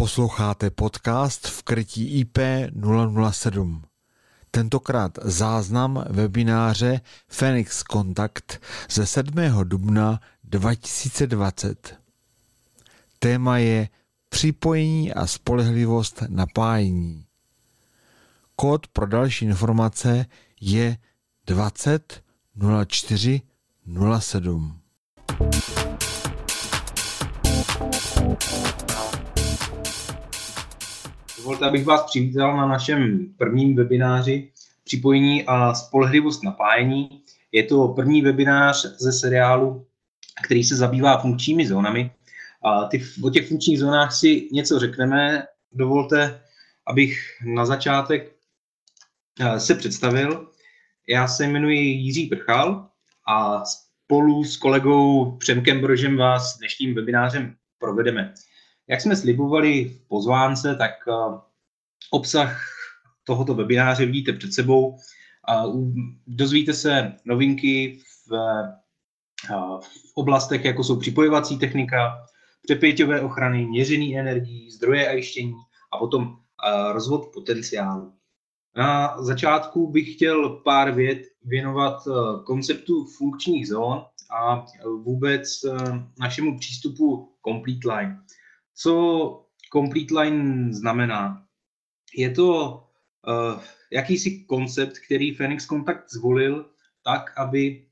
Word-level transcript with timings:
Posloucháte 0.00 0.70
podcast 0.70 1.46
v 1.46 1.62
krytí 1.62 2.18
IP 2.20 2.38
007. 3.30 3.84
Tentokrát 4.50 5.18
záznam 5.22 6.04
webináře 6.10 7.00
Phoenix 7.26 7.82
Contact 7.92 8.60
ze 8.90 9.06
7. 9.06 9.32
dubna 9.64 10.20
2020. 10.44 11.98
Téma 13.18 13.58
je 13.58 13.88
připojení 14.28 15.12
a 15.12 15.26
spolehlivost 15.26 16.22
napájení. 16.28 17.24
Kód 18.56 18.86
pro 18.86 19.06
další 19.06 19.44
informace 19.44 20.26
je 20.60 20.96
20 21.46 22.22
04 22.86 23.42
07. 24.18 24.80
Dovolte, 31.40 31.66
abych 31.66 31.84
vás 31.84 32.02
přivítal 32.02 32.56
na 32.56 32.66
našem 32.66 33.26
prvním 33.38 33.76
webináři 33.76 34.50
Připojení 34.84 35.46
a 35.46 35.74
spolehlivost 35.74 36.42
napájení. 36.42 37.22
Je 37.52 37.62
to 37.62 37.88
první 37.88 38.22
webinář 38.22 38.86
ze 38.98 39.12
seriálu, 39.12 39.86
který 40.44 40.64
se 40.64 40.76
zabývá 40.76 41.18
funkčními 41.18 41.66
zónami. 41.66 42.10
A 42.64 42.84
ty, 42.84 43.04
o 43.22 43.30
těch 43.30 43.48
funkčních 43.48 43.78
zónách 43.78 44.14
si 44.14 44.48
něco 44.52 44.78
řekneme. 44.78 45.46
Dovolte, 45.72 46.40
abych 46.86 47.18
na 47.44 47.66
začátek 47.66 48.36
eh, 49.40 49.60
se 49.60 49.74
představil. 49.74 50.48
Já 51.08 51.28
se 51.28 51.44
jmenuji 51.44 51.80
Jiří 51.80 52.26
Prchal 52.26 52.88
a 53.28 53.64
spolu 53.64 54.44
s 54.44 54.56
kolegou 54.56 55.36
Přemkem 55.36 55.80
Brožem 55.80 56.16
vás 56.16 56.58
dnešním 56.58 56.94
webinářem 56.94 57.54
provedeme. 57.78 58.34
Jak 58.90 59.00
jsme 59.00 59.16
slibovali 59.16 59.84
v 59.84 60.08
pozvánce, 60.08 60.76
tak 60.76 60.90
uh, 61.06 61.38
obsah 62.10 62.60
tohoto 63.24 63.54
webináře 63.54 64.06
vidíte 64.06 64.32
před 64.32 64.52
sebou. 64.52 64.96
Dozvíte 66.26 66.72
se 66.72 67.12
novinky 67.24 68.00
v, 68.26 68.32
uh, 69.50 69.80
v 69.80 70.12
oblastech, 70.14 70.64
jako 70.64 70.84
jsou 70.84 70.96
připojovací 70.96 71.58
technika, 71.58 72.26
přepěťové 72.62 73.20
ochrany, 73.20 73.66
měření 73.66 74.18
energií, 74.18 74.70
zdroje 74.70 75.08
a 75.08 75.12
jištění 75.12 75.54
a 75.92 75.98
potom 75.98 76.36
rozvod 76.92 77.30
potenciálu. 77.34 78.12
Na 78.76 79.22
začátku 79.22 79.90
bych 79.90 80.14
chtěl 80.14 80.48
pár 80.48 80.92
vět 80.94 81.22
věnovat 81.42 82.02
konceptu 82.44 83.04
funkčních 83.04 83.68
zón 83.68 84.04
a 84.30 84.64
vůbec 85.02 85.60
našemu 86.20 86.58
přístupu 86.58 87.32
Complete 87.46 87.94
Line. 87.94 88.18
Co 88.82 89.46
Complete 89.72 90.20
Line 90.20 90.72
znamená? 90.72 91.46
Je 92.16 92.30
to 92.30 92.80
uh, 93.28 93.62
jakýsi 93.92 94.44
koncept, 94.44 94.98
který 94.98 95.34
Phoenix 95.34 95.66
Contact 95.66 96.10
zvolil 96.10 96.70
tak, 97.04 97.38
aby 97.38 97.86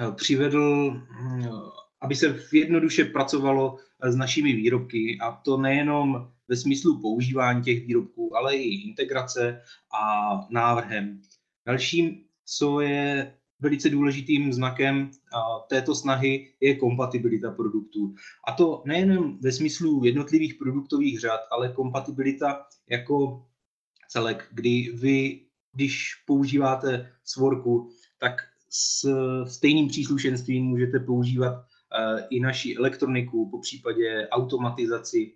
uh, 0.00 0.14
přivedl, 0.14 1.02
uh, 1.40 1.68
aby 2.00 2.14
se 2.14 2.38
jednoduše 2.52 3.04
pracovalo 3.04 3.78
s 4.02 4.16
našimi 4.16 4.52
výrobky 4.52 5.18
a 5.22 5.32
to 5.32 5.56
nejenom 5.56 6.32
ve 6.48 6.56
smyslu 6.56 7.00
používání 7.00 7.62
těch 7.62 7.86
výrobků, 7.86 8.36
ale 8.36 8.56
i 8.56 8.88
integrace 8.88 9.62
a 9.94 10.30
návrhem. 10.50 11.22
Dalším, 11.66 12.24
co 12.44 12.80
je 12.80 13.34
velice 13.60 13.90
důležitým 13.90 14.52
znakem 14.52 15.10
této 15.68 15.94
snahy 15.94 16.52
je 16.60 16.76
kompatibilita 16.76 17.50
produktů. 17.50 18.14
A 18.48 18.52
to 18.52 18.82
nejen 18.86 19.38
ve 19.40 19.52
smyslu 19.52 20.04
jednotlivých 20.04 20.54
produktových 20.54 21.20
řad, 21.20 21.40
ale 21.52 21.72
kompatibilita 21.72 22.66
jako 22.90 23.46
celek, 24.08 24.48
kdy 24.52 24.92
vy, 24.94 25.40
když 25.72 26.14
používáte 26.26 27.12
svorku, 27.24 27.90
tak 28.18 28.34
s 28.70 29.08
stejným 29.44 29.88
příslušenstvím 29.88 30.64
můžete 30.64 31.00
používat 31.00 31.54
e, 31.54 31.64
i 32.30 32.40
naši 32.40 32.76
elektroniku, 32.76 33.50
po 33.50 33.58
případě 33.58 34.28
automatizaci. 34.28 35.34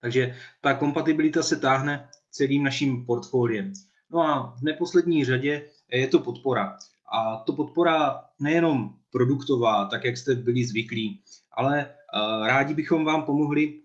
Takže 0.00 0.34
ta 0.60 0.74
kompatibilita 0.74 1.42
se 1.42 1.56
táhne 1.56 2.08
celým 2.30 2.64
naším 2.64 3.06
portfoliem. 3.06 3.72
No 4.10 4.20
a 4.20 4.56
v 4.58 4.62
neposlední 4.62 5.24
řadě 5.24 5.70
je 5.92 6.08
to 6.08 6.18
podpora. 6.18 6.78
A 7.12 7.36
to 7.36 7.52
podpora 7.52 8.24
nejenom 8.40 8.94
produktová, 9.10 9.84
tak 9.84 10.04
jak 10.04 10.16
jste 10.16 10.34
byli 10.34 10.64
zvyklí, 10.64 11.22
ale 11.52 11.86
uh, 11.86 12.46
rádi 12.46 12.74
bychom 12.74 13.04
vám 13.04 13.22
pomohli 13.22 13.80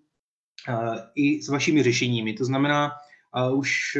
uh, 0.69 0.97
i 1.15 1.43
s 1.43 1.49
vašimi 1.49 1.83
řešeními. 1.83 2.33
To 2.33 2.45
znamená, 2.45 2.91
uh, 3.35 3.59
už 3.59 3.97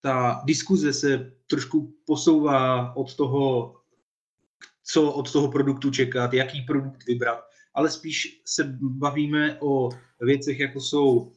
ta 0.00 0.42
diskuze 0.44 0.92
se 0.92 1.32
trošku 1.46 1.94
posouvá 2.06 2.96
od 2.96 3.16
toho, 3.16 3.74
co 4.84 5.12
od 5.12 5.32
toho 5.32 5.48
produktu 5.50 5.90
čekat, 5.90 6.32
jaký 6.32 6.62
produkt 6.62 7.06
vybrat, 7.06 7.44
ale 7.74 7.90
spíš 7.90 8.42
se 8.44 8.78
bavíme 8.80 9.58
o 9.60 9.90
věcech, 10.20 10.60
jako 10.60 10.80
jsou, 10.80 11.32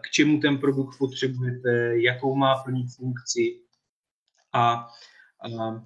k 0.00 0.10
čemu 0.10 0.40
ten 0.40 0.58
produkt 0.58 0.98
potřebujete, 0.98 1.92
jakou 2.02 2.34
má 2.34 2.56
plnit 2.56 2.86
funkci 2.96 3.60
a, 4.52 4.88
a 5.40 5.84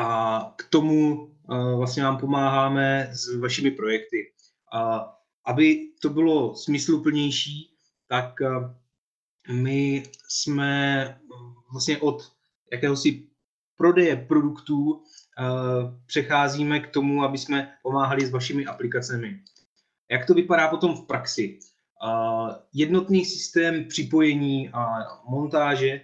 a 0.00 0.54
k 0.56 0.64
tomu 0.70 1.30
vlastně 1.76 2.02
vám 2.02 2.18
pomáháme 2.18 3.10
s 3.12 3.36
vašimi 3.40 3.70
projekty. 3.70 4.32
A 4.72 5.12
aby 5.44 5.88
to 6.02 6.10
bylo 6.10 6.54
smysluplnější, 6.56 7.74
tak 8.08 8.34
my 9.52 10.02
jsme 10.28 11.04
vlastně 11.72 11.98
od 11.98 12.32
jakéhosi 12.72 13.26
prodeje 13.76 14.16
produktů 14.16 15.02
přecházíme 16.06 16.80
k 16.80 16.90
tomu, 16.90 17.22
aby 17.22 17.38
jsme 17.38 17.72
pomáhali 17.82 18.26
s 18.26 18.30
vašimi 18.30 18.66
aplikacemi. 18.66 19.40
Jak 20.10 20.26
to 20.26 20.34
vypadá 20.34 20.68
potom 20.68 20.94
v 20.94 21.06
praxi? 21.06 21.58
Jednotný 22.72 23.24
systém 23.24 23.84
připojení 23.84 24.68
a 24.68 24.86
montáže 25.28 26.00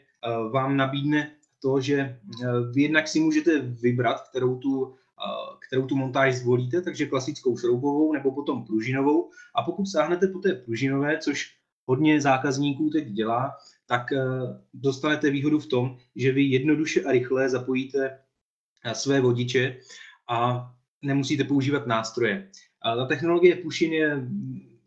vám 0.52 0.76
nabídne 0.76 1.35
to, 1.62 1.80
že 1.80 1.96
eh, 1.98 2.46
vy 2.72 2.82
jednak 2.82 3.08
si 3.08 3.20
můžete 3.20 3.58
vybrat, 3.58 4.28
kterou 4.28 4.58
tu, 4.58 4.94
eh, 4.94 5.56
kterou 5.66 5.86
tu 5.86 5.96
montáž 5.96 6.34
zvolíte, 6.34 6.82
takže 6.82 7.06
klasickou 7.06 7.56
šroubovou 7.56 8.12
nebo 8.12 8.32
potom 8.32 8.64
pružinovou. 8.64 9.30
A 9.54 9.62
pokud 9.62 9.86
sáhnete 9.86 10.26
po 10.26 10.38
té 10.38 10.54
pružinové, 10.54 11.18
což 11.18 11.52
hodně 11.84 12.20
zákazníků 12.20 12.90
teď 12.90 13.08
dělá, 13.08 13.56
tak 13.86 14.12
eh, 14.12 14.20
dostanete 14.74 15.30
výhodu 15.30 15.58
v 15.58 15.66
tom, 15.66 15.96
že 16.16 16.32
vy 16.32 16.42
jednoduše 16.42 17.02
a 17.02 17.12
rychle 17.12 17.48
zapojíte 17.48 18.18
své 18.92 19.20
vodiče 19.20 19.76
a 20.28 20.70
nemusíte 21.02 21.44
používat 21.44 21.86
nástroje. 21.86 22.50
Ta 22.82 23.06
technologie 23.06 23.56
Pushin 23.56 23.92
je 23.92 24.28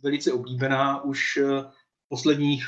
velice 0.04 0.34
oblíbená 0.34 1.04
už 1.04 1.40
posledních 2.10 2.64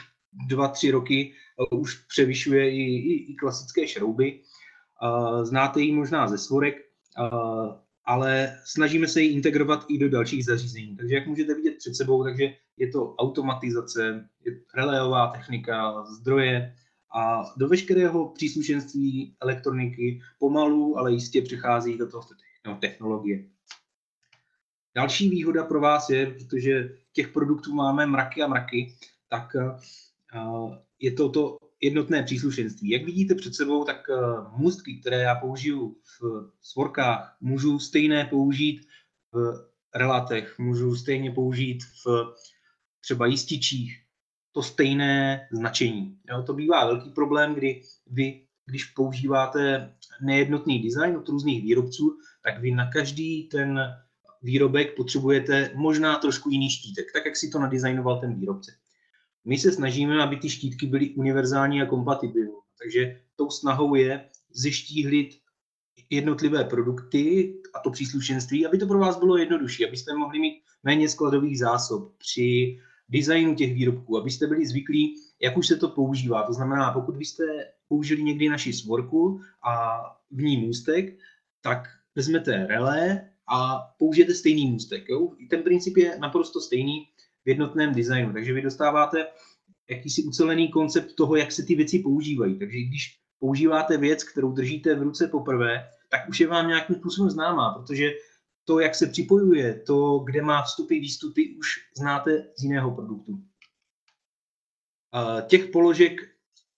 dva, 0.47 0.67
tři 0.67 0.91
roky 0.91 1.33
už 1.71 1.95
převyšuje 1.95 2.71
i, 2.71 2.81
i, 2.81 3.31
i 3.31 3.35
klasické 3.35 3.87
šrouby. 3.87 4.39
Znáte 5.43 5.81
ji 5.81 5.91
možná 5.91 6.27
ze 6.27 6.37
svorek, 6.37 6.75
ale 8.05 8.59
snažíme 8.65 9.07
se 9.07 9.21
ji 9.21 9.29
integrovat 9.29 9.85
i 9.89 9.97
do 9.97 10.09
dalších 10.09 10.45
zařízení. 10.45 10.97
Takže 10.97 11.15
jak 11.15 11.27
můžete 11.27 11.53
vidět 11.55 11.77
před 11.77 11.95
sebou, 11.95 12.23
takže 12.23 12.53
je 12.77 12.87
to 12.91 13.15
automatizace, 13.15 14.29
je 14.45 14.61
reléová 14.75 15.27
technika, 15.27 16.05
zdroje 16.05 16.75
a 17.15 17.43
do 17.57 17.67
veškerého 17.67 18.29
příslušenství 18.29 19.35
elektroniky 19.39 20.21
pomalu, 20.39 20.97
ale 20.97 21.11
jistě 21.11 21.41
přichází 21.41 21.97
do 21.97 22.09
toho 22.09 22.23
technologie. 22.79 23.45
Další 24.95 25.29
výhoda 25.29 25.63
pro 25.63 25.79
vás 25.79 26.09
je, 26.09 26.25
protože 26.31 26.95
těch 27.13 27.27
produktů 27.27 27.73
máme 27.73 28.05
mraky 28.05 28.43
a 28.43 28.47
mraky, 28.47 28.95
tak 29.29 29.55
je 30.99 31.11
to 31.11 31.29
to 31.29 31.57
jednotné 31.81 32.23
příslušenství. 32.23 32.89
Jak 32.89 33.05
vidíte 33.05 33.35
před 33.35 33.55
sebou, 33.55 33.83
tak 33.83 34.09
eh, 34.09 34.15
můstky, 34.57 34.99
které 34.99 35.17
já 35.17 35.35
použiju 35.35 35.95
v 36.19 36.51
svorkách, 36.61 37.37
můžu 37.41 37.79
stejné 37.79 38.25
použít 38.25 38.87
v 39.33 39.53
relatech, 39.95 40.59
můžu 40.59 40.95
stejně 40.95 41.31
použít 41.31 41.83
v 42.05 42.33
třeba 43.01 43.25
jističích, 43.25 44.03
to 44.51 44.63
stejné 44.63 45.47
značení. 45.51 46.17
Jo, 46.29 46.43
to 46.43 46.53
bývá 46.53 46.85
velký 46.85 47.09
problém, 47.09 47.53
kdy 47.53 47.81
vy, 48.07 48.47
když 48.65 48.85
používáte 48.85 49.93
nejednotný 50.21 50.79
design 50.79 51.17
od 51.17 51.29
různých 51.29 51.63
výrobců, 51.63 52.17
tak 52.43 52.61
vy 52.61 52.71
na 52.71 52.91
každý 52.91 53.43
ten 53.43 53.79
výrobek 54.41 54.95
potřebujete 54.95 55.71
možná 55.75 56.15
trošku 56.15 56.49
jiný 56.49 56.69
štítek, 56.69 57.05
tak 57.13 57.25
jak 57.25 57.35
si 57.35 57.49
to 57.49 57.59
nadizajnoval 57.59 58.19
ten 58.19 58.35
výrobce. 58.35 58.80
My 59.45 59.57
se 59.57 59.71
snažíme, 59.71 60.23
aby 60.23 60.37
ty 60.37 60.49
štítky 60.49 60.85
byly 60.85 61.09
univerzální 61.09 61.81
a 61.81 61.85
kompatibilní. 61.85 62.51
Takže 62.83 63.21
tou 63.35 63.49
snahou 63.49 63.95
je 63.95 64.29
zeštíhlit 64.51 65.29
jednotlivé 66.09 66.63
produkty 66.63 67.53
a 67.73 67.79
to 67.79 67.91
příslušenství, 67.91 68.65
aby 68.65 68.77
to 68.77 68.87
pro 68.87 68.99
vás 68.99 69.19
bylo 69.19 69.37
jednodušší, 69.37 69.87
abyste 69.87 70.13
mohli 70.15 70.39
mít 70.39 70.63
méně 70.83 71.09
skladových 71.09 71.59
zásob 71.59 72.17
při 72.17 72.79
designu 73.09 73.55
těch 73.55 73.73
výrobků, 73.73 74.17
abyste 74.17 74.47
byli 74.47 74.65
zvyklí, 74.65 75.15
jak 75.41 75.57
už 75.57 75.67
se 75.67 75.75
to 75.75 75.89
používá. 75.89 76.43
To 76.43 76.53
znamená, 76.53 76.91
pokud 76.91 77.17
byste 77.17 77.43
použili 77.87 78.23
někdy 78.23 78.49
naši 78.49 78.73
svorku 78.73 79.41
a 79.63 80.01
v 80.31 80.41
ní 80.41 80.57
můstek, 80.57 81.17
tak 81.61 81.87
vezmete 82.15 82.67
relé 82.67 83.29
a 83.53 83.79
použijete 83.99 84.33
stejný 84.33 84.71
můstek. 84.71 85.09
Jo? 85.09 85.29
Ten 85.49 85.63
princip 85.63 85.97
je 85.97 86.19
naprosto 86.19 86.61
stejný 86.61 87.07
v 87.45 87.49
jednotném 87.49 87.93
designu, 87.93 88.33
takže 88.33 88.53
vy 88.53 88.61
dostáváte 88.61 89.27
jakýsi 89.89 90.23
ucelený 90.23 90.71
koncept 90.71 91.15
toho, 91.15 91.35
jak 91.35 91.51
se 91.51 91.63
ty 91.63 91.75
věci 91.75 91.99
používají. 91.99 92.59
Takže 92.59 92.77
když 92.77 93.19
používáte 93.39 93.97
věc, 93.97 94.23
kterou 94.23 94.51
držíte 94.51 94.95
v 94.95 95.01
ruce 95.01 95.27
poprvé, 95.27 95.89
tak 96.09 96.29
už 96.29 96.39
je 96.39 96.47
vám 96.47 96.67
nějakým 96.67 96.95
způsobem 96.95 97.29
známá, 97.29 97.73
protože 97.73 98.11
to, 98.65 98.79
jak 98.79 98.95
se 98.95 99.07
připojuje, 99.07 99.79
to, 99.79 100.19
kde 100.19 100.41
má 100.41 100.63
vstupy, 100.63 100.99
výstupy, 100.99 101.55
už 101.59 101.67
znáte 101.97 102.47
z 102.57 102.63
jiného 102.63 102.91
produktu. 102.91 103.39
Těch 105.47 105.65
položek 105.65 106.21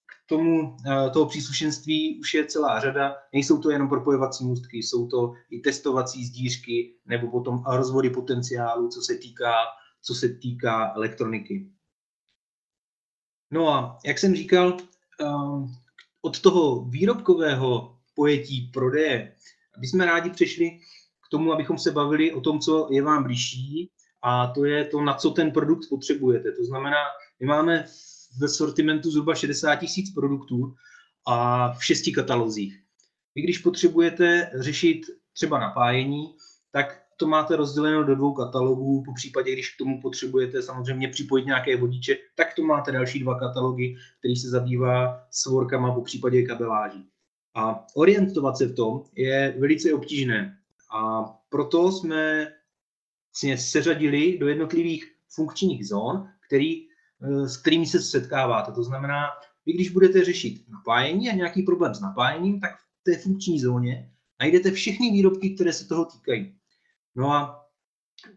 k 0.06 0.30
tomu 0.30 0.77
toho 1.13 1.25
příslušenství 1.25 2.19
už 2.19 2.33
je 2.33 2.45
celá 2.45 2.80
řada. 2.80 3.16
Nejsou 3.33 3.62
to 3.62 3.71
jenom 3.71 3.89
propojovací 3.89 4.45
můstky, 4.45 4.77
jsou 4.77 5.07
to 5.07 5.33
i 5.50 5.59
testovací 5.59 6.25
zdířky 6.25 6.95
nebo 7.06 7.31
potom 7.31 7.63
rozvody 7.68 8.09
potenciálu, 8.09 8.89
co 8.89 9.01
se 9.01 9.16
týká, 9.16 9.54
co 10.03 10.15
se 10.15 10.29
týká 10.29 10.94
elektroniky. 10.95 11.71
No 13.51 13.69
a 13.69 14.00
jak 14.05 14.19
jsem 14.19 14.35
říkal, 14.35 14.77
od 16.21 16.39
toho 16.39 16.85
výrobkového 16.85 17.97
pojetí 18.15 18.61
prodeje, 18.73 19.35
jsme 19.81 20.05
rádi 20.05 20.29
přešli 20.29 20.79
k 21.27 21.29
tomu, 21.31 21.53
abychom 21.53 21.77
se 21.77 21.91
bavili 21.91 22.33
o 22.33 22.41
tom, 22.41 22.59
co 22.59 22.88
je 22.91 23.01
vám 23.01 23.23
blížší, 23.23 23.91
a 24.21 24.47
to 24.47 24.65
je 24.65 24.85
to, 24.85 25.01
na 25.01 25.13
co 25.13 25.29
ten 25.29 25.51
produkt 25.51 25.89
potřebujete. 25.89 26.51
To 26.51 26.65
znamená, 26.65 26.97
my 27.39 27.45
máme 27.45 27.85
ve 28.39 28.47
sortimentu 28.47 29.11
zhruba 29.11 29.35
60 29.35 29.75
tisíc 29.75 30.13
produktů 30.13 30.75
a 31.27 31.71
v 31.73 31.85
šesti 31.85 32.11
katalozích. 32.11 32.83
Vy 33.35 33.41
když 33.41 33.57
potřebujete 33.57 34.51
řešit 34.56 35.01
třeba 35.33 35.59
napájení, 35.59 36.35
tak 36.71 37.02
to 37.23 37.27
máte 37.27 37.55
rozděleno 37.55 38.03
do 38.03 38.15
dvou 38.15 38.33
katalogů, 38.33 39.03
po 39.03 39.13
případě, 39.13 39.53
když 39.53 39.75
k 39.75 39.77
tomu 39.77 40.01
potřebujete 40.01 40.61
samozřejmě 40.61 41.07
připojit 41.07 41.45
nějaké 41.45 41.77
vodiče, 41.77 42.17
tak 42.35 42.53
to 42.53 42.63
máte 42.63 42.91
další 42.91 43.19
dva 43.19 43.39
katalogy, 43.39 43.95
který 44.19 44.35
se 44.35 44.49
zabývá 44.49 45.23
svorkama, 45.31 45.95
po 45.95 46.01
případě 46.01 46.43
kabeláží. 46.43 47.07
A 47.55 47.85
orientovat 47.95 48.57
se 48.57 48.65
v 48.65 48.75
tom 48.75 49.03
je 49.15 49.55
velice 49.59 49.93
obtížné. 49.93 50.57
A 50.95 51.23
proto 51.49 51.91
jsme 51.91 52.47
vlastně 53.31 53.57
seřadili 53.57 54.37
do 54.37 54.47
jednotlivých 54.47 55.05
funkčních 55.35 55.87
zón, 55.87 56.27
který, 56.47 56.87
eh, 57.23 57.47
s 57.47 57.57
kterými 57.57 57.85
se 57.85 58.01
setkáváte. 58.01 58.71
To 58.71 58.83
znamená, 58.83 59.27
vy 59.65 59.73
když 59.73 59.89
budete 59.89 60.25
řešit 60.25 60.63
napájení 60.69 61.29
a 61.29 61.35
nějaký 61.35 61.63
problém 61.63 61.95
s 61.95 61.99
napájením, 61.99 62.59
tak 62.59 62.71
v 62.75 63.03
té 63.03 63.17
funkční 63.17 63.59
zóně 63.59 64.11
najdete 64.39 64.71
všechny 64.71 65.11
výrobky, 65.11 65.49
které 65.49 65.73
se 65.73 65.87
toho 65.87 66.05
týkají. 66.05 66.62
No 67.15 67.31
a 67.31 67.65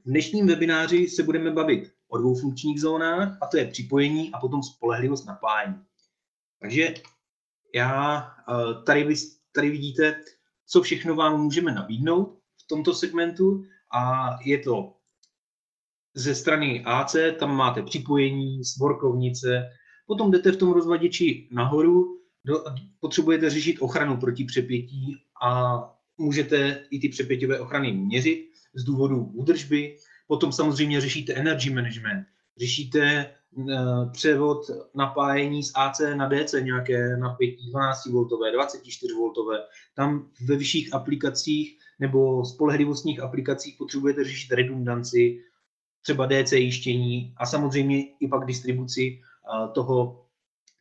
v 0.05 0.11
dnešním 0.11 0.46
webináři 0.46 1.08
se 1.08 1.23
budeme 1.23 1.50
bavit 1.50 1.93
o 2.08 2.19
dvou 2.19 2.34
funkčních 2.34 2.81
zónách, 2.81 3.38
a 3.43 3.46
to 3.46 3.56
je 3.56 3.67
připojení 3.67 4.32
a 4.32 4.38
potom 4.38 4.62
spolehlivost 4.62 5.26
napájení. 5.26 5.82
Takže 6.61 6.94
já 7.75 8.26
eh, 8.49 8.84
tady, 8.87 9.14
tady 9.52 9.70
vidíte, 9.70 10.20
co 10.67 10.82
všechno 10.82 11.14
vám 11.14 11.43
můžeme 11.43 11.73
nabídnout 11.73 12.38
v 12.64 12.67
tomto 12.69 12.94
segmentu 12.94 13.64
a 13.94 14.31
je 14.44 14.58
to 14.58 14.96
ze 16.14 16.34
strany 16.34 16.84
AC, 16.84 17.17
tam 17.38 17.56
máte 17.56 17.82
připojení, 17.82 18.64
svorkovnice, 18.64 19.70
potom 20.06 20.31
jdete 20.31 20.52
v 20.52 20.56
tom 20.56 20.72
rozvaděči 20.72 21.49
nahoru, 21.52 22.20
do, 22.44 22.64
potřebujete 23.00 23.50
řešit 23.50 23.79
ochranu 23.81 24.17
proti 24.17 24.44
přepětí 24.44 25.17
a 25.43 25.79
můžete 26.18 26.84
i 26.90 26.98
ty 26.98 27.08
přepěťové 27.08 27.60
ochrany 27.60 27.92
měřit 27.92 28.50
z 28.74 28.84
důvodu 28.84 29.24
údržby. 29.24 29.96
Potom 30.26 30.52
samozřejmě 30.52 31.00
řešíte 31.00 31.34
energy 31.34 31.70
management, 31.70 32.26
řešíte 32.56 33.30
uh, 33.52 34.12
převod 34.12 34.70
napájení 34.94 35.62
z 35.62 35.72
AC 35.74 36.00
na 36.14 36.28
DC, 36.28 36.54
nějaké 36.62 37.16
napětí 37.16 37.72
12V, 37.72 38.26
24V. 38.26 39.62
Tam 39.94 40.30
ve 40.48 40.56
vyšších 40.56 40.94
aplikacích 40.94 41.78
nebo 41.98 42.44
spolehlivostních 42.44 43.20
aplikacích 43.20 43.74
potřebujete 43.78 44.24
řešit 44.24 44.52
redundanci, 44.52 45.40
třeba 46.02 46.26
DC 46.26 46.52
jištění 46.52 47.34
a 47.36 47.46
samozřejmě 47.46 48.02
i 48.02 48.28
pak 48.28 48.44
distribuci 48.44 49.20
uh, 49.20 49.72
toho, 49.72 50.26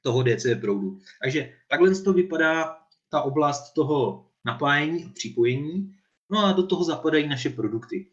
toho 0.02 0.24
DC 0.24 0.46
proudu. 0.62 0.98
Takže 1.24 1.54
takhle 1.70 1.96
to 1.96 2.14
vypadá 2.14 2.78
ta 3.10 3.22
oblast 3.22 3.74
toho 3.74 4.26
napájení 4.46 5.06
a 5.06 5.10
připojení. 5.14 5.96
No 6.30 6.46
a 6.46 6.52
do 6.52 6.68
toho 6.68 6.84
zapadají 6.84 7.28
naše 7.28 7.50
produkty. 7.50 8.08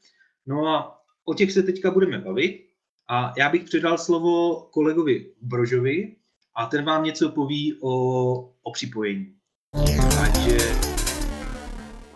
No 0.47 0.67
a 0.69 0.99
o 1.25 1.35
těch 1.35 1.53
se 1.53 1.63
teďka 1.63 1.91
budeme 1.91 2.19
bavit. 2.19 2.69
A 3.09 3.33
já 3.39 3.49
bych 3.49 3.65
předal 3.65 3.99
slovo 3.99 4.61
kolegovi 4.73 5.33
Brožovi 5.41 6.17
a 6.55 6.67
ten 6.67 6.85
vám 6.85 7.05
něco 7.05 7.29
poví 7.29 7.79
o, 7.81 7.93
o 8.63 8.73
připojení. 8.73 9.35
Takže... 10.17 10.59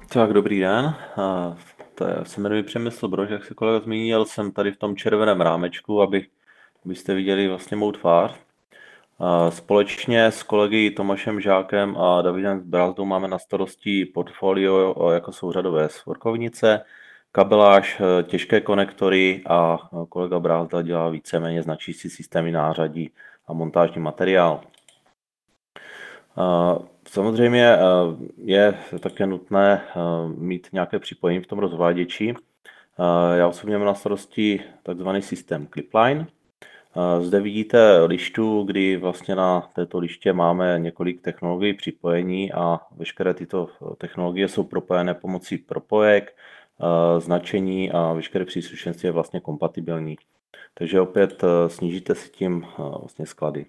Tak, 0.08 0.32
dobrý 0.32 0.60
den. 0.60 0.94
To 1.94 2.08
je, 2.08 2.16
se 2.22 2.40
jmenuji 2.40 2.62
Přemysl 2.62 3.08
Brož, 3.08 3.30
jak 3.30 3.44
se 3.44 3.54
kolega 3.54 3.80
zmínil, 3.80 4.24
jsem 4.24 4.52
tady 4.52 4.72
v 4.72 4.76
tom 4.76 4.96
červeném 4.96 5.40
rámečku, 5.40 6.02
aby, 6.02 6.26
abyste 6.84 7.14
viděli 7.14 7.48
vlastně 7.48 7.76
mou 7.76 7.92
tvář. 7.92 8.45
Společně 9.48 10.26
s 10.26 10.42
kolegy 10.42 10.90
Tomášem 10.90 11.40
Žákem 11.40 11.96
a 11.96 12.22
Davidem 12.22 12.60
Brazdou 12.70 13.04
máme 13.04 13.28
na 13.28 13.38
starosti 13.38 14.04
portfolio 14.04 15.10
jako 15.12 15.32
jsou 15.32 15.52
řadové 15.52 15.88
svorkovnice, 15.88 16.84
kabeláž, 17.32 18.00
e, 18.00 18.22
těžké 18.22 18.60
konektory 18.60 19.42
a 19.48 19.78
kolega 20.08 20.38
Brázda 20.38 20.82
dělá 20.82 21.08
víceméně 21.08 21.62
značící 21.62 22.10
systémy 22.10 22.52
nářadí 22.52 23.10
a 23.46 23.52
montážní 23.52 24.00
materiál. 24.00 24.60
Samozřejmě 27.08 27.64
e, 27.66 27.78
je 28.36 28.78
také 29.00 29.26
nutné 29.26 29.72
e, 29.72 29.82
mít 30.36 30.68
nějaké 30.72 30.98
připojení 30.98 31.40
v 31.40 31.46
tom 31.46 31.58
rozváděči. 31.58 32.34
Já 33.34 33.48
osobně 33.48 33.78
mám 33.78 33.86
na 33.86 33.94
starosti 33.94 34.60
takzvaný 34.82 35.22
systém 35.22 35.66
Clipline, 35.66 36.26
zde 37.20 37.40
vidíte 37.40 38.04
lištu, 38.04 38.62
kdy 38.62 38.96
vlastně 38.96 39.34
na 39.34 39.60
této 39.60 39.98
liště 39.98 40.32
máme 40.32 40.78
několik 40.78 41.20
technologií 41.20 41.74
připojení 41.74 42.52
a 42.52 42.80
veškeré 42.96 43.34
tyto 43.34 43.68
technologie 43.98 44.48
jsou 44.48 44.64
propojené 44.64 45.14
pomocí 45.14 45.58
propojek, 45.58 46.36
značení 47.18 47.90
a 47.92 48.12
veškeré 48.12 48.44
příslušenství 48.44 49.06
je 49.06 49.12
vlastně 49.12 49.40
kompatibilní. 49.40 50.16
Takže 50.74 51.00
opět 51.00 51.44
snížíte 51.66 52.14
si 52.14 52.30
tím 52.30 52.66
vlastně 52.78 53.26
sklady. 53.26 53.66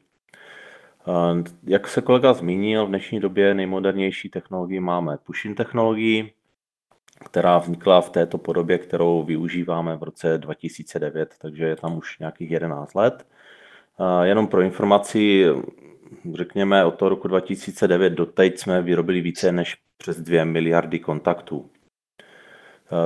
Jak 1.63 1.87
se 1.87 2.01
kolega 2.01 2.33
zmínil, 2.33 2.85
v 2.85 2.89
dnešní 2.89 3.19
době 3.19 3.53
nejmodernější 3.53 4.29
technologii 4.29 4.79
máme 4.79 5.17
push-in 5.17 5.55
technologii, 5.55 6.33
která 7.25 7.57
vznikla 7.57 8.01
v 8.01 8.09
této 8.09 8.37
podobě, 8.37 8.77
kterou 8.77 9.23
využíváme 9.23 9.97
v 9.97 10.03
roce 10.03 10.37
2009, 10.37 11.35
takže 11.41 11.65
je 11.65 11.75
tam 11.75 11.97
už 11.97 12.19
nějakých 12.19 12.51
11 12.51 12.95
let. 12.95 13.27
Jenom 14.23 14.47
pro 14.47 14.61
informaci, 14.61 15.45
řekněme 16.33 16.85
od 16.85 16.95
toho 16.95 17.09
roku 17.09 17.27
2009 17.27 18.09
do 18.09 18.25
teď 18.25 18.57
jsme 18.59 18.81
vyrobili 18.81 19.21
více 19.21 19.51
než 19.51 19.77
přes 19.97 20.17
2 20.21 20.45
miliardy 20.45 20.99
kontaktů. 20.99 21.69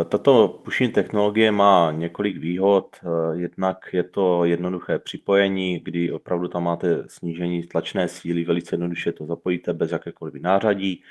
Tato 0.09 0.47
pushing 0.63 0.95
technologie 0.95 1.51
má 1.51 1.91
několik 1.91 2.37
výhod. 2.37 2.97
Jednak 3.33 3.89
je 3.93 4.03
to 4.03 4.45
jednoduché 4.45 4.99
připojení, 4.99 5.79
kdy 5.79 6.11
opravdu 6.11 6.47
tam 6.47 6.63
máte 6.63 7.03
snížení 7.07 7.63
tlačné 7.63 8.07
síly, 8.07 8.43
velice 8.43 8.73
jednoduše 8.73 9.11
to 9.11 9.25
zapojíte 9.25 9.73
bez 9.73 9.91
jakékoliv 9.91 10.33
nářadí. 10.33 11.03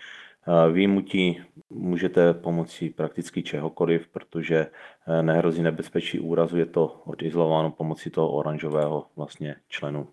Výjimutí 0.72 1.40
můžete 1.70 2.34
pomocí 2.34 2.90
prakticky 2.90 3.42
čehokoliv, 3.42 4.08
protože 4.08 4.66
eh, 5.06 5.22
nehrozí 5.22 5.62
nebezpečí 5.62 6.20
úrazu, 6.20 6.56
je 6.56 6.66
to 6.66 6.86
odizolováno 6.86 7.70
pomocí 7.70 8.10
toho 8.10 8.32
oranžového 8.32 9.06
vlastně 9.16 9.56
členu. 9.68 10.08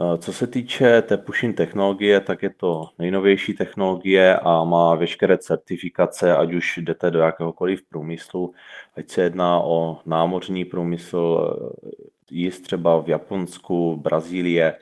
Eh, 0.00 0.18
co 0.18 0.32
se 0.32 0.46
týče 0.46 1.02
té 1.02 1.16
pushing 1.16 1.56
technologie, 1.56 2.20
tak 2.20 2.42
je 2.42 2.50
to 2.50 2.88
nejnovější 2.98 3.54
technologie 3.54 4.36
a 4.36 4.64
má 4.64 4.94
veškeré 4.94 5.38
certifikace, 5.38 6.36
ať 6.36 6.52
už 6.52 6.78
jdete 6.78 7.10
do 7.10 7.18
jakéhokoliv 7.18 7.82
průmyslu, 7.82 8.54
ať 8.96 9.08
se 9.08 9.22
jedná 9.22 9.60
o 9.60 10.00
námořní 10.06 10.64
průmysl, 10.64 11.56
eh, 11.84 11.90
jíst 12.30 12.60
třeba 12.60 13.00
v 13.00 13.08
Japonsku, 13.08 13.96
Brazílie, 13.96 14.76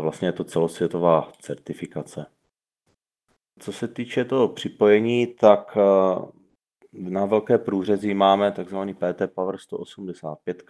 vlastně 0.00 0.28
je 0.28 0.32
to 0.32 0.44
celosvětová 0.44 1.32
certifikace. 1.40 2.26
Co 3.58 3.72
se 3.72 3.88
týče 3.88 4.24
toho 4.24 4.48
připojení, 4.48 5.26
tak 5.26 5.76
Na 6.98 7.26
velké 7.26 7.58
průřezí 7.58 8.14
máme 8.14 8.52
tzv. 8.52 8.76
PT 8.76 9.34
Power 9.34 9.58
185. 9.58 10.62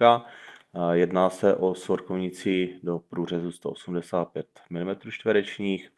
Jedná 0.92 1.30
se 1.30 1.54
o 1.54 1.74
svorkovnici 1.74 2.80
do 2.82 2.98
průřezu 3.08 3.52
185 3.52 4.46
mm 4.70 4.96
čtverečních. 5.10 5.90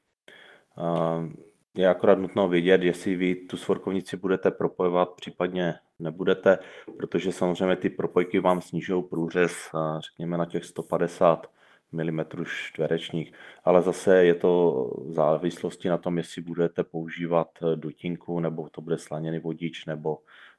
Je 1.76 1.88
akorát 1.88 2.18
nutno 2.18 2.49
vědět, 2.49 2.82
jestli 2.82 3.16
vy 3.16 3.35
tu 3.35 3.56
svorkovnici 3.56 4.16
budete 4.16 4.50
propojovat, 4.50 5.14
případně 5.16 5.75
nebudete, 5.99 6.58
protože 6.99 7.32
samozřejmě 7.32 7.76
ty 7.76 7.90
propojky 7.90 8.40
vám 8.40 8.62
snižují 8.62 9.04
průřez, 9.04 9.52
řekněme 9.99 10.38
na 10.38 10.46
těch 10.46 10.64
150 10.64 11.46
mm 11.93 12.26
čtverečních, 12.45 13.33
ale 13.64 13.83
zase 13.83 14.25
je 14.25 14.35
to 14.35 14.73
v 15.05 15.12
závislosti 15.12 15.88
na 15.88 15.99
tom, 15.99 16.19
jestli 16.19 16.43
budete 16.43 16.85
používat 16.85 17.49
dutinku, 17.75 18.40
nebo 18.40 18.69
to 18.71 18.81
bude 18.81 18.99
slaněný 18.99 19.38
vodič, 19.38 19.87
nebo, 19.87 20.19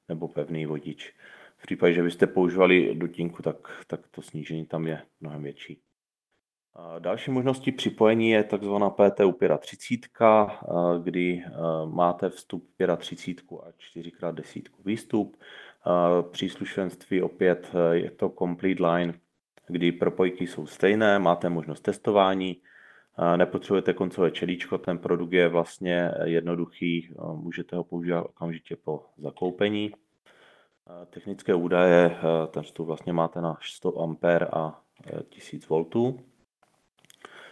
nebo 0.09 0.27
pevný 0.27 0.65
vodič. 0.65 1.13
V 1.57 1.61
případě, 1.61 1.93
že 1.93 2.03
byste 2.03 2.27
používali 2.27 2.95
dutinku, 2.95 3.43
tak, 3.43 3.55
tak 3.87 4.07
to 4.11 4.21
snížení 4.21 4.65
tam 4.65 4.87
je 4.87 5.01
mnohem 5.21 5.43
větší. 5.43 5.81
Další 6.99 7.31
možností 7.31 7.71
připojení 7.71 8.29
je 8.29 8.43
tzv. 8.43 8.73
PTU 8.89 9.37
35, 9.59 10.29
kdy 11.03 11.43
máte 11.85 12.29
vstup 12.29 12.69
35 12.97 13.59
a 13.59 13.71
4x10 13.97 14.63
výstup. 14.85 15.37
Příslušenství 16.31 17.21
opět 17.21 17.71
je 17.91 18.11
to 18.11 18.29
complete 18.39 18.87
line, 18.87 19.13
kdy 19.67 19.91
propojky 19.91 20.47
jsou 20.47 20.65
stejné, 20.65 21.19
máte 21.19 21.49
možnost 21.49 21.81
testování, 21.81 22.61
nepotřebujete 23.35 23.93
koncové 23.93 24.31
čelíčko, 24.31 24.77
ten 24.77 24.97
produkt 24.97 25.33
je 25.33 25.47
vlastně 25.47 26.11
jednoduchý, 26.23 27.13
můžete 27.33 27.75
ho 27.75 27.83
používat 27.83 28.21
okamžitě 28.21 28.75
po 28.75 29.05
zakoupení. 29.17 29.91
Technické 31.09 31.55
údaje, 31.55 32.17
ten 32.51 32.63
vstup 32.63 32.87
vlastně 32.87 33.13
máte 33.13 33.41
na 33.41 33.57
100 33.61 34.01
A 34.01 34.07
a 34.53 34.81
1000 35.29 35.69
V. 35.69 35.85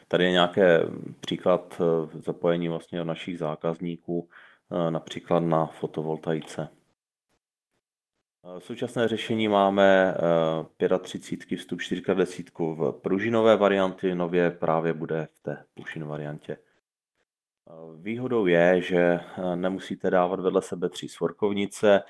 Tady 0.07 0.23
je 0.23 0.31
nějaké 0.31 0.81
příklad 1.19 1.81
zapojení 2.13 2.69
vlastně 2.69 3.05
našich 3.05 3.39
zákazníků, 3.39 4.29
například 4.89 5.39
na 5.39 5.65
fotovoltaice. 5.65 6.69
Současné 8.59 9.07
řešení 9.07 9.47
máme 9.47 10.15
35 11.01 11.57
vstup 11.57 11.79
4x10 11.79 12.75
v 12.75 12.91
pružinové 13.01 13.57
varianty, 13.57 14.15
nově 14.15 14.51
právě 14.51 14.93
bude 14.93 15.27
v 15.33 15.39
té 15.39 15.65
pušin 15.73 16.05
variantě. 16.05 16.57
Výhodou 18.01 18.45
je, 18.45 18.81
že 18.81 19.19
nemusíte 19.55 20.09
dávat 20.09 20.39
vedle 20.39 20.61
sebe 20.61 20.89
tři 20.89 21.07
svorkovnice, 21.07 22.03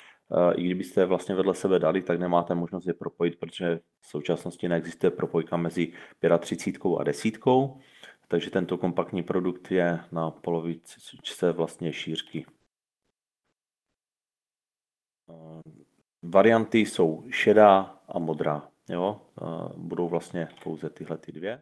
i 0.56 0.64
kdybyste 0.64 1.06
vlastně 1.06 1.36
vedle 1.36 1.56
sebe 1.56 1.80
dali, 1.80 2.02
tak 2.02 2.20
nemáte 2.20 2.56
možnost 2.56 2.86
je 2.86 2.94
propojit, 2.94 3.40
protože 3.40 3.80
v 4.00 4.08
současnosti 4.08 4.70
neexistuje 4.70 5.12
propojka 5.12 5.58
mezi 5.58 5.94
35 6.40 6.82
a 7.00 7.04
desítkou, 7.04 7.80
takže 8.28 8.50
tento 8.50 8.78
kompaktní 8.78 9.24
produkt 9.24 9.72
je 9.72 10.00
na 10.12 10.32
polovičce 10.32 11.52
vlastně 11.52 11.94
šířky. 11.94 12.46
Varianty 16.30 16.80
jsou 16.80 17.24
šedá 17.30 18.00
a 18.08 18.20
modrá. 18.20 18.70
Jo? 18.90 19.22
Budou 19.78 20.08
vlastně 20.08 20.48
pouze 20.64 20.90
tyhle 20.90 21.18
ty 21.18 21.32
dvě. 21.32 21.62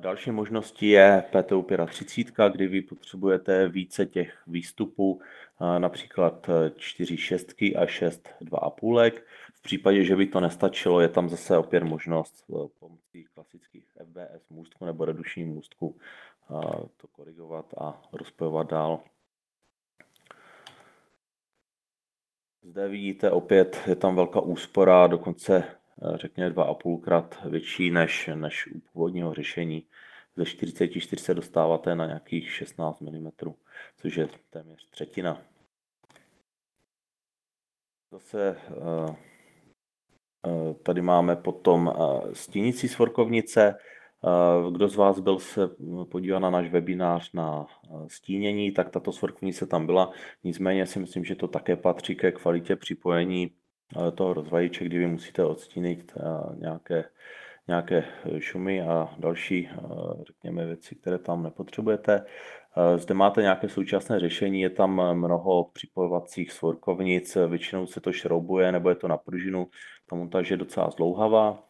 Další 0.00 0.30
možností 0.30 0.88
je 0.88 1.24
PTU 1.30 1.66
35, 1.86 2.52
kdy 2.52 2.66
vy 2.66 2.82
potřebujete 2.82 3.68
více 3.68 4.06
těch 4.06 4.42
výstupů, 4.46 5.20
například 5.78 6.50
4 6.76 7.16
šestky 7.16 7.76
a 7.76 7.86
6 7.86 8.28
2,5. 8.42 9.12
V 9.54 9.62
případě, 9.62 10.04
že 10.04 10.16
by 10.16 10.26
to 10.26 10.40
nestačilo, 10.40 11.00
je 11.00 11.08
tam 11.08 11.28
zase 11.28 11.58
opět 11.58 11.82
možnost 11.82 12.44
pomocí 12.78 13.24
klasických 13.34 13.84
FBS 14.04 14.48
můstku 14.50 14.84
nebo 14.84 15.04
reduční 15.04 15.44
můstku 15.44 15.96
to 16.96 17.06
korigovat 17.12 17.74
a 17.78 18.02
rozpojovat 18.12 18.70
dál. 18.70 19.00
Zde 22.66 22.88
vidíte 22.88 23.30
opět, 23.30 23.82
je 23.86 23.96
tam 23.96 24.16
velká 24.16 24.40
úspora, 24.40 25.06
dokonce 25.06 25.56
eh, 25.56 26.16
řekněme 26.16 26.50
2,5 26.50 27.00
krát 27.00 27.44
větší 27.44 27.90
než, 27.90 28.30
než 28.34 28.66
u 28.66 28.80
původního 28.80 29.34
řešení. 29.34 29.86
Ze 30.36 30.44
44 30.44 31.22
se 31.22 31.34
dostáváte 31.34 31.94
na 31.94 32.06
nějakých 32.06 32.50
16 32.50 33.00
mm, 33.00 33.30
což 33.96 34.16
je 34.16 34.28
téměř 34.50 34.90
třetina. 34.90 35.42
Zase 38.12 38.56
eh, 38.56 39.16
eh, 40.46 40.74
tady 40.74 41.02
máme 41.02 41.36
potom 41.36 41.94
stínící 42.32 42.88
svorkovnice, 42.88 43.74
kdo 44.70 44.88
z 44.88 44.96
vás 44.96 45.20
byl 45.20 45.38
se 45.38 45.70
podívat 46.10 46.38
na 46.38 46.50
náš 46.50 46.70
webinář 46.70 47.32
na 47.32 47.66
stínění, 48.06 48.72
tak 48.72 48.90
tato 48.90 49.12
svrchnice 49.12 49.66
tam 49.66 49.86
byla. 49.86 50.10
Nicméně 50.44 50.86
si 50.86 50.98
myslím, 50.98 51.24
že 51.24 51.34
to 51.34 51.48
také 51.48 51.76
patří 51.76 52.14
ke 52.16 52.32
kvalitě 52.32 52.76
připojení 52.76 53.50
toho 54.14 54.34
rozvajíče, 54.34 54.84
kdy 54.84 54.98
vy 54.98 55.06
musíte 55.06 55.44
odstínit 55.44 56.12
nějaké, 56.58 57.04
nějaké 57.68 58.04
šumy 58.38 58.82
a 58.82 59.14
další, 59.18 59.68
řekněme, 60.26 60.66
věci, 60.66 60.94
které 60.94 61.18
tam 61.18 61.42
nepotřebujete. 61.42 62.24
Zde 62.96 63.14
máte 63.14 63.42
nějaké 63.42 63.68
současné 63.68 64.20
řešení, 64.20 64.60
je 64.60 64.70
tam 64.70 65.18
mnoho 65.18 65.64
připojovacích 65.64 66.52
svorkovnic, 66.52 67.36
většinou 67.48 67.86
se 67.86 68.00
to 68.00 68.12
šroubuje 68.12 68.72
nebo 68.72 68.88
je 68.88 68.94
to 68.94 69.08
na 69.08 69.16
pružinu, 69.16 69.68
ta 70.10 70.16
montáž 70.16 70.50
je 70.50 70.56
docela 70.56 70.90
zlouhavá. 70.90 71.62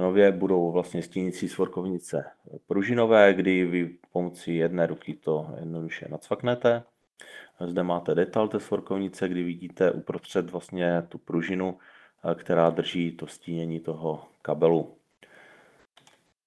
Nově 0.00 0.32
budou 0.32 0.72
vlastně 0.72 1.02
stínící 1.02 1.48
svorkovnice 1.48 2.24
pružinové, 2.66 3.34
kdy 3.34 3.64
vy 3.64 3.96
pomocí 4.12 4.56
jedné 4.56 4.86
ruky 4.86 5.14
to 5.14 5.50
jednoduše 5.58 6.06
nacvaknete. 6.10 6.82
Zde 7.66 7.82
máte 7.82 8.14
detail 8.14 8.48
té 8.48 8.60
svorkovnice, 8.60 9.28
kdy 9.28 9.42
vidíte 9.42 9.90
uprostřed 9.90 10.50
vlastně 10.50 11.02
tu 11.08 11.18
pružinu, 11.18 11.78
která 12.34 12.70
drží 12.70 13.12
to 13.12 13.26
stínění 13.26 13.80
toho 13.80 14.22
kabelu. 14.42 14.96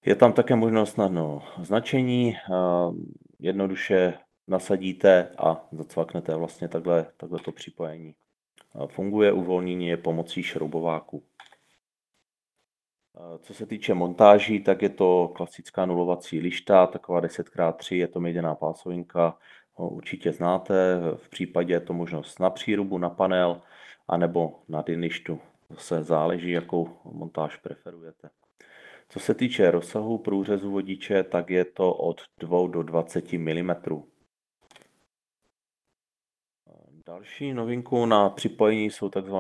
Je 0.05 0.15
tam 0.15 0.33
také 0.33 0.55
možnost 0.55 0.98
na 0.98 1.07
no, 1.07 1.41
značení, 1.62 2.36
jednoduše 3.39 4.13
nasadíte 4.48 5.29
a 5.38 5.65
zacvaknete 5.72 6.36
vlastně 6.36 6.67
takhle, 6.67 7.05
takhle 7.17 7.39
to 7.39 7.51
připojení. 7.51 8.15
Funguje 8.88 9.31
uvolnění 9.31 9.88
je 9.88 9.98
pomocí 9.98 10.43
šroubováku. 10.43 11.24
Co 13.41 13.53
se 13.53 13.65
týče 13.65 13.93
montáží, 13.93 14.60
tak 14.60 14.82
je 14.82 14.89
to 14.89 15.32
klasická 15.36 15.86
nulovací 15.86 16.39
lišta, 16.39 16.88
taková 16.88 17.22
10x3, 17.22 17.96
je 17.96 18.08
to 18.08 18.20
měděná 18.20 18.55
pásovinka, 18.55 19.38
určitě 19.77 20.32
znáte. 20.32 21.00
V 21.15 21.29
případě 21.29 21.74
je 21.74 21.79
to 21.79 21.93
možnost 21.93 22.39
na 22.39 22.50
přírubu, 22.50 22.98
na 22.98 23.10
panel, 23.10 23.62
anebo 24.08 24.60
na 24.70 24.82
dynlištu. 24.82 25.39
Zase 25.70 26.03
záleží, 26.03 26.51
jakou 26.51 26.89
montáž 27.03 27.58
preferujete. 27.58 28.29
Co 29.10 29.20
se 29.20 29.34
týče 29.34 29.72
rozsahu 29.72 30.17
průřezu 30.17 30.72
vodiče, 30.72 31.24
tak 31.24 31.50
je 31.50 31.65
to 31.65 31.93
od 31.93 32.22
2 32.39 32.67
do 32.67 32.84
20 32.84 33.34
mm. 33.34 33.72
Další 37.07 37.53
novinkou 37.53 38.05
na 38.05 38.29
připojení 38.29 38.89
jsou 38.89 39.10
tzv. 39.10 39.36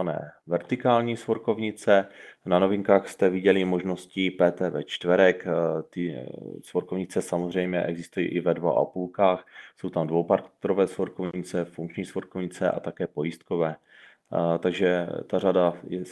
vertikální 0.47 1.17
svorkovnice. 1.17 2.07
Na 2.45 2.59
novinkách 2.59 3.09
jste 3.09 3.29
viděli 3.29 3.65
možnosti 3.65 4.31
PTV 4.31 4.85
čtverek. 4.85 5.45
Ty 5.89 6.15
eh, 6.15 6.25
svorkovnice 6.61 7.21
samozřejmě 7.21 7.83
existují 7.83 8.27
i 8.27 8.39
ve 8.39 8.53
dvou 8.53 8.77
a 8.77 8.85
půlkách. 8.85 9.45
Jsou 9.77 9.89
tam 9.89 10.07
dvoupartrové 10.07 10.87
svorkovnice, 10.87 11.65
funkční 11.65 12.05
svorkovnice 12.05 12.71
a 12.71 12.79
také 12.79 13.07
pojistkové. 13.07 13.75
Takže 14.59 15.07
ta 15.27 15.39
řada 15.39 15.73
je 15.87 16.05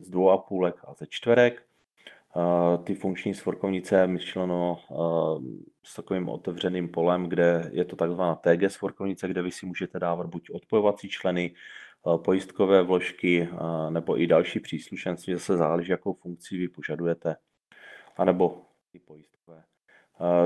z 0.00 0.10
dvou 0.10 0.30
a 0.30 0.38
půlek 0.38 0.74
a 0.84 0.94
ze 0.94 1.06
čtverek. 1.06 1.67
Ty 2.84 2.94
funkční 2.94 3.34
svorkovnice 3.34 4.06
myšleno 4.06 4.78
s 5.84 5.94
takovým 5.94 6.28
otevřeným 6.28 6.88
polem, 6.88 7.28
kde 7.28 7.70
je 7.72 7.84
to 7.84 7.96
takzvaná 7.96 8.34
TG 8.34 8.70
svorkovnice, 8.70 9.28
kde 9.28 9.42
vy 9.42 9.50
si 9.50 9.66
můžete 9.66 9.98
dávat 9.98 10.26
buď 10.26 10.50
odpojovací 10.50 11.08
členy, 11.08 11.54
pojistkové 12.24 12.82
vložky 12.82 13.48
nebo 13.90 14.20
i 14.20 14.26
další 14.26 14.60
příslušenství, 14.60 15.34
zase 15.34 15.56
záleží, 15.56 15.90
jakou 15.90 16.12
funkci 16.12 16.56
vy 16.56 16.68
požadujete, 16.68 17.36
anebo 18.16 18.62
ty 18.92 18.98
pojistkové. 18.98 19.62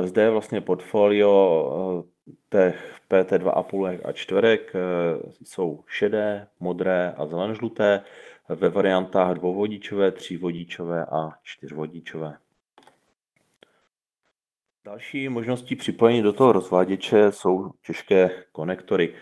Zde 0.04 0.22
je 0.22 0.30
vlastně 0.30 0.60
portfolio 0.60 2.04
těch 2.50 3.00
PT2,5 3.10 4.00
a 4.04 4.12
čtverek, 4.12 4.72
jsou 5.44 5.84
šedé, 5.86 6.48
modré 6.60 7.14
a 7.16 7.26
zelenžluté 7.26 8.04
ve 8.48 8.68
variantách 8.68 9.34
dvouvodičové, 9.34 10.12
třívodičové 10.12 11.04
a 11.04 11.30
čtyřvodičové. 11.42 12.36
Další 14.84 15.28
možností 15.28 15.76
připojení 15.76 16.22
do 16.22 16.32
toho 16.32 16.52
rozváděče 16.52 17.32
jsou 17.32 17.70
těžké 17.86 18.30
konektory. 18.52 19.14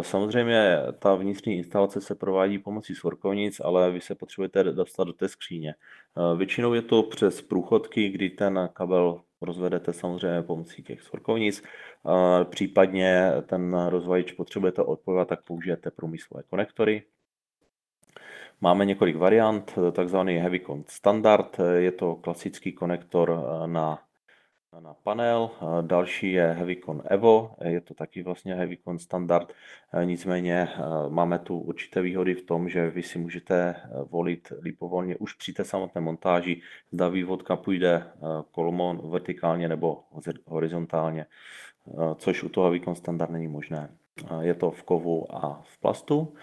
Samozřejmě 0.00 0.78
ta 0.98 1.14
vnitřní 1.14 1.56
instalace 1.56 2.00
se 2.00 2.14
provádí 2.14 2.58
pomocí 2.58 2.94
svorkovnic, 2.94 3.60
ale 3.60 3.90
vy 3.90 4.00
se 4.00 4.14
potřebujete 4.14 4.64
dostat 4.64 5.04
do 5.04 5.12
té 5.12 5.28
skříně. 5.28 5.74
Většinou 6.36 6.74
je 6.74 6.82
to 6.82 7.02
přes 7.02 7.42
průchodky, 7.42 8.08
kdy 8.08 8.30
ten 8.30 8.68
kabel 8.72 9.20
rozvedete 9.40 9.92
samozřejmě 9.92 10.42
pomocí 10.42 10.82
těch 10.82 11.02
svorkovnic. 11.02 11.62
Případně 12.50 13.32
ten 13.46 13.86
rozvajič 13.86 14.32
potřebujete 14.32 14.82
odpojovat, 14.82 15.28
tak 15.28 15.42
použijete 15.44 15.90
průmyslové 15.90 16.42
konektory. 16.42 17.02
Máme 18.64 18.84
několik 18.84 19.16
variant, 19.16 19.78
takzvaný 19.92 20.36
Heavycon 20.36 20.84
standard, 20.88 21.60
je 21.76 21.92
to 21.92 22.16
klasický 22.16 22.72
konektor 22.72 23.44
na 23.66 23.98
na 24.80 24.94
panel. 24.94 25.50
Další 25.80 26.32
je 26.32 26.46
Heavycon 26.46 27.02
Evo, 27.04 27.54
je 27.64 27.80
to 27.80 27.94
taky 27.94 28.22
vlastně 28.22 28.54
Heavycon 28.54 28.98
standard, 28.98 29.52
nicméně 30.04 30.68
máme 31.08 31.38
tu 31.38 31.58
určité 31.58 32.02
výhody 32.02 32.34
v 32.34 32.46
tom, 32.46 32.68
že 32.68 32.90
vy 32.90 33.02
si 33.02 33.18
můžete 33.18 33.74
volit 34.10 34.52
lipovolně 34.60 35.16
už 35.16 35.34
při 35.34 35.52
té 35.52 35.64
samotné 35.64 36.00
montáži, 36.00 36.60
zda 36.92 37.08
vývodka 37.08 37.56
půjde 37.56 38.04
kolmo 38.50 38.94
vertikálně 38.94 39.68
nebo 39.68 40.02
horizontálně, 40.46 41.26
což 42.16 42.42
u 42.42 42.48
toho 42.48 42.64
Heavycon 42.64 42.94
standard 42.94 43.30
není 43.30 43.48
možné. 43.48 43.88
Je 44.40 44.54
to 44.54 44.70
v 44.70 44.82
kovu 44.82 45.34
a 45.34 45.62
v 45.62 45.78
plastu. 45.78 46.34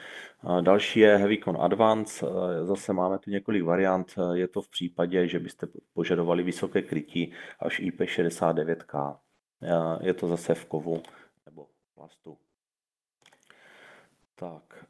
Další 0.62 1.00
je 1.00 1.18
Heavycon 1.18 1.58
Advance, 1.62 2.26
zase 2.64 2.94
máme 2.94 3.20
tu 3.20 3.30
několik 3.30 3.64
variant, 3.64 4.16
je 4.34 4.48
to 4.48 4.62
v 4.62 4.70
případě, 4.70 5.28
že 5.28 5.40
byste 5.40 5.68
požadovali 5.94 6.44
vysoké 6.44 6.82
krytí 6.82 7.34
až 7.60 7.80
IP69K. 7.80 9.18
Je 10.02 10.14
to 10.14 10.28
zase 10.28 10.56
v 10.56 10.66
kovu 10.66 11.04
nebo 11.46 11.66
v 11.66 11.96
plastu. 11.96 12.38
Tak, 14.36 14.86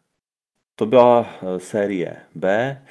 to 0.75 0.85
byla 0.85 1.29
e, 1.41 1.59
série 1.59 2.25
B. 2.35 2.85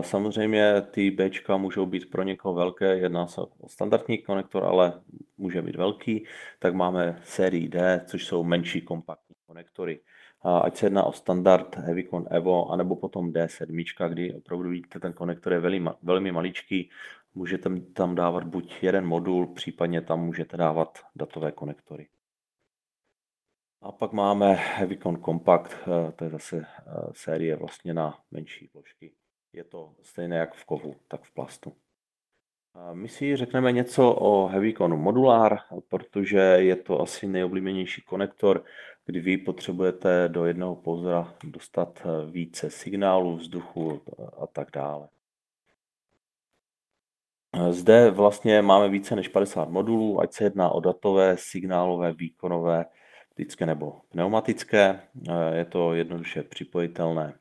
Samozřejmě 0.00 0.82
ty 0.90 1.10
B 1.10 1.30
můžou 1.56 1.86
být 1.86 2.10
pro 2.10 2.22
někoho 2.22 2.54
velké, 2.54 2.98
jedná 2.98 3.26
se 3.26 3.40
o 3.40 3.68
standardní 3.68 4.18
konektor, 4.18 4.64
ale 4.64 5.00
může 5.38 5.62
být 5.62 5.76
velký. 5.76 6.26
Tak 6.58 6.74
máme 6.74 7.20
sérii 7.24 7.68
D, 7.68 8.04
což 8.06 8.26
jsou 8.26 8.44
menší 8.44 8.80
kompaktní 8.80 9.31
konektory 9.52 10.00
ať 10.44 10.76
se 10.76 10.86
jedná 10.86 11.04
o 11.04 11.12
standard 11.12 11.76
Heavycon 11.76 12.26
Evo, 12.30 12.72
anebo 12.72 12.96
potom 12.96 13.32
D7, 13.32 14.08
kdy 14.08 14.34
opravdu 14.34 14.68
vidíte, 14.68 15.00
ten 15.00 15.12
konektor 15.12 15.52
je 15.52 15.60
velmi, 15.60 15.90
velmi 16.02 16.32
maličký, 16.32 16.90
můžete 17.34 17.70
tam 17.92 18.14
dávat 18.14 18.44
buď 18.44 18.82
jeden 18.82 19.06
modul, 19.06 19.46
případně 19.46 20.00
tam 20.00 20.20
můžete 20.20 20.56
dávat 20.56 20.98
datové 21.16 21.52
konektory. 21.52 22.08
A 23.82 23.92
pak 23.92 24.12
máme 24.12 24.52
Heavycon 24.52 25.22
Compact, 25.22 25.72
eh, 25.72 26.12
to 26.12 26.24
je 26.24 26.30
zase 26.30 26.56
eh, 26.56 26.92
série 27.12 27.56
vlastně 27.56 27.94
na 27.94 28.18
menší 28.30 28.70
vložky. 28.74 29.12
Je 29.52 29.64
to 29.64 29.94
stejné 30.02 30.36
jak 30.36 30.54
v 30.54 30.64
kovu, 30.64 30.96
tak 31.08 31.22
v 31.22 31.34
plastu. 31.34 31.72
My 32.92 33.08
si 33.08 33.36
řekneme 33.36 33.72
něco 33.72 34.14
o 34.14 34.46
Heavyconu 34.46 34.96
Modular, 34.96 35.58
protože 35.88 36.38
je 36.38 36.76
to 36.76 37.00
asi 37.00 37.26
nejoblíbenější 37.26 38.02
konektor, 38.02 38.64
kdy 39.06 39.20
vy 39.20 39.36
potřebujete 39.38 40.28
do 40.28 40.46
jednoho 40.46 40.76
pouzra 40.76 41.34
dostat 41.44 42.02
eh, 42.04 42.30
více 42.30 42.70
signálů, 42.70 43.36
vzduchu 43.36 44.02
a 44.42 44.46
tak 44.46 44.68
dále. 44.70 45.08
Eh, 47.56 47.72
zde 47.72 48.10
vlastně 48.10 48.62
máme 48.62 48.88
více 48.88 49.16
než 49.16 49.28
50 49.28 49.68
modulů, 49.68 50.20
ať 50.20 50.32
se 50.32 50.44
jedná 50.44 50.70
o 50.70 50.80
datové, 50.80 51.36
signálové, 51.38 52.12
výkonové, 52.12 52.84
optické 53.30 53.66
nebo 53.66 54.00
pneumatické. 54.08 55.02
Eh, 55.30 55.56
je 55.56 55.64
to 55.64 55.94
jednoduše 55.94 56.42
připojitelné. 56.42 57.38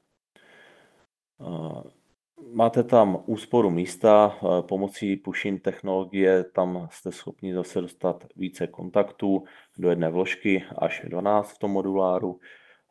Máte 2.49 2.83
tam 2.83 3.23
úsporu 3.25 3.69
místa, 3.69 4.37
eh, 4.37 4.61
pomocí 4.61 5.15
pushing 5.15 5.61
technologie 5.61 6.43
tam 6.43 6.87
jste 6.91 7.11
schopni 7.11 7.53
zase 7.53 7.81
dostat 7.81 8.25
více 8.35 8.67
kontaktů 8.67 9.43
do 9.77 9.89
jedné 9.89 10.09
vložky 10.09 10.63
až 10.77 11.01
12 11.07 11.51
v 11.51 11.57
tom 11.57 11.71
moduláru 11.71 12.39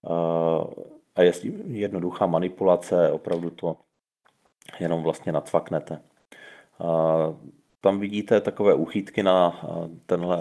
eh, 0.04 0.88
a 1.14 1.22
je 1.22 1.32
jednoduchá 1.66 2.26
manipulace, 2.26 3.12
opravdu 3.12 3.50
to 3.50 3.76
jenom 4.80 5.02
vlastně 5.02 5.32
nacvaknete. 5.32 6.02
Eh, 6.80 7.50
tam 7.80 8.00
vidíte 8.00 8.40
takové 8.40 8.74
uchytky 8.74 9.22
na, 9.22 9.60
tenhle, 10.06 10.38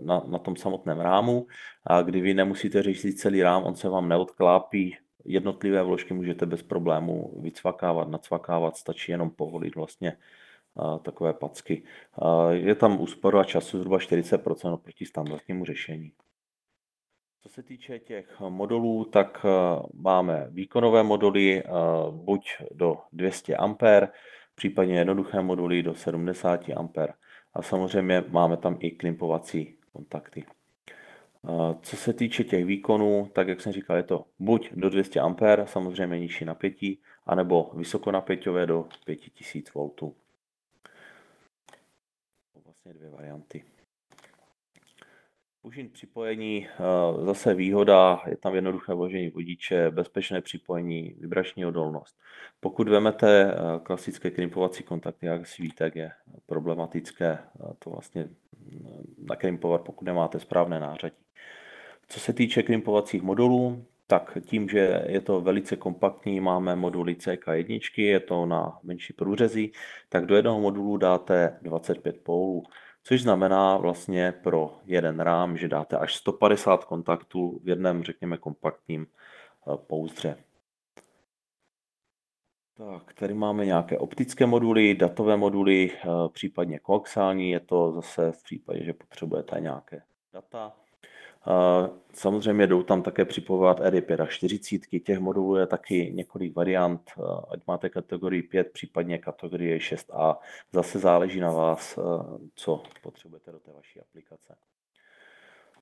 na, 0.00 0.22
na 0.26 0.38
tom 0.38 0.56
samotném 0.56 1.00
rámu, 1.00 1.46
a 1.86 2.02
kdy 2.02 2.20
vy 2.20 2.34
nemusíte 2.34 2.82
řešit 2.82 3.12
celý 3.12 3.42
rám, 3.42 3.64
on 3.64 3.74
se 3.74 3.88
vám 3.88 4.08
neodklápí 4.08 4.96
jednotlivé 5.24 5.82
vložky 5.82 6.14
můžete 6.14 6.46
bez 6.46 6.62
problému 6.62 7.40
vycvakávat, 7.40 8.08
nacvakávat, 8.08 8.76
stačí 8.76 9.12
jenom 9.12 9.30
povolit 9.30 9.76
vlastně 9.76 10.16
takové 11.02 11.32
packy. 11.32 11.82
Je 12.50 12.74
tam 12.74 13.00
úspora 13.00 13.44
času 13.44 13.78
zhruba 13.78 13.98
40% 13.98 14.72
oproti 14.72 15.06
standardnímu 15.06 15.64
řešení. 15.64 16.12
Co 17.42 17.48
se 17.48 17.62
týče 17.62 17.98
těch 17.98 18.40
modulů, 18.48 19.04
tak 19.04 19.46
máme 19.94 20.46
výkonové 20.50 21.02
moduly 21.02 21.62
buď 22.10 22.50
do 22.70 22.96
200 23.12 23.56
A, 23.56 23.76
případně 24.54 24.98
jednoduché 24.98 25.42
moduly 25.42 25.82
do 25.82 25.94
70 25.94 26.68
A. 26.68 26.88
A 27.54 27.62
samozřejmě 27.62 28.24
máme 28.28 28.56
tam 28.56 28.76
i 28.80 28.90
klimpovací 28.90 29.76
kontakty. 29.92 30.44
Co 31.82 31.96
se 31.96 32.12
týče 32.12 32.44
těch 32.44 32.64
výkonů, 32.64 33.30
tak 33.32 33.48
jak 33.48 33.60
jsem 33.60 33.72
říkal, 33.72 33.96
je 33.96 34.02
to 34.02 34.26
buď 34.38 34.70
do 34.72 34.90
200 34.90 35.20
A, 35.20 35.66
samozřejmě 35.66 36.18
nižší 36.18 36.44
napětí, 36.44 37.02
anebo 37.26 37.70
vysokonapěťové 37.74 38.66
do 38.66 38.88
5000 39.04 39.74
V. 39.74 39.90
Vlastně 42.64 42.92
dvě 42.92 43.10
varianty. 43.10 43.64
Užin 45.62 45.90
připojení, 45.90 46.68
zase 47.24 47.54
výhoda, 47.54 48.22
je 48.26 48.36
tam 48.36 48.54
jednoduché 48.54 48.94
vložení 48.94 49.30
vodiče, 49.30 49.90
bezpečné 49.90 50.40
připojení, 50.40 51.14
vibrační 51.18 51.66
odolnost. 51.66 52.18
Pokud 52.60 52.88
vezmete 52.88 53.54
klasické 53.82 54.30
krimpovací 54.30 54.82
kontakty, 54.82 55.26
jak 55.26 55.46
si 55.46 55.62
víte, 55.62 55.92
je 55.94 56.10
problematické 56.46 57.38
to 57.78 57.90
vlastně 57.90 58.28
nakrimpovat, 59.18 59.80
pokud 59.80 60.04
nemáte 60.04 60.40
správné 60.40 60.80
nářadí. 60.80 61.16
Co 62.08 62.20
se 62.20 62.32
týče 62.32 62.62
krimpovacích 62.62 63.22
modulů, 63.22 63.84
tak 64.06 64.38
tím, 64.46 64.68
že 64.68 65.04
je 65.08 65.20
to 65.20 65.40
velice 65.40 65.76
kompaktní, 65.76 66.40
máme 66.40 66.76
moduly 66.76 67.14
CK1, 67.14 67.80
je 67.96 68.20
to 68.20 68.46
na 68.46 68.78
menší 68.82 69.12
průřezí, 69.12 69.72
tak 70.08 70.26
do 70.26 70.36
jednoho 70.36 70.60
modulu 70.60 70.96
dáte 70.96 71.58
25 71.62 72.24
pólů, 72.24 72.62
což 73.02 73.22
znamená 73.22 73.76
vlastně 73.76 74.32
pro 74.42 74.78
jeden 74.84 75.20
rám, 75.20 75.56
že 75.56 75.68
dáte 75.68 75.96
až 75.98 76.14
150 76.14 76.84
kontaktů 76.84 77.60
v 77.64 77.68
jednom, 77.68 78.02
řekněme, 78.02 78.36
kompaktním 78.36 79.06
eh, 79.06 79.76
pouzdře. 79.86 80.43
Tak, 82.76 83.14
tady 83.14 83.34
máme 83.34 83.66
nějaké 83.66 83.98
optické 83.98 84.46
moduly, 84.46 84.94
datové 84.94 85.36
moduly, 85.36 85.90
eh, 85.92 86.08
případně 86.32 86.78
koaxiální, 86.78 87.50
je 87.50 87.60
to 87.60 87.92
zase 87.92 88.32
v 88.32 88.42
případě, 88.42 88.84
že 88.84 88.92
potřebujete 88.92 89.60
nějaké 89.60 90.02
data. 90.32 90.72
Samozřejmě 92.12 92.66
jdou 92.66 92.82
tam 92.82 93.02
také 93.02 93.24
připojovat 93.24 93.80
RD45, 93.80 95.00
těch 95.00 95.18
modulů 95.18 95.56
je 95.56 95.66
taky 95.66 96.12
několik 96.14 96.56
variant, 96.56 97.10
ať 97.50 97.60
máte 97.66 97.88
kategorii 97.88 98.42
5, 98.42 98.72
případně 98.72 99.18
kategorie 99.18 99.78
6a. 99.78 100.36
Zase 100.72 100.98
záleží 100.98 101.40
na 101.40 101.52
vás, 101.52 101.98
co 102.54 102.82
potřebujete 103.02 103.52
do 103.52 103.58
té 103.58 103.72
vaší 103.72 104.00
aplikace. 104.00 104.56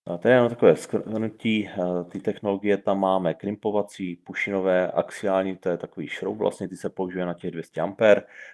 To 0.05 0.29
je 0.29 0.35
jenom 0.35 0.49
takové 0.49 0.77
skrnutí. 0.77 1.69
Ty 2.11 2.21
technologie 2.21 2.77
tam 2.77 3.01
máme 3.01 3.35
krimpovací, 3.35 4.17
pušinové, 4.17 4.93
axiální, 4.93 5.57
to 5.57 5.69
je 5.69 5.77
takový 5.77 6.09
šroub, 6.09 6.39
vlastně 6.39 6.69
ty 6.69 6.77
se 6.77 6.91
použije 6.91 7.27
na 7.27 7.35
těch 7.35 7.51
200 7.51 7.81
A, 7.81 7.95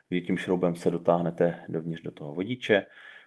kdy 0.09 0.21
tím 0.21 0.37
šroubem 0.37 0.77
se 0.77 0.91
dotáhnete 0.91 1.65
dovnitř 1.69 2.03
do 2.03 2.11
toho 2.11 2.35
vodiče. 2.35 2.87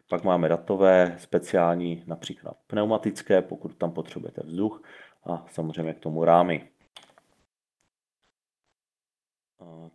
Pak 0.09 0.23
máme 0.23 0.49
datové, 0.49 1.15
speciální, 1.19 2.03
například 2.07 2.57
pneumatické, 2.67 3.41
pokud 3.41 3.75
tam 3.75 3.91
potřebujete 3.91 4.41
vzduch 4.43 4.83
a 5.23 5.45
samozřejmě 5.51 5.93
k 5.93 5.99
tomu 5.99 6.25
rámy. 6.25 6.69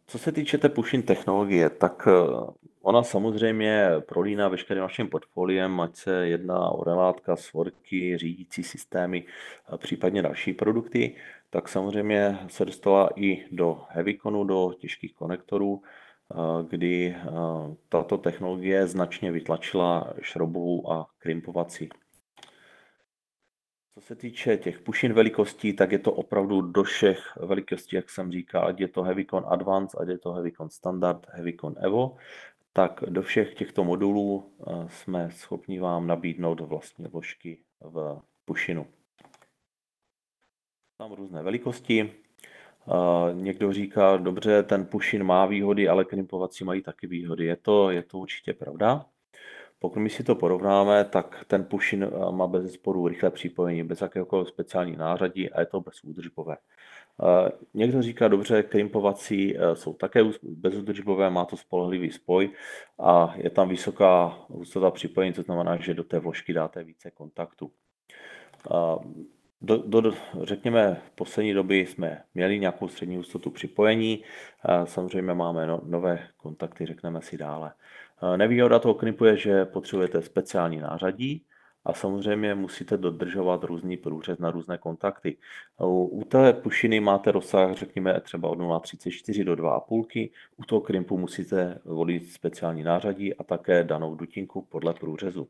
Co 0.07 0.19
se 0.19 0.33
týče 0.33 0.59
té 0.59 0.69
push 0.69 1.05
technologie, 1.05 1.71
tak 1.71 2.09
eh, 2.09 2.65
ona 2.87 3.03
samozřejmě 3.03 3.90
prolíná 4.09 4.49
veškerým 4.49 4.83
naším 4.83 5.09
portfoliem, 5.09 5.81
ať 5.81 5.96
se 5.96 6.29
jedná 6.29 6.70
o 6.70 6.85
relátka, 6.85 7.37
svorky, 7.37 8.18
řídící 8.18 8.62
systémy, 8.62 9.25
případně 9.77 10.22
další 10.22 10.53
produkty, 10.53 11.16
tak 11.51 11.68
samozřejmě 11.68 12.38
se 12.49 12.64
dostala 12.64 13.11
i 13.16 13.44
do 13.51 13.85
Heavyconu, 13.88 14.44
do 14.44 14.72
těžkých 14.79 15.14
konektorů, 15.14 15.83
kdy 16.68 17.16
tato 17.88 18.18
technologie 18.18 18.87
značně 18.87 19.33
vytlačila 19.33 20.14
šroubovou 20.20 20.92
a 20.92 21.07
krimpovací. 21.18 21.88
Co 23.94 24.01
se 24.01 24.14
týče 24.16 24.57
těch 24.57 24.81
pušin 24.81 25.12
velikostí, 25.12 25.72
tak 25.72 25.92
je 25.92 25.99
to 25.99 26.12
opravdu 26.12 26.61
do 26.61 26.83
všech 26.83 27.18
velikostí, 27.40 27.96
jak 27.96 28.11
jsem 28.11 28.33
říkal, 28.33 28.66
ať 28.66 28.81
je 28.81 28.88
to 28.88 29.03
Heavycon 29.03 29.44
Advance, 29.49 29.99
ať 30.01 30.09
je 30.09 30.18
to 30.18 30.33
Heavycon 30.33 30.70
Standard, 30.70 31.27
Heavycon 31.31 31.75
Evo, 31.81 32.16
tak 32.77 33.05
do 33.09 33.23
všech 33.23 33.55
těchto 33.55 33.85
modulů 33.85 34.53
eh, 34.61 34.89
jsme 34.89 35.31
schopni 35.31 35.81
vám 35.81 36.07
nabídnout 36.07 36.61
vlastní 36.61 37.07
vložky 37.07 37.59
v 37.81 38.21
pušinu. 38.45 38.87
Tam 40.99 41.12
různé 41.12 41.43
velikosti. 41.43 42.12
Eh, 42.12 43.35
někdo 43.35 43.73
říká, 43.73 44.17
dobře, 44.17 44.62
ten 44.62 44.87
pušin 44.87 45.25
má 45.25 45.47
výhody, 45.47 45.89
ale 45.89 46.05
krimpovací 46.05 46.65
mají 46.65 46.83
taky 46.83 47.07
výhody. 47.07 47.45
Je 47.45 47.57
to, 47.57 47.91
je 47.91 48.03
to 48.03 48.19
určitě 48.19 48.53
pravda. 48.53 49.07
Pokud 49.79 50.01
my 50.01 50.11
si 50.11 50.25
to 50.25 50.35
porovnáme, 50.35 51.05
tak 51.05 51.45
ten 51.47 51.65
Pushin 51.65 52.05
eh, 52.05 52.33
má 52.33 52.47
bez 52.47 52.73
sporu 52.73 53.09
rychlé 53.09 53.31
připojení, 53.31 53.85
bez 53.85 54.01
jakéhokoliv 54.01 54.49
speciální 54.49 54.97
nářadí 54.97 55.51
a 55.51 55.61
je 55.61 55.67
to 55.67 55.81
bezúdržbové. 55.81 56.57
Eh, 57.22 57.50
někdo 57.74 58.02
říká, 58.02 58.29
dobře, 58.29 58.62
krimpovací 58.62 59.57
eh, 59.57 59.76
jsou 59.76 59.92
také 59.92 60.24
bezúdržbové, 60.42 61.31
má 61.31 61.44
to 61.44 61.57
spolehlivý 61.57 62.11
spoj 62.11 62.50
a 62.98 63.35
je 63.37 63.50
tam 63.50 63.68
vysoká 63.68 64.38
hustota 64.48 64.90
připojení, 64.90 65.33
to 65.33 65.42
znamená, 65.42 65.76
že 65.76 65.94
do 65.94 66.05
té 66.05 66.18
vložky 66.18 66.52
dáte 66.52 66.85
více 66.85 67.11
kontaktů. 67.11 67.70
Do, 69.61 69.76
do, 69.87 70.12
řekněme, 70.42 71.00
v 71.07 71.11
poslední 71.11 71.55
době 71.55 71.79
jsme 71.79 72.22
měli 72.35 72.59
nějakou 72.59 72.88
střední 72.88 73.16
hustotu 73.16 73.50
připojení, 73.50 74.24
samozřejmě 74.85 75.35
máme 75.35 75.66
no, 75.66 75.81
nové 75.85 76.29
kontakty, 76.37 76.87
řekneme 76.87 77.22
si 77.22 77.38
dále. 77.38 77.72
Nevýhoda 78.37 78.79
toho 78.79 78.94
knipu 78.94 79.24
je, 79.24 79.37
že 79.37 79.64
potřebujete 79.64 80.22
speciální 80.22 80.79
nářadí 80.79 81.46
a 81.87 81.92
samozřejmě 81.92 82.55
musíte 82.55 82.96
dodržovat 82.96 83.64
různý 83.64 83.96
průřez 83.96 84.38
na 84.38 84.51
různé 84.51 84.79
kontakty. 84.79 85.37
U 85.81 86.25
té 86.29 86.53
pušiny 86.53 87.01
máte 87.01 87.33
rozsah, 87.33 87.77
řekněme, 87.77 88.20
třeba 88.20 88.49
od 88.49 88.59
0,34 88.59 89.44
do 89.44 89.55
2,5. 89.55 90.31
U 90.57 90.64
toho 90.64 90.81
krimpu 90.81 91.18
musíte 91.18 91.79
volit 91.85 92.33
speciální 92.33 92.83
nářadí 92.83 93.35
a 93.35 93.44
také 93.44 93.85
danou 93.85 94.14
dutinku 94.14 94.62
podle 94.62 94.94
průřezu. 94.94 95.49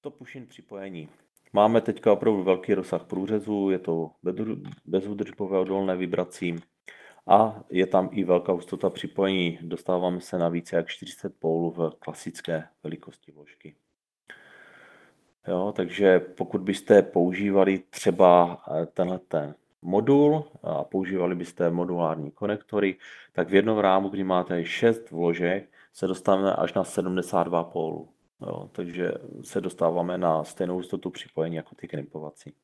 To 0.00 0.10
pušin 0.10 0.46
připojení. 0.46 1.08
Máme 1.52 1.80
teďka 1.80 2.12
opravdu 2.12 2.42
velký 2.42 2.74
rozsah 2.74 3.04
průřezu, 3.04 3.70
je 3.70 3.78
to 3.78 4.10
bezúdržbové 4.84 5.58
odolné 5.58 5.96
vibracím 5.96 6.60
a 7.26 7.64
je 7.70 7.86
tam 7.86 8.08
i 8.12 8.24
velká 8.24 8.52
hustota 8.52 8.90
připojení. 8.90 9.58
Dostáváme 9.62 10.20
se 10.20 10.38
na 10.38 10.48
více 10.48 10.76
jak 10.76 10.88
40 10.88 11.34
pólů 11.38 11.70
v 11.70 11.90
klasické 11.98 12.68
velikosti 12.82 13.32
vložky. 13.32 13.74
Jo, 15.48 15.72
takže 15.76 16.20
pokud 16.20 16.60
byste 16.60 17.02
používali 17.02 17.78
třeba 17.90 18.62
eh, 18.82 18.86
tenhle 18.86 19.18
ten 19.18 19.54
modul 19.82 20.44
a 20.62 20.84
používali 20.84 21.34
byste 21.34 21.70
modulární 21.70 22.30
konektory, 22.30 22.96
tak 23.32 23.48
v 23.48 23.54
jednom 23.54 23.78
rámu, 23.78 24.08
kdy 24.08 24.24
máte 24.24 24.64
6 24.64 25.10
vložek, 25.10 25.68
se 25.92 26.06
dostáváme 26.06 26.54
až 26.54 26.74
na 26.74 26.84
72 26.84 27.64
pólů. 27.64 28.08
Jo, 28.40 28.68
takže 28.72 29.12
se 29.42 29.60
dostáváme 29.60 30.18
na 30.18 30.44
stejnou 30.44 30.74
hustotu 30.74 31.10
připojení 31.10 31.56
jako 31.56 31.74
ty 31.74 31.88
krimpovací. 31.88 32.54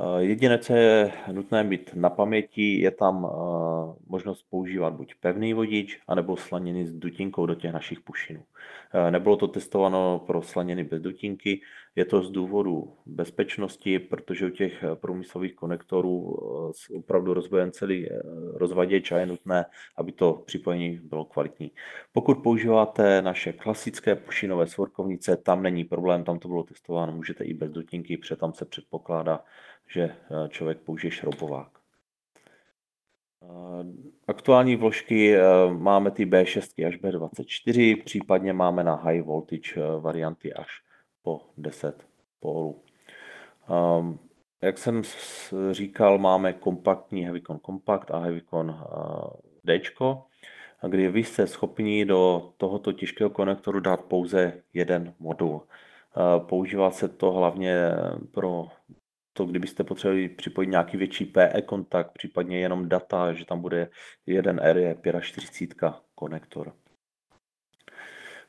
Eh, 0.00 0.22
jediné, 0.22 0.58
co 0.58 0.72
je 0.72 1.12
nutné 1.32 1.64
mít 1.64 1.90
na 1.94 2.10
paměti, 2.10 2.80
je 2.80 2.90
tam 2.90 3.26
eh, 3.26 3.94
možnost 4.06 4.46
používat 4.50 4.94
buď 4.94 5.14
pevný 5.20 5.54
vodič, 5.54 6.00
anebo 6.08 6.36
slaněný 6.36 6.86
s 6.86 6.92
dutinkou 6.92 7.46
do 7.46 7.54
těch 7.54 7.72
našich 7.72 8.00
pušinů. 8.00 8.42
Eh, 8.94 9.10
nebylo 9.10 9.36
to 9.36 9.48
testováno 9.48 10.18
pro 10.26 10.42
slaněny 10.42 10.84
bez 10.84 11.02
dutinky, 11.02 11.60
je 11.96 12.04
to 12.04 12.22
z 12.22 12.30
důvodu 12.30 12.92
bezpečnosti, 13.06 13.98
protože 13.98 14.46
u 14.46 14.50
těch 14.50 14.84
průmyslových 14.94 15.54
konektorů 15.54 16.36
opravdu 16.96 17.34
rozbojen 17.34 17.72
celý 17.72 18.08
rozvaděč 18.54 19.12
a 19.12 19.18
je 19.18 19.26
nutné, 19.26 19.64
aby 19.96 20.12
to 20.12 20.42
připojení 20.46 21.00
bylo 21.02 21.24
kvalitní. 21.24 21.70
Pokud 22.12 22.34
používáte 22.42 23.22
naše 23.22 23.52
klasické 23.52 24.14
pušinové 24.16 24.66
svorkovnice, 24.66 25.36
tam 25.36 25.62
není 25.62 25.84
problém, 25.84 26.24
tam 26.24 26.38
to 26.38 26.48
bylo 26.48 26.62
testováno, 26.62 27.12
můžete 27.12 27.44
i 27.44 27.54
bez 27.54 27.70
dutinky, 27.70 28.16
protože 28.16 28.36
tam 28.36 28.52
se 28.52 28.64
předpokládá, 28.64 29.44
že 29.88 30.02
eh, 30.02 30.48
člověk 30.48 30.78
použije 30.78 31.10
šroubovák. 31.10 31.70
Eh, 33.42 33.48
aktuální 34.28 34.76
vložky 34.76 35.36
eh, 35.36 35.42
máme 35.72 36.10
ty 36.10 36.26
B6 36.26 36.86
až 36.88 36.96
B24, 37.00 38.02
případně 38.04 38.52
máme 38.52 38.84
na 38.84 38.94
high 38.94 39.22
voltage 39.22 39.80
varianty 40.00 40.54
až 40.54 40.68
po 41.22 41.40
10 41.56 42.06
pólů. 42.40 42.82
Jak 44.62 44.78
jsem 44.78 45.02
říkal, 45.70 46.18
máme 46.18 46.52
kompaktní 46.52 47.24
Heavycon 47.24 47.60
Compact 47.66 48.10
a 48.10 48.18
Heavycon 48.18 48.76
D, 49.64 49.80
kdy 50.88 51.08
vy 51.08 51.24
jste 51.24 51.46
schopni 51.46 52.04
do 52.04 52.52
tohoto 52.56 52.92
těžkého 52.92 53.30
konektoru 53.30 53.80
dát 53.80 54.04
pouze 54.04 54.62
jeden 54.74 55.14
modul. 55.18 55.62
Používá 56.38 56.90
se 56.90 57.08
to 57.08 57.32
hlavně 57.32 57.90
pro 58.30 58.68
to, 59.36 59.44
kdybyste 59.44 59.84
potřebovali 59.84 60.28
připojit 60.28 60.68
nějaký 60.68 60.96
větší 60.96 61.24
PE 61.24 61.62
kontakt, 61.62 62.12
případně 62.12 62.58
jenom 62.60 62.88
data, 62.88 63.32
že 63.32 63.44
tam 63.44 63.60
bude 63.60 63.88
jeden 64.26 64.56
RE45 64.56 65.94
konektor. 66.14 66.72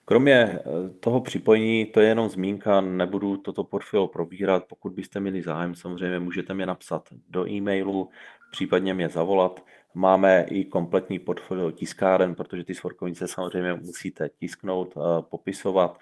Kromě 0.06 0.34
eh, 0.36 0.60
toho 1.00 1.22
připojení, 1.22 1.86
to 1.86 2.00
je 2.00 2.08
jenom 2.08 2.30
zmínka, 2.30 2.82
nebudu 2.82 3.38
toto 3.38 3.64
portfolio 3.64 4.08
probírat. 4.08 4.64
Pokud 4.70 4.94
byste 4.94 5.20
měli 5.20 5.42
zájem, 5.42 5.76
samozřejmě 5.76 6.20
můžete 6.20 6.54
mě 6.54 6.66
napsat 6.66 7.10
do 7.30 7.50
e-mailu, 7.50 8.10
případně 8.52 8.94
mě 8.94 9.10
zavolat. 9.10 9.66
Máme 9.98 10.46
i 10.50 10.66
kompletní 10.66 11.20
portfolio 11.20 11.72
tiskáren, 11.72 12.36
protože 12.36 12.64
ty 12.64 12.76
svorkovnice 12.76 13.28
samozřejmě 13.28 13.74
musíte 13.74 14.30
tisknout, 14.30 14.94
eh, 14.98 15.22
popisovat. 15.22 16.00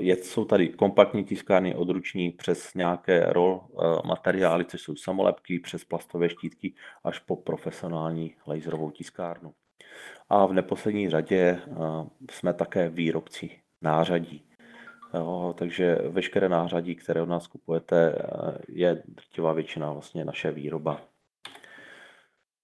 Eh, 0.00 0.16
jsou 0.16 0.44
tady 0.44 0.68
kompaktní 0.68 1.24
tiskárny 1.24 1.74
odruční 1.74 2.30
přes 2.30 2.74
nějaké 2.74 3.26
roll 3.32 3.60
eh, 3.62 4.08
materiály, 4.08 4.64
což 4.64 4.80
jsou 4.80 4.96
samolepky, 4.96 5.58
přes 5.58 5.84
plastové 5.84 6.28
štítky 6.28 6.74
až 7.04 7.18
po 7.18 7.36
profesionální 7.36 8.34
laserovou 8.46 8.90
tiskárnu. 8.90 9.52
A 10.28 10.46
v 10.46 10.52
neposlední 10.52 11.10
řadě 11.10 11.60
jsme 12.30 12.54
také 12.54 12.88
výrobci 12.88 13.50
nářadí. 13.82 14.42
Jo, 15.14 15.54
takže 15.58 15.94
veškeré 15.94 16.48
nářadí, 16.48 16.94
které 16.94 17.22
od 17.22 17.28
nás 17.28 17.46
kupujete, 17.46 18.14
je 18.68 19.02
drtivá 19.08 19.52
většina 19.52 19.92
vlastně 19.92 20.24
naše 20.24 20.50
výroba. 20.50 21.00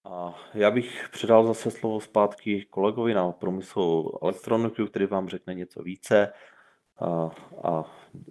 A 0.05 0.35
já 0.53 0.71
bych 0.71 1.09
předal 1.11 1.47
zase 1.47 1.71
slovo 1.71 1.99
zpátky 1.99 2.65
kolegovi 2.69 3.13
na 3.13 3.31
průmyslovou 3.31 4.19
elektroniku, 4.23 4.85
který 4.85 5.05
vám 5.05 5.29
řekne 5.29 5.53
něco 5.53 5.83
více. 5.83 6.33
A, 6.99 7.31
a 7.63 7.83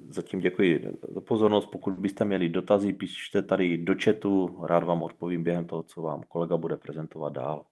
zatím 0.09 0.41
děkuji 0.41 0.99
za 1.09 1.21
pozornost. 1.21 1.67
Pokud 1.67 1.95
byste 1.95 2.25
měli 2.25 2.49
dotazy, 2.49 2.93
pište 2.93 3.43
tady 3.43 3.79
do 3.79 3.95
chatu, 4.05 4.59
rád 4.67 4.85
vám 4.85 5.03
odpovím 5.03 5.45
během 5.45 5.65
toho, 5.65 5.83
co 5.83 6.03
vám 6.03 6.23
kolega 6.29 6.57
bude 6.57 6.77
prezentovat 6.77 7.33
dál. 7.33 7.65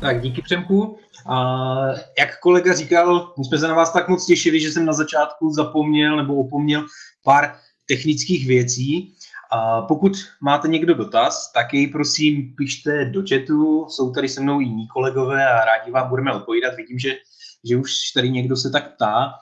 Tak 0.00 0.20
díky 0.20 0.42
Přemku. 0.42 0.98
A 1.26 1.86
jak 2.18 2.40
kolega 2.40 2.74
říkal, 2.74 3.34
my 3.38 3.44
jsme 3.44 3.58
se 3.58 3.68
na 3.68 3.74
vás 3.74 3.92
tak 3.92 4.08
moc 4.08 4.26
těšili, 4.26 4.60
že 4.60 4.72
jsem 4.72 4.86
na 4.86 4.92
začátku 4.92 5.52
zapomněl 5.52 6.16
nebo 6.16 6.34
opomněl 6.34 6.86
pár 7.24 7.56
technických 7.86 8.46
věcí. 8.46 9.14
A 9.54 9.82
pokud 9.82 10.12
máte 10.40 10.68
někdo 10.68 10.94
dotaz, 10.94 11.52
tak 11.52 11.74
jej 11.74 11.86
prosím 11.86 12.54
pište 12.56 13.04
do 13.04 13.22
chatu, 13.28 13.86
jsou 13.88 14.12
tady 14.12 14.28
se 14.28 14.40
mnou 14.40 14.60
jiní 14.60 14.88
kolegové 14.88 15.48
a 15.48 15.64
rádi 15.64 15.90
vám 15.90 16.08
budeme 16.08 16.32
odpovídat. 16.32 16.74
Vidím, 16.76 16.98
že, 16.98 17.14
že 17.64 17.76
už 17.76 18.10
tady 18.14 18.30
někdo 18.30 18.56
se 18.56 18.70
tak 18.70 18.94
ptá. 18.94 19.32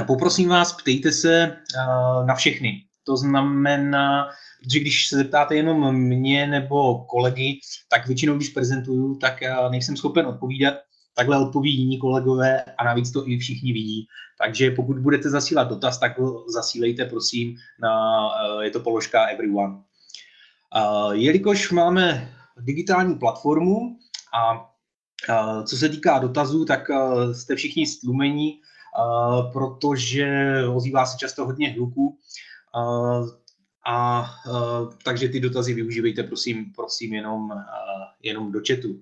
A 0.00 0.04
poprosím 0.06 0.48
vás, 0.48 0.72
ptejte 0.72 1.12
se 1.12 1.56
na 2.26 2.34
všechny. 2.34 2.84
To 3.04 3.16
znamená, 3.16 4.28
že 4.72 4.80
když 4.80 5.08
se 5.08 5.16
zeptáte 5.16 5.56
jenom 5.56 5.94
mě 5.94 6.46
nebo 6.46 7.04
kolegy, 7.04 7.60
tak 7.90 8.06
většinou, 8.06 8.36
když 8.36 8.48
prezentuju, 8.48 9.14
tak 9.14 9.34
nejsem 9.70 9.96
schopen 9.96 10.26
odpovídat. 10.26 10.74
Takhle 11.14 11.38
odpoví 11.38 11.76
jiní 11.76 11.98
kolegové 11.98 12.64
a 12.78 12.84
navíc 12.84 13.10
to 13.10 13.28
i 13.28 13.38
všichni 13.38 13.72
vidí. 13.72 14.06
Takže 14.38 14.70
pokud 14.70 14.98
budete 14.98 15.30
zasílat 15.30 15.68
dotaz, 15.68 15.98
tak 15.98 16.18
ho 16.18 16.44
zasílejte 16.48 17.04
prosím 17.04 17.56
na, 17.80 18.28
eh, 18.28 18.64
je 18.64 18.70
to 18.70 18.80
položka 18.80 19.26
everyone. 19.26 19.82
Jelikož 21.12 21.70
máme 21.70 22.34
digitální 22.60 23.14
platformu 23.14 23.98
a 24.34 24.68
co 25.64 25.76
se 25.76 25.88
týká 25.88 26.18
dotazů, 26.18 26.64
tak 26.64 26.90
eh, 26.90 27.34
jste 27.34 27.56
všichni 27.56 27.86
stlumení, 27.86 28.60
protože 29.52 30.54
ozývá 30.74 31.06
se 31.06 31.18
často 31.18 31.44
hodně 31.44 31.70
hluku. 31.70 32.18
A 33.86 34.26
takže 35.04 35.28
ty 35.28 35.40
dotazy 35.40 35.74
využívejte 35.74 36.22
prosím, 36.22 36.72
prosím 36.72 37.14
jenom, 37.14 37.50
jenom 38.22 38.52
do 38.52 38.60
chatu. 38.68 39.00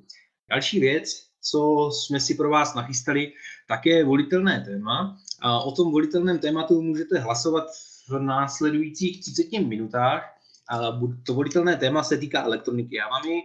Další 0.50 0.80
věc, 0.80 1.29
co 1.40 1.90
jsme 1.92 2.20
si 2.20 2.34
pro 2.34 2.50
vás 2.50 2.74
nachystali, 2.74 3.32
také 3.68 4.04
volitelné 4.04 4.64
téma. 4.64 5.18
A 5.40 5.60
o 5.60 5.72
tom 5.72 5.92
volitelném 5.92 6.38
tématu 6.38 6.82
můžete 6.82 7.18
hlasovat 7.18 7.64
v 8.08 8.18
následujících 8.18 9.20
30 9.20 9.58
minutách. 9.58 10.36
A 10.70 11.00
to 11.26 11.34
volitelné 11.34 11.76
téma 11.76 12.02
se 12.02 12.16
týká 12.18 12.44
elektroniky. 12.44 12.96
Já 12.96 13.08
vám 13.08 13.24
ji, 13.24 13.42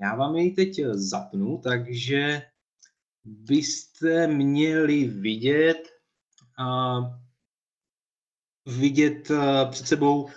já 0.00 0.14
vám 0.14 0.36
ji 0.36 0.50
teď 0.50 0.80
zapnu, 0.92 1.60
takže 1.64 2.42
byste 3.24 4.26
měli 4.26 5.04
vidět, 5.04 5.88
uh, 6.60 7.06
vidět 8.78 9.30
uh, 9.30 9.70
před 9.70 9.86
sebou 9.86 10.22
uh, 10.22 10.30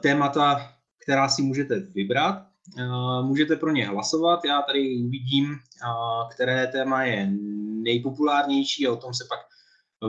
témata, 0.00 0.74
která 1.02 1.28
si 1.28 1.42
můžete 1.42 1.80
vybrat. 1.80 2.53
Uh, 2.78 3.26
můžete 3.26 3.56
pro 3.56 3.70
ně 3.70 3.86
hlasovat. 3.86 4.44
Já 4.44 4.62
tady 4.62 4.96
uvidím, 5.04 5.50
uh, 5.50 6.30
které 6.34 6.66
téma 6.66 7.02
je 7.02 7.30
nejpopulárnější 7.82 8.86
a 8.86 8.92
o 8.92 8.96
tom 8.96 9.14
se 9.14 9.24
pak 9.28 9.38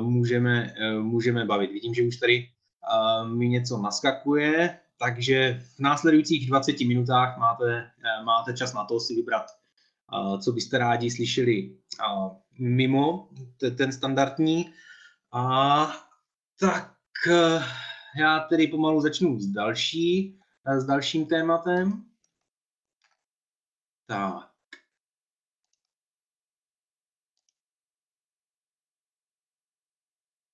můžeme, 0.04 0.74
uh, 0.96 1.04
můžeme 1.04 1.46
bavit. 1.46 1.72
Vidím, 1.72 1.94
že 1.94 2.04
už 2.04 2.18
tady 2.18 2.50
mi 3.28 3.50
něco 3.50 3.78
naskakuje, 3.78 4.80
takže 5.00 5.62
v 5.76 5.80
následujících 5.80 6.48
20 6.48 6.80
minutách 6.80 7.38
máte, 7.38 7.92
máte 8.26 8.54
čas 8.54 8.74
na 8.74 8.86
to 8.86 9.00
si 9.00 9.16
vybrat 9.16 9.46
co 10.42 10.52
byste 10.52 10.78
rádi 10.78 11.12
slyšeli 11.12 11.78
mimo 12.60 13.30
ten 13.78 13.92
standardní. 13.92 14.74
A 15.32 15.88
tak 16.60 16.94
já 18.20 18.40
tedy 18.40 18.68
pomalu 18.68 19.02
začnu 19.02 19.40
s 19.40 19.48
další, 19.48 20.40
s 20.78 20.86
dalším 20.86 21.26
tématem. 21.26 22.04
Tak. 24.06 24.52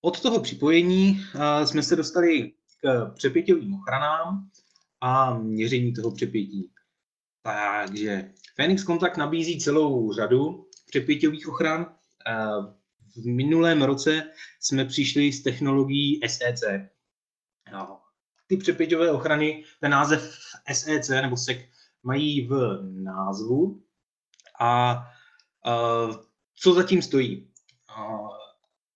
Od 0.01 0.21
toho 0.21 0.41
připojení 0.41 1.21
e, 1.35 1.67
jsme 1.67 1.83
se 1.83 1.95
dostali 1.95 2.53
k 2.81 3.11
přepěťovým 3.15 3.73
ochranám 3.73 4.51
a 5.01 5.37
měření 5.37 5.93
toho 5.93 6.11
přepětí. 6.11 6.71
Takže 7.43 8.33
Phoenix 8.55 8.83
Contact 8.83 9.17
nabízí 9.17 9.59
celou 9.59 10.13
řadu 10.13 10.69
přepěťových 10.87 11.47
ochran. 11.47 11.95
Eh, 12.27 12.35
v 13.15 13.25
minulém 13.25 13.81
roce 13.81 14.31
jsme 14.59 14.85
přišli 14.85 15.33
s 15.33 15.43
technologií 15.43 16.19
SEC. 16.27 16.61
No, 17.71 18.01
ty 18.47 18.57
přepěťové 18.57 19.11
ochrany, 19.11 19.63
ten 19.79 19.91
název 19.91 20.37
SEC 20.73 21.09
nebo 21.09 21.37
SEC 21.37 21.70
mají 22.03 22.47
v 22.47 22.79
názvu. 22.83 23.81
A 24.59 25.03
uh, 25.67 26.15
co 26.55 26.73
zatím 26.73 27.01
stojí? 27.01 27.47
Uh, 27.97 28.29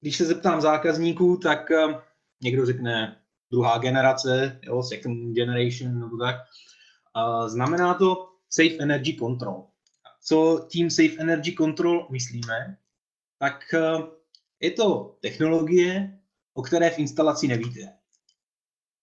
když 0.02 0.18
se 0.18 0.26
zeptám 0.26 0.62
zákazníků, 0.62 1.38
tak 1.38 1.70
uh, 1.70 1.94
někdo 2.42 2.66
řekne 2.66 3.22
druhá 3.52 3.78
generace, 3.78 4.60
jo, 4.64 4.84
second 4.84 5.36
generation 5.36 6.00
nebo 6.00 6.18
tak. 6.18 6.36
Uh, 7.16 7.48
znamená 7.48 7.94
to 7.94 8.30
Safe 8.50 8.78
Energy 8.80 9.18
Control. 9.20 9.68
Co 10.26 10.68
tím 10.72 10.90
Safe 10.90 11.18
Energy 11.20 11.56
Control 11.56 12.08
myslíme? 12.12 12.78
Tak 13.40 13.74
eh, 13.74 14.04
je 14.60 14.72
to 14.72 15.18
technologie, 15.22 16.20
o 16.54 16.62
které 16.62 16.90
v 16.90 17.00
instalaci 17.00 17.48
nevíte. 17.48 17.94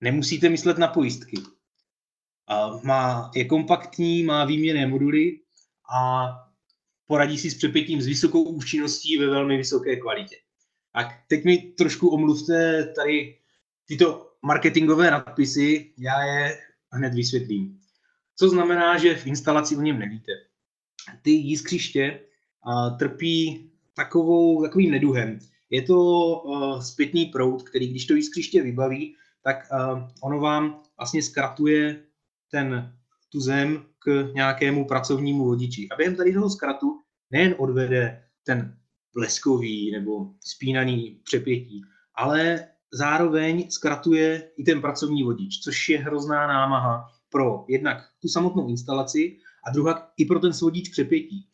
Nemusíte 0.00 0.48
myslet 0.48 0.78
na 0.78 0.88
pojistky. 0.88 1.36
Má, 2.82 3.30
je 3.34 3.44
kompaktní, 3.44 4.22
má 4.22 4.44
výměné 4.44 4.86
moduly 4.86 5.40
a 5.94 6.26
poradí 7.06 7.38
si 7.38 7.50
s 7.50 7.54
přepětím 7.54 8.02
s 8.02 8.06
vysokou 8.06 8.42
účinností 8.42 9.18
ve 9.18 9.26
velmi 9.26 9.56
vysoké 9.56 9.96
kvalitě. 9.96 10.36
Tak 10.92 11.06
teď 11.28 11.44
mi 11.44 11.58
trošku 11.58 12.08
omluvte 12.08 12.86
tady 12.96 13.38
tyto 13.86 14.32
marketingové 14.42 15.10
nadpisy, 15.10 15.92
já 15.98 16.22
je 16.22 16.58
hned 16.92 17.14
vysvětlím 17.14 17.82
co 18.38 18.48
znamená, 18.48 18.98
že 18.98 19.14
v 19.14 19.26
instalaci 19.26 19.76
o 19.76 19.82
něm 19.82 19.98
nevíte. 19.98 20.32
Ty 21.22 21.30
jiskřiště 21.30 22.20
trpí 22.98 23.70
takovou, 23.94 24.62
takovým 24.62 24.90
neduhem. 24.90 25.38
Je 25.70 25.82
to 25.82 26.42
zpětný 26.82 27.26
proud, 27.26 27.62
který 27.62 27.88
když 27.88 28.06
to 28.06 28.14
jiskřiště 28.14 28.62
vybaví, 28.62 29.16
tak 29.42 29.56
ono 30.22 30.40
vám 30.40 30.82
vlastně 30.96 31.22
zkratuje 31.22 32.02
ten, 32.52 32.92
tu 33.32 33.40
zem 33.40 33.84
k 33.98 34.32
nějakému 34.34 34.86
pracovnímu 34.86 35.44
vodiči. 35.44 35.88
A 35.92 35.96
během 35.96 36.16
tady 36.16 36.32
toho 36.32 36.50
zkratu 36.50 37.02
nejen 37.30 37.54
odvede 37.58 38.24
ten 38.44 38.76
bleskový 39.14 39.90
nebo 39.90 40.30
spínaný 40.40 41.20
přepětí, 41.24 41.82
ale 42.14 42.68
zároveň 42.92 43.70
zkratuje 43.70 44.50
i 44.56 44.64
ten 44.64 44.80
pracovní 44.80 45.22
vodič, 45.22 45.58
což 45.58 45.88
je 45.88 45.98
hrozná 45.98 46.46
námaha 46.46 47.08
pro 47.28 47.64
jednak 47.68 48.08
tu 48.22 48.28
samotnou 48.28 48.68
instalaci 48.68 49.38
a 49.66 49.70
druhá 49.70 50.12
i 50.16 50.24
pro 50.24 50.38
ten 50.38 50.52
svodič 50.52 50.88
přepětí. 50.88 51.48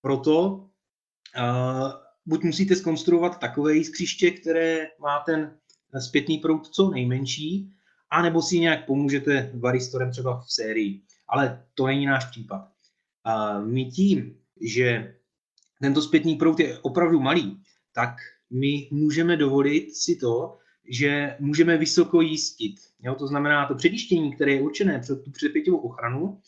Proto 0.00 0.48
uh, 0.48 1.92
buď 2.26 2.44
musíte 2.44 2.76
skonstruovat 2.76 3.38
takové 3.38 3.74
jiskřiště, 3.74 4.30
které 4.30 4.86
má 5.00 5.22
ten 5.26 5.58
zpětný 6.00 6.38
proud 6.38 6.66
co 6.66 6.90
nejmenší, 6.90 7.72
anebo 8.10 8.42
si 8.42 8.60
nějak 8.60 8.86
pomůžete 8.86 9.50
varistorem 9.54 10.10
třeba 10.10 10.40
v 10.40 10.52
sérii. 10.52 11.02
Ale 11.28 11.64
to 11.74 11.86
není 11.86 12.06
náš 12.06 12.24
případ. 12.24 12.68
Uh, 13.26 13.66
my 13.66 13.84
tím, 13.84 14.36
že 14.60 15.14
tento 15.80 16.02
zpětný 16.02 16.36
proud 16.36 16.60
je 16.60 16.78
opravdu 16.78 17.20
malý, 17.20 17.62
tak 17.92 18.16
my 18.50 18.88
můžeme 18.90 19.36
dovolit 19.36 19.96
si 19.96 20.16
to, 20.16 20.58
že 20.88 21.36
můžeme 21.38 21.76
vysoko 21.76 22.20
jistit. 22.20 22.74
Jo? 23.02 23.14
To 23.14 23.26
znamená, 23.26 23.66
to 23.66 23.74
předjištění, 23.74 24.34
které 24.34 24.52
je 24.52 24.62
určené 24.62 25.02
pro 25.02 25.16
tu 25.16 25.30
předpěťovou 25.30 25.78
ochranu, 25.78 26.40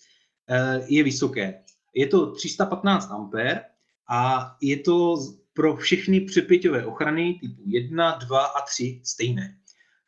eh, 0.49 0.81
je 0.89 1.05
vysoké. 1.05 1.63
Je 1.95 2.07
to 2.07 2.31
315 2.33 3.11
A 3.11 3.65
a 4.09 4.57
je 4.61 4.77
to 4.77 5.17
pro 5.53 5.77
všechny 5.77 6.21
přepěťové 6.21 6.87
ochrany 6.87 7.39
typu 7.41 7.63
1, 7.67 8.19
2 8.19 8.45
a 8.45 8.61
3 8.67 9.01
stejné. 9.05 9.57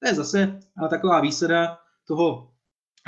To 0.03 0.09
je 0.09 0.15
zase 0.15 0.61
taková 0.91 1.21
výsada 1.21 1.79
toho 2.07 2.53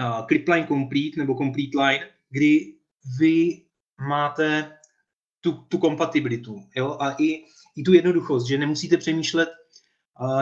uh, 0.01 0.27
Clipline 0.27 0.67
Complete 0.67 1.21
nebo 1.21 1.35
Complete 1.35 1.79
Line, 1.79 2.09
kdy 2.31 2.75
vy 3.19 3.63
máte 4.09 4.79
tu, 5.41 5.53
tu 5.53 5.79
kompatibilitu 5.79 6.57
jo? 6.77 6.97
a 7.01 7.11
i, 7.19 7.45
i 7.77 7.83
tu 7.85 7.93
jednoduchost, 7.93 8.47
že 8.47 8.59
nemusíte 8.59 8.97
přemýšlet 8.97 9.49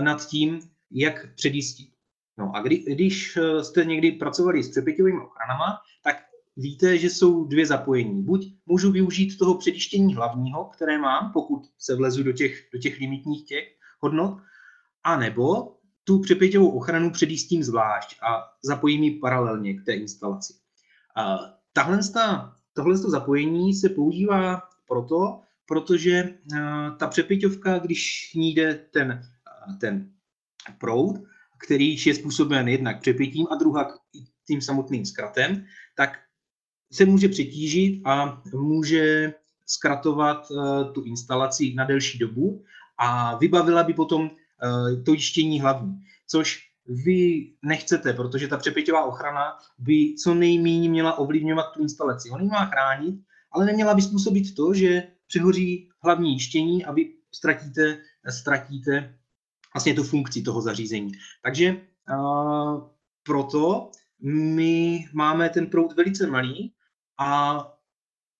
nad 0.01 0.27
tím, 0.27 0.61
jak 0.91 1.35
předjistit. 1.35 1.93
No 2.39 2.57
a 2.57 2.63
kdy, 2.63 2.77
když 2.77 3.37
eh, 3.37 3.65
jste 3.65 3.85
někdy 3.85 4.13
pracovali 4.13 4.63
s 4.63 4.71
přepěťovými 4.71 5.21
ochranama, 5.21 5.79
tak 6.05 6.17
víte, 6.57 6.99
že 6.99 7.11
jsou 7.11 7.45
dvě 7.45 7.67
zapojení. 7.67 8.23
Buď 8.23 8.55
můžu 8.67 8.93
využít 8.93 9.39
toho 9.39 9.59
předjištění 9.59 10.15
hlavního, 10.15 10.65
které 10.65 10.99
mám, 10.99 11.33
pokud 11.33 11.63
se 11.79 11.97
vlezu 11.97 12.23
do 12.23 12.33
těch, 12.33 12.69
do 12.73 12.79
těch 12.79 12.99
limitních 12.99 13.47
těch 13.47 13.65
hodnot, 14.01 14.39
anebo 15.05 15.77
tu 16.05 16.21
přepěťovou 16.21 16.71
ochranu 16.71 17.11
předjistím 17.11 17.63
zvlášť 17.63 18.17
a 18.23 18.43
zapojím 18.65 19.03
ji 19.03 19.19
paralelně 19.19 19.75
k 19.75 19.85
té 19.85 19.93
instalaci. 19.93 20.55
A 21.17 21.39
tahle, 21.73 22.01
tohle 22.73 22.97
zapojení 22.97 23.75
se 23.75 23.89
používá 23.89 24.63
proto, 24.89 25.41
protože 25.67 26.39
ta 26.99 27.07
přepěťovka, 27.07 27.79
když 27.79 28.33
ní 28.35 28.55
jde 28.55 28.75
ten, 28.75 29.23
ten 29.81 30.13
proud, 30.79 31.17
který 31.67 31.97
je 32.07 32.15
způsoben 32.15 32.69
jednak 32.69 33.01
přepětím 33.01 33.47
a 33.51 33.55
druhá 33.55 33.95
tím 34.47 34.61
samotným 34.61 35.07
zkratem, 35.07 35.65
tak 35.97 36.19
se 36.93 37.05
může 37.05 37.29
přetížit 37.29 38.03
a 38.05 38.43
může 38.55 39.35
zkratovat 39.67 40.51
uh, 40.51 40.93
tu 40.93 41.03
instalaci 41.03 41.75
na 41.75 41.85
delší 41.85 42.19
dobu 42.19 42.65
a 42.99 43.37
vybavila 43.37 43.83
by 43.83 43.95
potom 43.95 44.31
to 45.05 45.13
jištění 45.13 45.61
hlavní, 45.61 45.95
což 46.27 46.73
vy 46.87 47.53
nechcete, 47.63 48.13
protože 48.13 48.49
ta 48.49 48.57
přepěťová 48.57 49.05
ochrana 49.05 49.53
by 49.79 50.15
co 50.23 50.35
nejméně 50.35 50.89
měla 50.91 51.19
ovlivňovat 51.19 51.73
tu 51.75 51.83
instalaci. 51.83 52.31
On 52.31 52.43
ji 52.43 52.49
má 52.49 52.65
chránit, 52.65 53.15
ale 53.53 53.67
neměla 53.67 53.95
by 53.95 54.03
způsobit 54.03 54.55
to, 54.55 54.75
že 54.75 55.03
přehoří 55.27 55.89
hlavní 56.05 56.33
jištění 56.33 56.85
a 56.85 56.93
vy 56.93 57.15
ztratíte, 57.35 57.99
ztratíte 58.31 59.19
vlastně 59.75 59.95
tu 59.95 60.03
funkci 60.03 60.43
toho 60.43 60.61
zařízení. 60.63 61.13
Takže 61.43 61.77
uh, 62.11 62.89
proto 63.23 63.91
my 64.23 65.05
máme 65.13 65.49
ten 65.49 65.67
proud 65.67 65.97
velice 65.97 66.27
malý 66.27 66.73
a 67.19 67.59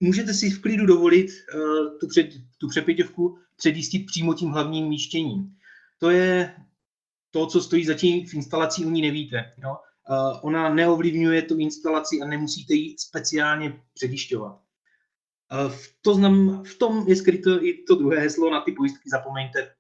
můžete 0.01 0.35
si 0.35 0.51
v 0.51 0.61
klidu 0.61 0.87
dovolit 0.87 1.31
uh, 1.31 1.99
tu, 2.01 2.09
před, 2.09 2.29
tu 2.59 2.69
přepěťovku 2.69 3.39
předjistit 3.57 4.07
přímo 4.07 4.35
tím 4.35 4.51
hlavním 4.51 4.89
míštěním. 4.89 5.57
To 6.03 6.11
je 6.11 6.55
to, 7.31 7.47
co 7.47 7.61
stojí 7.61 7.87
zatím 7.87 8.27
v 8.27 8.35
instalaci, 8.35 8.85
o 8.85 8.91
ní 8.91 9.03
nevíte. 9.03 9.53
Jo? 9.65 9.77
Ona 10.43 10.75
neovlivňuje 10.75 11.43
tu 11.43 11.59
instalaci 11.59 12.21
a 12.23 12.27
nemusíte 12.27 12.75
ji 12.75 12.99
speciálně 12.99 13.83
předjišťovat. 13.95 14.61
v, 15.69 15.95
to 16.03 16.15
znam, 16.15 16.65
v 16.65 16.79
tom 16.79 17.05
je 17.09 17.17
skryto 17.17 17.65
i 17.65 17.85
to 17.89 17.95
druhé 17.95 18.21
heslo, 18.21 18.51
na 18.51 18.61
ty 18.61 18.73
pojistky 18.73 19.11
zapomeňte. 19.11 19.75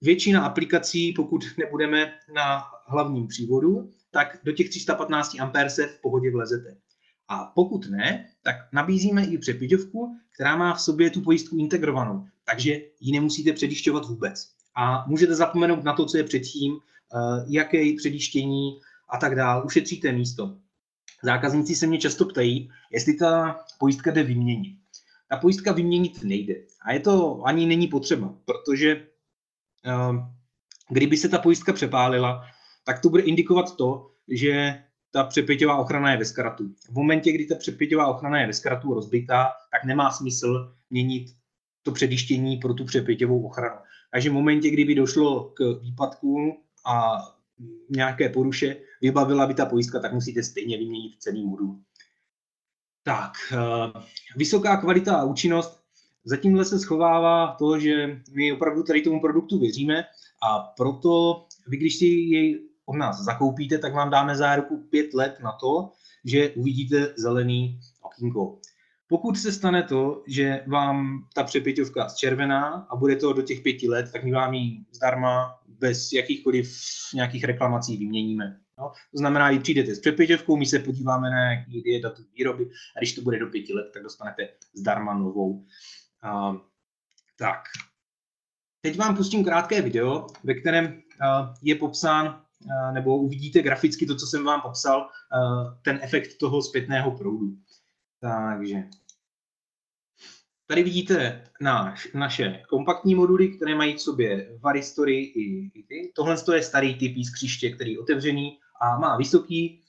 Většina 0.00 0.44
aplikací, 0.44 1.12
pokud 1.12 1.44
nebudeme 1.58 2.12
na 2.34 2.62
hlavním 2.86 3.26
přívodu, 3.26 3.90
tak 4.10 4.38
do 4.44 4.52
těch 4.52 4.68
315 4.68 5.36
A 5.40 5.68
se 5.68 5.86
v 5.86 6.00
pohodě 6.00 6.30
vlezete. 6.30 6.76
A 7.28 7.44
pokud 7.44 7.90
ne, 7.90 8.26
tak 8.42 8.56
nabízíme 8.72 9.24
i 9.24 9.38
přepěťovku, 9.38 10.16
která 10.34 10.56
má 10.56 10.74
v 10.74 10.80
sobě 10.80 11.10
tu 11.10 11.20
pojistku 11.20 11.56
integrovanou, 11.56 12.26
takže 12.50 12.80
ji 13.00 13.12
nemusíte 13.12 13.52
předišťovat 13.52 14.06
vůbec. 14.06 14.48
A 14.76 15.06
můžete 15.06 15.34
zapomenout 15.34 15.84
na 15.84 15.92
to, 15.92 16.06
co 16.06 16.16
je 16.16 16.24
předtím, 16.24 16.76
eh, 16.76 17.44
jaké 17.48 17.96
předištění 17.96 18.80
a 19.08 19.18
tak 19.18 19.34
dále. 19.34 19.62
Ušetříte 19.62 20.12
místo. 20.12 20.56
Zákazníci 21.22 21.74
se 21.74 21.86
mě 21.86 21.98
často 21.98 22.24
ptají, 22.24 22.70
jestli 22.92 23.14
ta 23.14 23.60
pojistka 23.78 24.10
jde 24.10 24.22
vyměnit. 24.22 24.76
Ta 25.28 25.36
pojistka 25.36 25.72
vyměnit 25.72 26.22
nejde. 26.22 26.54
A 26.82 26.92
je 26.92 27.00
to 27.00 27.42
ani 27.44 27.66
není 27.66 27.86
potřeba, 27.86 28.34
protože 28.44 29.06
eh, 29.86 30.14
kdyby 30.88 31.16
se 31.16 31.28
ta 31.28 31.38
pojistka 31.38 31.72
přepálila, 31.72 32.44
tak 32.84 33.00
to 33.00 33.08
bude 33.08 33.22
indikovat 33.22 33.76
to, 33.76 34.10
že 34.28 34.82
ta 35.12 35.24
přepěťová 35.24 35.76
ochrana 35.76 36.10
je 36.12 36.18
ve 36.18 36.24
zkratu. 36.24 36.64
V 36.90 36.92
momentě, 36.92 37.32
kdy 37.32 37.46
ta 37.46 37.54
přepěťová 37.54 38.06
ochrana 38.06 38.40
je 38.40 38.46
ve 38.46 38.52
zkratu 38.52 38.94
rozbitá, 38.94 39.48
tak 39.72 39.84
nemá 39.84 40.10
smysl 40.10 40.74
měnit 40.90 41.39
to 41.82 41.92
předjištění 41.92 42.56
pro 42.56 42.74
tu 42.74 42.84
přepěťovou 42.84 43.46
ochranu. 43.46 43.76
Takže 44.12 44.30
v 44.30 44.32
momentě, 44.32 44.70
kdyby 44.70 44.94
došlo 44.94 45.44
k 45.44 45.80
výpadku 45.82 46.62
a 46.86 47.18
nějaké 47.90 48.28
poruše, 48.28 48.76
vybavila 49.00 49.46
by 49.46 49.54
ta 49.54 49.66
pojistka, 49.66 50.00
tak 50.00 50.12
musíte 50.12 50.42
stejně 50.42 50.78
vyměnit 50.78 51.12
celý 51.18 51.46
modul. 51.46 51.78
Tak, 53.02 53.32
eh, 53.52 54.00
vysoká 54.36 54.76
kvalita 54.76 55.16
a 55.16 55.24
účinnost. 55.24 55.80
Zatímhle 56.24 56.64
se 56.64 56.78
schovává 56.78 57.56
to, 57.58 57.78
že 57.80 58.20
my 58.32 58.52
opravdu 58.52 58.82
tady 58.82 59.02
tomu 59.02 59.20
produktu 59.20 59.58
věříme 59.58 60.04
a 60.42 60.58
proto 60.58 61.44
vy, 61.68 61.76
když 61.76 61.96
si 61.96 62.06
jej 62.06 62.68
od 62.86 62.96
nás 62.96 63.20
zakoupíte, 63.20 63.78
tak 63.78 63.94
vám 63.94 64.10
dáme 64.10 64.36
záruku 64.36 64.76
pět 64.76 65.14
let 65.14 65.38
na 65.42 65.52
to, 65.52 65.92
že 66.24 66.50
uvidíte 66.50 67.14
zelený 67.16 67.80
okýnko. 68.02 68.58
Pokud 69.10 69.38
se 69.38 69.52
stane 69.52 69.82
to, 69.82 70.22
že 70.26 70.64
vám 70.66 71.26
ta 71.34 71.44
přepěťovka 71.44 72.08
zčervená 72.08 72.86
a 72.90 72.96
bude 72.96 73.16
to 73.16 73.32
do 73.32 73.42
těch 73.42 73.60
pěti 73.60 73.88
let, 73.88 74.12
tak 74.12 74.24
my 74.24 74.32
vám 74.32 74.54
ji 74.54 74.84
zdarma 74.92 75.60
bez 75.66 76.12
jakýchkoliv 76.12 76.76
nějakých 77.14 77.44
reklamací 77.44 77.96
vyměníme. 77.96 78.60
No, 78.78 78.92
to 79.10 79.18
znamená, 79.18 79.52
že 79.52 79.60
přijdete 79.60 79.94
s 79.94 80.00
přepěťovkou, 80.00 80.56
my 80.56 80.66
se 80.66 80.78
podíváme 80.78 81.30
na 81.30 81.52
jaký 81.52 81.82
je 81.84 82.00
datum 82.00 82.24
výroby 82.34 82.70
a 82.96 82.98
když 82.98 83.14
to 83.14 83.22
bude 83.22 83.38
do 83.38 83.46
pěti 83.46 83.74
let, 83.74 83.90
tak 83.92 84.02
dostanete 84.02 84.48
zdarma 84.74 85.14
novou. 85.14 85.50
Uh, 86.24 86.56
tak, 87.38 87.58
teď 88.80 88.98
vám 88.98 89.16
pustím 89.16 89.44
krátké 89.44 89.82
video, 89.82 90.26
ve 90.44 90.54
kterém 90.54 90.86
uh, 90.86 91.54
je 91.62 91.74
popsán 91.74 92.42
nebo 92.92 93.18
uvidíte 93.18 93.62
graficky 93.62 94.06
to, 94.06 94.16
co 94.16 94.26
jsem 94.26 94.44
vám 94.44 94.60
popsal, 94.60 95.08
ten 95.82 95.98
efekt 96.02 96.38
toho 96.38 96.62
zpětného 96.62 97.10
proudu. 97.10 97.56
Takže 98.20 98.84
tady 100.66 100.82
vidíte 100.82 101.44
náš, 101.60 102.12
naše 102.14 102.62
kompaktní 102.68 103.14
moduly, 103.14 103.48
které 103.48 103.74
mají 103.74 103.94
v 103.94 104.00
sobě 104.00 104.58
varistory 104.60 105.16
i, 105.16 105.70
i 105.74 105.82
ty. 105.82 106.12
Tohle 106.14 106.36
je 106.54 106.62
starý 106.62 106.98
typ 106.98 107.16
jiskřiště, 107.16 107.70
který 107.70 107.92
je 107.92 108.00
otevřený 108.00 108.58
a 108.82 108.98
má 108.98 109.16
vysoký 109.16 109.84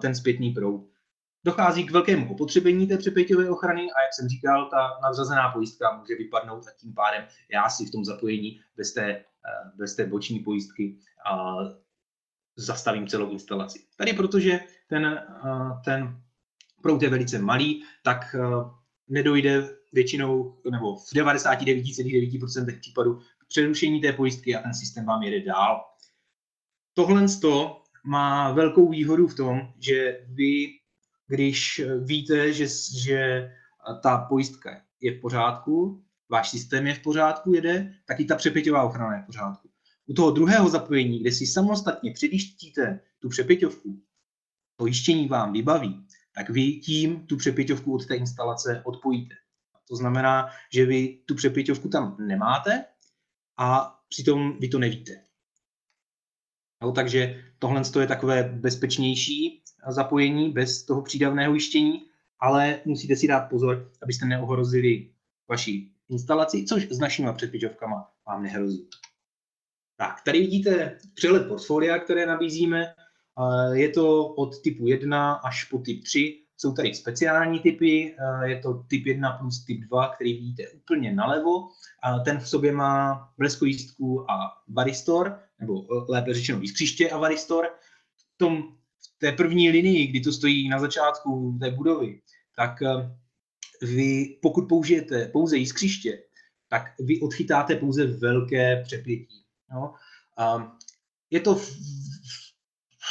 ten 0.00 0.14
zpětný 0.14 0.50
proud. 0.50 0.88
Dochází 1.44 1.84
k 1.84 1.90
velkému 1.90 2.32
opotřebení 2.32 2.86
té 2.86 2.98
přepěťové 2.98 3.50
ochrany 3.50 3.82
a 3.82 4.02
jak 4.02 4.14
jsem 4.14 4.28
říkal, 4.28 4.70
ta 4.70 4.98
nadřazená 5.02 5.48
pojistka 5.48 5.96
může 5.98 6.14
vypadnout 6.14 6.66
a 6.68 6.70
tím 6.80 6.94
pádem 6.94 7.26
já 7.52 7.68
si 7.68 7.86
v 7.86 7.90
tom 7.90 8.04
zapojení 8.04 8.60
bez 8.76 8.92
té, 8.92 9.24
bez 9.74 9.96
té 9.96 10.06
boční 10.06 10.38
pojistky 10.38 10.98
zastavím 12.56 13.06
celou 13.06 13.30
instalaci. 13.30 13.86
Tady 13.96 14.12
protože 14.12 14.60
ten, 14.88 15.26
ten 15.84 16.21
proud 16.82 17.02
je 17.02 17.08
velice 17.08 17.38
malý, 17.38 17.84
tak 18.02 18.34
eh, 18.34 18.40
nedojde 19.08 19.76
většinou, 19.92 20.58
nebo 20.70 20.96
v 20.96 21.12
99,9% 21.12 22.80
případů 22.80 23.14
k 23.14 23.48
přerušení 23.48 24.00
té 24.00 24.12
pojistky 24.12 24.56
a 24.56 24.62
ten 24.62 24.74
systém 24.74 25.06
vám 25.06 25.22
jede 25.22 25.40
dál. 25.40 25.80
Tohle 26.94 27.26
má 28.04 28.52
velkou 28.52 28.88
výhodu 28.88 29.26
v 29.26 29.36
tom, 29.36 29.60
že 29.78 30.26
vy, 30.28 30.66
když 31.28 31.82
víte, 32.04 32.52
že, 32.52 32.66
že 33.02 33.50
ta 34.02 34.18
pojistka 34.18 34.82
je 35.00 35.18
v 35.18 35.20
pořádku, 35.20 36.04
váš 36.30 36.50
systém 36.50 36.86
je 36.86 36.94
v 36.94 37.02
pořádku, 37.02 37.52
jede, 37.52 37.94
tak 38.06 38.20
i 38.20 38.24
ta 38.24 38.36
přepěťová 38.36 38.82
ochrana 38.82 39.16
je 39.16 39.22
v 39.22 39.26
pořádku. 39.26 39.68
U 40.06 40.14
toho 40.14 40.30
druhého 40.30 40.68
zapojení, 40.68 41.20
kde 41.20 41.32
si 41.32 41.46
samostatně 41.46 42.12
předjíždíte 42.12 43.00
tu 43.18 43.28
přepěťovku, 43.28 44.02
to 44.76 44.86
jištění 44.86 45.28
vám 45.28 45.52
vybaví, 45.52 46.06
tak 46.34 46.50
vy 46.50 46.72
tím 46.72 47.26
tu 47.26 47.36
přepěťovku 47.36 47.94
od 47.94 48.06
té 48.06 48.14
instalace 48.14 48.82
odpojíte. 48.84 49.34
To 49.88 49.96
znamená, 49.96 50.48
že 50.72 50.86
vy 50.86 51.18
tu 51.26 51.34
přepěťovku 51.34 51.88
tam 51.88 52.16
nemáte 52.20 52.84
a 53.58 53.98
přitom 54.08 54.58
vy 54.60 54.68
to 54.68 54.78
nevíte. 54.78 55.24
No, 56.82 56.92
takže 56.92 57.44
tohle 57.58 57.82
je 58.00 58.06
takové 58.06 58.42
bezpečnější 58.42 59.62
zapojení 59.88 60.50
bez 60.50 60.82
toho 60.84 61.02
přídavného 61.02 61.54
jištění, 61.54 62.06
ale 62.40 62.80
musíte 62.84 63.16
si 63.16 63.28
dát 63.28 63.40
pozor, 63.40 63.92
abyste 64.02 64.26
neohrozili 64.26 65.10
vaši 65.48 65.90
instalaci, 66.08 66.64
což 66.64 66.88
s 66.90 66.98
našimi 66.98 67.28
předpěťovkama 67.34 68.10
vám 68.26 68.42
nehrozí. 68.42 68.88
Tak, 69.96 70.22
tady 70.24 70.40
vidíte 70.40 70.98
přehled 71.14 71.48
portfolia, 71.48 71.98
které 71.98 72.26
nabízíme. 72.26 72.94
Je 73.72 73.88
to 73.88 74.26
od 74.26 74.62
typu 74.62 74.86
1 74.86 75.32
až 75.32 75.64
po 75.64 75.78
typ 75.78 76.04
3. 76.04 76.38
Jsou 76.56 76.72
tady 76.72 76.94
speciální 76.94 77.60
typy, 77.60 78.16
je 78.44 78.58
to 78.58 78.74
typ 78.74 79.06
1 79.06 79.32
plus 79.32 79.64
typ 79.64 79.80
2, 79.80 80.08
který 80.08 80.32
vidíte 80.32 80.68
úplně 80.68 81.12
nalevo. 81.12 81.68
Ten 82.24 82.38
v 82.38 82.48
sobě 82.48 82.72
má 82.72 83.28
bleskojístku 83.38 84.30
a 84.30 84.52
varistor, 84.68 85.38
nebo 85.60 85.86
lépe 86.08 86.34
řečeno 86.34 86.60
jiskřiště 86.60 87.10
a 87.10 87.18
varistor. 87.18 87.66
V, 88.16 88.24
tom, 88.36 88.62
v 88.98 89.18
té 89.18 89.32
první 89.32 89.70
linii, 89.70 90.06
kdy 90.06 90.20
to 90.20 90.32
stojí 90.32 90.68
na 90.68 90.78
začátku 90.78 91.58
té 91.60 91.70
budovy, 91.70 92.20
tak 92.56 92.82
vy, 93.82 94.38
pokud 94.42 94.68
použijete 94.68 95.28
pouze 95.28 95.56
jiskřiště, 95.56 96.22
tak 96.68 96.82
vy 97.00 97.20
odchytáte 97.20 97.76
pouze 97.76 98.06
velké 98.06 98.82
přepětí. 98.82 99.44
Jo? 99.74 99.94
A 100.38 100.76
je 101.30 101.40
to 101.40 101.60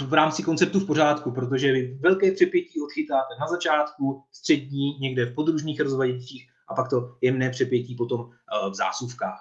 v, 0.02 0.14
rámci 0.14 0.44
konceptu 0.44 0.80
v 0.80 0.88
pořádku, 0.88 1.32
protože 1.32 1.72
vy 1.72 1.98
velké 2.02 2.32
přepětí 2.32 2.82
odchytáte 2.82 3.34
na 3.40 3.48
začátku, 3.48 4.24
střední, 4.32 5.00
někde 5.00 5.26
v 5.26 5.36
podružných 5.36 5.80
rozvaděčích 5.80 6.50
a 6.68 6.74
pak 6.74 6.90
to 6.90 7.18
jemné 7.22 7.50
přepětí 7.50 7.96
potom 7.96 8.20
uh, 8.20 8.72
v 8.72 8.76
zásuvkách. 8.76 9.40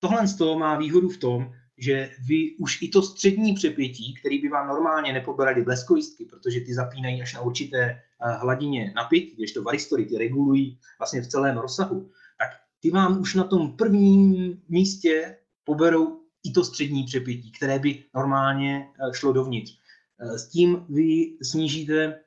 Tohle 0.00 0.26
z 0.26 0.36
toho 0.36 0.58
má 0.58 0.76
výhodu 0.76 1.08
v 1.08 1.16
tom, 1.16 1.52
že 1.78 2.10
vy 2.26 2.56
už 2.58 2.82
i 2.82 2.88
to 2.88 3.02
střední 3.02 3.54
přepětí, 3.54 4.14
který 4.14 4.42
by 4.42 4.48
vám 4.48 4.68
normálně 4.68 5.12
nepoberali 5.12 5.62
bleskojistky, 5.62 6.24
protože 6.24 6.60
ty 6.60 6.74
zapínají 6.74 7.22
až 7.22 7.34
na 7.34 7.40
určité 7.40 8.02
uh, 8.24 8.40
hladině 8.40 8.92
napětí, 8.96 9.34
když 9.36 9.52
to 9.52 9.62
varistory, 9.62 10.04
ty 10.04 10.18
regulují 10.18 10.78
vlastně 10.98 11.22
v 11.22 11.26
celém 11.26 11.58
rozsahu, 11.58 12.10
tak 12.38 12.48
ty 12.80 12.90
vám 12.90 13.20
už 13.20 13.34
na 13.34 13.44
tom 13.44 13.76
prvním 13.76 14.62
místě 14.68 15.36
poberou 15.64 16.25
i 16.46 16.50
to 16.52 16.64
střední 16.64 17.04
přepětí, 17.04 17.52
které 17.52 17.78
by 17.78 18.04
normálně 18.14 18.88
eh, 18.88 19.14
šlo 19.14 19.32
dovnitř. 19.32 19.78
Eh, 20.20 20.38
s 20.38 20.48
tím 20.48 20.86
vy 20.88 21.36
snížíte 21.42 22.20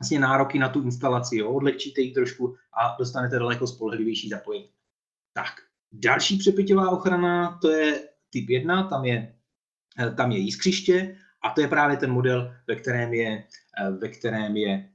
vlastně 0.00 0.20
nároky 0.20 0.58
na 0.58 0.68
tu 0.68 0.82
instalaci, 0.82 1.36
jo? 1.36 1.52
odlehčíte 1.52 2.00
ji 2.00 2.12
trošku 2.12 2.56
a 2.72 2.96
dostanete 2.98 3.38
daleko 3.38 3.66
spolehlivější 3.66 4.28
zapojení. 4.28 4.68
Tak, 5.32 5.52
další 5.92 6.38
přepěťová 6.38 6.90
ochrana, 6.90 7.58
to 7.62 7.70
je 7.70 8.08
typ 8.30 8.48
1, 8.48 8.88
tam 8.88 9.04
je, 9.04 9.34
eh, 9.98 10.10
tam 10.10 10.32
je 10.32 10.38
jiskřiště 10.38 11.16
a 11.44 11.50
to 11.50 11.60
je 11.60 11.68
právě 11.68 11.96
ten 11.96 12.12
model, 12.12 12.54
ve 12.68 12.76
kterém 12.76 13.14
je, 13.14 13.44
ve 13.98 14.08
kterém 14.08 14.56
je 14.56 14.88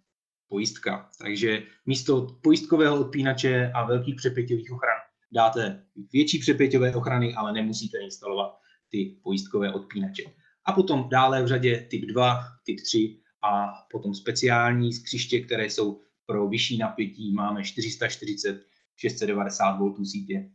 pojistka. 0.47 1.09
Takže 1.19 1.63
místo 1.85 2.27
pojistkového 2.43 2.99
odpínače 2.99 3.71
a 3.75 3.85
velkých 3.85 4.15
přepěťových 4.15 4.71
ochran 4.71 4.96
dáte 5.31 5.85
větší 6.13 6.39
přepěťové 6.39 6.95
ochrany, 6.95 7.35
ale 7.35 7.53
nemusíte 7.53 7.97
instalovat 7.97 8.59
ty 8.89 9.19
pojistkové 9.23 9.73
odpínače. 9.73 10.23
A 10.65 10.71
potom 10.71 11.09
dále 11.09 11.43
v 11.43 11.47
řadě 11.47 11.87
typ 11.89 12.05
2, 12.05 12.43
typ 12.65 12.77
3 12.81 13.19
a 13.41 13.67
potom 13.91 14.13
speciální 14.13 14.93
skřiště, 14.93 15.41
které 15.41 15.65
jsou 15.65 16.01
pro 16.25 16.47
vyšší 16.47 16.77
napětí. 16.77 17.33
Máme 17.33 17.63
440, 17.63 18.65
690 18.95 19.79
V 19.79 20.05
sítě. 20.05 20.51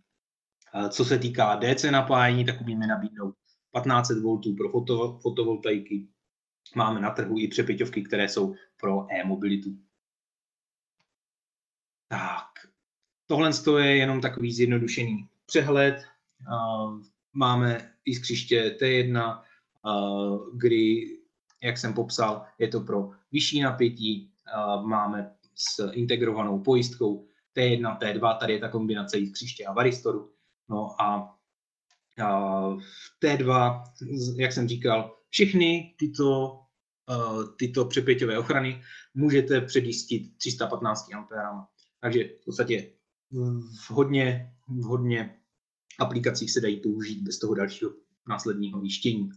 Co 0.89 1.05
se 1.05 1.19
týká 1.19 1.57
DC 1.57 1.85
napájení, 1.85 2.45
tak 2.45 2.61
umíme 2.61 2.87
nabídnout 2.87 3.35
1500 3.75 4.19
V 4.19 4.57
pro 4.57 4.69
foto, 4.69 5.19
fotovoltaiky. 5.23 6.09
Máme 6.77 7.01
na 7.01 7.11
trhu 7.11 7.39
i 7.39 7.49
přepěťovky, 7.49 8.03
které 8.03 8.29
jsou 8.29 8.55
pro 8.81 9.07
e-mobilitu. 9.13 9.71
Tak, 12.09 12.52
tohle 13.33 13.51
je 13.85 13.97
jenom 13.97 14.21
takový 14.21 14.53
zjednodušený 14.53 15.29
přehled. 15.47 16.05
Máme 17.33 17.93
iskřiště 18.05 18.77
T1, 18.81 19.43
kdy, 20.55 21.07
jak 21.63 21.79
jsem 21.79 21.95
popsal, 21.95 22.45
je 22.59 22.69
to 22.69 22.81
pro 22.81 23.11
vyšší 23.33 23.61
napětí. 23.61 24.31
Máme 24.83 25.35
s 25.55 25.93
integrovanou 25.93 26.59
pojistkou 26.59 27.27
T1, 27.57 27.99
T2, 27.99 28.39
tady 28.39 28.53
je 28.53 28.59
ta 28.59 28.69
kombinace 28.69 29.19
iskřiště 29.19 29.65
a 29.65 29.73
varistoru. 29.73 30.33
No 30.69 31.03
a 31.03 31.37
T2, 33.23 33.83
jak 34.37 34.53
jsem 34.53 34.69
říkal, 34.69 35.17
všechny 35.29 35.95
tyto, 35.99 36.61
tyto 37.57 37.85
přepěťové 37.85 38.39
ochrany 38.39 38.83
můžete 39.15 39.61
předjistit 39.61 40.37
315 40.37 41.15
A. 41.15 41.69
Takže 42.01 42.25
v 42.25 42.45
podstatě 42.45 42.93
v 43.33 43.91
hodně, 43.91 44.55
v 44.69 44.83
hodně 44.83 45.39
aplikacích 46.01 46.51
se 46.51 46.61
dají 46.61 46.81
použít 46.81 47.23
bez 47.23 47.39
toho 47.39 47.55
dalšího 47.55 47.95
následního 48.29 48.81
výštění. 48.81 49.31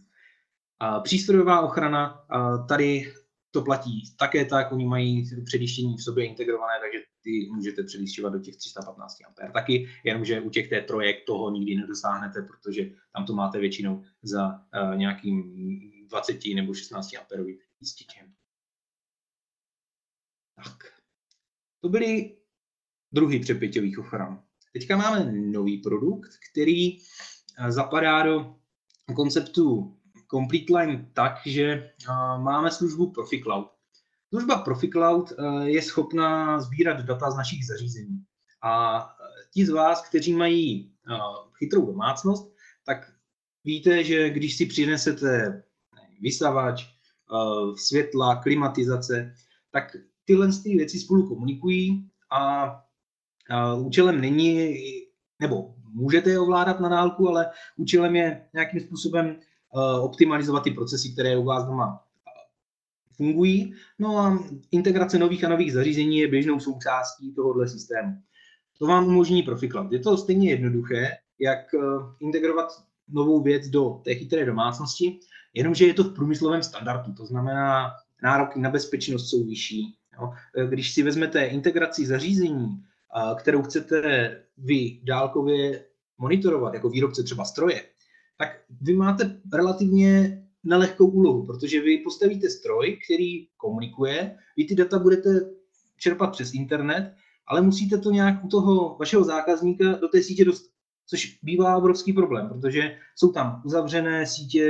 A 0.78 1.00
přístrojová 1.00 1.60
ochrana, 1.60 2.26
tady 2.68 3.14
to 3.50 3.62
platí 3.62 4.14
také 4.18 4.44
tak, 4.44 4.72
oni 4.72 4.86
mají 4.86 5.30
předjištění 5.44 5.96
v 5.96 6.02
sobě 6.02 6.26
integrované, 6.26 6.74
takže 6.80 7.04
ty 7.22 7.48
můžete 7.52 7.82
předjišťovat 7.82 8.32
do 8.32 8.38
těch 8.38 8.56
315 8.56 9.18
A 9.48 9.52
taky, 9.52 9.88
jenomže 10.04 10.40
u 10.40 10.50
těch 10.50 10.68
té 10.68 10.80
trojek 10.80 11.16
toho 11.26 11.50
nikdy 11.50 11.74
nedosáhnete, 11.74 12.42
protože 12.42 12.90
tam 13.14 13.26
to 13.26 13.34
máte 13.34 13.58
většinou 13.58 14.04
za 14.22 14.66
nějakým 14.94 16.06
20 16.08 16.40
nebo 16.54 16.74
16 16.74 17.14
A 17.14 17.26
jistitěm. 17.80 18.34
Tak. 20.56 20.76
To 21.80 21.88
byly 21.88 22.36
druhy 23.12 23.38
přepěťových 23.38 23.98
ochran. 23.98 24.42
Teďka 24.72 24.96
máme 24.96 25.32
nový 25.32 25.78
produkt, 25.78 26.30
který 26.50 26.98
eh, 26.98 27.72
zapadá 27.72 28.22
do 28.22 28.54
konceptu 29.14 29.96
Complete 30.30 30.78
Line 30.78 31.10
tak, 31.12 31.32
že 31.46 31.64
eh, 31.64 31.92
máme 32.38 32.70
službu 32.70 33.10
ProfiCloud. 33.10 33.66
Služba 34.28 34.56
ProfiCloud 34.56 35.32
eh, 35.32 35.68
je 35.70 35.82
schopná 35.82 36.60
sbírat 36.60 37.00
data 37.00 37.30
z 37.30 37.36
našich 37.36 37.66
zařízení. 37.66 38.24
A 38.62 39.04
ti 39.54 39.66
z 39.66 39.70
vás, 39.70 40.08
kteří 40.08 40.32
mají 40.32 40.92
chytrou 41.58 41.86
domácnost, 41.86 42.54
tak 42.86 43.12
víte, 43.64 44.04
že 44.04 44.30
když 44.30 44.56
si 44.56 44.66
přinesete 44.66 45.62
vysavač, 46.20 46.86
světla, 47.76 48.36
klimatizace, 48.36 49.34
tak 49.70 49.96
tyhle 50.24 50.48
věci 50.64 50.98
spolu 50.98 51.28
komunikují 51.28 52.10
a 52.32 52.66
účelem 53.78 54.20
není, 54.20 54.74
nebo 55.40 55.74
můžete 55.94 56.30
je 56.30 56.38
ovládat 56.38 56.80
na 56.80 56.88
dálku, 56.88 57.28
ale 57.28 57.50
účelem 57.76 58.16
je 58.16 58.46
nějakým 58.54 58.80
způsobem 58.80 59.26
uh, 59.26 60.04
optimalizovat 60.04 60.64
ty 60.64 60.70
procesy, 60.70 61.12
které 61.12 61.36
u 61.36 61.44
vás 61.44 61.64
doma 61.64 62.02
fungují. 63.16 63.74
No 63.98 64.18
a 64.18 64.38
integrace 64.70 65.18
nových 65.18 65.44
a 65.44 65.48
nových 65.48 65.72
zařízení 65.72 66.18
je 66.18 66.28
běžnou 66.28 66.60
součástí 66.60 67.34
tohohle 67.34 67.68
systému. 67.68 68.12
To 68.78 68.86
vám 68.86 69.06
umožní 69.06 69.42
ProfiCloud. 69.42 69.92
Je 69.92 69.98
to 69.98 70.16
stejně 70.16 70.50
jednoduché, 70.50 71.16
jak 71.38 71.58
uh, 71.74 72.12
integrovat 72.20 72.68
novou 73.08 73.42
věc 73.42 73.68
do 73.68 74.00
té 74.04 74.14
chytré 74.14 74.44
domácnosti, 74.44 75.20
jenomže 75.54 75.86
je 75.86 75.94
to 75.94 76.04
v 76.04 76.14
průmyslovém 76.14 76.62
standardu. 76.62 77.12
To 77.12 77.26
znamená, 77.26 77.90
nároky 78.22 78.60
na 78.60 78.70
bezpečnost 78.70 79.30
jsou 79.30 79.44
vyšší. 79.44 79.96
Jo. 80.20 80.32
Když 80.68 80.94
si 80.94 81.02
vezmete 81.02 81.44
integraci 81.44 82.06
zařízení 82.06 82.82
kterou 83.38 83.62
chcete 83.62 84.00
vy 84.58 85.00
dálkově 85.04 85.84
monitorovat, 86.18 86.74
jako 86.74 86.88
výrobce 86.88 87.22
třeba 87.22 87.44
stroje, 87.44 87.82
tak 88.38 88.48
vy 88.80 88.94
máte 88.94 89.40
relativně 89.52 90.42
nelehkou 90.64 91.06
úlohu, 91.06 91.46
protože 91.46 91.80
vy 91.80 91.98
postavíte 91.98 92.50
stroj, 92.50 92.98
který 93.04 93.46
komunikuje, 93.56 94.36
vy 94.56 94.64
ty 94.64 94.74
data 94.74 94.98
budete 94.98 95.28
čerpat 95.96 96.32
přes 96.32 96.54
internet, 96.54 97.14
ale 97.46 97.62
musíte 97.62 97.98
to 97.98 98.10
nějak 98.10 98.44
u 98.44 98.48
toho 98.48 98.96
vašeho 98.98 99.24
zákazníka 99.24 99.92
do 99.92 100.08
té 100.08 100.22
sítě 100.22 100.44
dostat, 100.44 100.70
což 101.06 101.38
bývá 101.42 101.76
obrovský 101.76 102.12
problém, 102.12 102.48
protože 102.48 102.96
jsou 103.14 103.32
tam 103.32 103.62
uzavřené 103.64 104.26
sítě, 104.26 104.64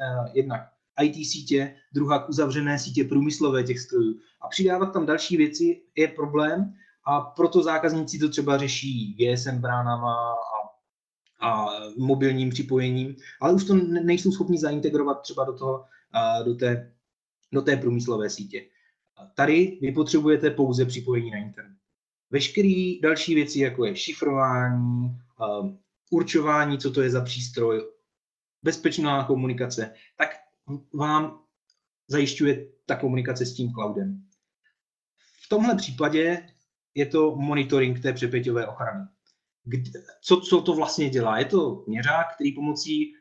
eh, 0.00 0.30
jednak 0.34 0.60
IT 1.02 1.26
sítě, 1.26 1.74
druhá 1.92 2.28
uzavřené 2.28 2.78
sítě 2.78 3.04
průmyslové 3.04 3.62
těch 3.62 3.78
strojů. 3.80 4.18
A 4.40 4.48
přidávat 4.48 4.86
tam 4.86 5.06
další 5.06 5.36
věci 5.36 5.82
je 5.96 6.08
problém 6.08 6.74
a 7.04 7.20
proto 7.20 7.62
zákazníci 7.62 8.18
to 8.18 8.28
třeba 8.28 8.58
řeší 8.58 9.14
GSM 9.14 9.58
bránama 9.58 10.34
a, 11.40 11.50
a 11.50 11.68
mobilním 11.98 12.50
připojením, 12.50 13.16
ale 13.40 13.52
už 13.52 13.64
to 13.64 13.74
nejsou 13.74 14.32
schopni 14.32 14.58
zaintegrovat 14.58 15.22
třeba 15.22 15.44
do, 15.44 15.52
toho, 15.52 15.84
do, 16.44 16.54
té, 16.54 16.94
do 17.52 17.62
té 17.62 17.76
průmyslové 17.76 18.30
sítě. 18.30 18.66
Tady 19.34 19.78
vy 19.82 19.92
potřebujete 19.92 20.50
pouze 20.50 20.84
připojení 20.84 21.30
na 21.30 21.38
internet. 21.38 21.76
Veškeré 22.30 22.94
další 23.02 23.34
věci, 23.34 23.58
jako 23.58 23.84
je 23.84 23.96
šifrování, 23.96 25.18
určování, 26.10 26.78
co 26.78 26.90
to 26.90 27.02
je 27.02 27.10
za 27.10 27.24
přístroj, 27.24 27.90
bezpečná 28.62 29.24
komunikace, 29.24 29.94
tak 30.16 30.28
vám 30.94 31.40
zajišťuje 32.08 32.66
ta 32.86 32.96
komunikace 32.96 33.46
s 33.46 33.54
tím 33.54 33.72
cloudem. 33.72 34.24
V 35.44 35.48
tomhle 35.48 35.76
případě 35.76 36.48
je 36.94 37.06
to 37.06 37.36
monitoring 37.36 38.00
té 38.02 38.12
přepěťové 38.12 38.66
ochrany. 38.66 39.04
Co, 40.22 40.40
co 40.40 40.62
to 40.62 40.74
vlastně 40.74 41.10
dělá? 41.10 41.38
Je 41.38 41.44
to 41.44 41.84
měřák, 41.86 42.34
který 42.34 42.52
pomocí 42.52 43.14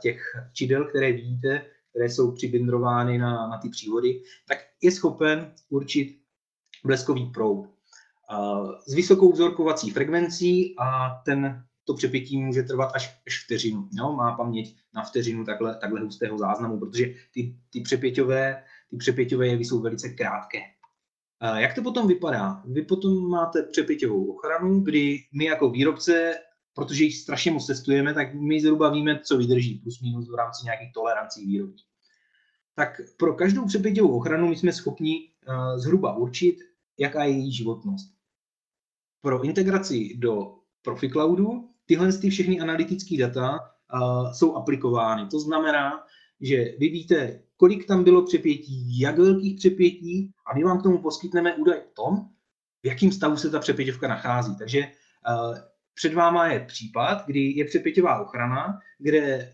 těch 0.00 0.22
čidel, 0.52 0.84
které 0.84 1.12
vidíte, 1.12 1.66
které 1.90 2.10
jsou 2.10 2.32
přibindrovány 2.32 3.18
na, 3.18 3.48
na 3.48 3.58
ty 3.58 3.68
přívody, 3.68 4.22
tak 4.48 4.58
je 4.82 4.90
schopen 4.90 5.52
určit 5.68 6.18
bleskový 6.84 7.30
proud 7.30 7.76
s 8.86 8.94
vysokou 8.94 9.32
vzorkovací 9.32 9.90
frekvencí 9.90 10.74
a 10.78 11.08
ten, 11.24 11.64
to 11.84 11.94
přepětí 11.94 12.36
může 12.36 12.62
trvat 12.62 12.92
až, 12.94 13.20
až 13.26 13.44
vteřinu. 13.44 13.88
Jo? 13.92 14.12
Má 14.12 14.36
paměť 14.36 14.76
na 14.94 15.02
vteřinu 15.02 15.44
takhle, 15.44 15.78
takhle 15.78 16.00
hustého 16.00 16.38
záznamu, 16.38 16.78
protože 16.78 17.06
ty, 17.30 17.56
ty, 17.70 17.80
přepěťové, 17.80 18.62
ty 18.90 18.96
přepěťové 18.96 19.46
jevy 19.46 19.64
jsou 19.64 19.80
velice 19.80 20.08
krátké. 20.08 20.58
Jak 21.56 21.74
to 21.74 21.82
potom 21.82 22.06
vypadá? 22.06 22.62
Vy 22.66 22.82
potom 22.82 23.28
máte 23.28 23.62
přepěťovou 23.62 24.24
ochranu, 24.24 24.80
kdy 24.80 25.18
my 25.34 25.44
jako 25.44 25.70
výrobce, 25.70 26.34
protože 26.74 27.04
jich 27.04 27.16
strašně 27.16 27.50
moc 27.50 27.66
testujeme, 27.66 28.14
tak 28.14 28.34
my 28.34 28.60
zhruba 28.60 28.90
víme, 28.90 29.20
co 29.24 29.36
vydrží, 29.36 29.74
plus 29.74 30.00
minus 30.00 30.30
v 30.30 30.34
rámci 30.34 30.64
nějakých 30.64 30.92
tolerancí 30.92 31.46
výrobní. 31.46 31.82
Tak 32.74 33.00
pro 33.16 33.34
každou 33.34 33.66
přepěťovou 33.66 34.16
ochranu 34.16 34.48
my 34.48 34.56
jsme 34.56 34.72
schopni 34.72 35.32
uh, 35.48 35.78
zhruba 35.78 36.16
určit, 36.16 36.56
jaká 36.98 37.24
je 37.24 37.30
její 37.30 37.52
životnost. 37.52 38.10
Pro 39.20 39.42
integraci 39.42 40.16
do 40.18 40.54
ProfiCloudu 40.82 41.70
tyhle 41.86 42.12
ty 42.12 42.30
všechny 42.30 42.60
analytické 42.60 43.16
data 43.18 43.58
uh, 43.94 44.32
jsou 44.32 44.54
aplikovány. 44.54 45.28
To 45.28 45.40
znamená, 45.40 46.04
že 46.40 46.56
vy 46.56 46.88
víte, 46.88 47.42
kolik 47.56 47.86
tam 47.86 48.04
bylo 48.04 48.22
přepětí, 48.22 49.00
jak 49.00 49.18
velkých 49.18 49.56
přepětí 49.56 50.30
a 50.46 50.54
my 50.54 50.64
vám 50.64 50.80
k 50.80 50.82
tomu 50.82 50.98
poskytneme 50.98 51.54
údaj 51.54 51.78
o 51.78 52.02
tom, 52.02 52.28
v 52.82 52.86
jakém 52.86 53.12
stavu 53.12 53.36
se 53.36 53.50
ta 53.50 53.58
přepěťovka 53.58 54.08
nachází. 54.08 54.56
Takže 54.58 54.80
uh, 54.80 55.58
před 55.94 56.14
váma 56.14 56.46
je 56.46 56.60
případ, 56.60 57.26
kdy 57.26 57.40
je 57.40 57.64
přepěťová 57.64 58.20
ochrana, 58.20 58.78
kde 58.98 59.52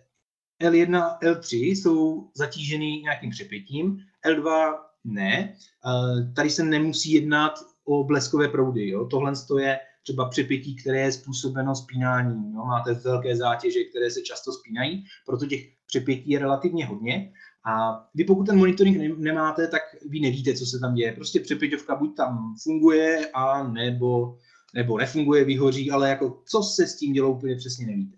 L1, 0.63 1.19
L3 1.19 1.57
jsou 1.57 2.31
zatíženy 2.35 2.87
nějakým 2.87 3.31
přepětím, 3.31 3.99
L2 4.27 4.75
ne. 5.05 5.55
Uh, 5.87 6.35
tady 6.35 6.51
se 6.51 6.65
nemusí 6.65 7.13
jednat 7.13 7.53
o 7.85 8.05
bleskové 8.05 8.49
proudy. 8.49 8.89
Jo? 8.89 9.07
Tohle 9.07 9.33
je 9.59 9.79
třeba 10.03 10.29
přepětí, 10.29 10.77
které 10.77 11.01
je 11.01 11.13
způsobeno 11.13 11.75
spínáním. 11.75 12.53
Jo? 12.55 12.65
Máte 12.65 12.95
velké 12.95 13.37
zátěže, 13.37 13.85
které 13.85 14.11
se 14.11 14.21
často 14.21 14.53
spínají, 14.53 15.05
proto 15.27 15.47
těch 15.47 15.61
přepětí 15.87 16.31
je 16.31 16.39
relativně 16.39 16.87
hodně. 16.87 17.33
A 17.65 18.05
vy 18.15 18.25
pokud 18.25 18.45
ten 18.45 18.59
monitoring 18.59 19.19
nemáte, 19.19 19.69
tak 19.69 19.83
vy 20.09 20.21
nevíte, 20.21 20.55
co 20.55 20.67
se 20.67 20.79
tam 20.79 20.95
děje. 20.95 21.13
Prostě 21.13 21.41
přepěťovka 21.41 21.97
buď 21.97 22.17
tam 22.17 22.55
funguje, 22.63 23.31
a 23.35 23.69
nebo, 23.69 24.39
nebo 24.75 24.99
nefunguje, 24.99 25.45
vyhoří, 25.45 25.91
ale 25.91 26.09
jako 26.09 26.43
co 26.47 26.63
se 26.63 26.87
s 26.87 26.97
tím 26.97 27.13
dělo, 27.13 27.33
úplně 27.33 27.57
přesně 27.57 27.87
nevíte. 27.87 28.17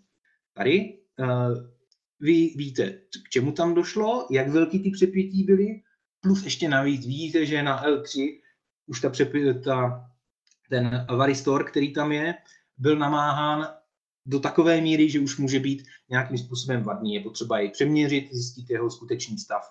Tady 0.55 0.99
uh, 1.19 1.55
vy 2.21 2.55
víte, 2.57 2.91
k 3.27 3.29
čemu 3.31 3.53
tam 3.53 3.75
došlo, 3.75 4.27
jak 4.31 4.49
velký 4.49 4.83
ty 4.83 4.91
přepětí 4.91 5.45
byly, 5.45 5.67
plus 6.21 6.45
ještě 6.45 6.69
navíc 6.69 7.07
vidíte, 7.07 7.47
že 7.47 7.63
na 7.63 7.85
L3 7.85 8.41
už 8.87 9.01
ta, 9.01 9.11
přepě, 9.11 9.55
ta 9.55 10.11
ten 10.69 11.07
varistor, 11.17 11.65
který 11.65 11.93
tam 11.93 12.13
je, 12.13 12.35
byl 12.79 12.97
namáhán 12.97 13.75
do 14.27 14.41
takové 14.41 14.81
míry, 14.81 15.11
že 15.11 15.21
už 15.21 15.39
může 15.39 15.61
být 15.61 15.87
nějakým 16.11 16.39
způsobem 16.39 16.83
vadný. 16.83 17.15
Je 17.15 17.21
potřeba 17.21 17.59
jej 17.59 17.71
přeměřit, 17.71 18.33
zjistit 18.33 18.71
jeho 18.71 18.91
skutečný 18.91 19.39
stav. 19.39 19.63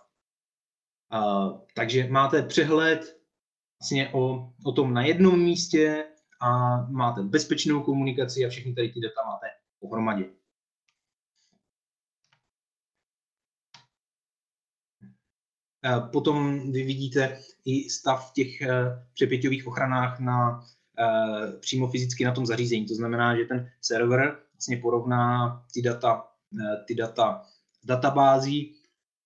Uh, 1.13 1.59
takže 1.75 2.07
máte 2.07 2.43
přehled 2.43 3.19
vlastně 3.81 4.09
o, 4.13 4.53
o 4.65 4.71
tom 4.71 4.93
na 4.93 5.05
jednom 5.05 5.39
místě 5.39 6.05
a 6.41 6.81
máte 6.85 7.21
bezpečnou 7.21 7.83
komunikaci 7.83 8.45
a 8.45 8.49
všechny 8.49 8.73
tady 8.73 8.89
ty 8.89 8.99
data 8.99 9.21
máte 9.27 9.47
pohromadě. 9.79 10.25
Potom 16.11 16.71
vy 16.71 16.83
vidíte 16.83 17.41
i 17.65 17.89
stav 17.89 18.29
v 18.29 18.33
těch 18.33 18.49
přepěťových 19.13 19.67
ochranách 19.67 20.19
na, 20.19 20.65
přímo 21.59 21.87
fyzicky 21.87 22.25
na 22.25 22.31
tom 22.31 22.45
zařízení. 22.45 22.85
To 22.85 22.95
znamená, 22.95 23.37
že 23.37 23.45
ten 23.45 23.71
server 23.81 24.42
vlastně 24.63 24.77
porovná 24.77 25.65
ty 25.73 25.81
data, 25.81 26.31
ty 26.87 26.95
data 26.95 27.45
databází 27.83 28.75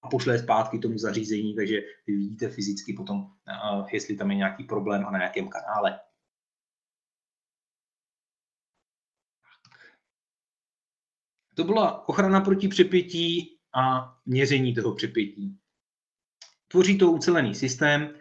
a 0.01 0.07
pošle 0.09 0.33
je 0.33 0.39
zpátky 0.39 0.79
tomu 0.79 0.97
zařízení, 0.97 1.55
takže 1.55 1.81
vy 2.07 2.15
vidíte 2.15 2.49
fyzicky 2.49 2.93
potom, 2.93 3.31
jestli 3.91 4.17
tam 4.17 4.31
je 4.31 4.37
nějaký 4.37 4.63
problém 4.63 5.05
a 5.05 5.11
na 5.11 5.23
jakém 5.23 5.49
kanále. 5.49 5.99
To 11.55 11.63
byla 11.63 12.09
ochrana 12.09 12.41
proti 12.41 12.67
přepětí 12.67 13.57
a 13.75 14.15
měření 14.25 14.75
toho 14.75 14.95
přepětí. 14.95 15.59
Tvoří 16.67 16.97
to 16.97 17.11
ucelený 17.11 17.55
systém, 17.55 18.13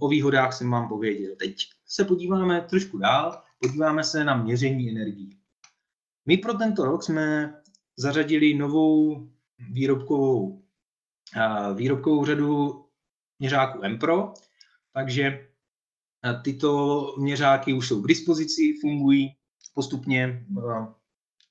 o 0.00 0.08
výhodách 0.08 0.52
jsem 0.52 0.70
vám 0.70 0.88
pověděl. 0.88 1.36
Teď 1.36 1.56
se 1.86 2.04
podíváme 2.04 2.60
trošku 2.60 2.98
dál, 2.98 3.42
podíváme 3.58 4.04
se 4.04 4.24
na 4.24 4.42
měření 4.42 4.90
energií. 4.90 5.38
My 6.26 6.36
pro 6.36 6.54
tento 6.54 6.84
rok 6.84 7.02
jsme 7.02 7.54
zařadili 7.96 8.54
novou 8.54 9.28
výrobkovou, 9.70 10.62
výrobkovou 11.74 12.24
řadu 12.24 12.84
měřáků 13.38 13.88
MPRO, 13.88 14.34
takže 14.92 15.48
tyto 16.44 17.14
měřáky 17.18 17.72
už 17.72 17.88
jsou 17.88 18.02
k 18.02 18.08
dispozici, 18.08 18.74
fungují 18.80 19.36
postupně, 19.74 20.46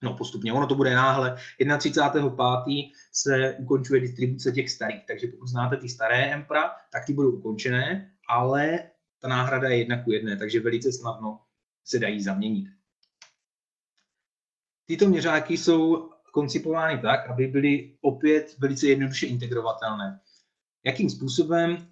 no 0.01 0.17
postupně, 0.17 0.53
ono 0.53 0.67
to 0.67 0.75
bude 0.75 0.95
náhle. 0.95 1.37
31.5. 1.59 2.91
se 3.11 3.55
ukončuje 3.59 4.01
distribuce 4.01 4.51
těch 4.51 4.71
starých, 4.71 5.05
takže 5.07 5.27
pokud 5.27 5.47
znáte 5.47 5.77
ty 5.77 5.89
staré 5.89 6.33
Empra, 6.33 6.71
tak 6.91 7.05
ty 7.05 7.13
budou 7.13 7.31
ukončené, 7.31 8.11
ale 8.29 8.89
ta 9.19 9.27
náhrada 9.27 9.69
je 9.69 9.77
jedna 9.77 10.03
ku 10.03 10.11
jedné, 10.11 10.37
takže 10.37 10.59
velice 10.59 10.91
snadno 10.91 11.39
se 11.85 11.99
dají 11.99 12.21
zaměnit. 12.23 12.65
Tyto 14.85 15.09
měřáky 15.09 15.57
jsou 15.57 16.09
koncipovány 16.31 17.01
tak, 17.01 17.29
aby 17.29 17.47
byly 17.47 17.97
opět 18.01 18.55
velice 18.59 18.87
jednoduše 18.87 19.27
integrovatelné. 19.27 20.19
Jakým 20.85 21.09
způsobem? 21.09 21.87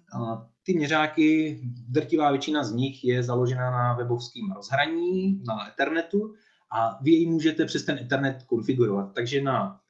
Ty 0.62 0.74
měřáky, 0.74 1.60
drtivá 1.88 2.30
většina 2.30 2.64
z 2.64 2.72
nich 2.72 3.04
je 3.04 3.22
založena 3.22 3.70
na 3.70 3.94
webovském 3.94 4.52
rozhraní, 4.52 5.42
na 5.46 5.68
Ethernetu 5.68 6.34
a 6.72 6.98
vy 7.02 7.10
ji 7.10 7.26
můžete 7.26 7.64
přes 7.64 7.84
ten 7.84 7.98
Ethernet 7.98 8.42
konfigurovat. 8.42 9.14
Takže 9.14 9.42
na 9.42 9.80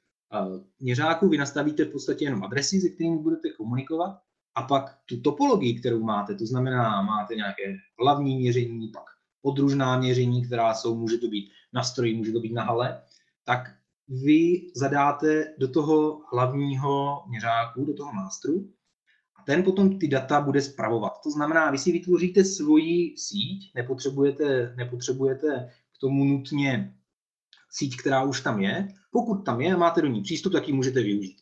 měřáku 0.81 1.29
vy 1.29 1.39
nastavíte 1.39 1.85
v 1.85 1.93
podstatě 1.93 2.25
jenom 2.25 2.45
adresy, 2.45 2.81
se 2.81 2.89
kterými 2.89 3.19
budete 3.19 3.51
komunikovat 3.51 4.19
a 4.55 4.63
pak 4.63 4.99
tu 5.07 5.21
topologii, 5.21 5.75
kterou 5.75 6.03
máte, 6.03 6.35
to 6.35 6.47
znamená, 6.47 7.03
máte 7.03 7.35
nějaké 7.35 7.77
hlavní 8.01 8.37
měření, 8.37 8.89
pak 8.89 9.05
podružná 9.43 9.99
měření, 9.99 10.47
která 10.47 10.75
jsou, 10.75 10.97
může 10.97 11.19
to 11.19 11.29
být 11.29 11.51
na 11.75 11.83
stroji, 11.83 12.17
může 12.17 12.33
to 12.33 12.41
být 12.41 12.53
na 12.53 12.63
hale, 12.63 13.03
tak 13.45 13.71
vy 14.09 14.71
zadáte 14.77 15.55
do 15.59 15.69
toho 15.69 16.23
hlavního 16.33 17.25
měřáku, 17.29 17.85
do 17.85 17.95
toho 17.95 18.13
masteru, 18.13 18.71
a 19.41 19.43
ten 19.43 19.63
potom 19.63 19.99
ty 19.99 20.09
data 20.09 20.41
bude 20.41 20.61
spravovat. 20.61 21.13
To 21.23 21.31
znamená, 21.31 21.71
vy 21.71 21.79
si 21.79 21.93
vytvoříte 21.93 22.45
svoji 22.45 23.15
síť, 23.19 23.73
nepotřebujete, 23.75 24.75
nepotřebujete 24.77 25.71
k 25.97 25.99
tomu 26.01 26.25
nutně 26.25 26.95
síť, 27.71 27.97
která 27.97 28.23
už 28.23 28.41
tam 28.41 28.61
je. 28.61 28.89
Pokud 29.11 29.45
tam 29.45 29.61
je 29.61 29.75
a 29.75 29.77
máte 29.77 30.03
do 30.03 30.09
ní 30.09 30.23
přístup, 30.23 30.53
tak 30.53 30.69
ji 30.69 30.75
můžete 30.75 31.03
využít. 31.03 31.37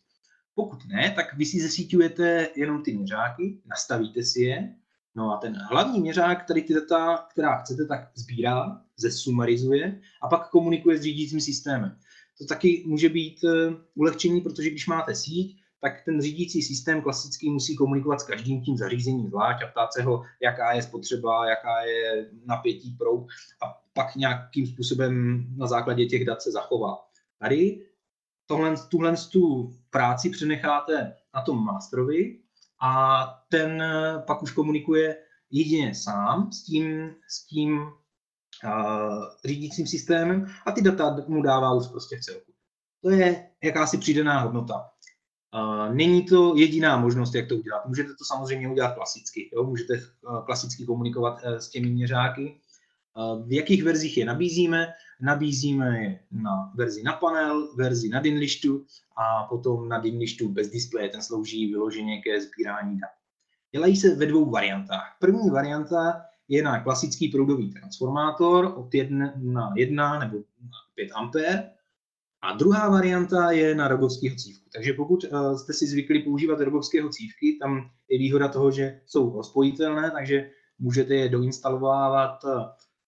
Pokud 0.55 0.85
ne, 0.87 1.13
tak 1.17 1.35
vy 1.35 1.47
si 1.47 1.61
zesíťujete 1.61 2.49
jenom 2.57 2.83
ty 2.83 2.97
měřáky, 2.97 3.63
nastavíte 3.67 4.23
si 4.23 4.41
je, 4.41 4.77
no 5.15 5.33
a 5.33 5.37
ten 5.37 5.57
hlavní 5.71 6.01
měřák, 6.01 6.45
který 6.45 6.63
ty 6.63 6.75
data, 6.75 7.27
která 7.31 7.57
chcete, 7.57 7.87
tak 7.87 8.11
sbírá, 8.15 8.82
zesumarizuje 8.97 10.01
a 10.23 10.29
pak 10.29 10.51
komunikuje 10.51 10.99
s 10.99 11.03
řídícím 11.03 11.41
systémem. 11.41 11.99
To 12.39 12.47
taky 12.47 12.85
může 12.87 13.09
být 13.09 13.45
eh, 13.45 13.77
ulehčení, 13.95 14.41
protože 14.41 14.71
když 14.71 14.87
máte 14.87 15.15
síť, 15.15 15.63
tak 15.81 16.05
ten 16.05 16.23
řídící 16.23 16.63
systém 16.63 17.03
klasický 17.03 17.51
musí 17.51 17.77
komunikovat 17.77 18.21
s 18.21 18.25
každým 18.25 18.63
tím 18.63 18.77
zařízením 18.77 19.29
zvlášť 19.29 19.63
a 19.63 19.67
ptát 19.67 19.93
se 19.93 20.03
ho, 20.03 20.23
jaká 20.43 20.73
je 20.73 20.83
spotřeba, 20.83 21.49
jaká 21.49 21.83
je 21.83 22.31
napětí 22.47 22.97
proud 22.99 23.27
a 23.63 23.83
pak 23.93 24.17
nějakým 24.17 24.67
způsobem 24.67 25.45
na 25.57 25.67
základě 25.67 26.07
těch 26.07 26.25
dat 26.25 26.43
se 26.43 26.53
zachová. 26.53 26.99
Tady 27.39 27.87
tohle, 28.47 28.75
tuhle 28.89 29.15
tu 29.33 29.73
práci 29.91 30.31
přenecháte 30.31 31.15
na 31.35 31.43
tom 31.43 31.65
masterovi 31.65 32.39
a 32.81 33.25
ten 33.49 33.83
eh, 33.83 34.23
pak 34.27 34.43
už 34.43 34.53
komunikuje 34.53 35.17
jedině 35.51 35.95
sám 35.95 36.53
s 36.53 36.63
tím, 36.63 37.15
s 37.29 37.47
tím 37.47 37.81
řídícím 39.45 39.87
systémem 39.87 40.47
a 40.67 40.73
ty 40.73 40.83
data 40.83 41.17
mu 41.29 41.43
dává 41.43 41.75
už 41.75 41.87
prostě 41.87 42.17
v 42.17 42.21
celku. 42.21 42.53
To 43.03 43.11
je 43.11 43.49
jakási 43.63 43.99
přidaná 43.99 44.41
hodnota. 44.41 44.89
Není 45.93 46.25
to 46.25 46.57
jediná 46.57 46.97
možnost, 46.97 47.35
jak 47.35 47.49
to 47.49 47.57
udělat. 47.57 47.87
Můžete 47.87 48.09
to 48.09 48.25
samozřejmě 48.25 48.69
udělat 48.69 48.95
klasicky. 48.95 49.51
Jo? 49.53 49.65
Můžete 49.65 49.95
klasicky 50.47 50.85
komunikovat 50.85 51.41
e, 51.43 51.61
s 51.61 51.69
těmi 51.69 51.91
měřáky. 51.91 52.61
V 53.47 53.53
jakých 53.53 53.85
verzích 53.85 54.19
je 54.19 54.25
nabízíme? 54.25 54.89
Nabízíme 55.21 56.03
je 56.03 56.21
na 56.31 56.73
verzi 56.75 57.03
na 57.03 57.13
panel, 57.13 57.75
verzi 57.77 58.09
na 58.09 58.21
Dinlištu 58.21 58.87
a 59.17 59.45
potom 59.45 59.89
na 59.89 59.99
Dinlištu 59.99 60.49
bez 60.49 60.69
displeje. 60.69 61.09
Ten 61.09 61.23
slouží 61.23 61.67
vyloženě 61.67 62.23
ke 62.23 62.41
sbírání 62.41 62.99
dat. 62.99 63.11
Dělají 63.73 63.97
se 63.97 64.15
ve 64.15 64.27
dvou 64.27 64.51
variantách. 64.51 65.17
První 65.21 65.51
varianta 65.51 66.23
je 66.53 66.63
na 66.63 66.81
klasický 66.81 67.29
proudový 67.29 67.73
transformátor 67.73 68.75
od 68.77 68.95
1 68.95 69.33
na 69.37 69.73
1 69.77 70.19
nebo 70.19 70.37
na 70.61 70.79
5 70.95 71.13
A. 71.13 71.31
A 72.43 72.57
druhá 72.57 72.89
varianta 72.89 73.51
je 73.51 73.75
na 73.75 73.89
rogovského 73.89 74.37
cívku. 74.37 74.71
Takže 74.75 74.93
pokud 74.93 75.25
uh, 75.25 75.57
jste 75.57 75.73
si 75.73 75.87
zvykli 75.87 76.19
používat 76.19 76.61
rogovského 76.61 77.09
cívky, 77.09 77.59
tam 77.63 77.91
je 78.09 78.19
výhoda 78.19 78.49
toho, 78.49 78.71
že 78.71 79.01
jsou 79.07 79.37
rozpojitelné, 79.37 80.11
takže 80.11 80.51
můžete 80.79 81.15
je 81.15 81.29
doinstalovávat 81.29 82.45
uh, 82.45 82.63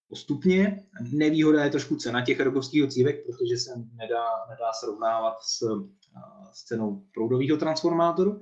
postupně. 0.09 0.87
Nevýhoda 1.13 1.65
je 1.65 1.71
trošku 1.71 1.97
cena 1.97 2.25
těch 2.25 2.41
rogovských 2.41 2.89
cívek, 2.89 3.27
protože 3.27 3.57
se 3.57 3.71
nedá, 3.77 4.25
nedá 4.51 4.73
srovnávat 4.81 5.35
s, 5.43 5.63
uh, 5.63 5.89
s 6.53 6.65
cenou 6.65 7.05
proudového 7.15 7.57
transformátoru, 7.57 8.41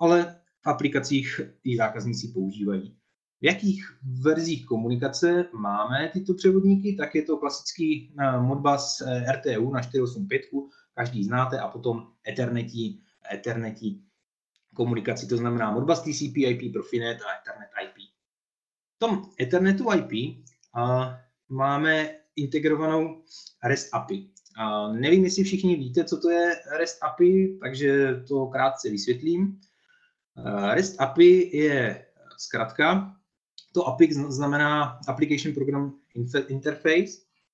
ale 0.00 0.40
v 0.64 0.66
aplikacích 0.66 1.40
ty 1.62 1.76
zákazníci 1.76 2.28
používají. 2.28 2.97
V 3.40 3.44
jakých 3.44 3.98
verzích 4.22 4.66
komunikace 4.66 5.44
máme 5.52 6.10
tyto 6.12 6.34
převodníky, 6.34 6.96
tak 6.96 7.14
je 7.14 7.22
to 7.22 7.36
klasický 7.36 8.14
eh, 8.20 8.40
Modbus 8.40 9.00
eh, 9.00 9.32
RTU 9.32 9.70
na 9.70 9.82
485, 9.82 10.42
každý 10.94 11.24
znáte, 11.24 11.60
a 11.60 11.68
potom 11.68 12.06
Ethernetí, 12.28 13.02
Ethernetí 13.32 14.02
komunikaci, 14.74 15.26
to 15.26 15.36
znamená 15.36 15.70
Modbus 15.70 16.00
TCP 16.00 16.36
IP, 16.36 16.72
Profinet 16.72 17.18
a 17.22 17.38
Ethernet 17.40 17.70
IP. 17.84 17.96
V 18.96 18.98
tom 18.98 19.30
Ethernetu 19.40 19.92
IP 19.92 20.44
a 20.74 21.14
máme 21.48 22.10
integrovanou 22.36 23.22
REST 23.64 23.94
API. 23.94 24.30
A 24.56 24.92
nevím, 24.92 25.24
jestli 25.24 25.44
všichni 25.44 25.76
víte, 25.76 26.04
co 26.04 26.20
to 26.20 26.30
je 26.30 26.54
REST 26.78 26.98
API, 27.02 27.58
takže 27.62 28.22
to 28.28 28.46
krátce 28.46 28.90
vysvětlím. 28.90 29.60
REST 30.74 31.00
API 31.00 31.56
je 31.56 32.06
zkrátka 32.38 33.17
to 33.72 33.84
API 33.84 34.14
znamená 34.14 34.98
Application 35.08 35.54
Program 35.54 35.94
Interface 36.48 37.12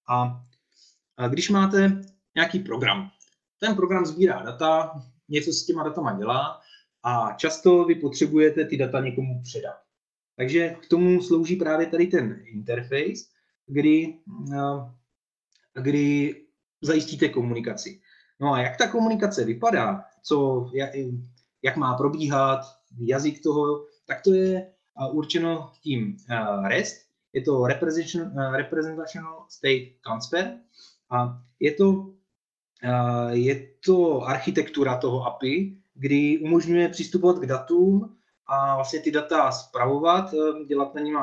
a 0.08 0.44
když 1.28 1.50
máte 1.50 2.02
nějaký 2.34 2.58
program, 2.58 3.10
ten 3.60 3.76
program 3.76 4.06
sbírá 4.06 4.42
data, 4.42 5.02
něco 5.28 5.52
s 5.52 5.66
těma 5.66 5.84
datama 5.84 6.18
dělá 6.18 6.60
a 7.02 7.32
často 7.32 7.84
vy 7.84 7.94
potřebujete 7.94 8.64
ty 8.64 8.76
data 8.76 9.00
někomu 9.00 9.42
předat. 9.42 9.76
Takže 10.36 10.76
k 10.82 10.88
tomu 10.88 11.22
slouží 11.22 11.56
právě 11.56 11.86
tady 11.86 12.06
ten 12.06 12.42
interface, 12.44 13.24
kdy, 13.66 14.18
kdy 15.82 16.34
zajistíte 16.82 17.28
komunikaci. 17.28 18.00
No 18.40 18.52
a 18.52 18.60
jak 18.60 18.76
ta 18.76 18.88
komunikace 18.88 19.44
vypadá, 19.44 20.04
co, 20.22 20.70
jak, 20.74 20.90
jak 21.62 21.76
má 21.76 21.94
probíhat, 21.94 22.60
jazyk 22.98 23.42
toho, 23.42 23.86
tak 24.06 24.22
to 24.22 24.34
je 24.34 24.74
určeno 25.12 25.72
tím 25.82 26.16
eh, 26.30 26.68
REST, 26.68 26.97
je 27.32 27.42
to 27.42 27.64
eh, 27.66 28.57
Representational 28.57 29.47
State 29.49 30.01
Transfer 30.05 30.59
a 31.11 31.42
je 31.61 31.72
to, 31.72 32.14
eh, 32.82 33.36
je 33.36 33.68
to 33.84 34.22
architektura 34.22 34.97
toho 34.97 35.26
API, 35.26 35.78
kdy 35.95 36.38
umožňuje 36.38 36.88
přistupovat 36.88 37.38
k 37.38 37.47
datům 37.47 38.16
a 38.47 38.76
vlastně 38.76 39.01
ty 39.01 39.11
data 39.11 39.51
zpravovat, 39.51 40.34
dělat 40.66 40.95
na 40.95 41.01
nimi 41.01 41.18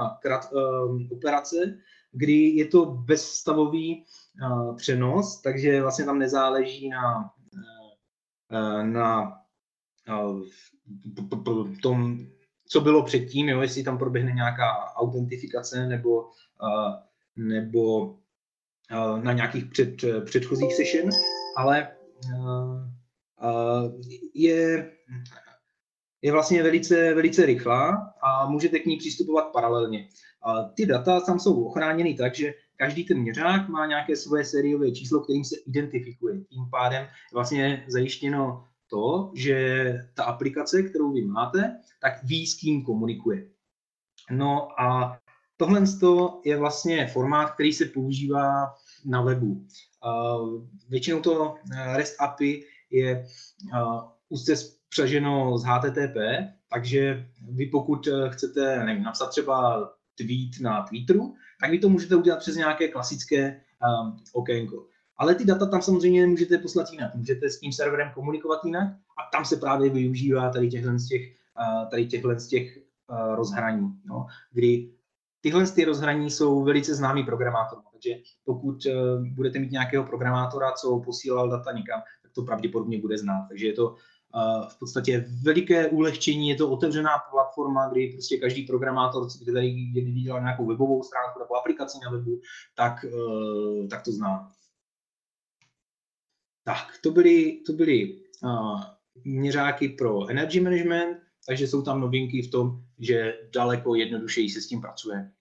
operace 1.11 1.77
kdy 2.11 2.33
je 2.33 2.65
to 2.65 2.85
bezstavový 2.85 4.05
přenos, 4.75 5.41
takže 5.41 5.81
vlastně 5.81 6.05
tam 6.05 6.19
nezáleží 6.19 6.89
na, 6.89 7.33
na 8.83 9.37
tom, 11.81 12.17
co 12.71 12.81
bylo 12.81 13.03
předtím, 13.03 13.49
jo, 13.49 13.61
jestli 13.61 13.83
tam 13.83 13.97
proběhne 13.97 14.31
nějaká 14.31 14.93
autentifikace 14.95 15.87
nebo, 15.87 16.21
uh, 16.21 16.93
nebo 17.35 18.01
uh, 18.01 19.23
na 19.23 19.33
nějakých 19.33 19.65
před, 19.65 19.95
předchozích 20.25 20.73
session, 20.73 21.09
ale 21.57 21.87
uh, 22.25 22.83
uh, 23.43 24.01
je 24.33 24.91
je 26.23 26.31
vlastně 26.31 26.63
velice, 26.63 27.13
velice 27.13 27.45
rychlá 27.45 28.13
a 28.23 28.49
můžete 28.49 28.79
k 28.79 28.85
ní 28.85 28.97
přistupovat 28.97 29.51
paralelně. 29.53 30.07
A 30.43 30.63
ty 30.63 30.85
data 30.85 31.19
tam 31.19 31.39
jsou 31.39 31.63
ochráněny 31.63 32.13
tak, 32.13 32.35
že 32.35 32.53
každý 32.75 33.03
ten 33.03 33.17
měřák 33.17 33.69
má 33.69 33.85
nějaké 33.85 34.15
svoje 34.15 34.45
sériové 34.45 34.91
číslo, 34.91 35.19
kterým 35.19 35.43
se 35.43 35.55
identifikuje. 35.67 36.41
Tím 36.41 36.65
pádem 36.71 37.03
je 37.03 37.09
vlastně 37.33 37.85
zajištěno 37.87 38.67
to, 38.91 39.31
že 39.35 39.93
ta 40.13 40.23
aplikace, 40.23 40.83
kterou 40.83 41.11
vy 41.11 41.21
máte, 41.21 41.79
tak 42.01 42.23
ví, 42.23 42.47
s 42.47 42.59
kým 42.59 42.83
komunikuje. 42.83 43.47
No 44.31 44.81
a 44.81 45.19
tohle 45.57 45.83
je 46.45 46.57
vlastně 46.57 47.07
formát, 47.07 47.51
který 47.51 47.73
se 47.73 47.85
používá 47.85 48.75
na 49.05 49.21
webu. 49.21 49.65
Většinou 50.89 51.19
to 51.21 51.55
REST 51.95 52.21
API 52.21 52.63
je 52.91 53.25
úzce 54.29 54.53
přeženo 54.89 55.57
z 55.57 55.63
HTTP, 55.63 56.17
takže 56.73 57.27
vy 57.49 57.65
pokud 57.65 58.07
eh, 58.07 58.29
chcete 58.29 58.85
nevím, 58.85 59.03
napsat 59.03 59.29
třeba 59.29 59.89
tweet 60.15 60.61
na 60.61 60.83
Twitteru, 60.83 61.35
tak 61.61 61.71
vy 61.71 61.79
to 61.79 61.89
můžete 61.89 62.15
udělat 62.15 62.39
přes 62.39 62.55
nějaké 62.55 62.87
klasické 62.87 63.61
okénko. 64.33 64.87
Ale 65.21 65.35
ty 65.35 65.45
data 65.45 65.65
tam 65.65 65.81
samozřejmě 65.81 66.27
můžete 66.27 66.57
poslat 66.57 66.91
jinak. 66.91 67.15
Můžete 67.15 67.49
s 67.49 67.59
tím 67.59 67.71
serverem 67.71 68.11
komunikovat 68.13 68.65
jinak 68.65 68.87
a 68.93 69.21
tam 69.31 69.45
se 69.45 69.57
právě 69.57 69.89
využívá 69.89 70.49
tady 70.49 70.69
těchhle 70.69 70.99
z 70.99 71.07
těch, 71.07 71.21
uh, 71.59 71.89
tady 71.89 72.05
těchhle 72.05 72.39
z 72.39 72.47
těch 72.47 72.77
uh, 72.77 73.35
rozhraní, 73.35 73.93
no, 74.05 74.25
kdy 74.51 74.91
tyhle 75.41 75.67
ty 75.67 75.85
rozhraní 75.85 76.31
jsou 76.31 76.63
velice 76.63 76.95
známý 76.95 77.23
programátorům. 77.23 77.83
Takže 77.91 78.09
pokud 78.45 78.85
uh, 78.85 79.27
budete 79.27 79.59
mít 79.59 79.71
nějakého 79.71 80.03
programátora, 80.03 80.71
co 80.71 80.99
posílal 80.99 81.49
data 81.49 81.71
někam, 81.71 82.01
tak 82.23 82.31
to 82.31 82.41
pravděpodobně 82.41 83.01
bude 83.01 83.17
znát. 83.17 83.45
Takže 83.49 83.67
je 83.67 83.73
to 83.73 83.95
v 84.69 84.79
podstatě 84.79 85.25
veliké 85.43 85.87
ulehčení, 85.87 86.49
je 86.49 86.55
to 86.55 86.69
otevřená 86.69 87.09
platforma, 87.31 87.89
kdy 87.89 88.07
prostě 88.07 88.37
každý 88.37 88.63
programátor, 88.63 89.27
kdy 89.43 90.11
dělal 90.11 90.41
nějakou 90.41 90.65
webovou 90.65 91.03
stránku 91.03 91.39
nebo 91.39 91.55
aplikaci 91.55 91.97
na 92.05 92.11
webu, 92.11 92.41
tak, 92.75 93.05
eh, 93.05 93.87
tak 93.87 94.03
to 94.03 94.11
zná. 94.11 94.51
Tak, 96.63 96.97
to 97.03 97.11
byly, 97.11 97.63
to 97.65 97.73
byly 97.73 98.21
uh, 98.43 98.83
měřáky 99.23 99.89
pro 99.89 100.27
energy 100.29 100.59
management, 100.59 101.17
takže 101.47 101.67
jsou 101.67 101.81
tam 101.81 102.01
novinky 102.01 102.41
v 102.41 102.51
tom, 102.51 102.83
že 102.99 103.47
daleko 103.53 103.95
jednodušeji 103.95 104.49
se 104.49 104.61
s 104.61 104.67
tím 104.67 104.81
pracuje. 104.81 105.31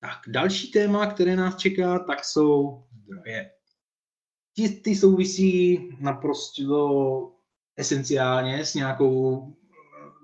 Tak, 0.00 0.18
další 0.28 0.70
téma, 0.70 1.06
které 1.06 1.36
nás 1.36 1.56
čeká, 1.56 1.98
tak 1.98 2.24
jsou 2.24 2.84
zdroje 3.02 3.50
ty, 4.54 4.68
ty 4.68 4.96
souvisí 4.96 5.88
naprosto 6.00 7.32
esenciálně 7.76 8.64
s 8.64 8.74
nějakou, 8.74 9.46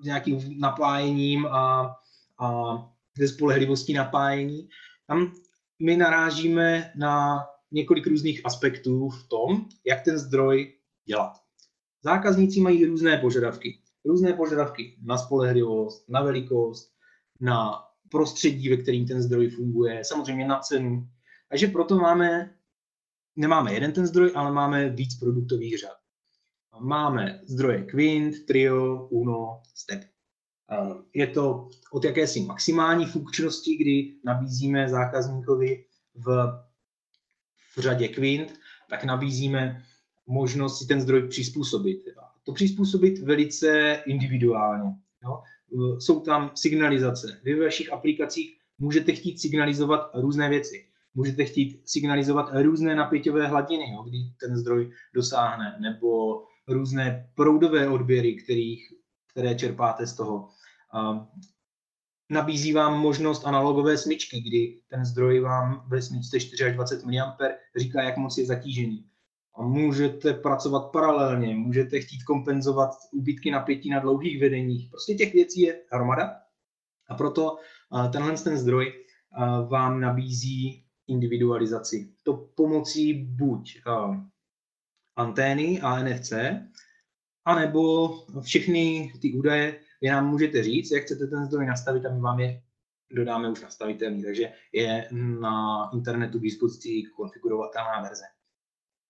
nějakým 0.05 0.61
napájením 0.61 1.47
a, 1.47 1.97
a 2.41 2.77
ze 3.19 3.29
spolehlivostí 3.29 3.93
napájení. 3.93 4.69
Tam 5.07 5.33
my 5.83 5.97
narážíme 5.97 6.93
na 6.97 7.45
několik 7.73 8.07
různých 8.07 8.47
aspektů 8.47 9.09
v 9.09 9.29
tom, 9.29 9.67
jak 9.87 10.05
ten 10.05 10.19
zdroj 10.19 10.75
dělat. 11.05 11.33
Zákazníci 12.03 12.61
mají 12.61 12.85
různé 12.85 13.19
požadavky. 13.19 13.79
Různé 14.05 14.33
požadavky 14.33 14.97
na 15.03 15.19
spolehlivost, 15.19 16.09
na 16.09 16.23
velikost, 16.23 16.93
na 17.41 17.85
prostředí, 18.09 18.69
ve 18.69 18.77
kterým 18.77 19.07
ten 19.07 19.23
zdroj 19.23 19.51
funguje, 19.51 20.05
samozřejmě 20.05 20.47
na 20.47 20.59
cenu. 20.59 21.09
Takže 21.49 21.67
proto 21.67 21.97
máme 21.97 22.55
nemáme 23.39 23.75
jeden 23.75 23.93
ten 23.93 24.07
zdroj, 24.07 24.33
ale 24.35 24.53
máme 24.53 24.89
víc 24.89 25.15
produktových 25.15 25.79
řad. 25.79 25.97
Máme 26.81 27.41
zdroje 27.47 27.83
Quint, 27.83 28.47
Trio, 28.47 29.07
Uno, 29.07 29.63
Step. 29.75 30.01
Je 31.15 31.27
to 31.27 31.69
od 31.93 32.05
jakési 32.05 32.41
maximální 32.41 33.07
funkčnosti, 33.07 33.77
kdy 33.77 34.15
nabízíme 34.25 34.89
zákazníkovi 34.89 35.85
v, 36.15 36.53
v 37.79 37.81
řadě 37.81 38.09
Quint, 38.09 38.61
tak 38.91 39.05
nabízíme 39.05 39.83
možnost 40.27 40.79
si 40.79 40.87
ten 40.87 41.01
zdroj 41.01 41.29
přizpůsobit. 41.29 42.05
To 42.45 42.53
přizpůsobit 42.53 43.19
velice 43.19 44.03
individuálně. 44.07 44.91
Jo? 45.25 45.43
Jsou 45.99 46.21
tam 46.21 46.51
signalizace. 46.55 47.41
Vy 47.45 47.55
ve 47.55 47.65
vašich 47.65 47.93
aplikacích 47.93 48.59
můžete 48.79 49.13
chtít 49.13 49.41
signalizovat 49.41 50.11
různé 50.15 50.49
věci 50.49 50.89
můžete 51.19 51.45
chtít 51.45 51.83
signalizovat 51.85 52.51
různé 52.63 52.95
napěťové 52.95 53.47
hladiny, 53.47 53.93
jo, 53.93 54.03
kdy 54.03 54.19
ten 54.41 54.57
zdroj 54.57 54.93
dosáhne, 55.15 55.77
nebo 55.81 56.43
různé 56.69 57.31
proudové 57.35 57.89
odběry, 57.89 58.35
kterých, 58.35 58.93
které 59.31 59.55
čerpáte 59.55 60.07
z 60.07 60.15
toho. 60.15 60.49
Nabízí 62.31 62.73
vám 62.73 62.99
možnost 62.99 63.47
analogové 63.47 63.99
smyčky, 63.99 64.41
kdy 64.41 64.81
ten 64.89 65.05
zdroj 65.05 65.41
vám 65.41 65.85
ve 65.89 66.03
smyčce 66.03 66.41
4 66.41 66.65
až 66.65 66.75
20 66.75 67.05
mA 67.05 67.37
říká, 67.77 68.03
jak 68.03 68.17
moc 68.17 68.39
je 68.39 68.47
zatížený. 68.47 69.05
A 69.55 69.63
můžete 69.63 70.35
pracovat 70.35 70.93
paralelně, 70.93 71.55
můžete 71.55 72.01
chtít 72.01 72.23
kompenzovat 72.23 72.91
úbytky 73.13 73.51
napětí 73.51 73.91
na 73.91 74.01
dlouhých 74.01 74.41
vedeních. 74.41 74.91
Prostě 74.91 75.15
těch 75.15 75.33
věcí 75.33 75.61
je 75.61 75.83
hromada. 75.93 76.37
A 77.09 77.15
proto 77.15 77.57
tenhle 78.13 78.33
ten 78.33 78.59
zdroj 78.59 79.05
vám 79.69 80.01
nabízí 80.01 80.85
individualizaci. 81.07 82.13
To 82.23 82.35
pomocí 82.55 83.15
buď 83.15 83.79
antény 85.17 85.81
a 85.81 86.03
NFC, 86.03 86.33
anebo 87.45 88.11
všechny 88.41 89.13
ty 89.21 89.33
údaje 89.33 89.81
vy 90.01 90.09
nám 90.09 90.31
můžete 90.31 90.63
říct, 90.63 90.91
jak 90.91 91.03
chcete 91.03 91.27
ten 91.27 91.45
zdroj 91.45 91.67
nastavit 91.67 92.07
a 92.07 92.15
my 92.15 92.21
vám 92.21 92.41
je 92.41 92.63
dodáme 93.11 93.49
už 93.49 93.63
nastavitelný, 93.63 94.23
takže 94.23 94.53
je 94.73 95.09
na 95.41 95.91
internetu 95.95 96.39
k 96.39 96.43
dispozici 96.43 97.03
konfigurovatelná 97.17 98.03
verze. 98.03 98.25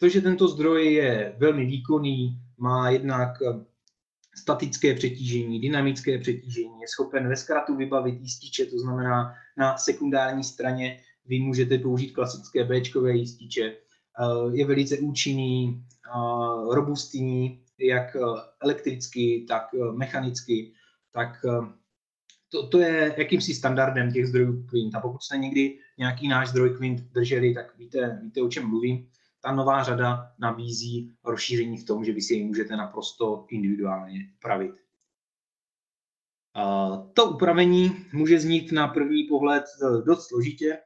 To, 0.01 0.09
že 0.09 0.21
tento 0.21 0.49
zdroj 0.49 0.93
je 0.95 1.35
velmi 1.39 1.67
výkonný, 1.67 2.41
má 2.59 2.91
jednak 2.91 3.31
statické 4.37 4.95
přetížení, 4.95 5.61
dynamické 5.61 6.19
přetížení, 6.19 6.81
je 6.81 6.89
schopen 6.89 7.29
ve 7.29 7.37
zkratu 7.37 7.77
vybavit 7.77 8.21
jističe, 8.21 8.67
to 8.67 8.79
znamená 8.79 9.35
na 9.59 9.77
sekundární 9.77 10.45
straně 10.45 11.01
vy 11.27 11.39
můžete 11.39 11.79
použít 11.79 12.11
klasické 12.11 12.65
b 12.65 12.81
jističe. 13.11 13.63
Eh, 13.63 14.57
je 14.57 14.67
velice 14.67 14.99
účinný, 14.99 15.85
eh, 16.07 16.75
robustní, 16.75 17.63
jak 17.79 18.17
eh, 18.17 18.21
elektricky, 18.61 19.45
tak 19.49 19.63
mechanicky, 19.93 20.73
tak 21.19 21.45
to, 22.49 22.69
to 22.69 22.79
je 22.79 23.15
jakýmsi 23.19 23.55
standardem 23.55 24.13
těch 24.13 24.27
zdrojů 24.27 24.67
Quint. 24.67 24.95
A 24.95 25.01
pokud 25.01 25.23
jste 25.23 25.39
někdy 25.39 25.79
nějaký 25.99 26.29
náš 26.29 26.49
zdroj 26.49 26.77
Quint 26.77 27.01
drželi, 27.01 27.55
tak 27.55 27.79
víte, 27.79 28.21
víte, 28.23 28.43
o 28.43 28.49
čem 28.49 28.69
mluvím. 28.69 29.11
Ta 29.41 29.53
nová 29.53 29.83
řada 29.83 30.33
nabízí 30.39 31.13
rozšíření 31.25 31.77
v 31.79 31.85
tom, 31.85 32.05
že 32.05 32.13
vy 32.13 32.23
si 32.23 32.35
ji 32.35 32.45
můžete 32.45 32.77
naprosto 32.77 33.47
individuálně 33.51 34.33
upravit. 34.37 34.75
To 37.13 37.31
upravení 37.31 38.07
může 38.13 38.41
znít 38.41 38.73
na 38.73 38.89
první 38.89 39.25
pohled 39.25 39.65
dost 40.07 40.29
složitě, 40.29 40.79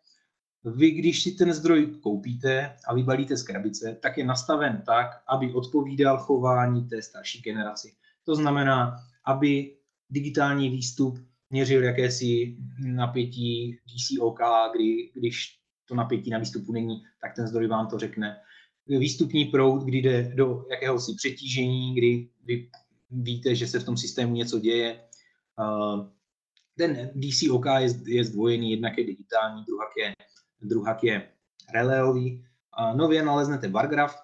vy, 0.64 0.90
když 0.90 1.22
si 1.22 1.32
ten 1.32 1.52
zdroj 1.52 1.86
koupíte 1.86 2.76
a 2.88 2.94
vybalíte 2.94 3.36
z 3.36 3.42
krabice, 3.42 3.98
tak 4.02 4.18
je 4.18 4.24
nastaven 4.24 4.82
tak, 4.86 5.06
aby 5.28 5.52
odpovídal 5.52 6.18
chování 6.18 6.88
té 6.88 7.02
starší 7.02 7.42
generaci. 7.42 7.92
To 8.24 8.34
znamená, 8.34 8.96
aby 9.26 9.76
digitální 10.12 10.68
výstup 10.68 11.18
měřil 11.50 11.84
jakési 11.84 12.56
napětí 12.86 13.78
DCOK, 13.86 14.40
kdy, 14.76 15.10
když 15.14 15.58
to 15.88 15.94
napětí 15.94 16.30
na 16.30 16.38
výstupu 16.38 16.72
není, 16.72 17.02
tak 17.20 17.34
ten 17.36 17.46
zdroj 17.46 17.66
vám 17.66 17.86
to 17.86 17.98
řekne. 17.98 18.36
Výstupní 18.86 19.44
proud, 19.44 19.84
kdy 19.84 19.98
jde 19.98 20.32
do 20.34 20.66
jakéhosi 20.70 21.14
přetížení, 21.16 21.94
kdy 21.94 22.28
vy 22.44 22.70
víte, 23.10 23.54
že 23.54 23.66
se 23.66 23.80
v 23.80 23.84
tom 23.84 23.96
systému 23.96 24.34
něco 24.34 24.58
děje. 24.58 25.00
Ten 26.78 27.10
DCOK 27.14 27.64
je, 27.78 27.88
je 28.06 28.24
zdvojený, 28.24 28.70
jednak 28.70 28.98
je 28.98 29.04
digitální, 29.06 29.64
druhak 29.64 29.90
je 29.98 30.14
druhak 30.62 31.04
je 31.04 31.28
reléový. 31.74 32.44
Nově 32.96 33.22
naleznete 33.22 33.68
bargraf, 33.68 34.16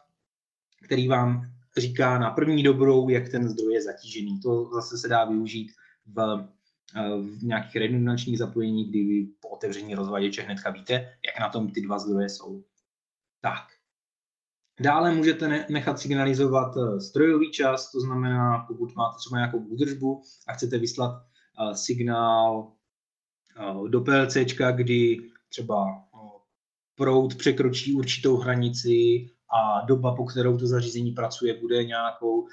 který 0.84 1.09
vám 1.09 1.53
říká 1.81 2.18
na 2.18 2.31
první 2.31 2.62
dobrou, 2.62 3.09
jak 3.09 3.29
ten 3.29 3.49
zdroj 3.49 3.74
je 3.74 3.83
zatížený. 3.83 4.41
To 4.41 4.70
zase 4.74 4.99
se 4.99 5.09
dá 5.09 5.24
využít 5.24 5.72
v 6.07 6.49
v 7.20 7.43
nějakých 7.43 7.76
redundančních 7.76 8.39
zapojení, 8.39 8.85
kdy 8.85 9.05
vy 9.05 9.29
po 9.41 9.49
otevření 9.49 9.95
rozvaděče 9.95 10.43
hnedka 10.43 10.70
víte, 10.70 10.93
jak 11.26 11.41
na 11.41 11.49
tom 11.49 11.70
ty 11.70 11.81
dva 11.81 11.99
zdroje 11.99 12.29
jsou. 12.29 12.64
Tak. 13.41 13.64
Dále 14.81 15.14
můžete 15.14 15.66
nechat 15.70 15.99
signalizovat 15.99 16.76
eh, 16.76 17.01
strojový 17.01 17.51
čas, 17.51 17.93
to 17.93 18.01
znamená, 18.01 18.64
pokud 18.68 18.95
máte 18.95 19.16
třeba 19.18 19.39
nějakou 19.39 19.59
údržbu 19.59 20.22
a 20.49 20.53
chcete 20.53 20.79
vyslat 20.79 21.22
eh, 21.22 21.74
signál 21.76 22.72
eh, 23.57 23.89
do 23.89 24.01
PLC, 24.01 24.37
kdy 24.72 25.31
třeba 25.49 26.05
proud 26.95 27.35
překročí 27.35 27.95
určitou 27.95 28.37
hranici 28.37 29.31
a 29.57 29.86
doba, 29.86 30.14
po 30.14 30.24
kterou 30.24 30.59
to 30.59 30.66
zařízení 30.66 31.12
pracuje, 31.12 31.61
bude 31.61 31.84
nějakou, 31.84 32.46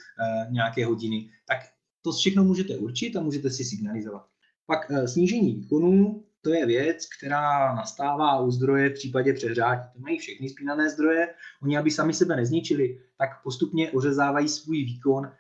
nějaké 0.50 0.86
hodiny, 0.86 1.30
tak 1.48 1.58
to 2.02 2.12
všechno 2.12 2.44
můžete 2.44 2.78
určit 2.78 3.16
a 3.16 3.22
můžete 3.22 3.50
si 3.50 3.64
signalizovat. 3.64 4.26
Pak 4.66 4.92
snížení 5.06 5.54
výkonu, 5.54 6.24
to 6.42 6.50
je 6.50 6.66
věc, 6.66 7.06
která 7.18 7.76
nastává 7.76 8.40
u 8.40 8.52
zdroje 8.52 8.90
v 8.90 8.94
případě 8.94 9.34
přehřátí. 9.34 9.90
To 9.94 10.00
mají 10.00 10.18
všechny 10.18 10.50
spínané 10.50 10.90
zdroje. 10.90 11.34
Oni, 11.64 11.78
aby 11.78 11.92
sami 11.92 12.14
sebe 12.14 12.36
nezničili, 12.36 13.00
tak 13.18 13.30
postupně 13.44 13.92
ořezávají 13.92 14.50
svůj 14.50 14.84
výkon 14.84 15.32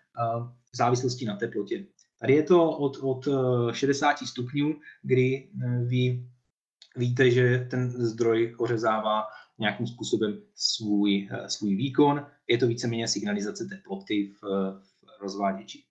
v 0.72 0.78
závislosti 0.78 1.26
na 1.26 1.36
teplotě. 1.36 1.86
Tady 2.20 2.34
je 2.34 2.43
to 2.43 2.70
od, 2.70 2.97
od 3.01 3.28
60 3.72 4.18
stupňů, 4.18 4.76
kdy 5.03 5.49
vy 5.88 6.26
víte, 6.95 7.32
že 7.32 7.68
ten 7.72 7.91
zdroj 7.91 8.56
ořezává 8.58 9.24
nějakým 9.60 9.88
způsobem 9.88 10.41
svůj, 10.56 11.30
svůj 11.47 11.76
výkon. 11.76 12.26
Je 12.47 12.58
to 12.58 12.68
víceméně 12.68 13.08
signalizace 13.08 13.66
teploty 13.66 14.32
v, 14.41 14.45
v 14.82 15.22
rozváděči. 15.22 15.84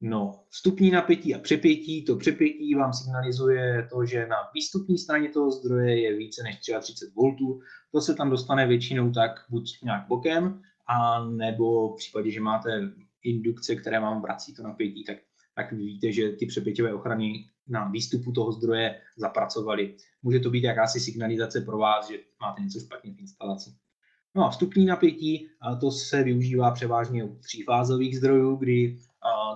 No, 0.00 0.44
vstupní 0.48 0.90
napětí 0.90 1.34
a 1.34 1.38
přepětí. 1.38 2.04
To 2.04 2.16
přepětí 2.16 2.74
vám 2.74 2.92
signalizuje 2.92 3.88
to, 3.92 4.06
že 4.06 4.26
na 4.26 4.36
výstupní 4.54 4.98
straně 4.98 5.28
toho 5.28 5.50
zdroje 5.50 6.00
je 6.00 6.16
více 6.16 6.42
než 6.42 6.58
33 6.80 7.06
V. 7.16 7.60
To 7.92 8.00
se 8.00 8.14
tam 8.14 8.30
dostane 8.30 8.66
většinou 8.66 9.12
tak 9.12 9.30
buď 9.50 9.78
nějak 9.82 10.08
bokem, 10.08 10.62
a 10.90 11.24
nebo 11.24 11.94
v 11.94 11.96
případě, 11.96 12.30
že 12.30 12.40
máte 12.40 12.92
indukce, 13.24 13.76
které 13.76 14.00
vám 14.00 14.22
vrací 14.22 14.54
to 14.54 14.62
napětí, 14.62 15.04
tak, 15.04 15.16
tak 15.54 15.72
víte, 15.72 16.12
že 16.12 16.32
ty 16.32 16.46
přepěťové 16.46 16.94
ochrany 16.94 17.49
na 17.68 17.88
výstupu 17.88 18.32
toho 18.32 18.52
zdroje 18.52 19.00
zapracovaly. 19.16 19.96
Může 20.22 20.40
to 20.40 20.50
být 20.50 20.64
jakási 20.64 21.00
signalizace 21.00 21.60
pro 21.60 21.78
vás, 21.78 22.08
že 22.08 22.18
máte 22.40 22.62
něco 22.62 22.80
špatně 22.80 23.14
v 23.14 23.18
instalaci. 23.18 23.70
No 24.34 24.46
a 24.46 24.50
vstupní 24.50 24.86
napětí, 24.86 25.48
to 25.80 25.90
se 25.90 26.22
využívá 26.22 26.70
převážně 26.70 27.24
u 27.24 27.38
třífázových 27.38 28.18
zdrojů, 28.18 28.56
kdy 28.56 28.98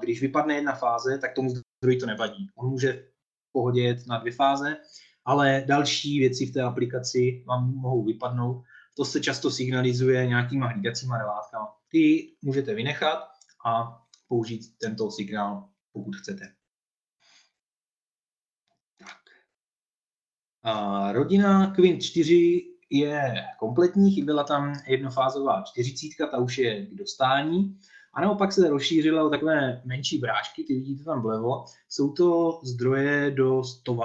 když 0.01 0.21
vypadne 0.21 0.55
jedna 0.55 0.75
fáze, 0.75 1.19
tak 1.19 1.35
tomu 1.35 1.51
zdroji 1.51 1.99
to 2.01 2.07
nevadí. 2.07 2.49
On 2.57 2.71
může 2.71 2.93
v 3.49 3.53
pohodě 3.53 3.83
jet 3.83 4.07
na 4.07 4.19
dvě 4.19 4.33
fáze, 4.33 4.77
ale 5.25 5.65
další 5.67 6.19
věci 6.19 6.47
v 6.47 6.53
té 6.53 6.63
aplikaci 6.63 7.45
vám 7.47 7.75
mohou 7.75 8.05
vypadnout. 8.05 8.65
To 8.97 9.05
se 9.05 9.21
často 9.21 9.51
signalizuje 9.51 10.27
nějakýma 10.27 10.67
hlídacíma 10.67 11.19
relátkama. 11.19 11.69
Ty 11.89 12.33
můžete 12.43 12.75
vynechat 12.75 13.19
a 13.67 14.03
použít 14.29 14.79
tento 14.79 15.11
signál, 15.11 15.69
pokud 15.93 16.17
chcete. 16.17 16.53
A 20.65 21.13
rodina 21.13 21.71
Quint 21.75 22.03
4 22.03 22.63
je 22.91 23.35
kompletní, 23.59 24.11
chyběla 24.11 24.45
tam 24.45 24.73
jednofázová 24.87 25.63
čtyřicítka, 25.67 26.27
ta 26.27 26.39
už 26.39 26.59
je 26.59 26.87
k 26.87 26.95
dostání. 26.95 27.79
A 28.15 28.21
naopak 28.21 28.53
se 28.53 28.69
rozšířila 28.69 29.25
o 29.25 29.31
takové 29.31 29.83
menší 29.85 30.19
brášky, 30.19 30.65
ty 30.65 30.75
vidíte 30.75 31.05
tam 31.05 31.23
vlevo. 31.23 31.65
Jsou 31.89 32.13
to 32.13 32.61
zdroje 32.65 33.31
do 33.31 33.65
100 33.65 33.95
W. 33.95 34.01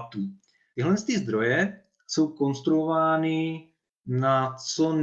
Tyhle 0.75 0.95
ty 1.05 1.17
zdroje 1.17 1.81
jsou 2.07 2.27
konstruovány 2.27 3.67
na 4.07 4.55
co 4.55 4.93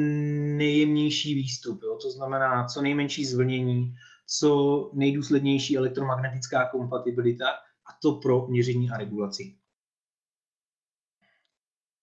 nejjemnější 0.57 1.35
výstup, 1.35 1.83
jo? 1.83 1.99
to 2.03 2.11
znamená 2.11 2.65
co 2.65 2.83
nejmenší 2.83 3.25
zvlnění, 3.25 3.95
co 4.27 4.91
nejdůslednější 4.95 5.77
elektromagnetická 5.77 6.69
kompatibilita 6.69 7.49
a 7.87 7.99
to 8.03 8.13
pro 8.13 8.47
měření 8.49 8.91
a 8.91 8.97
regulaci. 8.97 9.55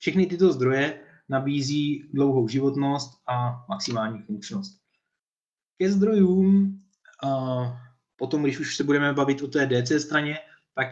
Všechny 0.03 0.25
tyto 0.25 0.53
zdroje 0.53 0.99
nabízí 1.29 2.09
dlouhou 2.13 2.47
životnost 2.47 3.21
a 3.27 3.65
maximální 3.69 4.21
funkčnost. 4.21 4.77
Ke 5.77 5.91
zdrojům 5.91 6.79
potom, 8.15 8.43
když 8.43 8.59
už 8.59 8.75
se 8.75 8.83
budeme 8.83 9.13
bavit 9.13 9.41
o 9.41 9.47
té 9.47 9.65
DC 9.65 10.01
straně, 10.01 10.37
tak 10.75 10.87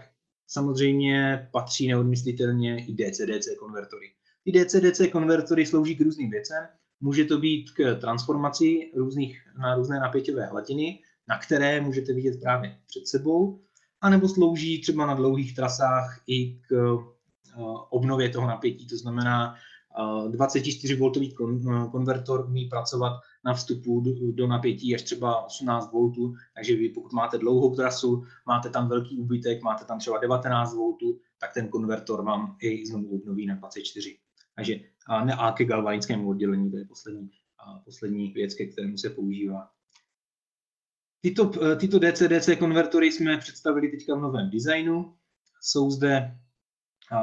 samozřejmě 0.48 1.48
patří 1.52 1.88
neodmyslitelně 1.88 2.86
i 2.86 2.94
DC-DC 2.94 3.56
konvertory. 3.60 4.08
Ty 4.44 4.52
DC-DC 4.52 5.12
konvertory 5.12 5.66
slouží 5.66 5.96
k 5.96 6.02
různým 6.02 6.30
věcem. 6.30 6.68
Může 7.00 7.26
to 7.26 7.40
být 7.40 7.72
k 7.72 8.00
transformaci 8.00 8.92
různých, 8.96 9.42
na 9.60 9.76
různé 9.76 10.00
napěťové 10.00 10.46
hladiny, 10.46 11.00
na 11.28 11.38
které 11.38 11.82
můžete 11.82 12.14
vidět 12.14 12.42
právě 12.42 12.78
před 12.88 13.08
sebou, 13.08 13.62
anebo 14.02 14.30
slouží 14.30 14.82
třeba 14.82 15.06
na 15.06 15.14
dlouhých 15.14 15.56
trasách 15.56 16.24
i 16.28 16.60
k 16.70 16.98
obnově 17.90 18.30
toho 18.30 18.48
napětí. 18.48 18.88
To 18.88 18.98
znamená, 18.98 19.56
24V 20.28 21.90
konvertor 21.92 22.46
umí 22.46 22.66
pracovat 22.66 23.20
na 23.46 23.54
vstupu 23.54 24.04
do, 24.32 24.48
napětí 24.48 24.96
až 24.96 25.02
třeba 25.02 25.46
18 25.46 25.92
V, 25.94 26.34
takže 26.56 26.76
vy 26.76 26.90
pokud 26.90 27.14
máte 27.14 27.38
dlouhou 27.38 27.76
trasu, 27.76 28.24
máte 28.48 28.70
tam 28.70 28.90
velký 28.90 29.20
úbytek, 29.20 29.64
máte 29.64 29.86
tam 29.86 30.00
třeba 30.00 30.18
19 30.18 30.74
V, 30.74 30.98
tak 31.40 31.54
ten 31.54 31.68
konvertor 31.68 32.24
vám 32.24 32.56
i 32.62 32.86
znovu 32.86 33.16
obnoví 33.16 33.46
na 33.46 33.56
24. 33.56 34.18
Takže 34.56 34.80
a, 35.08 35.26
ne, 35.26 35.34
a 35.34 35.52
ke 35.52 35.66
galvanickému 35.66 36.30
oddělení, 36.30 36.72
to 36.72 36.78
je 36.78 36.86
poslední, 36.86 37.30
a 37.60 37.80
poslední 37.80 38.32
věc, 38.32 38.54
ke 38.54 38.66
kterému 38.66 38.98
se 38.98 39.10
používá. 39.10 39.70
Tyto, 41.22 41.52
tyto 41.76 42.00
DC-DC 42.00 42.58
konvertory 42.58 43.12
jsme 43.12 43.38
představili 43.38 43.92
teďka 43.92 44.16
v 44.16 44.22
novém 44.22 44.50
designu. 44.50 45.14
Jsou 45.62 45.92
zde 45.92 46.38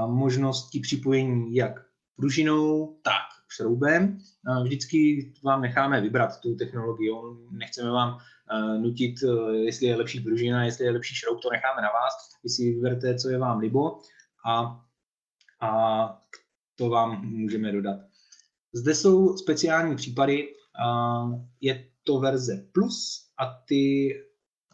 možnosti 0.07 0.81
připojení 0.81 1.55
jak 1.55 1.73
pružinou, 2.17 2.97
tak 3.03 3.39
šroubem. 3.49 4.19
Vždycky 4.63 5.33
vám 5.45 5.63
necháme 5.63 6.01
vybrat 6.01 6.41
tu 6.41 6.55
technologii, 6.55 7.11
nechceme 7.51 7.91
vám 7.91 8.19
eh, 8.19 8.79
nutit, 8.79 9.15
eh, 9.23 9.57
jestli 9.57 9.87
je 9.87 9.97
lepší 9.97 10.21
pružina, 10.21 10.65
jestli 10.65 10.85
je 10.85 10.91
lepší 10.91 11.15
šroub, 11.15 11.41
to 11.41 11.51
necháme 11.51 11.83
na 11.83 11.89
vás, 11.89 12.15
vy 12.45 12.51
si 12.51 12.63
vyberte, 12.75 13.15
co 13.15 13.29
je 13.29 13.39
vám 13.39 13.59
libo 13.59 13.99
a, 14.47 14.81
a 15.61 15.71
to 16.77 16.89
vám 16.89 17.27
můžeme 17.27 17.73
dodat. 17.73 18.01
Zde 18.73 18.95
jsou 18.95 19.37
speciální 19.37 19.97
případy, 19.97 20.55
je 21.61 21.89
to 22.03 22.21
verze 22.21 22.67
plus 22.73 23.29
a 23.39 23.63
ty 23.69 24.15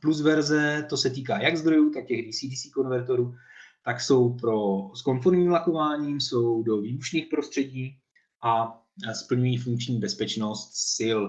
plus 0.01 0.21
verze, 0.21 0.87
to 0.89 0.97
se 0.97 1.11
týká 1.11 1.41
jak 1.41 1.57
zdrojů, 1.57 1.91
tak 1.91 2.07
těch 2.07 2.29
DC-DC 2.29 2.71
konvertorů, 2.75 3.35
tak 3.85 4.01
jsou 4.01 4.35
pro, 4.35 4.91
s 4.95 5.03
konformním 5.03 5.51
lakováním, 5.51 6.21
jsou 6.21 6.63
do 6.63 6.81
výbušných 6.81 7.27
prostředí 7.27 7.97
a 8.43 8.81
splňují 9.15 9.57
funkční 9.57 9.99
bezpečnost 9.99 10.71
sil. 10.97 11.21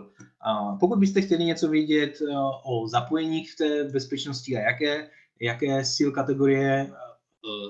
Pokud 0.79 0.99
byste 0.99 1.21
chtěli 1.21 1.43
něco 1.43 1.67
vědět 1.67 2.21
e, 2.21 2.25
o 2.65 2.87
zapojeních 2.87 3.51
v 3.51 3.55
té 3.55 3.83
bezpečnosti 3.83 4.57
a 4.57 4.59
jaké, 4.59 5.09
jaké 5.41 5.85
sil 5.95 6.09
kategorie 6.11 6.71
e, 6.71 6.91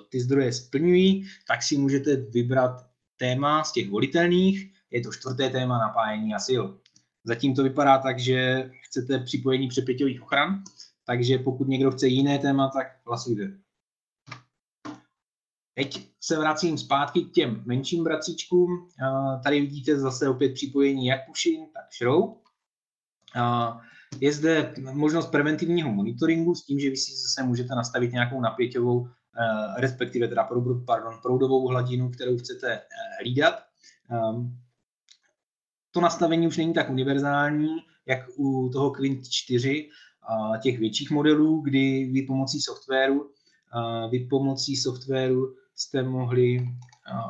ty 0.09 0.21
zdroje 0.21 0.53
splňují, 0.53 1.25
tak 1.47 1.63
si 1.63 1.77
můžete 1.77 2.15
vybrat 2.15 2.86
téma 3.17 3.63
z 3.63 3.71
těch 3.71 3.89
volitelných. 3.89 4.71
Je 4.91 5.01
to 5.01 5.11
čtvrté 5.11 5.49
téma 5.49 5.79
napájení 5.79 6.33
a 6.33 6.39
sil. 6.47 6.63
Zatím 7.23 7.55
to 7.55 7.63
vypadá 7.63 7.97
tak, 7.97 8.19
že 8.19 8.69
chcete 8.83 9.19
připojení 9.19 9.67
přepěťových 9.67 10.21
ochran, 10.21 10.63
takže 11.05 11.38
pokud 11.38 11.67
někdo 11.67 11.91
chce 11.91 12.07
jiné 12.07 12.39
téma, 12.39 12.69
tak 12.69 12.88
hlasujte. 13.07 13.64
Teď 15.76 16.07
se 16.21 16.38
vracím 16.38 16.78
zpátky 16.78 17.21
k 17.21 17.32
těm 17.32 17.63
menším 17.65 18.03
bratříčkům. 18.03 18.88
Tady 19.43 19.61
vidíte 19.61 19.99
zase 19.99 20.30
opět 20.30 20.53
připojení 20.53 21.05
jak 21.05 21.26
pušin, 21.28 21.65
tak 21.73 21.84
šroub. 21.91 22.43
Je 24.19 24.34
zde 24.34 24.73
možnost 24.93 25.28
preventivního 25.28 25.91
monitoringu 25.91 26.55
s 26.55 26.65
tím, 26.65 26.80
že 26.80 26.89
vy 26.89 26.97
si 26.97 27.11
zase 27.11 27.43
můžete 27.43 27.76
nastavit 27.76 28.11
nějakou 28.11 28.41
napěťovou, 28.41 29.07
respektive 29.78 30.28
teda 30.28 30.49
pardon, 30.86 31.19
proudovou 31.21 31.67
hladinu, 31.67 32.09
kterou 32.09 32.38
chcete 32.38 32.73
e, 32.73 32.82
hlídat. 33.21 33.63
To 35.91 36.01
nastavení 36.01 36.47
už 36.47 36.57
není 36.57 36.73
tak 36.73 36.89
univerzální, 36.89 37.78
jak 38.05 38.19
u 38.38 38.69
toho 38.73 38.91
Quint 38.91 39.30
4, 39.30 39.89
těch 40.61 40.80
větších 40.80 41.11
modelů, 41.11 41.61
kdy 41.61 42.09
vy 42.13 42.21
pomocí 42.21 42.61
softwaru, 42.61 43.32
vy 44.09 44.19
pomocí 44.19 44.76
softwaru 44.76 45.55
jste 45.76 46.03
mohli, 46.03 46.67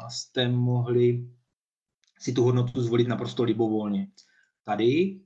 jste 0.09 0.47
mohli 0.47 1.29
si 2.19 2.33
tu 2.33 2.43
hodnotu 2.43 2.81
zvolit 2.81 3.07
naprosto 3.07 3.43
libovolně. 3.43 4.11
Tady 4.63 5.19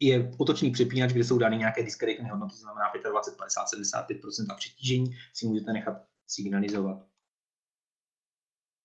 je 0.00 0.30
otočný 0.38 0.70
přepínač, 0.70 1.12
kde 1.12 1.24
jsou 1.24 1.38
dány 1.38 1.58
nějaké 1.58 1.82
diskretní 1.82 2.30
hodnoty, 2.30 2.50
to 2.50 2.56
znamená 2.56 2.92
25, 3.10 3.38
50, 3.38 3.64
75% 3.64 4.46
a 4.50 4.54
přetížení 4.54 5.16
si 5.34 5.46
můžete 5.46 5.72
nechat 5.72 5.94
signalizovat. 6.26 7.06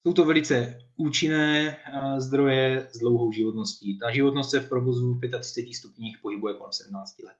Jsou 0.05 0.13
to 0.13 0.26
velice 0.26 0.80
účinné 0.95 1.78
zdroje 2.17 2.89
s 2.91 2.99
dlouhou 2.99 3.32
životností. 3.32 3.99
Ta 3.99 4.11
životnost 4.11 4.51
se 4.51 4.59
v 4.59 4.69
provozu 4.69 5.13
v 5.13 5.39
35 5.39 5.74
stupních 5.74 6.17
pohybuje 6.21 6.53
kolem 6.53 6.74
17 6.74 7.19
let. 7.24 7.36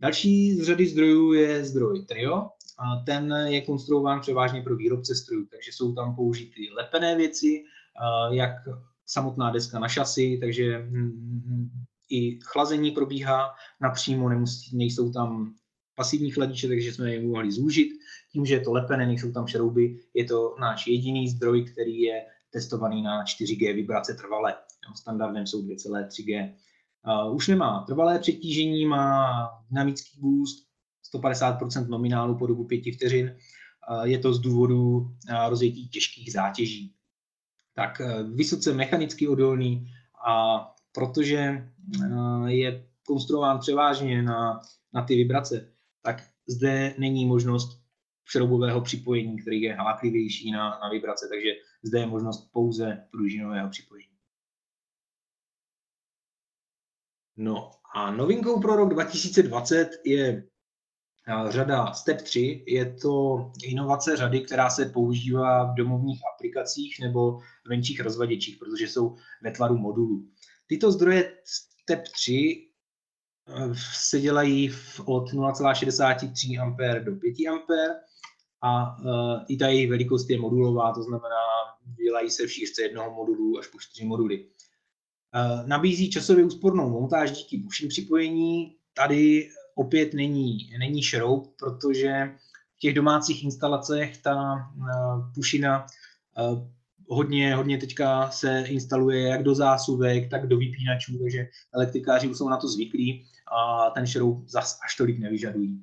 Další 0.00 0.54
z 0.54 0.62
řady 0.66 0.86
zdrojů 0.86 1.32
je 1.32 1.64
zdroj 1.64 2.04
Trio. 2.04 2.50
Ten 3.06 3.34
je 3.46 3.60
konstruován 3.60 4.20
převážně 4.20 4.62
pro 4.62 4.76
výrobce 4.76 5.14
strojů, 5.14 5.46
takže 5.50 5.72
jsou 5.72 5.94
tam 5.94 6.16
použity 6.16 6.68
lepené 6.76 7.16
věci, 7.16 7.64
jak 8.30 8.50
samotná 9.06 9.50
deska 9.50 9.78
na 9.78 9.88
šasy, 9.88 10.38
takže 10.40 10.78
hm, 10.78 11.42
hm, 11.46 11.68
i 12.10 12.38
chlazení 12.44 12.90
probíhá 12.90 13.50
napřímo, 13.80 14.28
nemusí, 14.28 14.76
nejsou 14.76 15.12
tam 15.12 15.54
pasivní 15.94 16.30
chladiče, 16.30 16.68
takže 16.68 16.92
jsme 16.92 17.12
je 17.12 17.22
mohli 17.22 17.52
zúžit. 17.52 17.88
Tím, 18.32 18.46
že 18.46 18.54
je 18.54 18.60
to 18.60 18.72
lepené, 18.72 19.06
nejsou 19.06 19.32
tam 19.32 19.46
šrouby, 19.46 19.98
je 20.14 20.24
to 20.24 20.56
náš 20.60 20.86
jediný 20.86 21.28
zdroj, 21.28 21.64
který 21.64 22.00
je 22.00 22.26
testovaný 22.50 23.02
na 23.02 23.24
4G 23.24 23.74
vibrace 23.74 24.14
trvale. 24.14 24.54
Standardem 24.96 25.46
jsou 25.46 25.62
2,3G. 25.62 26.54
Uh, 27.06 27.34
už 27.36 27.48
nemá 27.48 27.84
trvalé 27.86 28.18
přetížení, 28.18 28.86
má 28.86 29.48
dynamický 29.70 30.20
boost, 30.20 30.69
150% 31.14 31.88
nominálu 31.88 32.38
po 32.38 32.46
dobu 32.46 32.64
5 32.64 32.94
vteřin. 32.94 33.36
Uh, 33.90 34.02
je 34.02 34.18
to 34.18 34.34
z 34.34 34.40
důvodu 34.40 34.98
uh, 34.98 35.08
rozjetí 35.48 35.88
těžkých 35.88 36.32
zátěží. 36.32 36.94
Tak 37.74 38.00
uh, 38.00 38.36
vysoce 38.36 38.74
mechanicky 38.74 39.28
odolný 39.28 39.92
a 40.28 40.66
protože 40.92 41.70
je 42.46 42.86
konstruován 43.06 43.58
převážně 43.58 44.22
na, 44.22 44.60
na 44.94 45.04
ty 45.04 45.16
vibrace, 45.16 45.72
tak 46.02 46.22
zde 46.48 46.94
není 46.98 47.26
možnost 47.26 47.80
šroubového 48.24 48.80
připojení, 48.80 49.38
který 49.42 49.62
je 49.62 49.74
háklivější 49.74 50.50
na, 50.50 50.78
na 50.82 50.88
vibrace, 50.88 51.28
takže 51.30 51.50
zde 51.82 51.98
je 51.98 52.06
možnost 52.06 52.50
pouze 52.52 53.08
pružinového 53.10 53.68
připojení. 53.68 54.10
No 57.36 57.70
a 57.94 58.10
novinkou 58.10 58.60
pro 58.60 58.76
rok 58.76 58.94
2020 58.94 59.90
je 60.04 60.49
řada 61.48 61.92
Step 61.92 62.22
3. 62.22 62.64
Je 62.66 62.94
to 62.94 63.36
inovace 63.64 64.16
řady, 64.16 64.40
která 64.40 64.70
se 64.70 64.84
používá 64.84 65.72
v 65.72 65.74
domovních 65.74 66.20
aplikacích 66.34 67.00
nebo 67.00 67.38
menších 67.68 68.00
rozvaděčích, 68.00 68.56
protože 68.58 68.88
jsou 68.88 69.16
ve 69.42 69.50
tvaru 69.50 69.78
modulů. 69.78 70.28
Tyto 70.66 70.92
zdroje 70.92 71.32
Step 71.44 72.02
3 72.08 72.66
se 73.82 74.20
dělají 74.20 74.70
od 75.04 75.32
0,63 75.32 76.62
A 76.62 76.98
do 76.98 77.16
5 77.16 77.34
A 77.48 78.10
a 78.62 78.96
i 79.48 79.56
ta 79.56 79.68
jejich 79.68 79.90
velikost 79.90 80.30
je 80.30 80.40
modulová, 80.40 80.92
to 80.92 81.02
znamená, 81.02 81.36
dělají 82.04 82.30
se 82.30 82.46
v 82.46 82.52
šířce 82.52 82.82
jednoho 82.82 83.14
modulu 83.14 83.58
až 83.58 83.66
po 83.66 83.78
čtyři 83.80 84.04
moduly. 84.04 84.46
Uh, 85.34 85.68
nabízí 85.68 86.10
časově 86.10 86.44
úspornou 86.44 86.90
montáž 86.90 87.30
díky 87.30 87.58
puším 87.58 87.88
připojení. 87.88 88.76
Tady 88.94 89.48
opět 89.80 90.14
není, 90.14 90.70
není 90.78 91.02
šroub, 91.02 91.54
protože 91.58 92.30
v 92.76 92.78
těch 92.78 92.94
domácích 92.94 93.44
instalacích 93.44 94.22
ta 94.22 94.34
uh, 94.76 95.32
pušina 95.34 95.86
uh, 96.38 96.68
hodně, 97.08 97.54
hodně 97.54 97.78
teďka 97.78 98.30
se 98.30 98.64
instaluje 98.66 99.28
jak 99.28 99.42
do 99.42 99.54
zásuvek, 99.54 100.30
tak 100.30 100.46
do 100.48 100.56
vypínačů, 100.56 101.18
takže 101.18 101.46
elektrikáři 101.74 102.28
už 102.28 102.38
jsou 102.38 102.48
na 102.48 102.56
to 102.56 102.68
zvyklí 102.68 103.24
a 103.56 103.90
ten 103.90 104.06
šroub 104.06 104.48
zas 104.48 104.78
až 104.84 104.96
tolik 104.96 105.18
nevyžadují. 105.18 105.80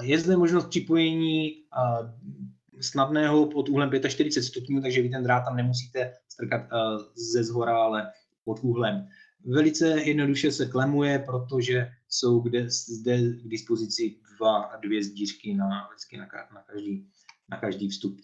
Je 0.00 0.18
zde 0.18 0.36
možnost 0.36 0.66
připojení 0.66 1.52
snadného 2.80 3.46
pod 3.46 3.68
úhlem 3.68 3.90
45 4.08 4.42
stupňů, 4.42 4.80
takže 4.80 5.02
vy 5.02 5.08
ten 5.08 5.22
drát 5.22 5.40
tam 5.40 5.56
nemusíte 5.56 6.12
strkat 6.28 6.60
ze 7.32 7.44
zhora, 7.44 7.78
ale 7.78 8.12
pod 8.44 8.58
úhlem. 8.62 9.08
Velice 9.46 10.02
jednoduše 10.02 10.52
se 10.52 10.66
klemuje, 10.66 11.18
protože 11.18 11.88
jsou 12.08 12.40
kde, 12.40 12.70
zde 12.70 13.18
k 13.18 13.48
dispozici 13.48 14.16
dva, 14.36 14.76
dvě 14.82 15.04
zdířky 15.04 15.54
na, 15.54 15.68
na, 15.68 15.88
na, 16.54 16.62
každý, 16.62 17.10
na 17.48 17.56
každý 17.56 17.88
vstup. 17.88 18.20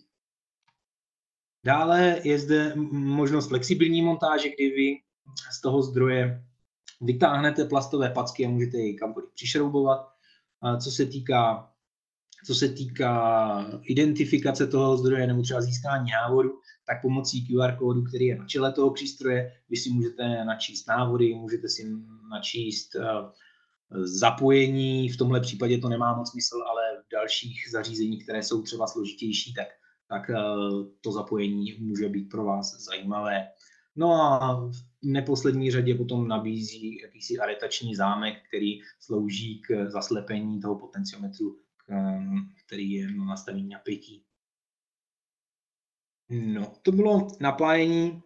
Dále 1.64 2.20
je 2.24 2.38
zde 2.38 2.72
možnost 2.92 3.48
flexibilní 3.48 4.02
montáže, 4.02 4.48
kdy 4.48 4.70
vy 4.70 4.98
z 5.52 5.60
toho 5.60 5.82
zdroje 5.82 6.44
vytáhnete 7.00 7.64
plastové 7.64 8.10
packy 8.10 8.46
a 8.46 8.48
můžete 8.48 8.78
jej 8.78 8.96
kamkoliv 8.96 9.30
přišroubovat. 9.34 10.12
Co 10.82 10.90
se 10.90 11.06
týká 11.06 11.71
co 12.46 12.54
se 12.54 12.68
týká 12.68 13.80
identifikace 13.82 14.66
toho 14.66 14.96
zdroje 14.96 15.26
nebo 15.26 15.42
třeba 15.42 15.60
získání 15.60 16.10
návodu, 16.10 16.50
tak 16.86 17.02
pomocí 17.02 17.46
QR 17.46 17.76
kódu, 17.76 18.02
který 18.02 18.26
je 18.26 18.36
na 18.36 18.46
čele 18.46 18.72
toho 18.72 18.90
přístroje, 18.90 19.52
vy 19.70 19.76
si 19.76 19.90
můžete 19.90 20.44
načíst 20.44 20.86
návody, 20.88 21.34
můžete 21.34 21.68
si 21.68 21.92
načíst 22.30 22.96
eh, 22.96 23.04
zapojení, 24.04 25.08
v 25.08 25.16
tomhle 25.16 25.40
případě 25.40 25.78
to 25.78 25.88
nemá 25.88 26.16
moc 26.16 26.30
smysl, 26.30 26.56
ale 26.70 26.82
v 27.02 27.12
dalších 27.12 27.68
zařízeních, 27.72 28.24
které 28.24 28.42
jsou 28.42 28.62
třeba 28.62 28.86
složitější, 28.86 29.54
tak, 29.54 29.68
tak 30.08 30.30
eh, 30.30 30.34
to 31.00 31.12
zapojení 31.12 31.76
může 31.78 32.08
být 32.08 32.28
pro 32.28 32.44
vás 32.44 32.84
zajímavé. 32.84 33.48
No 33.96 34.12
a 34.12 34.54
v 34.54 34.72
neposlední 35.02 35.70
řadě 35.70 35.94
potom 35.94 36.28
nabízí 36.28 36.98
jakýsi 37.02 37.38
aretační 37.38 37.94
zámek, 37.94 38.34
který 38.48 38.80
slouží 39.00 39.62
k 39.68 39.90
zaslepení 39.90 40.60
toho 40.60 40.78
potenciometru, 40.78 41.56
který 42.66 42.90
je 42.92 43.12
na 43.12 43.24
nastavení 43.24 43.68
napětí. 43.68 44.24
No, 46.28 46.72
to 46.82 46.92
bylo 46.92 47.28
napájení. 47.40 48.22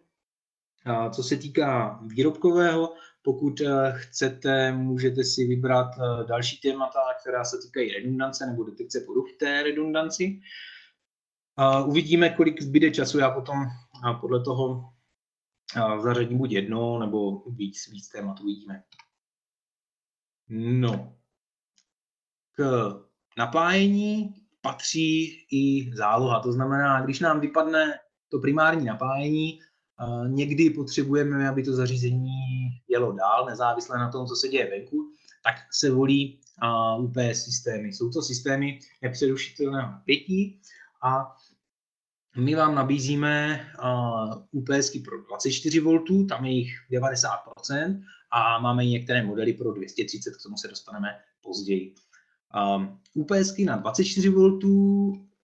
Co 1.11 1.23
se 1.23 1.37
týká 1.37 1.99
výrobkového, 2.07 2.93
pokud 3.21 3.61
eh, 3.61 3.93
chcete, 3.95 4.71
můžete 4.71 5.23
si 5.23 5.47
vybrat 5.47 5.87
eh, 5.97 6.27
další 6.27 6.57
témata, 6.61 6.99
která 7.21 7.43
se 7.43 7.57
týkají 7.57 7.91
redundance 7.91 8.45
nebo 8.45 8.63
detekce 8.63 8.99
poruch 8.99 9.27
té 9.39 9.63
redundanci. 9.63 10.39
Uvidíme, 11.85 12.29
kolik 12.29 12.61
zbyde 12.61 12.91
času. 12.91 13.19
Já 13.19 13.31
potom 13.31 13.57
podle 14.21 14.43
toho 14.43 14.93
zařadím 16.03 16.37
buď 16.37 16.51
jedno 16.51 16.99
nebo 16.99 17.43
víc, 17.49 17.91
víc 17.91 18.09
témat, 18.09 18.39
uvidíme. 18.39 18.83
No, 20.49 21.17
k 22.51 23.06
napájení 23.37 24.35
patří 24.61 25.45
i 25.51 25.91
záloha. 25.95 26.39
To 26.39 26.51
znamená, 26.51 27.01
když 27.01 27.19
nám 27.19 27.39
vypadne 27.39 27.99
to 28.29 28.39
primární 28.39 28.85
napájení, 28.85 29.59
někdy 30.27 30.69
potřebujeme, 30.69 31.49
aby 31.49 31.63
to 31.63 31.73
zařízení 31.73 32.29
jelo 32.87 33.11
dál, 33.11 33.45
nezávisle 33.45 33.97
na 33.97 34.11
tom, 34.11 34.27
co 34.27 34.35
se 34.35 34.47
děje 34.47 34.69
venku, 34.69 35.11
tak 35.43 35.55
se 35.71 35.91
volí 35.91 36.39
UPS 36.99 37.43
systémy. 37.43 37.87
Jsou 37.87 38.09
to 38.09 38.21
systémy 38.21 38.79
nepřerušitelného 39.01 39.91
napětí 39.91 40.59
a 41.03 41.35
my 42.37 42.55
vám 42.55 42.75
nabízíme 42.75 43.65
uh, 43.83 44.61
UPSky 44.61 44.99
pro 44.99 45.23
24 45.23 45.79
V, 45.79 46.27
tam 46.29 46.45
je 46.45 46.51
jich 46.51 46.71
90% 46.91 48.03
a 48.31 48.59
máme 48.59 48.85
i 48.85 48.87
některé 48.87 49.23
modely 49.23 49.53
pro 49.53 49.73
230, 49.73 50.31
k 50.31 50.43
tomu 50.43 50.57
se 50.57 50.67
dostaneme 50.67 51.07
později. 51.41 51.95
Um, 52.55 52.99
UPSky 53.13 53.65
na 53.65 53.77
24 53.77 54.29
V 54.29 54.59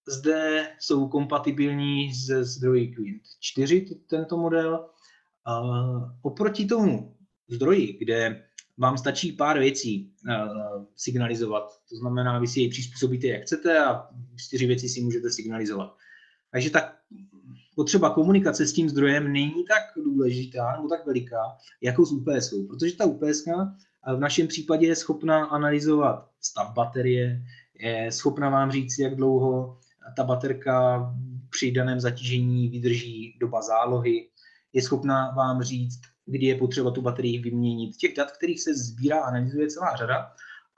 zde 0.08 0.68
jsou 0.80 1.08
kompatibilní 1.08 2.14
se 2.14 2.44
zdroji 2.44 2.88
Quint 2.88 3.22
4, 3.40 3.86
tento 4.08 4.38
model. 4.38 4.90
Uh, 5.48 6.04
oproti 6.22 6.66
tomu 6.66 7.18
zdroji, 7.50 7.94
kde 7.94 8.44
vám 8.78 8.98
stačí 8.98 9.32
pár 9.32 9.60
věcí 9.60 10.14
uh, 10.30 10.86
signalizovat, 10.96 11.64
to 11.90 11.96
znamená, 11.96 12.40
vy 12.40 12.48
si 12.48 12.60
jej 12.60 12.70
přizpůsobíte, 12.70 13.28
jak 13.28 13.42
chcete 13.42 13.80
a 13.80 14.08
čtyři 14.38 14.66
věci 14.68 14.90
si 14.90 15.02
můžete 15.02 15.30
signalizovat. 15.30 15.98
Takže 16.52 16.70
ta 16.70 16.94
potřeba 17.76 18.10
komunikace 18.10 18.68
s 18.68 18.74
tím 18.74 18.90
zdrojem 18.90 19.34
není 19.34 19.66
tak 19.68 20.04
důležitá 20.04 20.76
nebo 20.76 20.88
tak 20.88 21.06
veliká, 21.06 21.38
jako 21.82 22.06
s 22.06 22.12
UPS, 22.12 22.54
protože 22.68 22.96
ta 22.96 23.06
UPS 23.06 23.46
v 24.16 24.20
našem 24.20 24.48
případě 24.48 24.88
je 24.88 24.96
schopna 24.96 25.46
analyzovat 25.46 26.30
stav 26.42 26.74
baterie, 26.74 27.44
je 27.80 28.12
schopna 28.12 28.50
vám 28.50 28.72
říct, 28.72 29.00
jak 29.00 29.16
dlouho 29.16 29.78
ta 30.16 30.24
baterka 30.24 31.06
při 31.50 31.72
daném 31.72 32.00
zatížení 32.00 32.70
vydrží 32.70 33.38
doba 33.40 33.62
zálohy, 33.62 34.30
je 34.74 34.82
schopna 34.82 35.32
vám 35.32 35.62
říct, 35.62 36.02
kdy 36.26 36.46
je 36.46 36.56
potřeba 36.56 36.92
tu 36.92 37.02
baterii 37.02 37.40
vyměnit. 37.40 37.96
Těch 37.96 38.16
dat, 38.16 38.32
kterých 38.32 38.62
se 38.62 38.76
sbírá 38.76 39.22
a 39.22 39.28
analyzuje 39.28 39.68
celá 39.68 39.96
řada 39.96 40.32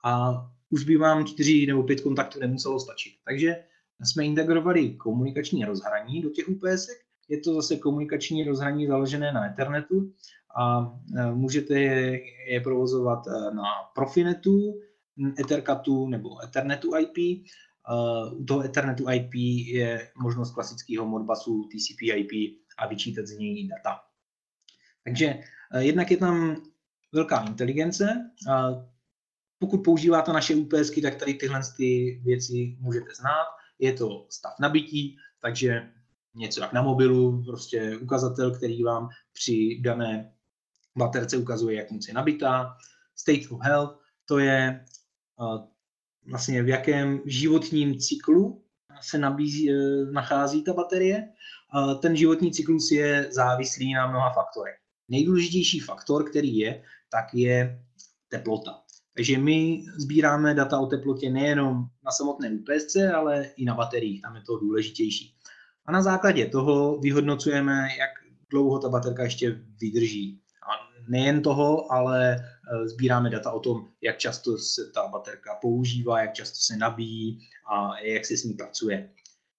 a 0.04 0.34
už 0.70 0.84
by 0.84 0.98
vám 0.98 1.26
čtyři 1.26 1.66
nebo 1.66 1.84
pět 1.84 2.02
kontaktů 2.02 2.40
nemuselo 2.40 2.80
stačit. 2.80 3.14
Takže 3.26 3.56
jsme 4.04 4.26
integrovali 4.26 4.90
komunikační 4.90 5.66
rozhraní 5.66 6.22
do 6.22 6.30
těch 6.30 6.50
UPS. 6.50 6.88
Je 7.30 7.40
to 7.42 7.54
zase 7.54 7.78
komunikační 7.78 8.44
rozhraní 8.44 8.88
založené 8.88 9.32
na 9.32 9.52
Ethernetu 9.52 10.14
a 10.58 10.94
můžete 11.34 11.80
je 12.50 12.62
provozovat 12.64 13.20
na 13.54 13.64
Profinetu, 13.96 14.82
Ethercatu 15.40 16.08
nebo 16.08 16.44
Ethernetu 16.44 16.92
IP. 16.98 17.46
U 18.34 18.46
toho 18.46 18.64
Ethernetu 18.64 19.12
IP 19.12 19.34
je 19.74 20.12
možnost 20.22 20.52
klasického 20.52 21.08
Modbusu 21.08 21.64
TCP 21.64 22.02
IP 22.02 22.60
a 22.78 22.88
vyčítat 22.88 23.28
z 23.28 23.38
něj 23.38 23.68
data. 23.68 24.00
Takže 25.04 25.40
jednak 25.78 26.12
je 26.12 26.18
tam 26.18 26.56
velká 27.14 27.46
inteligence. 27.48 28.32
Pokud 29.60 29.78
používáte 29.78 30.34
naše 30.34 30.56
UPSky, 30.56 31.02
tak 31.02 31.16
tady 31.16 31.34
tyhle 31.34 31.62
ty 31.78 32.22
věci 32.24 32.78
můžete 32.80 33.16
znát. 33.16 33.46
Je 33.80 33.94
to 33.94 34.26
stav 34.30 34.54
nabití, 34.60 35.18
takže 35.42 35.92
něco 36.36 36.62
jak 36.62 36.74
na 36.74 36.82
mobilu, 36.82 37.44
prostě 37.44 37.98
ukazatel, 37.98 38.52
který 38.52 38.84
vám 38.84 39.10
při 39.34 39.82
dané 39.82 40.35
baterce 40.98 41.38
ukazuje, 41.38 41.78
jak 41.78 41.92
moc 41.92 42.08
je 42.08 42.14
nabitá. 42.14 42.78
State 43.16 43.52
of 43.52 43.62
health, 43.62 44.00
to 44.26 44.40
je 44.40 44.86
uh, 45.40 45.66
vlastně 46.28 46.64
v 46.64 46.68
jakém 46.68 47.22
životním 47.26 48.00
cyklu 48.00 48.64
se 49.02 49.18
nabízí, 49.18 49.70
uh, 49.70 50.12
nachází 50.12 50.64
ta 50.64 50.74
baterie. 50.74 51.28
Uh, 51.76 52.00
ten 52.00 52.16
životní 52.16 52.52
cyklus 52.52 52.92
je 52.92 53.28
závislý 53.32 53.94
na 53.94 54.08
mnoha 54.08 54.34
faktorech. 54.34 54.76
Nejdůležitější 55.10 55.80
faktor, 55.80 56.30
který 56.30 56.58
je, 56.58 56.84
tak 57.10 57.34
je 57.34 57.84
teplota. 58.30 58.82
Takže 59.16 59.38
my 59.38 59.86
sbíráme 59.98 60.54
data 60.54 60.80
o 60.80 60.86
teplotě 60.86 61.30
nejenom 61.30 61.86
na 62.06 62.12
samotné 62.12 62.52
UPSC, 62.52 62.96
ale 63.16 63.44
i 63.56 63.66
na 63.66 63.76
bateriích, 63.76 64.22
tam 64.22 64.36
je 64.36 64.42
to 64.42 64.58
důležitější. 64.58 65.36
A 65.86 65.92
na 65.92 66.02
základě 66.02 66.46
toho 66.46 67.00
vyhodnocujeme, 67.00 67.88
jak 68.00 68.10
dlouho 68.50 68.80
ta 68.80 68.90
baterka 68.90 69.24
ještě 69.24 69.62
vydrží. 69.82 70.42
Nejen 71.08 71.42
toho, 71.42 71.92
ale 71.92 72.36
e, 72.36 72.40
sbíráme 72.88 73.30
data 73.30 73.52
o 73.52 73.60
tom, 73.60 73.88
jak 74.02 74.18
často 74.18 74.58
se 74.58 74.82
ta 74.94 75.08
baterka 75.08 75.56
používá, 75.62 76.22
jak 76.22 76.34
často 76.34 76.58
se 76.60 76.78
nabíjí 76.78 77.40
a 77.72 78.00
jak 78.00 78.26
se 78.26 78.38
s 78.38 78.44
ní 78.44 78.54
pracuje. 78.54 79.10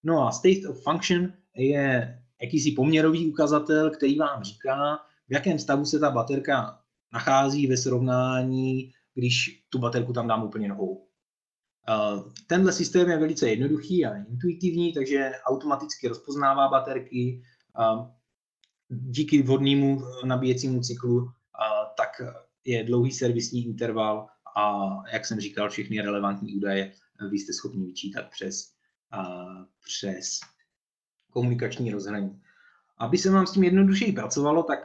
No 0.03 0.27
a 0.27 0.31
state 0.31 0.65
of 0.69 0.83
function 0.83 1.33
je 1.55 2.19
jakýsi 2.41 2.71
poměrový 2.71 3.31
ukazatel, 3.31 3.89
který 3.89 4.17
vám 4.17 4.43
říká, 4.43 4.99
v 5.29 5.33
jakém 5.33 5.59
stavu 5.59 5.85
se 5.85 5.99
ta 5.99 6.11
baterka 6.11 6.79
nachází 7.13 7.67
ve 7.67 7.77
srovnání, 7.77 8.91
když 9.13 9.65
tu 9.69 9.79
baterku 9.79 10.13
tam 10.13 10.27
dám 10.27 10.43
úplně 10.43 10.67
novou. 10.67 11.07
Tenhle 12.47 12.73
systém 12.73 13.09
je 13.09 13.17
velice 13.17 13.49
jednoduchý 13.49 14.05
a 14.05 14.15
intuitivní, 14.15 14.93
takže 14.93 15.31
automaticky 15.45 16.07
rozpoznává 16.07 16.69
baterky. 16.69 17.41
Díky 18.89 19.41
vhodnému 19.41 20.01
nabíjecímu 20.25 20.81
cyklu 20.81 21.29
je 22.65 22.83
dlouhý 22.83 23.11
servisní 23.11 23.65
interval 23.65 24.27
a, 24.57 24.87
jak 25.13 25.25
jsem 25.25 25.39
říkal, 25.39 25.69
všechny 25.69 26.01
relevantní 26.01 26.55
údaje 26.55 26.91
vy 27.31 27.39
jste 27.39 27.53
schopni 27.53 27.85
vyčítat 27.85 28.29
přes, 28.29 28.71
přes 29.85 30.39
komunikační 31.31 31.91
rozhraní. 31.91 32.41
Aby 32.97 33.17
se 33.17 33.31
vám 33.31 33.47
s 33.47 33.51
tím 33.51 33.63
jednodušeji 33.63 34.11
pracovalo, 34.11 34.63
tak 34.63 34.79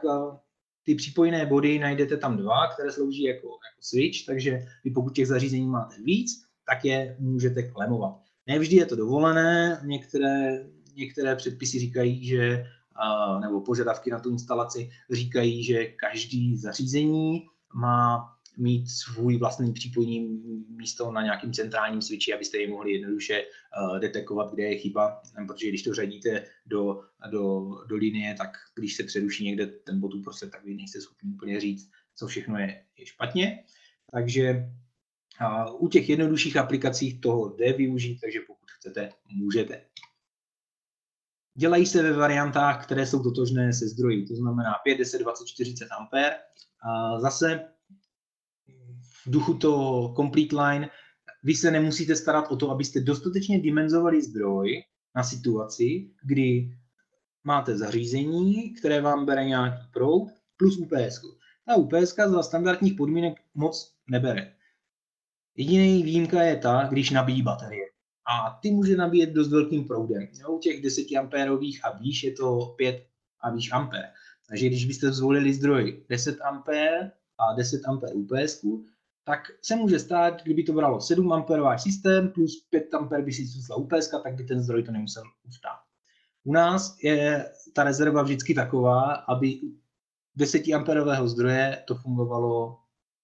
ty 0.83 0.95
připojené 0.95 1.45
body 1.45 1.79
najdete 1.79 2.17
tam 2.17 2.37
dva, 2.37 2.67
které 2.73 2.91
slouží 2.91 3.23
jako, 3.23 3.47
jako 3.47 3.81
switch, 3.81 4.25
takže 4.25 4.59
vy 4.83 4.91
pokud 4.91 5.15
těch 5.15 5.27
zařízení 5.27 5.67
máte 5.67 5.95
víc, 6.01 6.45
tak 6.65 6.85
je 6.85 7.17
můžete 7.19 7.63
klemovat. 7.63 8.15
Nevždy 8.47 8.75
je 8.75 8.85
to 8.85 8.95
dovolené, 8.95 9.81
některé, 9.85 10.65
některé 10.95 11.35
předpisy 11.35 11.79
říkají, 11.79 12.25
že 12.25 12.65
nebo 13.41 13.61
požadavky 13.61 14.11
na 14.11 14.19
tu 14.19 14.29
instalaci 14.29 14.89
říkají, 15.11 15.63
že 15.63 15.85
každý 15.85 16.57
zařízení 16.57 17.47
má 17.73 18.33
mít 18.57 18.89
svůj 18.89 19.37
vlastní 19.37 19.73
přípojní 19.73 20.41
místo 20.69 21.11
na 21.11 21.21
nějakým 21.23 21.53
centrálním 21.53 22.01
switchi, 22.01 22.33
abyste 22.33 22.57
je 22.57 22.69
mohli 22.69 22.91
jednoduše 22.91 23.43
uh, 23.43 23.99
detekovat, 23.99 24.53
kde 24.53 24.63
je 24.63 24.77
chyba, 24.77 25.21
protože 25.47 25.69
když 25.69 25.83
to 25.83 25.93
řadíte 25.93 26.43
do, 26.65 27.01
do, 27.31 27.65
do 27.89 27.95
linie, 27.95 28.35
tak 28.37 28.49
když 28.75 28.95
se 28.95 29.03
přeruší 29.03 29.45
někde 29.45 29.67
ten 29.67 29.99
bod 29.99 30.13
uprostřed, 30.13 30.51
tak 30.51 30.65
vy 30.65 30.75
nejste 30.75 31.01
schopni 31.01 31.33
úplně 31.33 31.59
říct, 31.59 31.91
co 32.15 32.27
všechno 32.27 32.57
je, 32.57 32.83
je 32.97 33.05
špatně. 33.05 33.63
Takže 34.11 34.69
uh, 35.41 35.83
u 35.83 35.87
těch 35.87 36.09
jednodušších 36.09 36.57
aplikací 36.57 37.19
toho 37.19 37.55
jde 37.55 37.73
využít, 37.73 38.19
takže 38.21 38.39
pokud 38.47 38.71
chcete, 38.71 39.09
můžete. 39.31 39.81
Dělají 41.55 41.85
se 41.85 42.03
ve 42.03 42.13
variantách, 42.13 42.83
které 42.83 43.05
jsou 43.05 43.23
totožné 43.23 43.73
se 43.73 43.87
zdroji, 43.87 44.25
to 44.25 44.35
znamená 44.35 44.73
5, 44.83 44.97
10, 44.97 45.19
20, 45.19 45.47
40 45.47 45.87
A 46.89 47.19
zase 47.19 47.69
v 49.25 49.31
duchu 49.31 49.53
toho 49.53 50.13
complete 50.15 50.55
line, 50.55 50.89
vy 51.43 51.55
se 51.55 51.71
nemusíte 51.71 52.15
starat 52.15 52.51
o 52.51 52.55
to, 52.55 52.71
abyste 52.71 52.99
dostatečně 52.99 53.59
dimenzovali 53.59 54.21
zdroj 54.21 54.83
na 55.15 55.23
situaci, 55.23 56.11
kdy 56.23 56.77
máte 57.43 57.77
zařízení, 57.77 58.73
které 58.73 59.01
vám 59.01 59.25
bere 59.25 59.45
nějaký 59.45 59.87
proud, 59.93 60.29
plus 60.57 60.77
UPS. 60.77 61.21
Ta 61.65 61.75
UPS 61.75 62.15
za 62.15 62.43
standardních 62.43 62.93
podmínek 62.93 63.41
moc 63.53 63.95
nebere. 64.09 64.55
Jediný 65.55 66.03
výjimka 66.03 66.41
je 66.41 66.57
ta, 66.57 66.87
když 66.91 67.09
nabíjí 67.09 67.41
baterie. 67.41 67.92
A 68.25 68.59
ty 68.61 68.71
může 68.71 68.95
nabíjet 68.95 69.29
dost 69.29 69.49
velkým 69.49 69.87
proudem. 69.87 70.27
U 70.49 70.59
těch 70.59 70.81
10 70.81 71.05
amperových 71.19 71.85
a 71.85 71.97
výš 71.97 72.23
je 72.23 72.31
to 72.31 72.73
5 72.77 73.05
a 73.41 73.51
výš 73.51 73.71
ampér. 73.71 74.03
Takže 74.49 74.67
když 74.67 74.85
byste 74.85 75.11
zvolili 75.11 75.53
zdroj 75.53 76.05
10 76.09 76.41
ampér 76.41 77.11
a 77.37 77.53
10 77.55 77.81
ampér 77.85 78.09
UPS, 78.13 78.65
tak 79.23 79.39
se 79.61 79.75
může 79.75 79.99
stát, 79.99 80.43
kdyby 80.43 80.63
to 80.63 80.73
bralo 80.73 81.01
7 81.01 81.33
amperový 81.33 81.79
systém 81.79 82.29
plus 82.29 82.67
5 82.69 82.93
amper 82.93 83.21
by 83.21 83.33
si 83.33 83.45
zůstala 83.45 83.79
UPS, 83.79 84.09
tak 84.23 84.35
by 84.35 84.43
ten 84.43 84.63
zdroj 84.63 84.83
to 84.83 84.91
nemusel 84.91 85.23
ustát. 85.47 85.79
U 86.43 86.53
nás 86.53 86.97
je 87.03 87.51
ta 87.73 87.83
rezerva 87.83 88.23
vždycky 88.23 88.53
taková, 88.53 89.13
aby 89.13 89.61
10 90.35 90.67
amperového 90.75 91.27
zdroje 91.27 91.83
to 91.87 91.95
fungovalo 91.95 92.79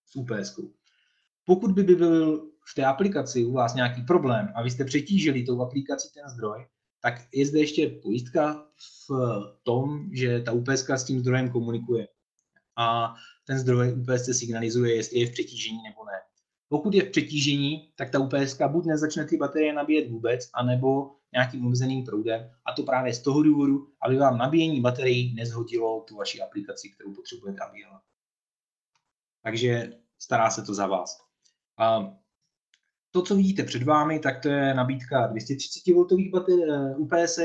s 0.06 0.16
UPS. 0.16 0.60
Pokud 1.46 1.72
by 1.72 1.84
byl 1.84 2.49
v 2.72 2.76
té 2.76 2.86
aplikaci 2.86 3.46
u 3.46 3.54
vás 3.54 3.74
nějaký 3.74 4.02
problém 4.02 4.54
a 4.56 4.64
vy 4.64 4.72
jste 4.72 4.86
přetížili 4.86 5.44
tou 5.44 5.62
aplikací 5.62 6.10
ten 6.14 6.30
zdroj, 6.30 6.68
tak 7.02 7.14
je 7.34 7.46
zde 7.46 7.60
ještě 7.60 7.88
pojistka 7.88 8.66
v 9.10 9.12
tom, 9.64 10.10
že 10.14 10.42
ta 10.42 10.52
UPS 10.52 10.90
s 10.90 11.04
tím 11.04 11.20
zdrojem 11.20 11.50
komunikuje. 11.50 12.08
A 12.78 13.14
ten 13.48 13.60
zdroj 13.60 13.94
UPS 13.94 14.38
signalizuje, 14.40 14.96
jestli 14.96 15.20
je 15.20 15.28
v 15.28 15.32
přetížení 15.32 15.84
nebo 15.84 16.06
ne. 16.06 16.20
Pokud 16.70 16.94
je 16.94 17.04
v 17.04 17.10
přetížení, 17.10 17.92
tak 17.96 18.10
ta 18.10 18.20
UPS 18.20 18.58
buď 18.68 18.86
nezačne 18.86 19.26
ty 19.26 19.38
baterie 19.38 19.74
nabíjet 19.74 20.10
vůbec, 20.10 20.50
anebo 20.54 21.16
nějakým 21.34 21.66
omezeným 21.66 22.06
proudem. 22.06 22.52
A 22.66 22.74
to 22.74 22.84
právě 22.84 23.14
z 23.14 23.22
toho 23.22 23.44
důvodu, 23.44 23.88
aby 24.02 24.18
vám 24.18 24.38
nabíjení 24.38 24.82
baterií 24.82 25.34
nezhodilo 25.36 26.06
tu 26.08 26.16
vaši 26.16 26.42
aplikaci, 26.42 26.90
kterou 26.90 27.14
potřebujete, 27.14 27.60
aby. 27.60 27.78
Takže 29.44 29.94
stará 30.20 30.50
se 30.50 30.62
to 30.62 30.74
za 30.74 30.88
vás. 30.88 31.18
A 31.78 32.19
to, 33.12 33.22
co 33.22 33.36
vidíte 33.36 33.64
před 33.64 33.84
vámi, 33.84 34.20
tak 34.20 34.42
to 34.42 34.50
je 34.50 34.74
nabídka 34.74 35.28
230 35.28 35.94
V 35.94 36.30
baterie 36.32 36.96
UPS 36.98 37.40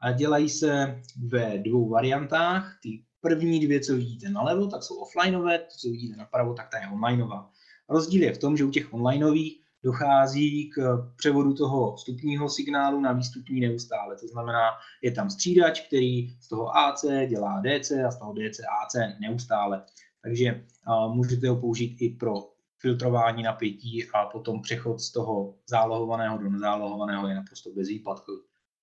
a 0.00 0.12
dělají 0.12 0.48
se 0.48 1.00
ve 1.28 1.58
dvou 1.58 1.88
variantách. 1.88 2.78
Ty 2.82 3.02
První 3.20 3.60
dvě, 3.60 3.80
co 3.80 3.96
vidíte 3.96 4.28
nalevo, 4.28 4.66
tak 4.66 4.82
jsou 4.82 4.96
offlineové, 4.96 5.58
to, 5.58 5.76
co 5.78 5.88
vidíte 5.88 6.16
napravo, 6.16 6.54
tak 6.54 6.68
ta 6.70 6.78
je 6.78 6.88
onlineová. 6.88 7.50
Rozdíl 7.88 8.22
je 8.22 8.34
v 8.34 8.38
tom, 8.38 8.56
že 8.56 8.64
u 8.64 8.70
těch 8.70 8.94
onlineových 8.94 9.60
dochází 9.82 10.70
k 10.70 11.08
převodu 11.16 11.54
toho 11.54 11.96
vstupního 11.96 12.48
signálu 12.48 13.00
na 13.00 13.12
výstupní 13.12 13.60
neustále. 13.60 14.16
To 14.16 14.28
znamená, 14.28 14.70
je 15.02 15.10
tam 15.12 15.30
střídač, 15.30 15.80
který 15.80 16.36
z 16.40 16.48
toho 16.48 16.76
AC 16.76 17.04
dělá 17.28 17.62
DC 17.62 17.90
a 17.90 18.10
z 18.10 18.18
toho 18.18 18.32
DC 18.32 18.60
AC 18.60 19.20
neustále. 19.20 19.82
Takže 20.22 20.64
uh, 20.88 21.14
můžete 21.14 21.48
ho 21.48 21.56
použít 21.56 21.96
i 22.00 22.10
pro 22.10 22.34
filtrování 22.78 23.42
napětí 23.42 24.04
a 24.14 24.26
potom 24.26 24.62
přechod 24.62 25.00
z 25.00 25.12
toho 25.12 25.54
zálohovaného 25.66 26.38
do 26.38 26.50
nezálohovaného 26.50 27.28
je 27.28 27.34
naprosto 27.34 27.70
bez 27.70 27.88
výpadku. 27.88 28.32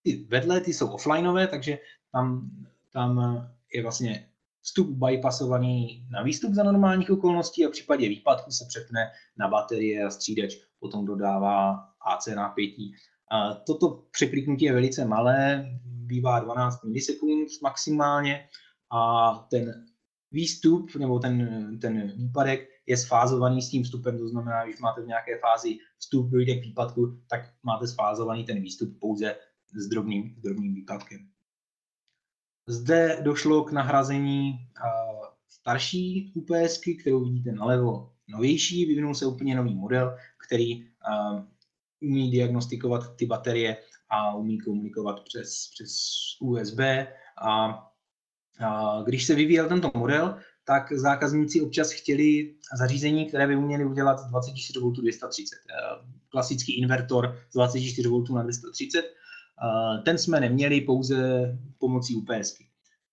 Ty 0.03 0.25
vedle 0.29 0.61
ty 0.61 0.73
jsou 0.73 0.87
offlineové, 0.87 1.47
takže 1.47 1.77
tam, 2.11 2.49
tam 2.93 3.41
je 3.73 3.83
vlastně 3.83 4.29
vstup 4.61 4.89
bypassovaný 4.89 6.07
na 6.09 6.23
výstup 6.23 6.53
za 6.53 6.63
normálních 6.63 7.11
okolností 7.11 7.65
a 7.65 7.67
v 7.67 7.71
případě 7.71 8.09
výpadku 8.09 8.51
se 8.51 8.65
přepne 8.67 9.11
na 9.37 9.47
baterie 9.47 10.05
a 10.05 10.09
střídač 10.09 10.55
potom 10.79 11.05
dodává 11.05 11.73
AC 12.01 12.27
napětí. 12.27 12.95
A 13.31 13.53
toto 13.53 14.03
překliknutí 14.11 14.65
je 14.65 14.73
velice 14.73 15.05
malé, 15.05 15.65
bývá 15.85 16.39
12 16.39 16.83
milisekund 16.83 17.47
maximálně 17.61 18.47
a 18.91 19.33
ten 19.49 19.85
výstup 20.31 20.95
nebo 20.95 21.19
ten, 21.19 21.79
ten 21.81 22.11
výpadek 22.15 22.74
je 22.87 22.97
sfázovaný 22.97 23.61
s 23.61 23.69
tím 23.69 23.83
vstupem, 23.83 24.17
to 24.17 24.27
znamená, 24.27 24.63
když 24.65 24.79
máte 24.79 25.01
v 25.01 25.07
nějaké 25.07 25.39
fázi 25.39 25.77
vstup, 25.97 26.29
dojde 26.29 26.55
k 26.55 26.63
výpadku, 26.63 27.21
tak 27.29 27.41
máte 27.63 27.87
sfázovaný 27.87 28.43
ten 28.43 28.61
výstup 28.61 28.99
pouze 28.99 29.35
s 29.75 29.87
drobným, 29.87 30.35
s 30.37 30.41
drobným 30.41 30.73
výpadkem. 30.73 31.29
Zde 32.67 33.21
došlo 33.21 33.63
k 33.63 33.71
nahrazení 33.71 34.59
starší 35.47 36.33
UPSky, 36.35 36.95
kterou 36.95 37.23
vidíte 37.23 37.51
nalevo, 37.51 38.11
novější, 38.27 38.85
vyvinul 38.85 39.15
se 39.15 39.25
úplně 39.25 39.55
nový 39.55 39.75
model, 39.75 40.17
který 40.47 40.83
uh, 40.83 40.89
umí 42.01 42.31
diagnostikovat 42.31 43.15
ty 43.15 43.25
baterie 43.25 43.77
a 44.09 44.35
umí 44.35 44.59
komunikovat 44.59 45.23
přes, 45.23 45.69
přes 45.73 45.91
USB. 46.41 46.79
A, 47.41 47.83
a 48.65 49.01
když 49.05 49.25
se 49.25 49.35
vyvíjel 49.35 49.67
tento 49.67 49.91
model, 49.95 50.39
tak 50.67 50.91
zákazníci 50.91 51.61
občas 51.61 51.91
chtěli 51.91 52.55
zařízení, 52.77 53.25
které 53.25 53.47
by 53.47 53.55
uměli 53.55 53.85
udělat 53.85 54.19
z 54.19 54.25
24 54.25 54.79
V 54.79 54.91
230. 54.91 55.55
Klasický 56.29 56.79
invertor 56.81 57.37
z 57.49 57.53
24 57.53 58.09
V 58.09 58.33
na 58.33 58.43
230. 58.43 58.99
Eh, 58.99 60.01
ten 60.05 60.17
jsme 60.17 60.39
neměli 60.39 60.81
pouze 60.81 61.17
pomocí 61.77 62.15
UPSky. 62.15 62.65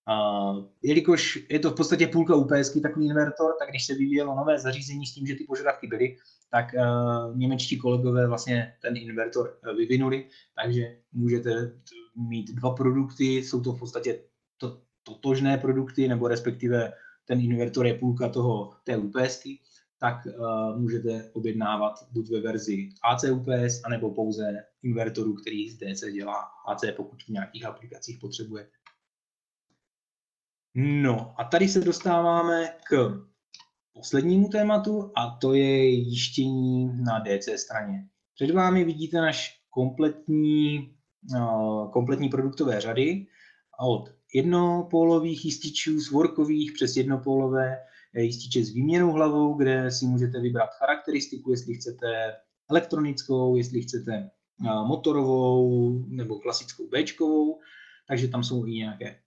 Uh, 0.09 0.65
jelikož 0.83 1.39
je 1.51 1.59
to 1.59 1.71
v 1.71 1.75
podstatě 1.75 2.07
půlka 2.07 2.35
UPSky, 2.35 2.81
takový 2.81 3.07
invertor, 3.07 3.55
tak 3.59 3.69
když 3.69 3.87
se 3.87 3.95
vyvíjelo 3.95 4.35
nové 4.35 4.59
zařízení 4.59 5.07
s 5.07 5.15
tím, 5.15 5.27
že 5.27 5.35
ty 5.35 5.45
požadavky 5.45 5.87
byly, 5.87 6.17
tak 6.51 6.75
uh, 6.75 7.37
němečtí 7.39 7.79
kolegové 7.79 8.27
vlastně 8.27 8.75
ten 8.83 8.97
invertor 8.97 9.59
vyvinuli, 9.77 10.29
takže 10.63 10.97
můžete 11.13 11.73
mít 12.17 12.55
dva 12.55 12.75
produkty, 12.75 13.25
jsou 13.25 13.61
to 13.61 13.73
v 13.73 13.79
podstatě 13.79 14.21
to, 14.59 14.81
totožné 15.03 15.59
produkty, 15.59 16.09
nebo 16.09 16.29
respektive 16.29 16.93
ten 17.33 17.41
invertor 17.41 17.87
je 17.87 17.95
půlka 17.95 18.29
toho, 18.29 18.73
té 18.85 18.97
UPSky, 18.97 19.61
tak 19.99 20.27
uh, 20.27 20.81
můžete 20.81 21.31
objednávat 21.33 21.95
buď 22.11 22.31
ve 22.31 22.41
verzi 22.41 22.89
AC 23.03 23.25
UPS, 23.25 23.85
anebo 23.85 24.15
pouze 24.15 24.65
invertoru, 24.83 25.35
který 25.35 25.71
z 25.71 25.79
DC 25.79 26.13
dělá 26.13 26.49
AC, 26.69 26.85
pokud 26.97 27.23
v 27.23 27.29
nějakých 27.29 27.65
aplikacích 27.65 28.19
potřebujete. 28.21 28.71
No 30.75 31.35
a 31.41 31.45
tady 31.45 31.69
se 31.69 31.81
dostáváme 31.81 32.75
k 32.89 33.21
poslednímu 33.93 34.49
tématu 34.49 35.13
a 35.17 35.31
to 35.41 35.55
je 35.55 35.85
jištění 35.85 37.03
na 37.05 37.19
DC 37.19 37.61
straně. 37.61 38.09
Před 38.35 38.51
vámi 38.51 38.85
vidíte 38.85 39.17
naš 39.17 39.61
kompletní, 39.71 40.95
uh, 41.35 41.91
kompletní 41.91 42.29
produktové 42.29 42.81
řady 42.81 43.27
od 43.81 44.22
jednopólových 44.33 45.45
jističů, 45.45 46.01
z 46.01 46.11
workových 46.11 46.73
přes 46.73 46.97
jednopólové 46.97 47.77
jističe 48.15 48.65
s 48.65 48.71
výměnou 48.71 49.13
hlavou, 49.13 49.55
kde 49.55 49.91
si 49.91 50.07
můžete 50.07 50.41
vybrat 50.41 50.71
charakteristiku, 50.79 51.51
jestli 51.51 51.75
chcete 51.75 52.37
elektronickou, 52.71 53.57
jestli 53.57 53.83
chcete 53.83 54.31
motorovou 54.87 56.05
nebo 56.09 56.39
klasickou 56.39 56.89
Bčkovou, 56.89 57.61
takže 58.09 58.29
tam 58.29 58.45
jsou 58.45 58.67
i 58.67 58.71
nějaké, 58.71 59.19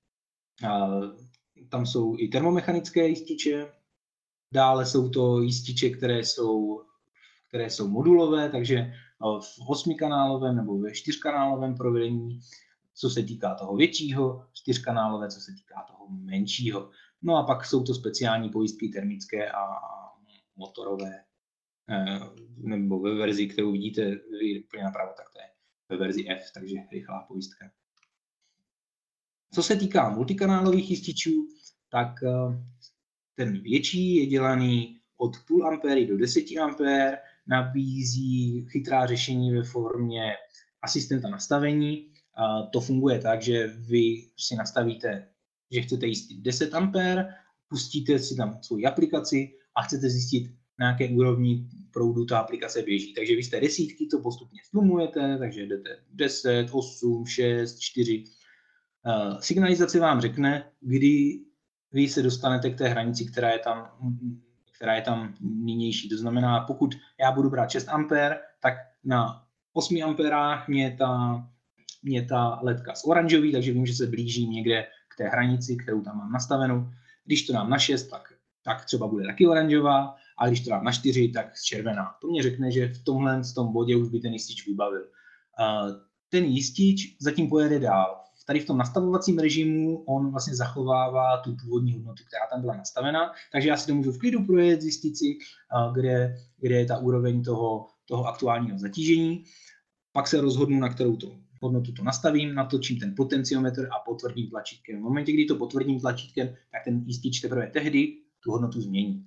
tam 1.69 1.85
jsou 1.85 2.15
i 2.19 2.27
termomechanické 2.27 3.07
jističe, 3.07 3.67
dále 4.51 4.85
jsou 4.85 5.09
to 5.09 5.41
jističe, 5.41 5.89
které 5.89 6.19
jsou, 6.19 6.81
které 7.47 7.69
jsou 7.69 7.87
modulové, 7.87 8.49
takže 8.49 8.93
v 9.39 9.69
osmikanálovém 9.69 10.55
nebo 10.55 10.77
ve 10.77 10.93
čtyřkanálovém 10.93 11.75
provedení 11.75 12.39
co 12.95 13.09
se 13.09 13.23
týká 13.23 13.55
toho 13.55 13.75
většího, 13.75 14.45
čtyřkanálové, 14.53 15.29
co 15.29 15.41
se 15.41 15.51
týká 15.51 15.85
toho 15.87 16.07
menšího. 16.09 16.91
No 17.21 17.35
a 17.35 17.43
pak 17.43 17.65
jsou 17.65 17.83
to 17.83 17.93
speciální 17.93 18.49
pojistky 18.49 18.89
termické 18.89 19.51
a 19.51 19.65
motorové, 20.55 21.23
eh, 21.89 22.19
nebo 22.57 22.99
ve 22.99 23.15
verzi, 23.15 23.47
kterou 23.47 23.71
vidíte 23.71 24.05
vy 24.39 24.63
úplně 24.63 24.83
napravo, 24.83 25.13
tak 25.17 25.29
to 25.33 25.39
je 25.39 25.45
ve 25.89 25.97
verzi 25.97 26.29
F, 26.29 26.51
takže 26.53 26.75
rychlá 26.91 27.25
pojistka. 27.27 27.71
Co 29.53 29.63
se 29.63 29.75
týká 29.75 30.09
multikanálových 30.09 30.91
jističů, 30.91 31.47
tak 31.89 32.23
eh, 32.23 32.63
ten 33.35 33.61
větší 33.61 34.15
je 34.15 34.25
dělaný 34.25 34.99
od 35.17 35.31
půl 35.47 35.67
ampéry 35.67 36.05
do 36.05 36.17
10 36.17 36.45
ampér, 36.61 37.17
nabízí 37.47 38.65
chytrá 38.69 39.05
řešení 39.05 39.51
ve 39.51 39.63
formě 39.63 40.33
asistenta 40.81 41.29
nastavení, 41.29 42.14
to 42.71 42.81
funguje 42.81 43.19
tak, 43.19 43.41
že 43.41 43.67
vy 43.67 44.27
si 44.37 44.55
nastavíte, 44.55 45.27
že 45.71 45.81
chcete 45.81 46.07
jistit 46.07 46.41
10 46.41 46.73
A, 46.73 46.91
pustíte 47.67 48.19
si 48.19 48.35
tam 48.35 48.59
svou 48.61 48.87
aplikaci 48.87 49.57
a 49.75 49.81
chcete 49.81 50.09
zjistit, 50.09 50.51
na 50.79 50.87
jaké 50.87 51.09
úrovni 51.09 51.67
proudu 51.93 52.25
ta 52.25 52.39
aplikace 52.39 52.81
běží. 52.81 53.13
Takže 53.13 53.35
vy 53.35 53.43
jste 53.43 53.59
desítky, 53.59 54.07
to 54.07 54.19
postupně 54.19 54.59
stlumujete, 54.65 55.37
takže 55.37 55.65
jdete 55.65 55.89
10, 56.13 56.67
8, 56.71 57.25
6, 57.25 57.79
4. 57.79 58.23
signalizace 59.39 59.99
vám 59.99 60.21
řekne, 60.21 60.71
kdy 60.81 61.39
vy 61.91 62.07
se 62.07 62.21
dostanete 62.23 62.69
k 62.69 62.77
té 62.77 62.87
hranici, 62.87 63.25
která 63.25 63.49
je 63.49 63.59
tam, 63.59 63.89
která 64.71 64.95
je 64.95 65.01
tam 65.01 65.33
nynější. 65.41 66.09
To 66.09 66.17
znamená, 66.17 66.59
pokud 66.59 66.95
já 67.19 67.31
budu 67.31 67.49
brát 67.49 67.69
6 67.71 67.87
A, 67.87 68.07
tak 68.59 68.73
na 69.03 69.47
8 69.73 70.03
amperách 70.03 70.67
mě 70.67 70.95
ta 70.99 71.43
mě 72.05 72.25
ta 72.25 72.59
ledka 72.63 72.95
z 72.95 73.05
oranžový, 73.05 73.51
takže 73.51 73.71
vím, 73.71 73.85
že 73.85 73.93
se 73.93 74.07
blížím 74.07 74.51
někde 74.51 74.87
k 75.07 75.17
té 75.17 75.27
hranici, 75.29 75.75
kterou 75.75 76.01
tam 76.01 76.17
mám 76.17 76.31
nastavenou. 76.31 76.89
Když 77.25 77.47
to 77.47 77.53
dám 77.53 77.69
na 77.69 77.79
6, 77.79 78.07
tak, 78.07 78.33
tak 78.63 78.85
třeba 78.85 79.07
bude 79.07 79.25
taky 79.25 79.47
oranžová, 79.47 80.15
a 80.37 80.47
když 80.47 80.61
to 80.61 80.69
dám 80.69 80.83
na 80.83 80.91
4, 80.91 81.27
tak 81.27 81.53
červená. 81.63 82.15
To 82.21 82.27
mě 82.27 82.43
řekne, 82.43 82.71
že 82.71 82.87
v 82.87 83.03
tomhle 83.03 83.43
v 83.43 83.53
tom 83.53 83.73
bodě 83.73 83.95
už 83.95 84.09
by 84.09 84.19
ten 84.19 84.33
jistič 84.33 84.67
vybavil. 84.67 85.07
Ten 86.29 86.43
jistič 86.43 87.17
zatím 87.19 87.49
pojede 87.49 87.79
dál. 87.79 88.21
Tady 88.47 88.59
v 88.59 88.65
tom 88.65 88.77
nastavovacím 88.77 89.39
režimu 89.39 90.03
on 90.03 90.31
vlastně 90.31 90.55
zachovává 90.55 91.37
tu 91.37 91.55
původní 91.63 91.93
hodnotu, 91.93 92.23
která 92.27 92.47
tam 92.51 92.61
byla 92.61 92.75
nastavena, 92.75 93.31
takže 93.51 93.69
já 93.69 93.77
si 93.77 93.87
to 93.87 93.95
můžu 93.95 94.11
v 94.11 94.19
klidu 94.19 94.45
projet, 94.45 94.81
zjistit 94.81 95.17
si, 95.17 95.37
kde, 95.93 96.37
kde 96.59 96.75
je 96.75 96.85
ta 96.85 96.97
úroveň 96.97 97.43
toho, 97.43 97.87
toho 98.05 98.25
aktuálního 98.25 98.79
zatížení. 98.79 99.43
Pak 100.11 100.27
se 100.27 100.41
rozhodnu, 100.41 100.79
na 100.79 100.89
kterou 100.89 101.15
to 101.15 101.35
hodnotu 101.61 101.91
to 101.91 102.03
nastavím, 102.03 102.55
natočím 102.55 102.99
ten 102.99 103.13
potenciometr 103.17 103.87
a 103.91 103.99
potvrdím 104.05 104.49
tlačítkem. 104.49 104.99
V 104.99 105.03
momentě, 105.03 105.31
kdy 105.31 105.45
to 105.45 105.55
potvrdím 105.55 105.99
tlačítkem, 105.99 106.47
tak 106.47 106.83
ten 106.83 107.03
jistič 107.05 107.39
teprve 107.39 107.67
tehdy 107.67 108.17
tu 108.39 108.51
hodnotu 108.51 108.81
změní. 108.81 109.25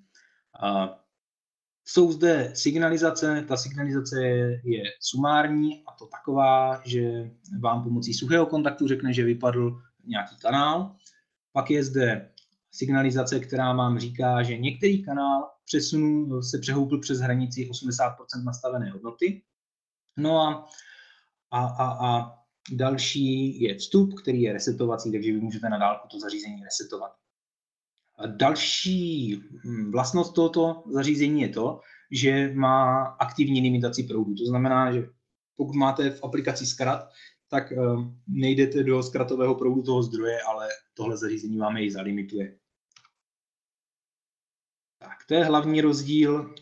A 0.62 0.98
jsou 1.84 2.12
zde 2.12 2.52
signalizace, 2.54 3.44
ta 3.48 3.56
signalizace 3.56 4.20
je 4.64 4.82
sumární 5.00 5.82
a 5.86 5.92
to 5.98 6.06
taková, 6.06 6.82
že 6.84 7.30
vám 7.60 7.82
pomocí 7.82 8.14
suchého 8.14 8.46
kontaktu 8.46 8.88
řekne, 8.88 9.12
že 9.12 9.24
vypadl 9.24 9.80
nějaký 10.04 10.36
kanál. 10.36 10.96
Pak 11.52 11.70
je 11.70 11.84
zde 11.84 12.30
signalizace, 12.70 13.40
která 13.40 13.72
vám 13.72 13.98
říká, 13.98 14.42
že 14.42 14.58
některý 14.58 15.04
kanál 15.04 15.50
přesunu, 15.64 16.42
se 16.42 16.58
přehoupl 16.58 16.98
přes 16.98 17.18
hranici 17.18 17.68
80% 17.70 18.44
nastavené 18.44 18.90
hodnoty. 18.90 19.42
No 20.16 20.40
a 20.40 20.68
a, 21.50 21.66
a, 21.66 22.06
a 22.06 22.38
další 22.72 23.60
je 23.62 23.74
vstup, 23.74 24.20
který 24.22 24.42
je 24.42 24.52
resetovací, 24.52 25.12
takže 25.12 25.32
vy 25.32 25.40
můžete 25.40 25.68
na 25.68 25.78
dálku 25.78 26.08
to 26.08 26.20
zařízení 26.20 26.64
resetovat. 26.64 27.12
A 28.18 28.26
další 28.26 29.34
hm, 29.36 29.92
vlastnost 29.92 30.34
tohoto 30.34 30.82
zařízení 30.92 31.42
je 31.42 31.48
to, 31.48 31.80
že 32.10 32.52
má 32.54 33.04
aktivní 33.04 33.60
limitaci 33.60 34.02
proudu. 34.02 34.34
To 34.34 34.46
znamená, 34.46 34.92
že 34.92 35.08
pokud 35.56 35.74
máte 35.74 36.10
v 36.10 36.24
aplikaci 36.24 36.66
zkrat, 36.66 37.08
tak 37.48 37.72
um, 37.72 38.20
nejdete 38.28 38.82
do 38.82 39.02
zkratového 39.02 39.54
proudu 39.54 39.82
toho 39.82 40.02
zdroje, 40.02 40.42
ale 40.42 40.68
tohle 40.94 41.16
zařízení 41.16 41.58
vám 41.58 41.76
jej 41.76 41.90
zalimituje. 41.90 42.58
Tak, 44.98 45.18
to 45.28 45.34
je 45.34 45.44
hlavní 45.44 45.80
rozdíl 45.80 46.54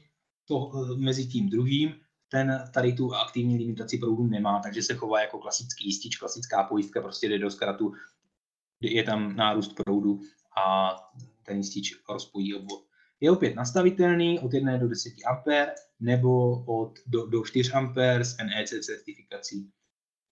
to, 0.49 0.73
mezi 0.97 1.27
tím 1.27 1.49
druhým 1.49 1.95
ten 2.29 2.65
tady 2.75 2.93
tu 2.93 3.15
aktivní 3.15 3.59
limitaci 3.59 3.99
proudu 3.99 4.27
nemá, 4.27 4.61
takže 4.63 4.83
se 4.83 4.95
chová 4.95 5.21
jako 5.21 5.39
klasický 5.39 5.87
jistič, 5.87 6.17
klasická 6.17 6.63
pojistka, 6.63 7.01
prostě 7.01 7.29
jde 7.29 7.39
do 7.39 7.51
zkratu, 7.51 7.93
je 8.81 9.03
tam 9.03 9.37
nárůst 9.37 9.75
proudu 9.75 10.21
a 10.57 10.97
ten 11.43 11.57
jistič 11.57 12.01
rozpojí 12.09 12.55
obvod. 12.55 12.85
Je 13.21 13.31
opět 13.31 13.55
nastavitelný 13.55 14.41
od 14.41 14.55
1 14.55 14.77
do 14.77 14.89
10 14.89 15.13
A 15.31 15.43
nebo 16.01 16.65
od, 16.65 16.93
do, 17.07 17.27
do 17.27 17.45
4 17.45 17.73
A 17.73 17.93
s 18.25 18.37
NEC 18.37 18.87
certifikací. 18.87 19.71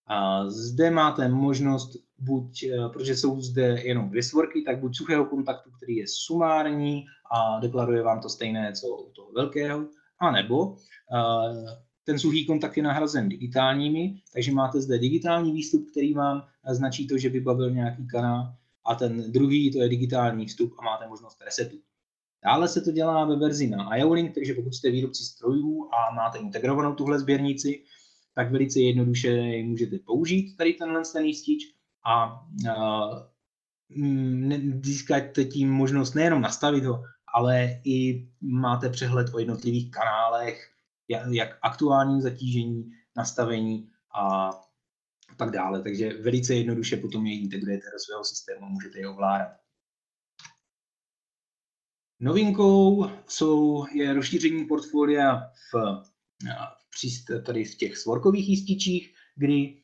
A 0.07 0.49
zde 0.51 0.91
máte 0.91 1.29
možnost, 1.29 1.97
buď, 2.19 2.63
eh, 2.63 2.89
protože 2.89 3.17
jsou 3.17 3.41
zde 3.41 3.81
jenom 3.83 4.09
dvě 4.09 4.23
svorky, 4.23 4.63
tak 4.63 4.81
buď 4.81 4.97
suchého 4.97 5.25
kontaktu, 5.25 5.71
který 5.71 5.97
je 5.97 6.05
sumární 6.09 7.07
a 7.31 7.61
deklaruje 7.61 8.03
vám 8.03 8.21
to 8.21 8.29
stejné, 8.29 8.73
co 8.73 8.89
u 8.89 9.13
toho 9.13 9.33
velkého, 9.33 9.89
anebo 10.21 10.67
uh, 10.67 10.77
ten 12.05 12.19
suchý 12.19 12.47
kontakt 12.47 12.77
je 12.77 12.83
nahrazen 12.83 13.29
digitálními, 13.29 14.21
takže 14.33 14.53
máte 14.53 14.81
zde 14.81 14.99
digitální 14.99 15.53
výstup, 15.53 15.91
který 15.91 16.15
vám 16.15 16.47
značí 16.71 17.07
to, 17.07 17.19
že 17.19 17.29
vybavil 17.29 17.71
nějaký 17.71 18.07
kanál 18.07 18.55
a 18.87 18.95
ten 18.95 19.33
druhý 19.33 19.73
to 19.73 19.83
je 19.83 19.89
digitální 19.89 20.47
vstup 20.47 20.75
a 20.79 20.85
máte 20.85 21.09
možnost 21.09 21.43
resetu. 21.45 21.77
Dále 22.45 22.69
se 22.69 22.81
to 22.81 22.91
dělá 22.91 23.25
ve 23.25 23.37
verzi 23.37 23.67
na 23.67 23.97
IO-Link, 23.97 24.33
takže 24.35 24.55
pokud 24.55 24.75
jste 24.75 24.91
výrobci 24.91 25.25
strojů 25.25 25.89
a 25.93 26.15
máte 26.15 26.39
integrovanou 26.39 26.95
tuhle 26.95 27.19
sběrnici, 27.19 27.85
tak 28.35 28.53
velice 28.53 28.81
jednoduše 28.81 29.63
můžete 29.63 29.99
použít 29.99 30.57
tady 30.57 30.73
tenhle 30.73 31.03
ten 31.13 31.25
jistič 31.25 31.75
a 32.07 32.45
mm, 33.97 34.81
získáte 34.85 35.45
tím 35.45 35.71
možnost 35.71 36.15
nejenom 36.15 36.41
nastavit 36.41 36.85
ho, 36.85 37.03
ale 37.35 37.81
i 37.85 38.29
máte 38.41 38.91
přehled 38.91 39.35
o 39.35 39.39
jednotlivých 39.39 39.91
kanálech, 39.91 40.71
jak 41.31 41.59
aktuální 41.63 42.23
zatížení, 42.23 42.91
nastavení 43.17 43.91
a 44.19 44.51
tak 45.37 45.51
dále. 45.51 45.83
Takže 45.83 46.23
velice 46.23 46.55
jednoduše 46.55 46.97
potom 46.97 47.27
je 47.27 47.41
integrujete 47.41 47.87
do 47.93 47.99
svého 47.99 48.25
systému, 48.25 48.67
můžete 48.67 48.99
je 48.99 49.09
ovládat. 49.09 49.53
Novinkou 52.21 53.11
jsou, 53.29 53.87
je 53.95 54.15
rozšíření 54.15 54.65
portfolia 54.65 55.51
v, 55.73 56.03
v, 56.91 57.43
tady 57.47 57.65
v 57.65 57.75
těch 57.75 57.99
svorkových 57.99 58.49
jističích, 58.49 59.15
kdy 59.37 59.83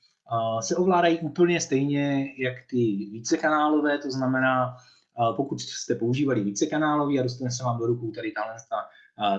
se 0.61 0.77
ovládají 0.77 1.19
úplně 1.19 1.61
stejně 1.61 2.35
jak 2.39 2.55
ty 2.71 2.77
vícekanálové, 3.13 3.99
to 3.99 4.11
znamená, 4.11 4.77
pokud 5.37 5.61
jste 5.61 5.95
používali 5.95 6.45
vícekanálový 6.45 7.21
a 7.21 7.23
dostane 7.23 7.51
se 7.51 7.65
vám 7.65 7.79
do 7.79 7.87
rukou 7.87 8.11
tady 8.11 8.33
tahle, 8.33 8.57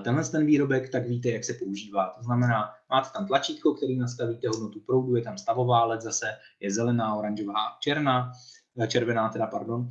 tenhle 0.04 0.24
ten 0.24 0.46
výrobek, 0.46 0.88
tak 0.88 1.08
víte, 1.08 1.30
jak 1.30 1.44
se 1.44 1.54
používá. 1.54 2.12
To 2.16 2.22
znamená, 2.22 2.70
máte 2.90 3.08
tam 3.12 3.26
tlačítko, 3.26 3.74
který 3.74 3.98
nastavíte 3.98 4.48
hodnotu 4.48 4.80
proudu, 4.80 5.16
je 5.16 5.22
tam 5.22 5.38
stavová 5.38 5.84
LED 5.84 6.00
zase, 6.00 6.26
je 6.60 6.72
zelená, 6.72 7.14
oranžová, 7.14 7.60
černá, 7.80 8.32
eh, 8.80 8.86
červená 8.86 9.28
teda, 9.28 9.46
pardon. 9.46 9.88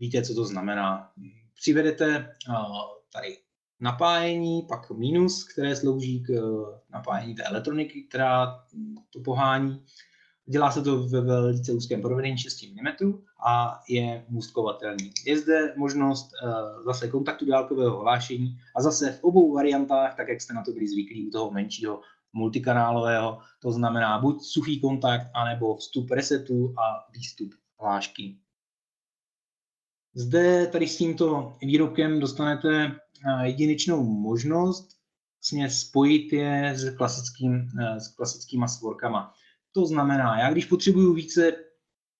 Víte, 0.00 0.22
co 0.22 0.34
to 0.34 0.44
znamená. 0.44 1.10
Přivedete 1.54 2.34
tady 3.12 3.38
napájení, 3.80 4.62
pak 4.68 4.90
minus, 4.90 5.44
které 5.52 5.76
slouží 5.76 6.22
k 6.22 6.30
eh, 6.30 6.40
napájení 6.90 7.34
té 7.34 7.42
elektroniky, 7.42 8.02
která 8.02 8.64
to 9.10 9.20
pohání. 9.20 9.84
Dělá 10.50 10.70
se 10.70 10.82
to 10.82 11.02
ve 11.08 11.20
velice 11.20 11.72
úzkém 11.72 12.02
provedení 12.02 12.38
6 12.38 12.62
mm 12.62 13.12
a 13.46 13.80
je 13.88 14.24
můstkovatelný. 14.28 15.10
Je 15.26 15.38
zde 15.38 15.74
možnost 15.76 16.30
uh, 16.42 16.84
zase 16.84 17.08
kontaktu 17.08 17.46
dálkového 17.46 18.00
hlášení 18.00 18.58
a 18.76 18.82
zase 18.82 19.12
v 19.12 19.24
obou 19.24 19.52
variantách, 19.54 20.16
tak 20.16 20.28
jak 20.28 20.40
jste 20.40 20.54
na 20.54 20.62
to 20.62 20.72
byli 20.72 20.88
zvyklí 20.88 21.26
u 21.26 21.30
toho 21.30 21.50
menšího 21.50 22.00
multikanálového, 22.32 23.38
to 23.60 23.72
znamená 23.72 24.18
buď 24.18 24.42
suchý 24.42 24.80
kontakt, 24.80 25.26
anebo 25.34 25.76
vstup 25.76 26.10
resetu 26.10 26.74
a 26.78 27.10
výstup 27.12 27.54
hlášky. 27.80 28.36
Zde 30.14 30.66
tady 30.66 30.86
s 30.86 30.96
tímto 30.96 31.52
výrobkem 31.62 32.20
dostanete 32.20 33.00
jedinečnou 33.42 34.04
možnost 34.04 34.98
vlastně 35.38 35.70
spojit 35.70 36.32
je 36.32 36.72
s, 36.76 36.96
klasickým, 36.96 37.68
s 37.98 38.08
klasickýma 38.08 38.68
svorkama. 38.68 39.34
To 39.78 39.86
znamená, 39.86 40.38
já 40.38 40.52
když 40.52 40.64
potřebuju 40.64 41.14
více 41.14 41.52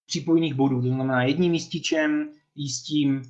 připojených 0.07 0.55
bodů, 0.55 0.83
to 0.83 0.89
znamená 0.89 1.23
jedním 1.23 1.55
jističem 1.55 2.31
jistím, 2.55 3.23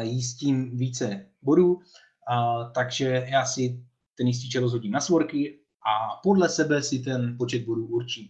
jistím 0.00 0.76
více 0.76 1.26
bodů, 1.42 1.80
a, 2.28 2.64
takže 2.64 3.26
já 3.30 3.44
si 3.46 3.84
ten 4.16 4.26
jistič 4.26 4.56
rozhodím 4.56 4.92
na 4.92 5.00
svorky 5.00 5.58
a 5.86 6.20
podle 6.22 6.48
sebe 6.48 6.82
si 6.82 6.98
ten 6.98 7.36
počet 7.38 7.64
bodů 7.64 7.86
určím. 7.86 8.28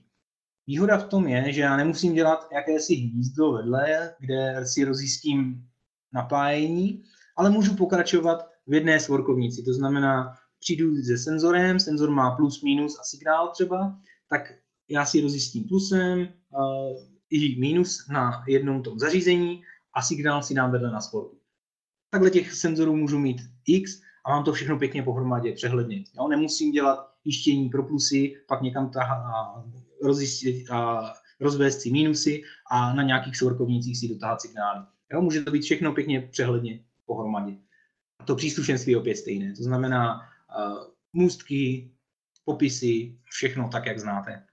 Výhoda 0.67 0.99
v 0.99 1.09
tom 1.09 1.29
je, 1.29 1.53
že 1.53 1.61
já 1.61 1.77
nemusím 1.77 2.15
dělat 2.15 2.49
jakési 2.53 2.95
hnízdo 2.95 3.53
vedle, 3.53 4.15
kde 4.19 4.67
si 4.67 4.85
rozjistím 4.85 5.69
napájení, 6.13 7.03
ale 7.37 7.51
můžu 7.51 7.77
pokračovat 7.77 8.51
v 8.67 8.75
jedné 8.75 9.01
svorkovnici. 9.01 9.63
To 9.63 9.75
znamená, 9.75 10.35
přijdu 10.61 10.97
se 11.03 11.19
senzorem, 11.19 11.81
senzor 11.81 12.11
má 12.11 12.37
plus, 12.37 12.63
minus 12.63 12.99
a 13.01 13.03
signál 13.05 13.49
třeba, 13.49 13.99
tak 14.29 14.64
já 14.89 15.07
si 15.07 15.21
rozjistím 15.21 15.65
plusem 15.65 16.19
uh, 16.19 16.99
i 17.31 17.61
minus 17.61 18.09
na 18.09 18.45
jednom 18.49 18.83
tom 18.83 18.99
zařízení 18.99 19.63
a 19.95 20.03
signál 20.03 20.43
si 20.43 20.55
dám 20.55 20.73
vedle 20.73 20.91
na 20.91 21.01
svorku. 21.01 21.39
Takhle 22.11 22.31
těch 22.31 22.53
senzorů 22.53 22.97
můžu 22.97 23.19
mít 23.19 23.41
x 23.67 24.01
a 24.27 24.31
mám 24.31 24.45
to 24.45 24.53
všechno 24.53 24.79
pěkně 24.79 25.03
pohromadě, 25.03 25.53
přehledně. 25.53 26.05
Jo? 26.15 26.29
Nemusím 26.29 26.73
dělat 26.73 27.15
jištění 27.25 27.69
pro 27.69 27.83
plusy, 27.83 28.37
pak 28.49 28.63
někam 28.63 28.91
tahá, 28.91 29.65
rozjistit 30.03 30.71
a 30.71 31.13
rozvést 31.41 31.81
si 31.81 31.91
minusy 31.91 32.43
a 32.71 32.95
na 32.95 33.03
nějakých 33.03 33.37
svorkovnicích 33.37 33.99
si 33.99 34.09
dotáhat 34.09 34.41
signály. 34.41 34.87
Jo? 35.13 35.23
Může 35.23 35.43
to 35.43 35.51
být 35.51 35.63
všechno 35.63 35.93
pěkně 35.93 36.21
přehledně 36.21 36.85
pohromadě. 37.07 37.57
A 38.21 38.25
to 38.25 38.37
příslušenství 38.37 38.93
je 38.93 38.99
opět 38.99 39.17
stejné. 39.17 39.55
To 39.57 39.63
znamená 39.63 40.21
uh, 40.21 40.79
můstky, 41.13 41.91
popisy, 42.45 43.19
všechno 43.25 43.69
tak, 43.69 43.87
jak 43.87 43.99
znáte. 43.99 44.47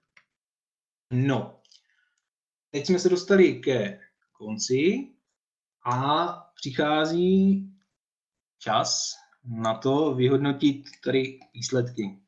No, 1.13 1.61
teď 2.69 2.85
jsme 2.85 2.99
se 2.99 3.09
dostali 3.09 3.59
ke 3.59 3.99
konci 4.31 5.13
a 5.85 6.27
přichází 6.55 7.67
čas 8.59 9.15
na 9.43 9.77
to 9.77 10.15
vyhodnotit 10.15 10.85
tady 11.03 11.39
výsledky. 11.53 12.19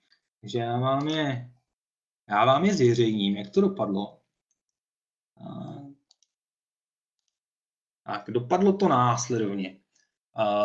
Takže 0.41 0.59
já 0.59 0.79
vám 0.79 1.07
je, 1.07 1.53
já 2.29 2.45
vám 2.45 2.65
je 2.65 2.73
zvěřejním, 2.73 3.35
jak 3.35 3.49
to 3.49 3.61
dopadlo. 3.61 4.21
Tak, 8.05 8.29
dopadlo 8.29 8.73
to 8.73 8.87
následovně. 8.87 9.79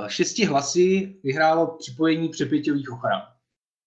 Šesti 0.09 0.45
hlasy 0.45 1.21
vyhrálo 1.25 1.77
připojení 1.77 2.29
přepěťových 2.29 2.93
ochran. 2.93 3.23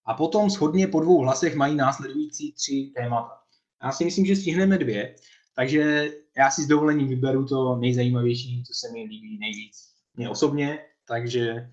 A 0.04 0.14
potom 0.14 0.50
shodně 0.50 0.86
po 0.86 1.00
dvou 1.00 1.22
hlasech 1.22 1.54
mají 1.54 1.74
následující 1.74 2.52
tři 2.52 2.92
témata. 2.96 3.41
Já 3.82 3.92
si 3.92 4.04
myslím, 4.04 4.26
že 4.26 4.36
stihneme 4.36 4.78
dvě, 4.78 5.16
takže 5.54 6.10
já 6.36 6.50
si 6.50 6.62
s 6.62 6.66
dovolením 6.66 7.08
vyberu 7.08 7.46
to 7.46 7.76
nejzajímavější, 7.76 8.64
co 8.64 8.74
se 8.74 8.92
mi 8.92 9.02
líbí 9.02 9.38
nejvíc. 9.38 9.92
Mně 10.14 10.30
osobně, 10.30 10.86
takže, 11.08 11.70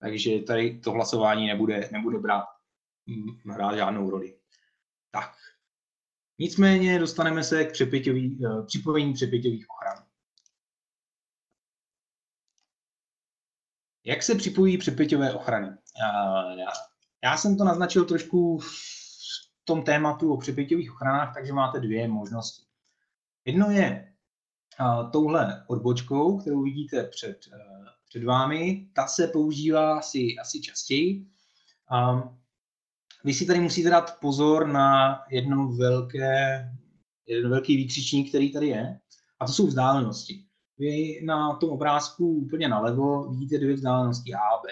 takže 0.00 0.38
tady 0.38 0.80
to 0.80 0.90
hlasování 0.90 1.46
nebude, 1.46 1.88
nebude 1.92 2.18
brát 2.18 2.44
hrát 3.50 3.76
žádnou 3.76 4.10
roli. 4.10 4.38
Tak. 5.10 5.32
Nicméně 6.38 6.98
dostaneme 6.98 7.44
se 7.44 7.64
k 7.64 7.72
přepěťový, 7.72 8.46
uh, 8.46 8.66
připojení 8.66 9.12
přepěťových 9.12 9.66
ochran. 9.70 10.06
Jak 14.04 14.22
se 14.22 14.34
připojí 14.34 14.78
přepěťové 14.78 15.34
ochrany? 15.34 15.76
Já, 16.00 16.66
já 17.24 17.36
jsem 17.36 17.56
to 17.56 17.64
naznačil 17.64 18.04
trošku 18.04 18.58
v 18.58 19.01
tom 19.64 19.82
tématu 19.82 20.32
o 20.32 20.36
přepěťových 20.36 20.92
ochranách, 20.92 21.34
takže 21.34 21.52
máte 21.52 21.80
dvě 21.80 22.08
možnosti. 22.08 22.62
Jedno 23.44 23.70
je 23.70 24.14
uh, 24.80 25.10
touhle 25.10 25.64
odbočkou, 25.66 26.38
kterou 26.38 26.62
vidíte 26.62 27.04
před, 27.04 27.38
před 28.08 28.24
vámi. 28.24 28.88
Ta 28.94 29.06
se 29.06 29.26
používá 29.26 29.98
asi, 29.98 30.36
asi 30.40 30.60
častěji. 30.60 31.26
Vy 33.24 33.34
si 33.34 33.46
tady 33.46 33.60
musíte 33.60 33.90
dát 33.90 34.20
pozor 34.20 34.66
na 34.68 35.20
jedno 35.30 35.68
velké, 35.68 36.68
jeden 37.26 37.50
velký 37.50 37.76
výkřičník, 37.76 38.28
který 38.28 38.52
tady 38.52 38.66
je, 38.66 39.00
a 39.40 39.46
to 39.46 39.52
jsou 39.52 39.66
vzdálenosti. 39.66 40.44
Vy 40.78 41.20
na 41.24 41.56
tom 41.56 41.70
obrázku 41.70 42.28
úplně 42.28 42.68
nalevo 42.68 43.30
vidíte 43.30 43.58
dvě 43.58 43.74
vzdálenosti 43.74 44.34
A 44.34 44.38
a 44.38 44.62
B. 44.62 44.68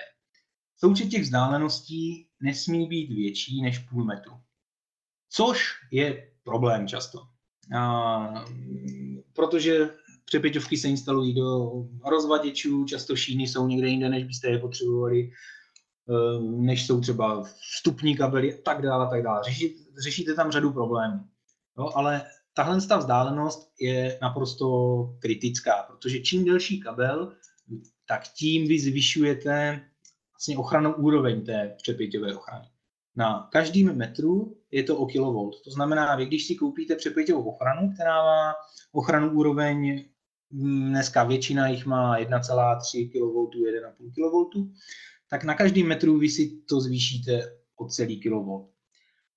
Součet 0.76 1.08
těch 1.08 1.22
vzdáleností 1.22 2.28
nesmí 2.40 2.86
být 2.86 3.12
větší 3.12 3.62
než 3.62 3.78
půl 3.78 4.04
metru. 4.04 4.39
Což 5.30 5.62
je 5.90 6.30
problém 6.44 6.88
často. 6.88 7.22
A, 7.76 8.44
protože 9.32 9.90
přepěťovky 10.24 10.76
se 10.76 10.88
instalují 10.88 11.34
do 11.34 11.70
rozvaděčů, 12.04 12.84
často 12.84 13.16
šíny 13.16 13.42
jsou 13.42 13.66
někde 13.66 13.88
jinde, 13.88 14.08
než 14.08 14.24
byste 14.24 14.48
je 14.48 14.58
potřebovali. 14.58 15.30
Eh, 16.10 16.40
než 16.40 16.86
jsou 16.86 17.00
třeba 17.00 17.42
vstupní 17.42 18.16
kabely 18.16 18.54
a 18.54 18.62
tak 18.64 18.82
dále, 18.82 19.10
tak 19.10 19.22
dále. 19.22 19.42
Řešíte, 19.44 19.84
řešíte 20.02 20.34
tam 20.34 20.50
řadu 20.50 20.72
problémů. 20.72 21.20
Jo, 21.78 21.90
ale 21.94 22.22
tahle 22.54 22.86
ta 22.86 22.96
vzdálenost 22.96 23.72
je 23.80 24.18
naprosto 24.22 24.66
kritická, 25.18 25.82
protože 25.82 26.20
čím 26.20 26.44
delší 26.44 26.80
kabel, 26.80 27.32
tak 28.08 28.28
tím 28.28 28.68
vy 28.68 28.80
zvyšujete 28.80 29.80
vlastně 30.32 30.58
ochranou 30.58 30.92
úroveň 30.92 31.44
té 31.44 31.74
přepěťové 31.82 32.34
ochrany. 32.34 32.68
Na 33.16 33.48
každým 33.52 33.92
metru 33.94 34.59
je 34.70 34.82
to 34.82 34.96
o 34.96 35.06
kilovolt. 35.06 35.62
To 35.64 35.70
znamená, 35.70 36.16
vy 36.16 36.26
když 36.26 36.46
si 36.46 36.54
koupíte 36.54 36.96
přepěťovou 36.96 37.50
ochranu, 37.50 37.92
která 37.92 38.22
má 38.22 38.54
ochranu 38.92 39.32
úroveň, 39.32 40.04
dneska 40.50 41.24
většina 41.24 41.68
jich 41.68 41.86
má 41.86 42.18
1,3 42.18 43.10
kV, 43.10 43.50
1,5 43.54 44.10
kV, 44.12 44.72
tak 45.28 45.44
na 45.44 45.54
každý 45.54 45.82
metru 45.82 46.18
vy 46.18 46.28
si 46.28 46.62
to 46.68 46.80
zvýšíte 46.80 47.58
o 47.76 47.86
celý 47.86 48.20
kilovolt. 48.20 48.70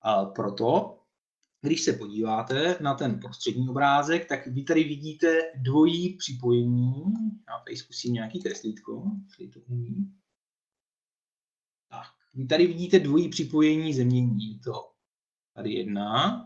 A 0.02 0.24
proto, 0.24 1.00
když 1.60 1.82
se 1.82 1.92
podíváte 1.92 2.76
na 2.80 2.94
ten 2.94 3.20
prostřední 3.20 3.68
obrázek, 3.68 4.28
tak 4.28 4.46
vy 4.46 4.62
tady 4.62 4.84
vidíte 4.84 5.38
dvojí 5.56 6.16
připojení. 6.16 6.92
Já 7.48 7.58
tady 7.64 7.76
zkusím 7.76 8.12
nějaký 8.12 8.42
kreslítko, 8.42 9.02
který 9.34 9.50
to 9.50 9.60
umí. 9.60 10.12
Tak, 11.90 12.06
vy 12.34 12.46
tady 12.46 12.66
vidíte 12.66 12.98
dvojí 12.98 13.28
připojení 13.28 13.94
zemění. 13.94 14.60
To 14.64 14.93
tady 15.54 15.72
jedna. 15.72 16.40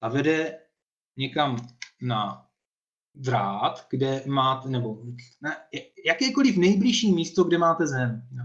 A 0.00 0.08
vede 0.08 0.58
někam 1.16 1.68
na 2.02 2.46
drát, 3.14 3.86
kde 3.90 4.22
máte, 4.26 4.68
nebo 4.68 5.02
na 5.42 5.56
jakékoliv 6.06 6.56
nejbližší 6.56 7.12
místo, 7.12 7.44
kde 7.44 7.58
máte 7.58 7.86
zem. 7.86 8.28
No. 8.32 8.44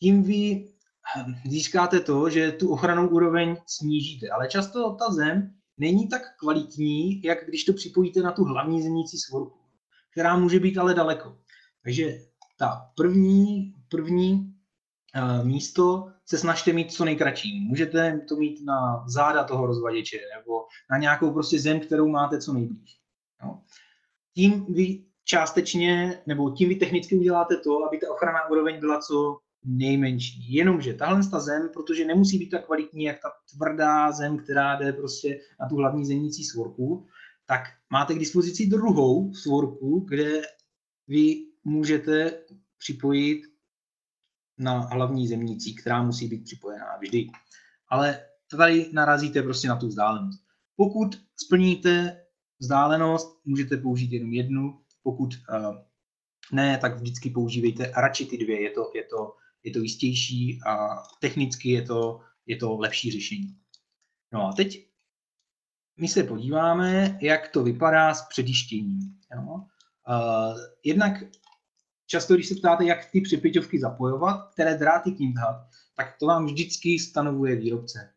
Tím 0.00 0.22
vy 0.22 0.68
hm, 1.16 1.34
získáte 1.50 2.00
to, 2.00 2.30
že 2.30 2.52
tu 2.52 2.72
ochranou 2.72 3.08
úroveň 3.08 3.56
snížíte. 3.66 4.28
Ale 4.28 4.48
často 4.48 4.94
ta 4.94 5.12
zem 5.12 5.54
není 5.76 6.08
tak 6.08 6.22
kvalitní, 6.38 7.22
jak 7.22 7.46
když 7.46 7.64
to 7.64 7.72
připojíte 7.72 8.22
na 8.22 8.32
tu 8.32 8.44
hlavní 8.44 8.82
zemnící 8.82 9.18
svorku, 9.18 9.58
která 10.12 10.36
může 10.36 10.60
být 10.60 10.78
ale 10.78 10.94
daleko. 10.94 11.38
Takže 11.82 12.18
ta 12.58 12.90
první, 12.96 13.74
první 13.88 14.54
uh, 15.16 15.46
místo 15.46 16.12
se 16.30 16.38
snažte 16.38 16.72
mít 16.72 16.92
co 16.92 17.04
nejkratší. 17.04 17.60
Můžete 17.60 18.20
to 18.28 18.36
mít 18.36 18.64
na 18.64 19.04
záda 19.08 19.44
toho 19.44 19.66
rozvaděče 19.66 20.18
nebo 20.36 20.66
na 20.90 20.98
nějakou 20.98 21.32
prostě 21.32 21.60
zem, 21.60 21.80
kterou 21.80 22.08
máte 22.08 22.40
co 22.40 22.52
nejblíž. 22.52 23.00
No. 23.44 23.62
Tím 24.34 24.66
vy 24.74 25.04
částečně, 25.24 26.22
nebo 26.26 26.50
tím 26.50 26.68
vy 26.68 26.74
technicky 26.74 27.18
uděláte 27.18 27.56
to, 27.56 27.84
aby 27.84 27.98
ta 27.98 28.10
ochranná 28.10 28.48
úroveň 28.50 28.80
byla 28.80 29.00
co 29.00 29.38
nejmenší. 29.64 30.54
Jenomže 30.54 30.94
tahle 30.94 31.20
ta 31.30 31.40
zem, 31.40 31.68
protože 31.72 32.04
nemusí 32.04 32.38
být 32.38 32.50
tak 32.50 32.66
kvalitní, 32.66 33.04
jak 33.04 33.22
ta 33.22 33.28
tvrdá 33.56 34.12
zem, 34.12 34.38
která 34.38 34.76
jde 34.76 34.92
prostě 34.92 35.40
na 35.60 35.68
tu 35.68 35.76
hlavní 35.76 36.06
zemnící 36.06 36.44
svorku, 36.44 37.06
tak 37.46 37.60
máte 37.90 38.14
k 38.14 38.18
dispozici 38.18 38.66
druhou 38.66 39.34
svorku, 39.34 40.00
kde 40.08 40.42
vy 41.08 41.36
můžete 41.64 42.40
připojit 42.78 43.42
na 44.58 44.80
hlavní 44.80 45.28
zemnící, 45.28 45.74
která 45.74 46.02
musí 46.02 46.28
být 46.28 46.44
připojená 46.44 46.96
vždy. 47.00 47.26
Ale 47.88 48.20
tady 48.50 48.90
narazíte 48.92 49.42
prostě 49.42 49.68
na 49.68 49.76
tu 49.76 49.88
vzdálenost. 49.88 50.40
Pokud 50.76 51.20
splníte 51.36 52.24
vzdálenost, 52.58 53.40
můžete 53.44 53.76
použít 53.76 54.12
jenom 54.12 54.32
jednu, 54.32 54.80
pokud 55.02 55.34
uh, 55.34 55.76
ne, 56.52 56.78
tak 56.78 56.96
vždycky 56.96 57.30
používejte 57.30 57.92
radši 57.96 58.26
ty 58.26 58.38
dvě, 58.38 58.62
je 58.62 58.70
to, 58.70 58.90
je 58.94 59.04
to, 59.04 59.34
je 59.62 59.72
to 59.72 59.78
jistější 59.78 60.60
a 60.66 61.02
technicky 61.20 61.70
je 61.70 61.82
to, 61.82 62.20
je 62.46 62.56
to 62.56 62.76
lepší 62.76 63.10
řešení. 63.10 63.56
No 64.32 64.46
a 64.46 64.52
teď 64.52 64.88
my 65.96 66.08
se 66.08 66.24
podíváme, 66.24 67.18
jak 67.22 67.48
to 67.48 67.62
vypadá 67.62 68.14
s 68.14 68.28
předjištěním. 68.28 69.00
Jo? 69.34 69.42
Uh, 69.52 70.58
jednak 70.84 71.12
často, 72.08 72.34
když 72.34 72.48
se 72.48 72.54
ptáte, 72.54 72.84
jak 72.84 73.10
ty 73.10 73.20
přepěťovky 73.20 73.80
zapojovat, 73.80 74.52
které 74.52 74.78
dráty 74.78 75.12
k 75.12 75.18
ním 75.18 75.34
dát, 75.34 75.66
tak 75.96 76.16
to 76.20 76.26
vám 76.26 76.46
vždycky 76.46 76.98
stanovuje 76.98 77.56
výrobce. 77.56 78.12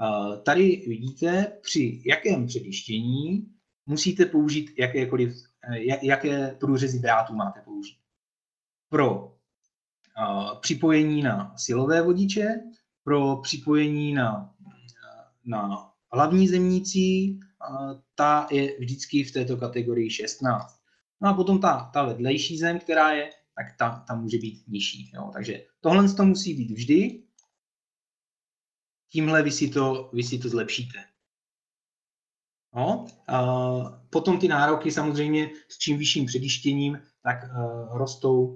Uh, 0.00 0.36
tady 0.42 0.84
vidíte, 0.88 1.52
při 1.62 2.02
jakém 2.06 2.46
předjištění 2.46 3.46
musíte 3.86 4.26
použít 4.26 4.70
jakékoliv, 4.78 5.36
eh, 5.72 6.06
jaké 6.06 6.56
průřezy 6.60 6.98
drátů 6.98 7.34
máte 7.34 7.60
použít. 7.60 7.96
Pro 8.88 9.24
uh, 9.24 10.60
připojení 10.60 11.22
na 11.22 11.54
silové 11.56 12.02
vodiče, 12.02 12.60
pro 13.04 13.36
připojení 13.36 14.14
na, 14.14 14.54
na 15.44 15.90
hlavní 16.12 16.48
zemnící, 16.48 17.40
ta 18.14 18.46
je 18.50 18.78
vždycky 18.78 19.24
v 19.24 19.32
této 19.32 19.56
kategorii 19.56 20.10
16. 20.10 20.80
No 21.20 21.28
a 21.28 21.34
potom 21.34 21.60
ta, 21.60 21.90
ta 21.92 22.04
vedlejší 22.04 22.58
zem, 22.58 22.78
která 22.78 23.10
je, 23.10 23.30
tak 23.56 23.76
ta, 23.78 24.04
ta 24.08 24.14
může 24.14 24.38
být 24.38 24.68
nižší. 24.68 25.10
Jo. 25.14 25.30
Takže 25.32 25.66
tohle 25.80 26.14
to 26.14 26.24
musí 26.24 26.54
být 26.54 26.70
vždy. 26.70 27.22
Tímhle 29.12 29.42
vy 29.42 29.50
si 29.50 29.68
to, 29.68 30.10
vy 30.12 30.22
si 30.22 30.38
to 30.38 30.48
zlepšíte. 30.48 31.04
No, 32.74 33.06
a 33.28 33.42
potom 34.10 34.38
ty 34.38 34.48
nároky 34.48 34.92
samozřejmě 34.92 35.50
s 35.68 35.78
čím 35.78 35.98
vyšším 35.98 36.26
předištěním, 36.26 37.02
tak 37.22 37.38
uh, 37.44 37.98
rostou, 37.98 38.46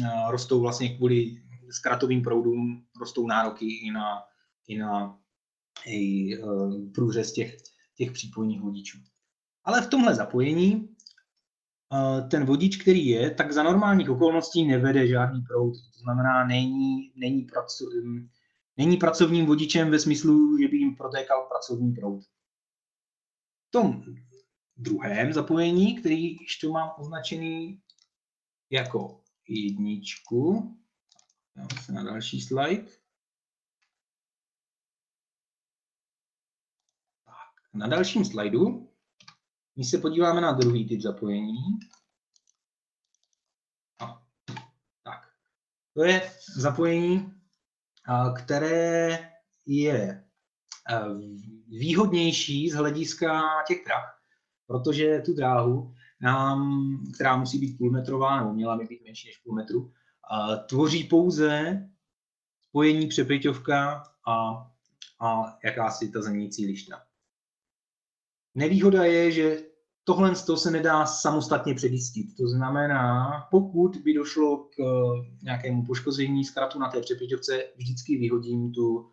uh, 0.00 0.30
rostou 0.30 0.60
vlastně 0.60 0.96
kvůli 0.96 1.42
zkratovým 1.70 2.22
proudům, 2.22 2.86
rostou 3.00 3.26
nároky 3.26 3.66
i 3.66 3.90
na, 3.90 4.22
i 4.68 4.78
na 4.78 5.18
i, 5.86 6.38
uh, 6.38 6.92
průřez 6.94 7.32
těch, 7.32 7.56
těch 7.94 8.12
přípojných 8.12 8.60
vodičů. 8.60 8.98
Ale 9.64 9.82
v 9.82 9.90
tomhle 9.90 10.14
zapojení 10.14 10.95
ten 12.30 12.44
vodič, 12.44 12.76
který 12.76 13.06
je, 13.06 13.30
tak 13.30 13.52
za 13.52 13.62
normálních 13.62 14.10
okolností 14.10 14.66
nevede 14.66 15.06
žádný 15.06 15.40
proud. 15.40 15.72
To 15.72 16.00
znamená, 16.02 16.46
není, 16.46 17.12
není, 17.16 17.42
praco, 17.42 17.84
není 18.76 18.96
pracovním 18.96 19.46
vodičem 19.46 19.90
ve 19.90 19.98
smyslu, 19.98 20.58
že 20.58 20.68
by 20.68 20.76
jim 20.76 20.96
protékal 20.96 21.48
pracovní 21.50 21.92
proud 21.92 22.22
tom 23.76 24.02
druhém 24.76 25.32
zapojení, 25.32 26.00
který 26.00 26.36
ještě 26.36 26.68
mám 26.68 26.90
označený 26.98 27.82
jako 28.70 29.20
jedničku, 29.48 30.76
dám 31.56 31.68
se 31.84 31.92
na 31.92 32.04
další 32.04 32.40
slide. 32.40 32.86
Tak, 37.24 37.74
na 37.74 37.86
dalším 37.86 38.24
slajdu 38.24 38.92
my 39.76 39.84
se 39.84 39.98
podíváme 39.98 40.40
na 40.40 40.52
druhý 40.52 40.88
typ 40.88 41.00
zapojení. 41.00 41.58
A, 44.00 44.22
tak, 45.02 45.28
to 45.94 46.04
je 46.04 46.32
zapojení, 46.56 47.32
které 48.34 49.18
je 49.66 50.26
Eh, 50.90 51.08
výhodnější 51.68 52.70
z 52.70 52.74
hlediska 52.74 53.42
těch 53.68 53.84
drah, 53.86 54.20
protože 54.66 55.22
tu 55.24 55.34
dráhu, 55.34 55.94
která 57.14 57.36
musí 57.36 57.58
být 57.58 57.78
půlmetrová, 57.78 58.40
nebo 58.40 58.52
měla 58.52 58.76
by 58.76 58.84
být 58.84 59.04
menší 59.04 59.28
než 59.28 59.38
půl 59.38 59.54
metru, 59.54 59.92
tvoří 60.68 61.04
pouze 61.04 61.82
spojení 62.68 63.06
přepěťovka 63.06 64.02
a, 64.28 64.50
a 65.20 65.58
jakási 65.64 66.10
ta 66.10 66.22
zemnící 66.22 66.66
lišta. 66.66 67.05
Nevýhoda 68.56 69.04
je, 69.04 69.30
že 69.30 69.62
tohle 70.04 70.36
se 70.36 70.70
nedá 70.70 71.06
samostatně 71.06 71.74
předjistit. 71.74 72.36
To 72.36 72.48
znamená, 72.48 73.30
pokud 73.50 73.96
by 73.96 74.14
došlo 74.14 74.56
k 74.56 74.80
eh, 74.80 74.84
nějakému 75.42 75.86
poškození 75.86 76.44
zkratu 76.44 76.78
na 76.78 76.90
té 76.90 77.00
přepěťovce, 77.00 77.64
vždycky 77.76 78.16
vyhodím 78.16 78.72
tu 78.72 79.10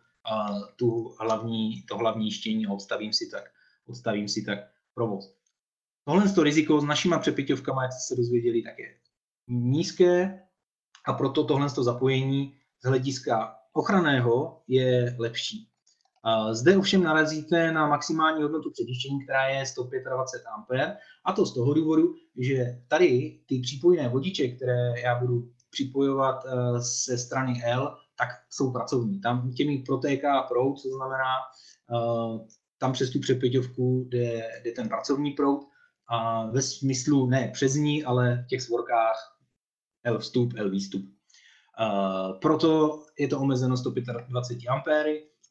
tu 0.76 1.14
hlavní, 1.20 1.82
to 1.82 1.96
hlavní 1.96 2.30
štění 2.30 2.66
a 2.66 2.72
odstavím 2.72 3.12
si 3.12 3.30
tak, 3.30 3.44
odstavím 3.86 4.28
si 4.28 4.42
tak 4.42 4.58
provoz. 4.94 5.36
Tohle 6.04 6.28
to 6.32 6.42
riziko 6.42 6.80
s 6.80 6.84
našimi 6.84 7.16
přepěťovkami, 7.20 7.78
jak 7.82 7.92
jste 7.92 8.14
se 8.14 8.20
dozvěděli, 8.20 8.62
tak 8.62 8.78
je 8.78 8.96
nízké 9.48 10.42
a 11.06 11.12
proto 11.12 11.44
tohle 11.44 11.70
to 11.70 11.84
zapojení 11.84 12.58
z 12.84 12.88
hlediska 12.88 13.56
ochranného 13.72 14.62
je 14.68 15.16
lepší. 15.18 15.70
Zde 16.52 16.76
ovšem 16.76 17.02
narazíte 17.02 17.72
na 17.72 17.88
maximální 17.88 18.42
hodnotu 18.42 18.70
předjištění, 18.70 19.24
která 19.24 19.48
je 19.48 19.66
125 19.66 20.80
A, 20.80 20.96
a 21.24 21.32
to 21.32 21.46
z 21.46 21.54
toho 21.54 21.74
důvodu, 21.74 22.14
že 22.38 22.82
tady 22.88 23.40
ty 23.46 23.58
přípojné 23.58 24.08
vodiče, 24.08 24.48
které 24.48 25.00
já 25.00 25.18
budu 25.20 25.48
připojovat 25.70 26.44
eh, 26.46 26.80
ze 27.06 27.18
strany 27.18 27.62
L, 27.64 27.96
tak 28.18 28.28
jsou 28.50 28.72
pracovní. 28.72 29.20
Tam 29.20 29.52
těmi 29.52 29.78
protéká 29.78 30.42
proud, 30.42 30.76
co 30.76 30.88
znamená, 30.88 31.34
uh, 31.90 32.46
tam 32.78 32.92
přes 32.92 33.10
tu 33.10 33.20
přepěťovku 33.20 34.06
jde, 34.08 34.42
jde 34.64 34.72
ten 34.72 34.88
pracovní 34.88 35.30
proud 35.30 35.60
a 36.08 36.46
ve 36.46 36.62
smyslu 36.62 37.26
ne 37.26 37.50
přes 37.52 37.74
ní, 37.74 38.04
ale 38.04 38.42
v 38.44 38.46
těch 38.46 38.62
svorkách 38.62 39.38
L 40.04 40.18
vstup, 40.18 40.52
L 40.56 40.70
výstup. 40.70 41.02
Uh, 41.02 42.38
proto 42.40 43.02
je 43.18 43.28
to 43.28 43.40
omezeno 43.40 43.76
125 43.76 44.68
A 44.68 44.82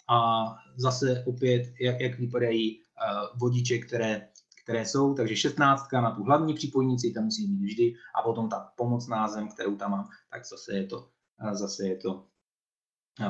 a 0.09 0.45
zase 0.75 1.23
opět, 1.27 1.73
jak, 1.80 1.99
jak 1.99 2.19
vypadají 2.19 2.80
uh, 2.80 3.39
vodiče, 3.39 3.77
které, 3.77 4.30
které 4.63 4.85
jsou, 4.85 5.13
takže 5.13 5.35
16 5.35 5.91
na 5.93 6.11
tu 6.11 6.23
hlavní 6.23 6.53
připojnici, 6.53 7.11
tam 7.11 7.23
musí 7.23 7.47
být 7.47 7.65
vždy 7.65 7.93
a 8.15 8.21
potom 8.21 8.49
ta 8.49 8.71
pomocná 8.75 9.27
zem, 9.27 9.47
kterou 9.47 9.75
tam 9.75 9.91
mám, 9.91 10.09
tak 10.31 10.45
zase 10.45 10.73
je 10.73 10.85
to, 10.85 11.09
zase 11.51 11.88
je 11.88 11.95
to 11.95 12.27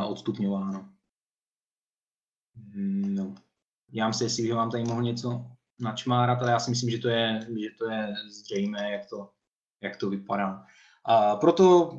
odstupňováno. 0.07 0.89
No. 2.75 3.35
Já 3.91 4.13
si, 4.13 4.23
jestli 4.23 4.47
že 4.47 4.53
vám 4.53 4.71
tady 4.71 4.83
mohl 4.83 5.01
něco 5.01 5.45
načmárat, 5.79 6.41
ale 6.41 6.51
já 6.51 6.59
si 6.59 6.69
myslím, 6.69 6.89
že 6.89 6.97
to 6.97 7.09
je, 7.09 7.39
že 7.41 7.69
to 7.77 7.89
je 7.89 8.13
zřejmé, 8.29 8.91
jak 8.91 9.09
to, 9.09 9.29
jak 9.81 9.97
to 9.97 10.09
vypadá. 10.09 10.65
A 11.05 11.35
proto 11.35 11.97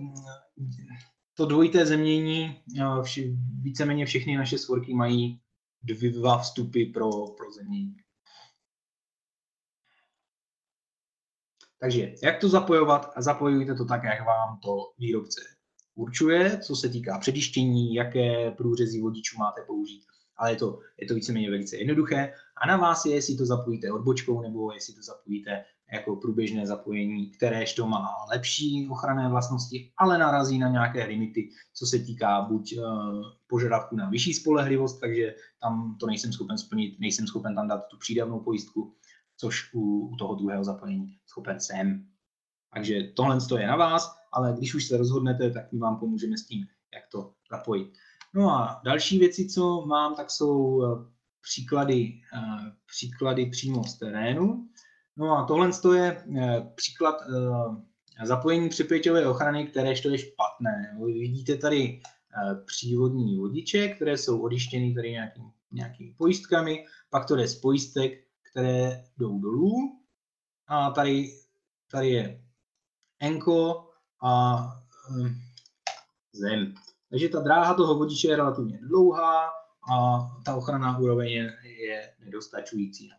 to 1.34 1.46
dvojité 1.46 1.86
zemění, 1.86 2.62
vši, 3.02 3.36
víceméně 3.60 4.06
všechny 4.06 4.36
naše 4.36 4.58
svorky 4.58 4.94
mají 4.94 5.40
dva 5.82 6.38
vstupy 6.38 6.84
pro, 6.84 7.10
pro 7.10 7.52
zemění. 7.52 7.96
Takže 11.80 12.14
jak 12.22 12.40
to 12.40 12.48
zapojovat? 12.48 13.12
Zapojujte 13.16 13.74
to 13.74 13.84
tak, 13.84 14.04
jak 14.04 14.26
vám 14.26 14.58
to 14.62 14.92
výrobce 14.98 15.40
určuje, 15.94 16.58
co 16.58 16.76
se 16.76 16.88
týká 16.88 17.18
předjištění, 17.18 17.94
jaké 17.94 18.50
průřezy 18.50 19.00
vodičů 19.00 19.38
máte 19.38 19.62
použít. 19.66 20.02
Ale 20.36 20.52
je 20.52 20.56
to, 20.56 20.80
je 21.00 21.06
to 21.06 21.14
víceméně 21.14 21.50
velice 21.50 21.76
jednoduché 21.76 22.32
a 22.62 22.66
na 22.66 22.76
vás 22.76 23.04
je, 23.04 23.14
jestli 23.14 23.36
to 23.36 23.46
zapojíte 23.46 23.92
odbočkou 23.92 24.42
nebo 24.42 24.72
jestli 24.72 24.94
to 24.94 25.02
zapojíte 25.02 25.64
jako 25.92 26.16
průběžné 26.16 26.66
zapojení, 26.66 27.30
kteréž 27.30 27.74
to 27.74 27.86
má 27.86 28.08
lepší 28.30 28.88
ochranné 28.90 29.28
vlastnosti, 29.28 29.92
ale 29.98 30.18
narazí 30.18 30.58
na 30.58 30.68
nějaké 30.68 31.04
limity, 31.04 31.48
co 31.74 31.86
se 31.86 31.98
týká 31.98 32.42
buď 32.42 32.74
uh, 32.76 32.84
požadavku 33.46 33.96
na 33.96 34.10
vyšší 34.10 34.34
spolehlivost, 34.34 35.00
takže 35.00 35.34
tam 35.62 35.96
to 36.00 36.06
nejsem 36.06 36.32
schopen 36.32 36.58
splnit, 36.58 37.00
nejsem 37.00 37.26
schopen 37.26 37.54
tam 37.54 37.68
dát 37.68 37.86
tu 37.90 37.98
přídavnou 37.98 38.40
pojistku, 38.40 38.94
což 39.36 39.74
u, 39.74 40.08
u 40.12 40.16
toho 40.16 40.34
druhého 40.34 40.64
zapojení 40.64 41.18
schopen 41.26 41.60
jsem. 41.60 42.06
Takže 42.74 43.02
tohle 43.02 43.38
je 43.58 43.66
na 43.66 43.76
vás, 43.76 44.16
ale 44.32 44.54
když 44.58 44.74
už 44.74 44.84
se 44.84 44.96
rozhodnete, 44.96 45.50
tak 45.50 45.72
my 45.72 45.78
vám 45.78 45.98
pomůžeme 45.98 46.38
s 46.38 46.46
tím, 46.46 46.66
jak 46.94 47.04
to 47.12 47.32
zapojit. 47.50 47.92
No 48.34 48.50
a 48.50 48.80
další 48.84 49.18
věci, 49.18 49.48
co 49.48 49.86
mám, 49.86 50.14
tak 50.14 50.30
jsou 50.30 50.82
eh, 50.82 51.14
příklady, 51.42 52.20
eh, 52.36 52.72
příklady 52.86 53.46
přímo 53.46 53.84
z 53.84 53.98
terénu. 53.98 54.68
No 55.16 55.38
a 55.38 55.46
tohle 55.46 55.70
je 55.94 56.24
eh, 56.38 56.70
příklad 56.74 57.16
zapojení 58.24 58.68
připěťové 58.68 59.26
ochrany, 59.26 59.66
které 59.66 60.00
to 60.02 60.08
je 60.10 60.18
špatné. 60.18 60.96
Vy 61.06 61.12
vidíte 61.12 61.56
tady 61.56 62.00
přívodní 62.66 63.36
vodiče, 63.36 63.88
které 63.88 64.18
jsou 64.18 64.42
odištěny 64.42 64.94
tady 64.94 65.10
nějakými, 65.10 65.46
nějakými 65.72 66.14
pojistkami, 66.18 66.84
pak 67.10 67.26
to 67.26 67.36
jde 67.36 67.48
z 67.48 67.60
pojistek, 67.60 68.24
které 68.50 69.04
jdou 69.18 69.38
dolů 69.38 70.00
a 70.66 70.90
tady, 70.90 71.32
tady 71.90 72.10
je 72.10 72.44
enko 73.20 73.90
a 74.22 74.56
zem. 76.32 76.74
Takže 77.10 77.28
ta 77.28 77.40
dráha 77.40 77.74
toho 77.74 77.94
vodiče 77.94 78.28
je 78.28 78.36
relativně 78.36 78.78
dlouhá 78.82 79.48
a 79.92 80.18
ta 80.44 80.54
ochranná 80.54 80.98
úroveň 80.98 81.28
je, 81.28 81.52
je 81.64 82.14
nedostačující. 82.24 83.10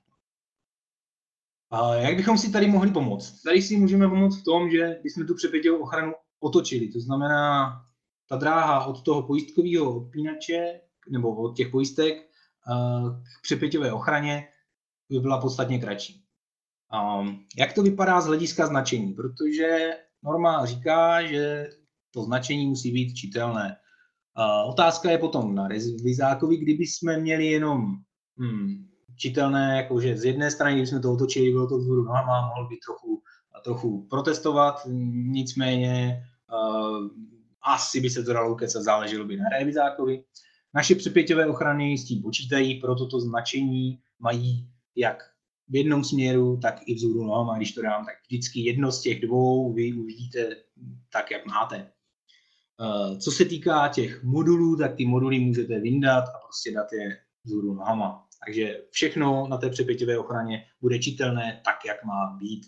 A 1.75 1.95
jak 1.95 2.15
bychom 2.15 2.37
si 2.37 2.51
tady 2.51 2.67
mohli 2.67 2.91
pomoct? 2.91 3.41
Tady 3.41 3.61
si 3.61 3.77
můžeme 3.77 4.07
pomoct 4.09 4.41
v 4.41 4.43
tom, 4.43 4.69
že 4.69 4.99
bychom 5.03 5.27
tu 5.27 5.35
přepěťovou 5.35 5.83
ochranu 5.83 6.13
otočili. 6.39 6.87
To 6.87 6.99
znamená, 6.99 7.71
ta 8.29 8.35
dráha 8.35 8.85
od 8.85 9.01
toho 9.01 9.23
pojistkového 9.23 9.97
odpínače 9.97 10.81
nebo 11.09 11.35
od 11.35 11.55
těch 11.55 11.69
pojistek 11.69 12.15
k 13.37 13.41
přepěťové 13.41 13.91
ochraně 13.91 14.47
by 15.09 15.19
byla 15.19 15.41
podstatně 15.41 15.79
kratší. 15.79 16.23
Jak 17.57 17.73
to 17.73 17.83
vypadá 17.83 18.21
z 18.21 18.25
hlediska 18.25 18.67
značení? 18.67 19.13
Protože 19.13 19.89
norma 20.23 20.65
říká, 20.65 21.27
že 21.27 21.69
to 22.11 22.23
značení 22.23 22.67
musí 22.67 22.91
být 22.91 23.13
čitelné. 23.13 23.77
A 24.35 24.63
otázka 24.63 25.11
je 25.11 25.17
potom 25.17 25.55
na 25.55 25.67
revizákovi, 25.67 26.57
kdyby 26.57 26.83
jsme 26.83 27.17
měli 27.17 27.45
jenom 27.45 27.95
hmm, 28.37 28.87
čitelné, 29.17 29.77
jakože 29.77 30.17
z 30.17 30.25
jedné 30.25 30.51
strany, 30.51 30.87
jsme 30.87 30.99
to 30.99 31.13
otočili, 31.13 31.51
bylo 31.51 31.67
to 31.67 31.77
vzhůru 31.77 32.03
nohama, 32.03 32.47
mohl 32.47 32.69
by 32.69 32.75
trochu, 32.85 33.21
trochu 33.63 34.07
protestovat, 34.09 34.81
nicméně 35.11 36.23
uh, 36.53 37.07
asi 37.61 38.01
by 38.01 38.09
se 38.09 38.23
to 38.23 38.33
dalo 38.33 38.53
ukecat, 38.53 38.83
záleželo 38.83 39.25
by 39.25 39.37
na 39.37 39.49
revizákovi. 39.59 40.23
Naše 40.73 40.95
přepěťové 40.95 41.47
ochrany 41.47 41.97
s 41.97 42.05
tím 42.05 42.21
počítají, 42.21 42.81
proto 42.81 43.07
to 43.07 43.19
značení 43.19 43.99
mají 44.19 44.69
jak 44.95 45.23
v 45.69 45.75
jednom 45.75 46.03
směru, 46.03 46.59
tak 46.61 46.81
i 46.85 46.93
vzhůru 46.93 47.23
nohama. 47.23 47.57
Když 47.57 47.71
to 47.71 47.81
dám, 47.81 48.05
tak 48.05 48.15
vždycky 48.27 48.59
jedno 48.59 48.91
z 48.91 49.01
těch 49.01 49.21
dvou 49.21 49.73
vy 49.73 49.93
uvidíte 49.93 50.55
tak, 51.13 51.31
jak 51.31 51.45
máte. 51.45 51.91
Eh, 52.81 53.17
co 53.17 53.31
se 53.31 53.45
týká 53.45 53.87
těch 53.87 54.23
modulů, 54.23 54.77
tak 54.77 54.95
ty 54.95 55.05
moduly 55.05 55.39
můžete 55.39 55.79
vyndat 55.79 56.23
a 56.23 56.37
prostě 56.45 56.71
dát 56.71 56.93
je 56.93 57.17
vzhůru 57.43 57.73
nohama. 57.73 58.24
Takže 58.45 58.81
všechno 58.89 59.47
na 59.47 59.57
té 59.57 59.69
přepětivé 59.69 60.17
ochraně 60.17 60.65
bude 60.81 60.99
čitelné 60.99 61.61
tak, 61.65 61.75
jak 61.87 62.03
má 62.03 62.37
být. 62.39 62.65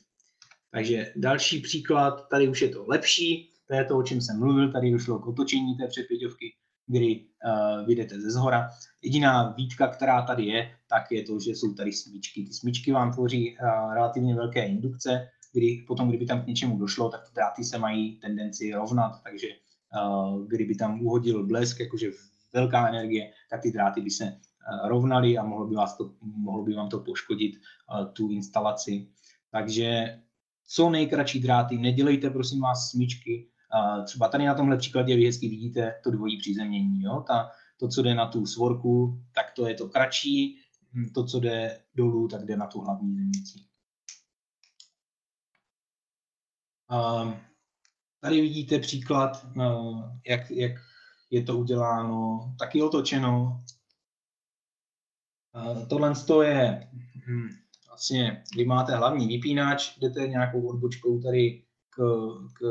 Takže 0.71 1.13
další 1.15 1.59
příklad, 1.59 2.29
tady 2.29 2.47
už 2.47 2.61
je 2.61 2.69
to 2.69 2.85
lepší, 2.87 3.53
to 3.67 3.75
je 3.75 3.85
to, 3.85 3.97
o 3.97 4.03
čem 4.03 4.21
jsem 4.21 4.39
mluvil, 4.39 4.71
tady 4.71 4.91
došlo 4.91 5.19
k 5.19 5.27
otočení 5.27 5.77
té 5.77 5.87
přepěťovky, 5.87 6.53
kdy 6.87 7.25
uh, 7.45 7.85
vyjdete 7.85 8.21
ze 8.21 8.31
zhora. 8.31 8.69
Jediná 9.01 9.53
výtka, 9.57 9.87
která 9.87 10.21
tady 10.21 10.45
je, 10.45 10.71
tak 10.89 11.11
je 11.11 11.23
to, 11.23 11.39
že 11.39 11.51
jsou 11.51 11.73
tady 11.73 11.93
smíčky. 11.93 12.43
Ty 12.43 12.53
smíčky 12.53 12.91
vám 12.91 13.13
tvoří 13.13 13.57
uh, 13.57 13.93
relativně 13.93 14.35
velké 14.35 14.65
indukce, 14.65 15.29
kdy 15.53 15.83
potom, 15.87 16.09
kdyby 16.09 16.25
tam 16.25 16.41
k 16.41 16.47
něčemu 16.47 16.77
došlo, 16.77 17.09
tak 17.09 17.29
ty 17.29 17.33
dráty 17.35 17.63
se 17.63 17.77
mají 17.77 18.19
tendenci 18.19 18.73
rovnat, 18.73 19.21
takže 19.23 19.47
kdyby 20.47 20.75
tam 20.75 21.01
uhodil 21.01 21.47
blesk, 21.47 21.79
jakože 21.79 22.11
velká 22.53 22.89
energie, 22.89 23.31
tak 23.49 23.61
ty 23.61 23.71
dráty 23.71 24.01
by 24.01 24.11
se 24.11 24.39
rovnaly 24.87 25.37
a 25.37 25.43
mohlo 25.43 25.67
by, 25.67 25.75
vás 25.75 25.97
to, 25.97 26.13
mohlo 26.21 26.63
by 26.63 26.73
vám 26.73 26.89
to 26.89 26.99
poškodit 26.99 27.61
tu 28.13 28.31
instalaci. 28.31 29.07
Takže 29.51 30.19
co 30.67 30.89
nejkratší 30.89 31.39
dráty, 31.39 31.77
nedělejte 31.77 32.29
prosím 32.29 32.61
vás 32.61 32.89
smyčky. 32.89 33.49
Třeba 34.05 34.27
tady 34.27 34.45
na 34.45 34.55
tomhle 34.55 34.77
příkladě 34.77 35.15
vy 35.15 35.25
hezky 35.25 35.49
vidíte 35.49 35.95
to 36.03 36.11
dvojí 36.11 36.39
přizemnění. 36.39 37.01
Jo? 37.01 37.23
Ta, 37.27 37.51
to, 37.79 37.87
co 37.87 38.01
jde 38.01 38.15
na 38.15 38.27
tu 38.27 38.45
svorku, 38.45 39.21
tak 39.35 39.45
to 39.55 39.67
je 39.67 39.73
to 39.73 39.89
kratší, 39.89 40.59
hm, 40.93 41.09
to, 41.13 41.25
co 41.25 41.39
jde 41.39 41.79
dolů, 41.95 42.27
tak 42.27 42.45
jde 42.45 42.57
na 42.57 42.67
tu 42.67 42.79
hlavní 42.79 43.15
zemnici. 43.15 43.59
Tady 48.19 48.41
vidíte 48.41 48.79
příklad, 48.79 49.47
no, 49.55 50.03
jak, 50.27 50.51
jak 50.51 50.71
je 51.29 51.43
to 51.43 51.57
uděláno, 51.57 52.39
taky 52.59 52.81
otočeno. 52.81 53.63
Tohle 55.89 56.13
je 56.41 56.89
hm, 57.27 57.49
vlastně, 57.87 58.43
kdy 58.53 58.65
máte 58.65 58.95
hlavní 58.95 59.27
vypínač, 59.27 59.97
jdete 59.97 60.27
nějakou 60.27 60.67
odbočkou 60.67 61.21
tady 61.21 61.63
k, 61.89 61.99
k 62.53 62.61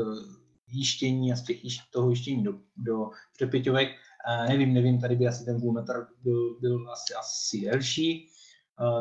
jíštění 0.67 1.33
a 1.33 1.35
z 1.35 1.43
těch, 1.43 1.57
toho 1.91 2.09
jíštění 2.09 2.43
do, 2.43 2.53
do 2.77 3.09
přepěťovek. 3.33 3.89
Nevím, 4.47 4.73
nevím, 4.73 5.01
tady 5.01 5.15
by 5.15 5.27
asi 5.27 5.45
ten 5.45 5.73
metr 5.73 6.07
byl, 6.23 6.59
byl 6.59 6.91
asi, 6.91 7.13
asi 7.13 7.61
delší, 7.61 8.27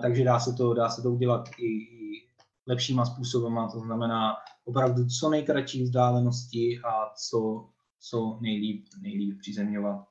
takže 0.02 0.24
dá 0.24 0.40
se 0.40 0.52
to, 0.52 0.74
dá 0.74 0.88
se 0.88 1.02
to 1.02 1.12
udělat 1.12 1.48
i, 1.58 1.66
i 1.66 2.28
lepšíma 2.66 3.04
způsobama, 3.04 3.70
to 3.72 3.80
znamená 3.80 4.36
opravdu 4.64 5.06
co 5.06 5.30
nejkratší 5.30 5.82
vzdálenosti 5.82 6.80
a 6.84 7.14
co, 7.16 7.68
co 8.00 8.38
nejlíp, 8.40 8.86
nejlíp 9.00 9.38
přizemňovat. 9.40 10.06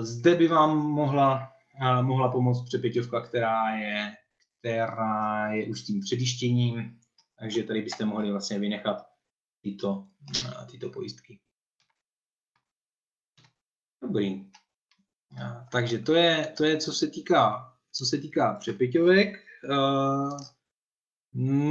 Zde 0.00 0.34
by 0.34 0.48
vám 0.48 0.78
mohla, 0.78 1.51
mohla 2.02 2.30
pomoct 2.30 2.64
přepěťovka, 2.64 3.20
která 3.20 3.76
je, 3.76 4.16
která 4.58 5.52
je 5.52 5.66
už 5.66 5.82
tím 5.82 6.00
předištěním, 6.00 7.00
takže 7.38 7.62
tady 7.62 7.82
byste 7.82 8.04
mohli 8.04 8.30
vlastně 8.30 8.58
vynechat 8.58 9.06
tyto, 9.60 10.08
tyto 10.70 10.90
pojistky. 10.90 11.40
Dobrý. 14.02 14.50
Takže 15.72 15.98
to 15.98 16.14
je, 16.14 16.54
to 16.56 16.64
je 16.64 16.78
co 16.78 16.92
se 16.92 17.06
týká, 17.06 17.74
co 17.92 18.06
se 18.06 18.18
týká 18.18 18.54
přepěťovek. 18.54 19.44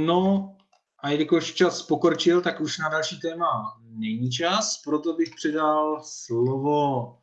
No, 0.04 0.56
a 0.98 1.10
jelikož 1.10 1.54
čas 1.54 1.82
pokročil, 1.82 2.42
tak 2.42 2.60
už 2.60 2.78
na 2.78 2.88
další 2.88 3.20
téma 3.20 3.80
není 3.82 4.30
čas, 4.30 4.82
proto 4.84 5.12
bych 5.12 5.34
předal 5.34 6.02
slovo 6.04 7.18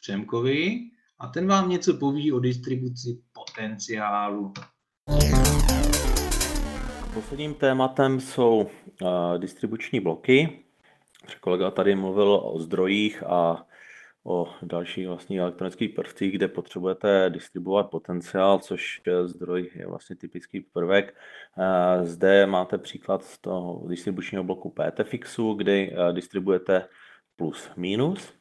Přemkovi 0.00 0.90
a 1.20 1.26
ten 1.26 1.46
vám 1.46 1.68
něco 1.68 1.94
poví 1.94 2.32
o 2.32 2.40
distribuci 2.40 3.18
potenciálu. 3.32 4.52
Posledním 7.14 7.54
tématem 7.54 8.20
jsou 8.20 8.70
uh, 9.02 9.38
distribuční 9.38 10.00
bloky. 10.00 10.64
Kolega 11.40 11.70
tady 11.70 11.94
mluvil 11.94 12.40
o 12.44 12.58
zdrojích 12.58 13.22
a 13.22 13.66
o 14.24 14.48
dalších 14.62 15.08
vlastně 15.08 15.40
elektronických 15.40 15.94
prvcích, 15.94 16.32
kde 16.32 16.48
potřebujete 16.48 17.30
distribuovat 17.30 17.90
potenciál, 17.90 18.58
což 18.58 19.02
zdroj 19.24 19.70
je 19.74 19.86
vlastně 19.86 20.16
typický 20.16 20.60
prvek. 20.60 21.14
Eh, 21.58 22.06
zde 22.06 22.46
máte 22.46 22.78
příklad 22.78 23.24
z 23.24 23.38
toho 23.38 23.88
distribučního 23.88 24.44
bloku 24.44 24.70
PTFixu, 24.70 25.54
kdy 25.54 25.92
eh, 25.92 26.12
distribujete 26.12 26.88
plus 27.36 27.70
minus. 27.76 28.39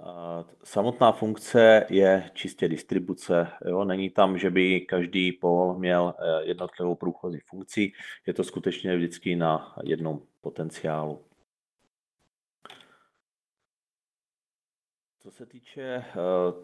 Eh, 0.00 0.44
samotná 0.64 1.12
funkce 1.12 1.86
je 1.90 2.30
čistě 2.34 2.68
distribuce. 2.68 3.48
Jo? 3.68 3.84
Není 3.84 4.10
tam, 4.10 4.38
že 4.38 4.50
by 4.50 4.80
každý 4.80 5.32
pol 5.32 5.78
měl 5.78 6.14
jednotlivou 6.42 6.94
průchozí 6.94 7.38
funkci. 7.40 7.92
Je 8.26 8.34
to 8.34 8.44
skutečně 8.44 8.96
vždycky 8.96 9.36
na 9.36 9.74
jednom 9.84 10.20
potenciálu. 10.40 11.26
Co 15.26 15.30
se 15.30 15.46
týče 15.46 15.82
eh, 15.82 16.04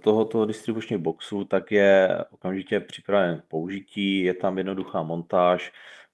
tohoto 0.02 0.46
distribučního 0.46 1.00
boxu, 1.00 1.44
tak 1.44 1.72
je 1.72 2.18
okamžitě 2.30 2.80
připraven 2.80 3.40
k 3.40 3.44
použití, 3.44 4.20
je 4.20 4.34
tam 4.34 4.58
jednoduchá 4.58 5.02
montáž 5.02 5.72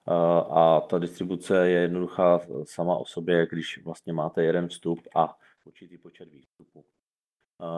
eh, 0.09 0.13
a 0.51 0.81
ta 0.81 0.99
distribuce 0.99 1.69
je 1.69 1.81
jednoduchá 1.81 2.41
sama 2.65 2.97
o 2.97 3.05
sobě, 3.05 3.47
když 3.51 3.85
vlastně 3.85 4.13
máte 4.13 4.45
jeden 4.45 4.69
vstup 4.69 5.09
a 5.15 5.39
určitý 5.65 5.99
počet 5.99 6.33
výstupů. 6.33 6.85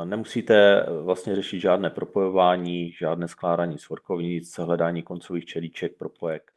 Nemusíte 0.04 0.86
vlastně 1.02 1.36
řešit 1.36 1.60
žádné 1.60 1.90
propojování, 1.90 2.92
žádné 2.92 3.28
skládání 3.28 3.78
svorkovnic, 3.78 4.58
hledání 4.58 5.02
koncových 5.02 5.44
čelíček, 5.44 5.96
propojek. 5.96 6.52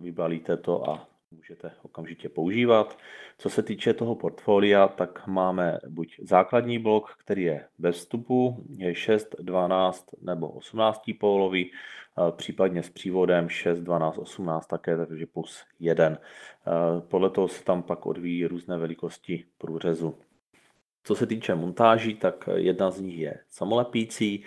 Vybalíte 0.00 0.56
to 0.56 0.90
a 0.90 1.08
můžete 1.30 1.70
okamžitě 1.82 2.28
používat. 2.28 2.98
Co 3.38 3.50
se 3.50 3.62
týče 3.62 3.94
toho 3.94 4.14
portfolia, 4.14 4.88
tak 4.88 5.26
máme 5.26 5.78
buď 5.88 6.16
základní 6.22 6.78
blok, 6.78 7.16
který 7.18 7.42
je 7.42 7.64
bez 7.78 7.96
vstupu, 7.96 8.64
je 8.76 8.94
6, 8.94 9.34
12 9.38 10.06
nebo 10.22 10.48
18 10.48 11.02
pólový, 11.20 11.70
případně 12.36 12.82
s 12.82 12.90
přívodem 12.90 13.48
6, 13.48 13.78
12, 13.78 14.18
18 14.18 14.66
také, 14.66 14.96
takže 15.06 15.26
plus 15.26 15.64
1. 15.80 16.18
Podle 17.08 17.30
toho 17.30 17.48
se 17.48 17.64
tam 17.64 17.82
pak 17.82 18.06
odvíjí 18.06 18.46
různé 18.46 18.78
velikosti 18.78 19.44
průřezu. 19.58 20.14
Co 21.06 21.14
se 21.14 21.26
týče 21.26 21.54
montáží, 21.54 22.14
tak 22.14 22.48
jedna 22.54 22.90
z 22.90 23.00
nich 23.00 23.18
je 23.18 23.40
samolepící, 23.48 24.44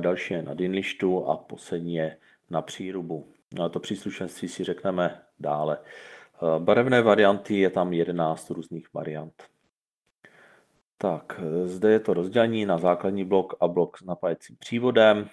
další 0.00 0.34
je 0.34 0.42
na 0.42 0.54
dinlištu 0.54 1.26
a 1.26 1.36
poslední 1.36 1.94
je 1.94 2.16
na 2.50 2.62
přírubu. 2.62 3.26
To 3.70 3.80
příslušenství 3.80 4.48
si 4.48 4.64
řekneme 4.64 5.20
dále. 5.40 5.78
Barevné 6.58 7.02
varianty 7.02 7.58
je 7.58 7.70
tam 7.70 7.92
11 7.92 8.50
různých 8.50 8.94
variant. 8.94 9.42
Tak, 10.98 11.40
zde 11.64 11.92
je 11.92 12.00
to 12.00 12.14
rozdělení 12.14 12.66
na 12.66 12.78
základní 12.78 13.24
blok 13.24 13.54
a 13.60 13.68
blok 13.68 13.98
s 13.98 14.04
napájecím 14.04 14.56
přívodem. 14.56 15.28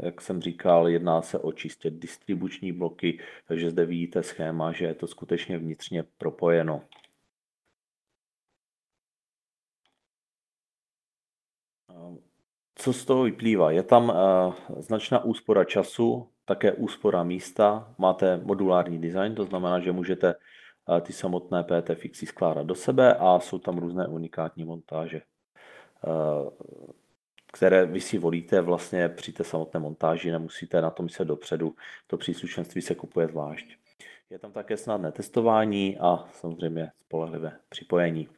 Jak 0.00 0.20
jsem 0.20 0.42
říkal, 0.42 0.88
jedná 0.88 1.22
se 1.22 1.38
o 1.38 1.52
čistě 1.52 1.90
distribuční 1.90 2.72
bloky, 2.72 3.20
takže 3.48 3.70
zde 3.70 3.84
vidíte 3.84 4.22
schéma, 4.22 4.72
že 4.72 4.84
je 4.84 4.94
to 4.94 5.06
skutečně 5.06 5.58
vnitřně 5.58 6.04
propojeno. 6.18 6.82
Co 12.78 12.92
z 12.92 13.04
toho 13.04 13.22
vyplývá? 13.22 13.70
Je 13.70 13.82
tam 13.82 14.12
značná 14.80 15.24
úspora 15.24 15.64
času, 15.64 16.28
také 16.46 16.72
úspora 16.72 17.22
místa, 17.22 17.94
máte 17.98 18.36
modulární 18.36 19.00
design, 19.00 19.34
to 19.34 19.44
znamená, 19.44 19.80
že 19.80 19.92
můžete 19.92 20.34
eh, 20.34 21.00
ty 21.00 21.12
samotné 21.12 21.64
PT 21.64 21.90
fixy 21.94 22.26
skládat 22.26 22.66
do 22.66 22.74
sebe 22.74 23.14
a 23.14 23.40
jsou 23.40 23.58
tam 23.58 23.78
různé 23.78 24.06
unikátní 24.06 24.64
montáže, 24.64 25.16
eh, 25.16 26.50
které 27.52 27.86
vy 27.86 28.00
si 28.00 28.18
volíte 28.18 28.60
vlastně 28.60 29.08
při 29.08 29.32
té 29.32 29.44
samotné 29.44 29.80
montáži, 29.80 30.32
nemusíte 30.32 30.80
na 30.80 30.90
tom 30.90 31.08
se 31.08 31.24
dopředu, 31.24 31.74
to 32.06 32.16
příslušenství 32.16 32.82
se 32.82 32.94
kupuje 32.94 33.26
zvlášť. 33.26 33.66
Je 34.30 34.38
tam 34.38 34.52
také 34.52 34.76
snadné 34.76 35.12
testování 35.12 35.98
a 35.98 36.28
samozřejmě 36.32 36.90
spolehlivé 36.98 37.58
připojení. 37.68 38.28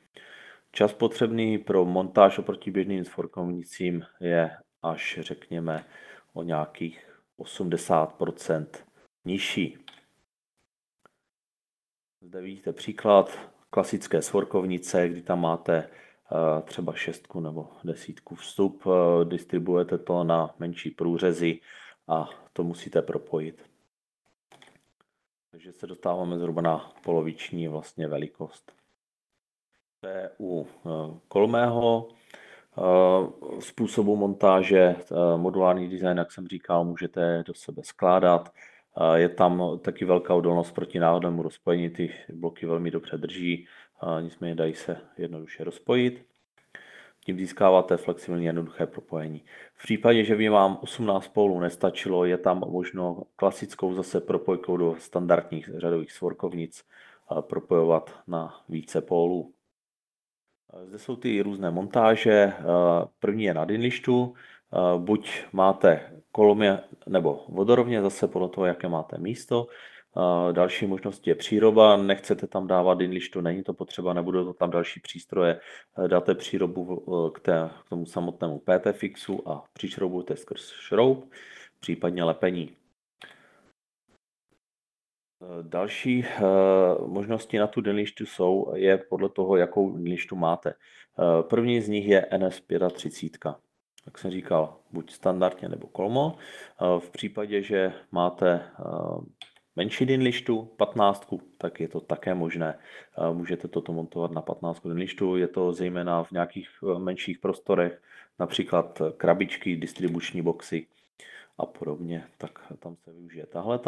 Čas 0.72 0.92
potřebný 0.92 1.58
pro 1.58 1.84
montáž 1.84 2.38
oproti 2.38 2.70
běžným 2.70 3.04
svorkovnicím 3.04 4.02
je 4.20 4.56
až 4.82 5.18
řekněme 5.22 5.84
o 6.32 6.42
nějakých 6.42 7.20
80% 7.38 8.66
nižší. 9.24 9.78
Zde 12.20 12.40
vidíte 12.40 12.72
příklad 12.72 13.38
klasické 13.70 14.22
svorkovnice, 14.22 15.08
kdy 15.08 15.22
tam 15.22 15.40
máte 15.40 15.76
eh, 15.78 16.62
třeba 16.62 16.92
šestku 16.92 17.40
nebo 17.40 17.68
desítku 17.84 18.34
vstup, 18.34 18.84
eh, 18.86 19.24
distribuujete 19.24 19.98
to 19.98 20.24
na 20.24 20.54
menší 20.58 20.90
průřezy 20.90 21.60
a 22.08 22.28
to 22.52 22.64
musíte 22.64 23.02
propojit. 23.02 23.62
Takže 25.50 25.72
se 25.72 25.86
dostáváme 25.86 26.38
zhruba 26.38 26.62
na 26.62 26.92
poloviční 27.04 27.68
vlastně 27.68 28.08
velikost. 28.08 28.72
To 30.00 30.06
je 30.06 30.30
u 30.38 30.66
eh, 30.86 31.18
kolmého 31.28 32.08
Eh, 32.78 33.60
způsobu 33.60 34.16
montáže, 34.16 34.78
eh, 34.78 34.96
modulární 35.36 35.88
design, 35.88 36.18
jak 36.18 36.32
jsem 36.32 36.46
říkal, 36.46 36.84
můžete 36.84 37.44
do 37.46 37.54
sebe 37.54 37.82
skládat. 37.84 38.52
Je 39.14 39.28
tam 39.28 39.78
taky 39.82 40.04
velká 40.04 40.34
odolnost 40.34 40.72
proti 40.72 40.98
náhodnému 40.98 41.42
rozpojení, 41.42 41.90
ty 41.90 42.14
bloky 42.32 42.66
velmi 42.66 42.90
dobře 42.90 43.16
drží, 43.16 43.66
nicméně 44.20 44.54
dají 44.54 44.74
se 44.74 44.96
jednoduše 45.18 45.64
rozpojit. 45.64 46.26
Tím 47.24 47.38
získáváte 47.38 47.96
flexibilní 47.96 48.46
jednoduché 48.46 48.86
propojení. 48.86 49.44
V 49.74 49.82
případě, 49.82 50.24
že 50.24 50.36
by 50.36 50.48
vám 50.48 50.78
18 50.82 51.28
pólů 51.28 51.60
nestačilo, 51.60 52.24
je 52.24 52.38
tam 52.38 52.58
možno 52.70 53.22
klasickou 53.36 53.94
zase 53.94 54.20
propojkou 54.20 54.76
do 54.76 54.96
standardních 54.98 55.70
řadových 55.76 56.12
svorkovnic 56.12 56.84
propojovat 57.40 58.10
na 58.26 58.60
více 58.68 59.00
pólů. 59.00 59.52
Zde 60.84 60.98
jsou 60.98 61.16
ty 61.16 61.42
různé 61.42 61.70
montáže. 61.70 62.52
První 63.20 63.44
je 63.44 63.54
na 63.54 63.64
dinlištu. 63.64 64.34
Buď 64.96 65.30
máte 65.52 66.12
kolomě 66.32 66.78
nebo 67.06 67.44
vodorovně, 67.48 68.02
zase 68.02 68.28
podle 68.28 68.48
toho, 68.48 68.66
jaké 68.66 68.88
máte 68.88 69.18
místo. 69.18 69.66
Další 70.52 70.86
možnost 70.86 71.26
je 71.26 71.34
příroba, 71.34 71.96
nechcete 71.96 72.46
tam 72.46 72.66
dávat 72.66 72.98
dinlištu, 72.98 73.40
není 73.40 73.62
to 73.62 73.74
potřeba, 73.74 74.12
nebudou 74.12 74.44
to 74.44 74.52
tam 74.52 74.70
další 74.70 75.00
přístroje, 75.00 75.60
dáte 76.06 76.34
přírobu 76.34 77.04
k, 77.30 77.40
té, 77.40 77.70
k 77.86 77.88
tomu 77.88 78.06
samotnému 78.06 78.58
PT 78.58 78.92
fixu 78.92 79.48
a 79.48 79.64
přišroubujete 79.72 80.36
skrz 80.36 80.72
šroub, 80.72 81.32
případně 81.80 82.24
lepení. 82.24 82.77
Další 85.62 86.24
eh, 86.24 86.42
možnosti 87.06 87.58
na 87.58 87.66
tu 87.66 87.80
denlištu 87.80 88.26
jsou, 88.26 88.72
je 88.74 88.98
podle 88.98 89.28
toho, 89.28 89.56
jakou 89.56 89.92
denlištu 89.92 90.36
máte. 90.36 90.70
Eh, 90.70 91.42
první 91.42 91.80
z 91.80 91.88
nich 91.88 92.06
je 92.06 92.26
NS35. 92.32 93.54
Jak 94.06 94.18
jsem 94.18 94.30
říkal, 94.30 94.76
buď 94.92 95.10
standardně 95.12 95.68
nebo 95.68 95.86
kolmo. 95.86 96.36
Eh, 96.36 97.00
v 97.00 97.10
případě, 97.10 97.62
že 97.62 97.92
máte 98.12 98.62
menší 99.76 100.06
dinlištu, 100.06 100.64
15, 100.76 101.28
tak 101.58 101.80
je 101.80 101.88
to 101.88 102.00
také 102.00 102.34
možné. 102.34 102.78
Můžete 103.32 103.68
toto 103.68 103.92
montovat 103.92 104.30
na 104.30 104.42
15 104.42 104.86
dinlištu, 104.86 105.36
je 105.36 105.48
to 105.48 105.72
zejména 105.72 106.24
v 106.24 106.32
nějakých 106.32 106.68
menších 106.98 107.38
prostorech, 107.38 108.02
například 108.38 109.02
krabičky, 109.16 109.76
distribuční 109.76 110.42
boxy, 110.42 110.86
a 111.58 111.66
podobně, 111.66 112.28
tak 112.38 112.72
tam 112.78 112.96
se 112.96 113.12
využije 113.12 113.46
tahle. 113.46 113.80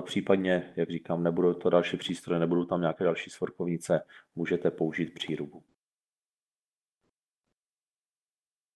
Případně, 0.00 0.72
jak 0.76 0.90
říkám, 0.90 1.22
nebudou 1.22 1.54
to 1.54 1.70
další 1.70 1.96
přístroje, 1.96 2.40
nebudou 2.40 2.64
tam 2.64 2.80
nějaké 2.80 3.04
další 3.04 3.30
svorkovnice, 3.30 4.02
můžete 4.34 4.70
použít 4.70 5.14
přírubu. 5.14 5.62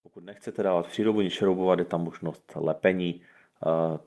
Pokud 0.03 0.23
nechcete 0.23 0.63
dávat 0.63 0.87
přírubu, 0.87 1.21
nic 1.21 1.33
šroubovat, 1.33 1.79
je 1.79 1.85
tam 1.85 2.03
možnost 2.03 2.51
lepení. 2.55 3.21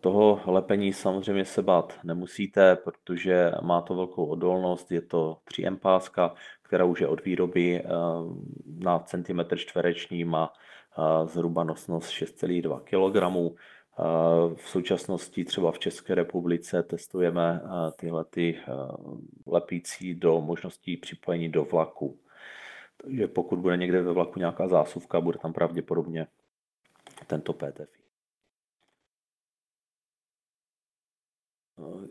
Toho 0.01 0.41
lepení 0.47 0.93
samozřejmě 0.93 1.45
se 1.45 1.63
bát 1.63 1.99
nemusíte, 2.05 2.77
protože 2.77 3.53
má 3.63 3.81
to 3.81 3.95
velkou 3.95 4.27
odolnost, 4.27 4.93
je 4.93 5.01
to 5.01 5.39
3M 5.51 5.79
páska, 5.79 6.35
která 6.63 6.85
už 6.85 7.01
je 7.01 7.09
od 7.09 7.25
výroby 7.25 7.85
na 8.67 8.99
centimetr 8.99 9.57
čtvereční, 9.57 10.25
má 10.25 10.53
zhruba 11.25 11.65
nosnost 11.65 12.11
6,2 12.11 12.81
kg. 12.81 13.59
V 14.55 14.69
současnosti 14.69 15.45
třeba 15.45 15.73
v 15.73 15.79
České 15.79 16.15
republice 16.15 16.83
testujeme 16.83 17.61
tyhle 17.97 18.25
ty 18.25 18.59
lepící 19.47 20.15
do 20.15 20.41
možností 20.41 20.97
připojení 20.97 21.49
do 21.49 21.65
vlaku. 21.65 22.19
Takže 22.97 23.29
pokud 23.29 23.59
bude 23.59 23.77
někde 23.77 24.03
ve 24.03 24.13
vlaku 24.13 24.39
nějaká 24.39 24.69
zásuvka, 24.69 25.21
bude 25.21 25.39
tam 25.39 25.53
pravděpodobně 25.53 26.27
tento 27.27 27.53
PTF. 27.53 27.99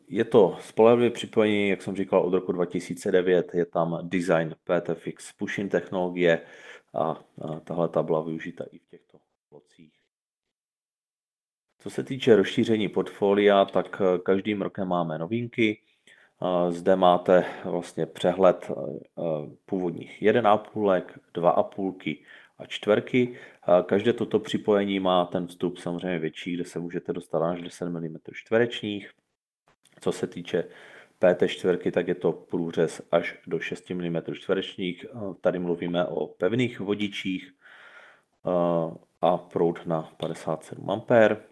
Je 0.08 0.26
to 0.26 0.58
spolehlivé 0.62 1.10
připojení, 1.10 1.70
jak 1.70 1.82
jsem 1.82 1.96
říkal, 1.96 2.22
od 2.22 2.34
roku 2.34 2.52
2009. 2.52 3.54
Je 3.54 3.66
tam 3.66 4.00
design 4.02 4.56
PTFX 4.64 5.34
pushing 5.34 5.72
technologie 5.72 6.42
a 6.94 7.24
tahle 7.64 7.90
ta 7.90 8.04
byla 8.04 8.24
využita 8.24 8.64
i 8.72 8.80
v 8.80 8.88
těchto 8.88 9.20
blocích. 9.50 9.97
Co 11.88 11.92
se 11.92 12.04
týče 12.04 12.36
rozšíření 12.36 12.90
portfolia, 12.90 13.66
tak 13.66 14.02
eh, 14.02 14.20
každým 14.20 14.62
rokem 14.62 14.88
máme 14.88 15.18
novinky. 15.18 15.82
Eh, 16.42 16.72
zde 16.72 16.96
máte 16.96 17.46
vlastně 17.66 18.06
přehled 18.06 18.72
eh, 18.72 18.74
původních 19.66 20.22
1,5, 20.22 21.04
2,5 21.34 22.24
a 22.58 22.66
čtverky. 22.66 23.38
Každé 23.86 24.14
toto 24.14 24.40
připojení 24.40 25.00
má 25.00 25.26
ten 25.26 25.48
vstup 25.48 25.78
samozřejmě 25.78 26.20
větší, 26.20 26.54
kde 26.54 26.64
se 26.64 26.80
můžete 26.80 27.14
dostat 27.14 27.42
až 27.42 27.62
10 27.62 27.90
mm 27.90 28.18
čtverečních. 28.34 29.12
Co 30.02 30.12
se 30.12 30.28
týče 30.28 30.64
PT 31.20 31.48
čtverky, 31.48 31.92
tak 31.92 32.08
je 32.08 32.16
to 32.16 32.32
průřez 32.32 33.02
až 33.12 33.40
do 33.48 33.60
6 33.60 33.90
mm 33.90 34.18
čtverečních. 34.34 35.06
Tady 35.42 35.60
mluvíme 35.60 36.06
o 36.06 36.28
pevných 36.28 36.80
vodičích 36.80 37.52
a 39.22 39.38
proud 39.38 39.86
na 39.86 40.02
57 40.18 40.90
A. 40.90 41.47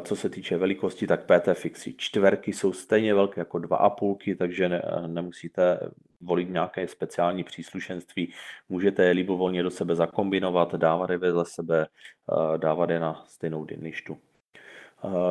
Co 0.00 0.16
se 0.16 0.28
týče 0.28 0.56
velikosti, 0.56 1.06
tak 1.06 1.24
PT 1.24 1.48
Fixy 1.54 1.94
čtverky 1.96 2.52
jsou 2.52 2.72
stejně 2.72 3.14
velké 3.14 3.40
jako 3.40 3.58
2,5, 3.58 4.36
takže 4.36 4.68
ne, 4.68 4.82
nemusíte 5.06 5.80
volit 6.20 6.50
nějaké 6.50 6.88
speciální 6.88 7.44
příslušenství, 7.44 8.32
můžete 8.68 9.04
je 9.04 9.10
libovolně 9.10 9.62
do 9.62 9.70
sebe 9.70 9.94
zakombinovat, 9.94 10.74
dávat 10.74 11.10
je 11.10 11.18
vedle 11.18 11.44
sebe, 11.46 11.86
dávat 12.56 12.90
je 12.90 13.00
na 13.00 13.24
stejnou 13.26 13.64
dinlištu. 13.64 14.18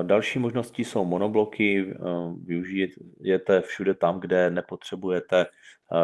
Další 0.02 0.40
možnosti 0.40 0.86
jsou 0.86 1.06
monobloky, 1.06 1.94
využijete 2.44 3.62
všude 3.62 3.94
tam, 3.94 4.20
kde 4.20 4.50
nepotřebujete 4.50 5.46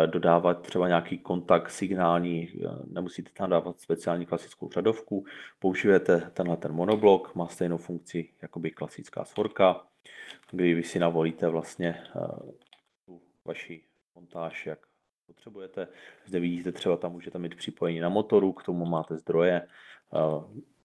dodávat 0.06 0.62
třeba 0.62 0.88
nějaký 0.88 1.18
kontakt 1.18 1.70
signální, 1.70 2.54
nemusíte 2.88 3.32
tam 3.34 3.50
dávat 3.50 3.80
speciální 3.80 4.26
klasickou 4.26 4.70
řadovku, 4.72 5.26
použijete 5.60 6.32
tenhle 6.34 6.58
ten 6.58 6.72
monoblok, 6.72 7.36
má 7.36 7.48
stejnou 7.48 7.78
funkci 7.78 8.30
jako 8.42 8.60
by 8.60 8.72
klasická 8.72 9.26
svorka, 9.26 9.86
kdy 10.52 10.74
vy 10.74 10.84
si 10.84 11.00
navolíte 11.00 11.48
vlastně 11.48 12.04
tu 13.06 13.22
vaši 13.46 13.84
montáž, 14.16 14.66
jak 14.66 14.80
potřebujete. 15.28 15.88
Zde 16.26 16.40
vidíte 16.40 16.72
třeba 16.72 16.98
tam 16.98 17.12
můžete 17.12 17.40
mít 17.40 17.56
připojení 17.56 18.00
na 18.00 18.10
motoru, 18.10 18.54
k 18.54 18.64
tomu 18.64 18.86
máte 18.86 19.18
zdroje, 19.18 19.68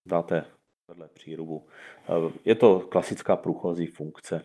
dáte 0.06 0.44
vedle 0.92 1.08
přírubu. 1.08 1.66
Eh, 2.08 2.32
je 2.44 2.54
to 2.54 2.80
klasická 2.80 3.36
průchozí 3.36 3.86
funkce. 3.86 4.42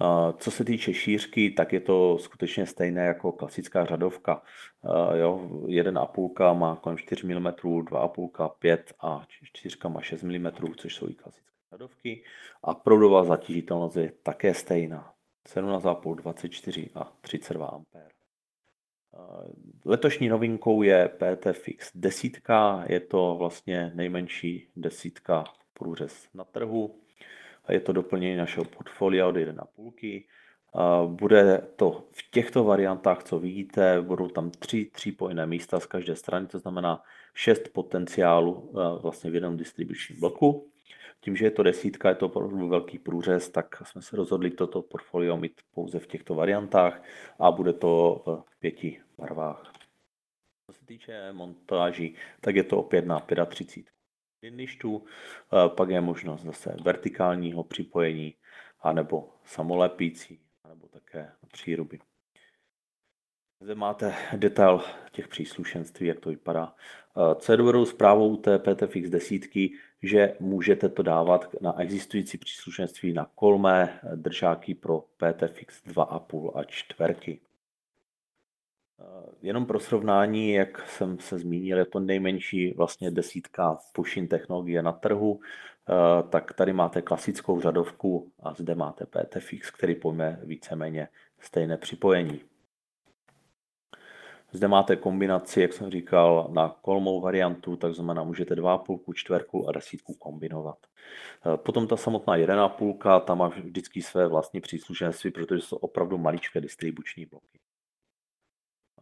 Eh, 0.00 0.32
co 0.38 0.50
se 0.50 0.64
týče 0.64 0.94
šířky, 0.94 1.50
tak 1.50 1.72
je 1.72 1.80
to 1.80 2.18
skutečně 2.18 2.66
stejné 2.66 3.06
jako 3.06 3.32
klasická 3.32 3.84
řadovka. 3.84 4.42
Eh, 4.84 5.18
jo, 5.18 5.48
1,5 5.66 6.54
má 6.54 6.76
kolem 6.76 6.98
4 6.98 7.26
mm, 7.26 7.46
2,5 7.82 8.48
5 8.48 8.92
a 9.00 9.26
4 9.28 9.76
má 9.88 10.00
6 10.02 10.22
mm, 10.22 10.50
což 10.76 10.94
jsou 10.94 11.08
i 11.08 11.14
klasické 11.14 11.52
řadovky. 11.70 12.24
A 12.62 12.74
proudová 12.74 13.24
zatížitelnost 13.24 13.96
je 13.96 14.12
také 14.22 14.54
stejná. 14.54 15.12
17,5, 15.48 16.14
24 16.14 16.90
a 16.94 17.12
32 17.20 17.66
A. 17.66 18.21
Letošní 19.84 20.28
novinkou 20.28 20.82
je 20.82 21.08
PTFX 21.08 21.90
desítka, 21.94 22.84
je 22.88 23.00
to 23.00 23.36
vlastně 23.38 23.92
nejmenší 23.94 24.68
desítka 24.76 25.44
průřez 25.74 26.28
na 26.34 26.44
trhu. 26.44 26.94
Je 27.68 27.80
to 27.80 27.92
doplnění 27.92 28.36
našeho 28.36 28.64
portfolia 28.64 29.26
od 29.26 29.36
1,5. 29.36 30.24
Bude 31.06 31.62
to 31.76 32.04
v 32.10 32.30
těchto 32.30 32.64
variantách, 32.64 33.24
co 33.24 33.38
vidíte, 33.38 34.00
budou 34.00 34.28
tam 34.28 34.50
tři 34.50 34.90
třípojné 34.92 35.46
místa 35.46 35.80
z 35.80 35.86
každé 35.86 36.16
strany, 36.16 36.46
to 36.46 36.58
znamená 36.58 37.02
šest 37.34 37.68
potenciálů 37.68 38.70
vlastně 39.02 39.30
v 39.30 39.34
jednom 39.34 39.56
distribučním 39.56 40.20
bloku. 40.20 40.71
Tím, 41.24 41.36
že 41.36 41.44
je 41.44 41.50
to 41.50 41.62
desítka, 41.62 42.08
je 42.08 42.14
to 42.14 42.26
opravdu 42.26 42.68
velký 42.68 42.98
průřez, 42.98 43.48
tak 43.50 43.86
jsme 43.86 44.02
se 44.02 44.16
rozhodli 44.16 44.50
toto 44.50 44.82
portfolio 44.82 45.36
mít 45.36 45.60
pouze 45.74 45.98
v 45.98 46.06
těchto 46.06 46.34
variantách 46.34 47.02
a 47.38 47.50
bude 47.50 47.72
to 47.72 48.22
v 48.48 48.58
pěti 48.58 49.02
barvách. 49.18 49.72
Co 50.66 50.72
se 50.72 50.86
týče 50.86 51.32
montáží, 51.32 52.14
tak 52.40 52.56
je 52.56 52.64
to 52.64 52.78
opět 52.78 53.06
na 53.06 53.20
35 53.46 54.54
lištů, 54.54 55.04
pak 55.68 55.88
je 55.88 56.00
možnost 56.00 56.42
zase 56.42 56.76
vertikálního 56.82 57.64
připojení, 57.64 58.34
anebo 58.80 59.34
samolepící, 59.44 60.40
anebo 60.64 60.88
také 60.88 61.32
příruby. 61.52 61.98
Zde 63.60 63.74
máte 63.74 64.14
detail 64.36 64.80
těch 65.12 65.28
příslušenství, 65.28 66.06
jak 66.06 66.20
to 66.20 66.30
vypadá. 66.30 66.74
Co 67.36 67.52
je 67.52 67.56
dobrou 67.56 67.84
zprávou 67.86 68.36
té 68.36 68.58
PTFX 68.58 69.08
desítky, 69.08 69.78
že 70.02 70.36
můžete 70.40 70.88
to 70.88 71.02
dávat 71.02 71.54
na 71.60 71.80
existující 71.80 72.38
příslušenství 72.38 73.12
na 73.12 73.30
kolmé 73.34 74.00
držáky 74.14 74.74
pro 74.74 75.04
PTFX 75.16 75.84
2,5 75.86 76.52
a 76.54 76.64
čtverky. 76.64 77.40
Jenom 79.42 79.66
pro 79.66 79.80
srovnání, 79.80 80.52
jak 80.52 80.88
jsem 80.88 81.18
se 81.18 81.38
zmínil, 81.38 81.78
je 81.78 81.84
to 81.84 82.00
nejmenší 82.00 82.72
vlastně 82.72 83.10
desítka 83.10 83.78
push 83.92 84.18
technologie 84.28 84.82
na 84.82 84.92
trhu, 84.92 85.40
tak 86.30 86.52
tady 86.52 86.72
máte 86.72 87.02
klasickou 87.02 87.60
řadovku 87.60 88.32
a 88.42 88.54
zde 88.54 88.74
máte 88.74 89.06
PTFX, 89.06 89.70
který 89.70 89.94
pojme 89.94 90.40
víceméně 90.44 91.08
stejné 91.40 91.76
připojení. 91.76 92.40
Zde 94.54 94.68
máte 94.68 94.96
kombinaci, 94.96 95.60
jak 95.60 95.72
jsem 95.72 95.90
říkal, 95.90 96.48
na 96.52 96.68
kolmou 96.68 97.20
variantu, 97.20 97.76
tak 97.76 97.94
znamená, 97.94 98.22
můžete 98.22 98.54
2,5, 98.54 99.14
čtverku 99.14 99.68
a 99.68 99.72
desítku 99.72 100.14
kombinovat. 100.14 100.78
Eh, 101.46 101.56
potom 101.56 101.86
ta 101.86 101.96
samotná 101.96 102.36
1,5, 102.36 103.20
tam 103.20 103.38
má 103.38 103.48
vždycky 103.48 104.02
své 104.02 104.28
vlastní 104.28 104.60
příslušenství, 104.60 105.30
protože 105.30 105.60
jsou 105.60 105.76
opravdu 105.76 106.18
maličké 106.18 106.60
distribuční 106.60 107.26
bloky. 107.26 107.58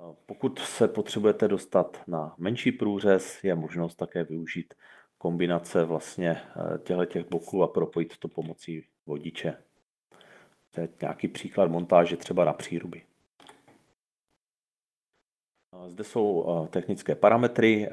Eh, 0.00 0.14
pokud 0.26 0.58
se 0.58 0.88
potřebujete 0.88 1.48
dostat 1.48 2.02
na 2.06 2.34
menší 2.38 2.72
průřez, 2.72 3.44
je 3.44 3.54
možnost 3.54 3.94
také 3.94 4.24
využít 4.24 4.74
kombinace 5.18 5.84
vlastně 5.84 6.30
eh, 6.30 6.78
těchto 6.78 7.04
těch 7.04 7.28
bloků 7.28 7.62
a 7.62 7.68
propojit 7.68 8.18
to 8.18 8.28
pomocí 8.28 8.84
vodiče. 9.06 9.56
To 10.70 10.80
je 10.80 10.88
nějaký 11.02 11.28
příklad 11.28 11.70
montáže 11.70 12.16
třeba 12.16 12.44
na 12.44 12.52
příruby. 12.52 13.09
Zde 15.86 16.04
jsou 16.04 16.46
technické 16.70 17.14
parametry. 17.14 17.88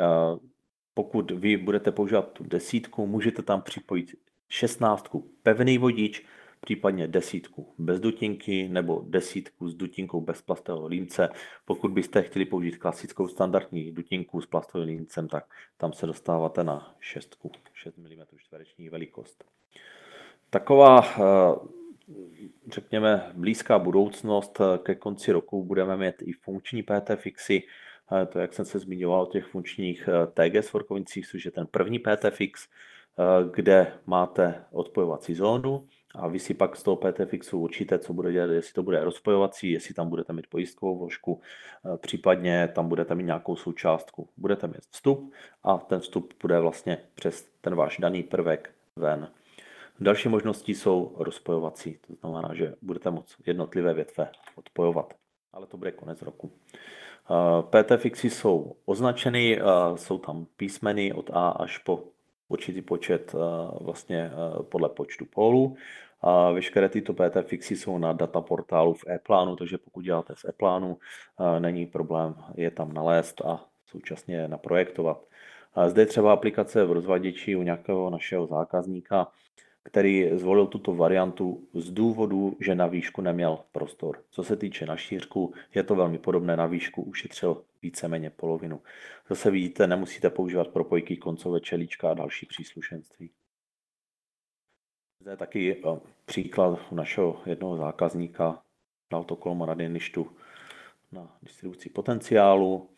Pokud 0.94 1.32
vy 1.32 1.58
budete 1.58 1.92
používat 1.92 2.32
tu 2.32 2.44
desítku, 2.44 3.08
můžete 3.08 3.42
tam 3.42 3.62
připojit 3.62 4.16
šestnáctku 4.50 5.32
pevný 5.44 5.78
vodič, 5.78 6.26
případně 6.62 7.08
desítku 7.08 7.74
bez 7.78 8.00
dutinky 8.00 8.70
nebo 8.70 9.04
desítku 9.08 9.70
s 9.70 9.76
dutinkou 9.76 10.22
bez 10.22 10.42
plastového 10.42 10.88
límce. 10.88 11.30
Pokud 11.66 11.92
byste 11.92 12.22
chtěli 12.22 12.46
použít 12.46 12.78
klasickou 12.78 13.28
standardní 13.28 13.92
dutinku 13.92 14.42
s 14.42 14.46
plastovým 14.46 14.88
límcem, 14.88 15.28
tak 15.28 15.46
tam 15.78 15.94
se 15.94 16.06
dostáváte 16.06 16.64
na 16.64 16.96
6, 17.00 17.38
6 17.74 17.98
mm 17.98 18.38
čtvereční 18.38 18.90
velikost. 18.90 19.44
Taková 20.50 21.02
řekněme, 22.72 23.32
blízká 23.34 23.80
budoucnost. 23.80 24.62
Ke 24.84 24.96
konci 24.96 25.32
roku 25.32 25.64
budeme 25.64 25.98
mít 25.98 26.16
i 26.22 26.34
funkční 26.34 26.84
PT 26.84 27.12
fixy. 27.16 27.64
To, 28.30 28.40
jak 28.40 28.54
jsem 28.54 28.66
se 28.66 28.80
zmiňoval 28.80 29.22
o 29.22 29.26
těch 29.26 29.46
funkčních 29.46 30.08
eh, 30.08 30.28
TG 30.28 30.64
svorkovincích, 30.64 31.28
což 31.28 31.46
je 31.46 31.52
ten 31.52 31.68
první 31.68 32.00
PT 32.00 32.26
fix, 32.30 32.68
eh, 32.68 33.24
kde 33.54 33.94
máte 34.06 34.66
odpojovací 34.72 35.36
zónu 35.36 35.88
a 36.16 36.28
vy 36.28 36.40
si 36.40 36.54
pak 36.54 36.76
z 36.76 36.84
toho 36.84 36.96
PT 36.96 37.26
fixu 37.26 37.60
určíte, 37.60 38.00
co 38.00 38.14
bude 38.14 38.32
dělat, 38.32 38.52
jestli 38.52 38.74
to 38.74 38.84
bude 38.84 39.04
rozpojovací, 39.04 39.72
jestli 39.72 39.94
tam 39.94 40.10
budete 40.10 40.34
mít 40.34 40.48
pojistkovou 40.48 40.98
vložku, 40.98 41.42
eh, 41.86 41.98
případně 41.98 42.70
tam 42.76 42.90
budete 42.90 43.16
mít 43.16 43.24
nějakou 43.24 43.56
součástku. 43.56 44.30
Budete 44.38 44.68
mít 44.68 44.86
vstup 44.92 45.34
a 45.64 45.78
ten 45.78 46.00
vstup 46.00 46.34
bude 46.42 46.60
vlastně 46.60 46.98
přes 47.16 47.50
ten 47.62 47.76
váš 47.76 47.98
daný 47.98 48.24
prvek 48.24 48.74
ven. 48.96 49.32
Další 50.00 50.30
možnosti 50.30 50.76
jsou 50.76 51.16
rozpojovací, 51.18 52.00
to 52.08 52.14
znamená, 52.16 52.54
že 52.54 52.74
budete 52.82 53.12
moct 53.12 53.36
jednotlivé 53.46 53.94
větve 53.94 54.30
odpojovat, 54.56 55.14
ale 55.54 55.68
to 55.68 55.78
bude 55.78 55.92
konec 55.92 56.22
roku. 56.22 56.52
PT 57.70 57.92
fixy 57.98 58.30
jsou 58.30 58.76
označeny, 58.86 59.60
jsou 59.96 60.18
tam 60.18 60.48
písmeny 60.58 61.14
od 61.14 61.30
A 61.34 61.50
až 61.50 61.78
po 61.78 62.04
určitý 62.48 62.82
počet 62.82 63.36
vlastně 63.82 64.32
podle 64.62 64.90
počtu 64.90 65.26
pólů. 65.26 65.76
A 66.22 66.52
veškeré 66.52 66.90
tyto 66.90 67.14
PT 67.14 67.38
fixy 67.42 67.76
jsou 67.76 67.98
na 67.98 68.14
data 68.14 68.42
portálu 68.42 68.94
v 68.94 69.08
e-plánu, 69.08 69.56
takže 69.56 69.78
pokud 69.78 70.02
děláte 70.02 70.34
v 70.36 70.46
e-plánu, 70.46 70.98
není 71.60 71.86
problém 71.86 72.36
je 72.56 72.72
tam 72.72 72.94
nalézt 72.94 73.42
a 73.42 73.66
současně 73.86 74.36
je 74.36 74.48
naprojektovat. 74.48 75.26
Zde 75.88 76.02
je 76.02 76.06
třeba 76.06 76.34
aplikace 76.34 76.86
v 76.86 76.92
rozvaděči 76.92 77.56
u 77.56 77.62
nějakého 77.62 78.10
našeho 78.10 78.48
zákazníka, 78.48 79.28
který 79.88 80.30
zvolil 80.34 80.68
tuto 80.68 80.96
variantu 80.96 81.68
z 81.74 81.92
důvodu, 81.92 82.58
že 82.60 82.76
na 82.76 82.88
výšku 82.88 83.22
neměl 83.22 83.60
prostor. 83.72 84.24
Co 84.30 84.44
se 84.44 84.56
týče 84.56 84.86
na 84.86 84.98
šířku, 84.98 85.54
je 85.76 85.84
to 85.84 85.96
velmi 85.96 86.18
podobné, 86.18 86.58
na 86.58 86.66
výšku 86.66 87.02
ušetřil 87.02 87.64
víceméně 87.82 88.30
polovinu. 88.30 88.82
Zase 89.30 89.52
vidíte, 89.52 89.88
nemusíte 89.88 90.30
používat 90.30 90.68
propojky 90.68 91.18
koncové 91.18 91.60
čelíčka 91.60 92.12
a 92.12 92.14
další 92.14 92.46
příslušenství. 92.46 93.30
Zde 95.22 95.32
je 95.32 95.38
taky 95.38 95.84
eh, 95.88 96.00
příklad 96.26 96.92
našeho 96.92 97.42
jednoho 97.46 97.78
zákazníka, 97.78 98.64
dal 99.12 99.24
to 99.24 99.36
kolmo 99.36 99.66
na 99.66 99.76
na 101.12 101.38
distribuci 101.44 101.90
potenciálu. 101.90 102.90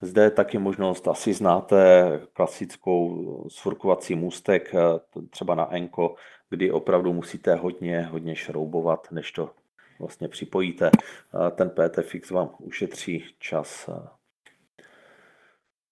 Zde 0.00 0.22
je 0.22 0.30
taky 0.30 0.58
možnost, 0.58 1.08
asi 1.08 1.34
znáte 1.34 2.10
klasickou 2.32 3.48
sfurkovací 3.48 4.14
můstek, 4.14 4.74
eh, 4.74 5.00
třeba 5.30 5.54
na 5.54 5.74
Enko, 5.74 6.14
kdy 6.50 6.70
opravdu 6.70 7.12
musíte 7.12 7.54
hodně, 7.54 8.02
hodně 8.02 8.36
šroubovat, 8.36 9.08
než 9.10 9.32
to 9.32 9.50
vlastně 9.98 10.28
připojíte. 10.28 10.90
Eh, 10.90 11.50
ten 11.50 11.70
PTFX 11.70 12.30
vám 12.30 12.50
ušetří 12.58 13.24
čas. 13.38 13.90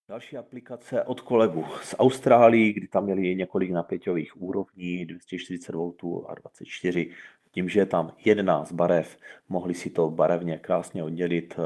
Další 0.08 0.36
aplikace 0.36 1.02
od 1.02 1.20
kolegu 1.20 1.64
z 1.82 1.94
Austrálie, 1.98 2.72
kdy 2.72 2.88
tam 2.88 3.04
měli 3.04 3.34
několik 3.34 3.70
napěťových 3.70 4.42
úrovní, 4.42 5.06
240 5.06 5.74
V 5.74 6.24
a 6.28 6.34
24 6.34 7.10
tím, 7.50 7.68
že 7.68 7.80
je 7.80 7.86
tam 7.86 8.12
11 8.24 8.72
barev, 8.72 9.16
mohli 9.48 9.74
si 9.74 9.90
to 9.90 10.10
barevně 10.10 10.58
krásně 10.58 11.04
oddělit, 11.04 11.56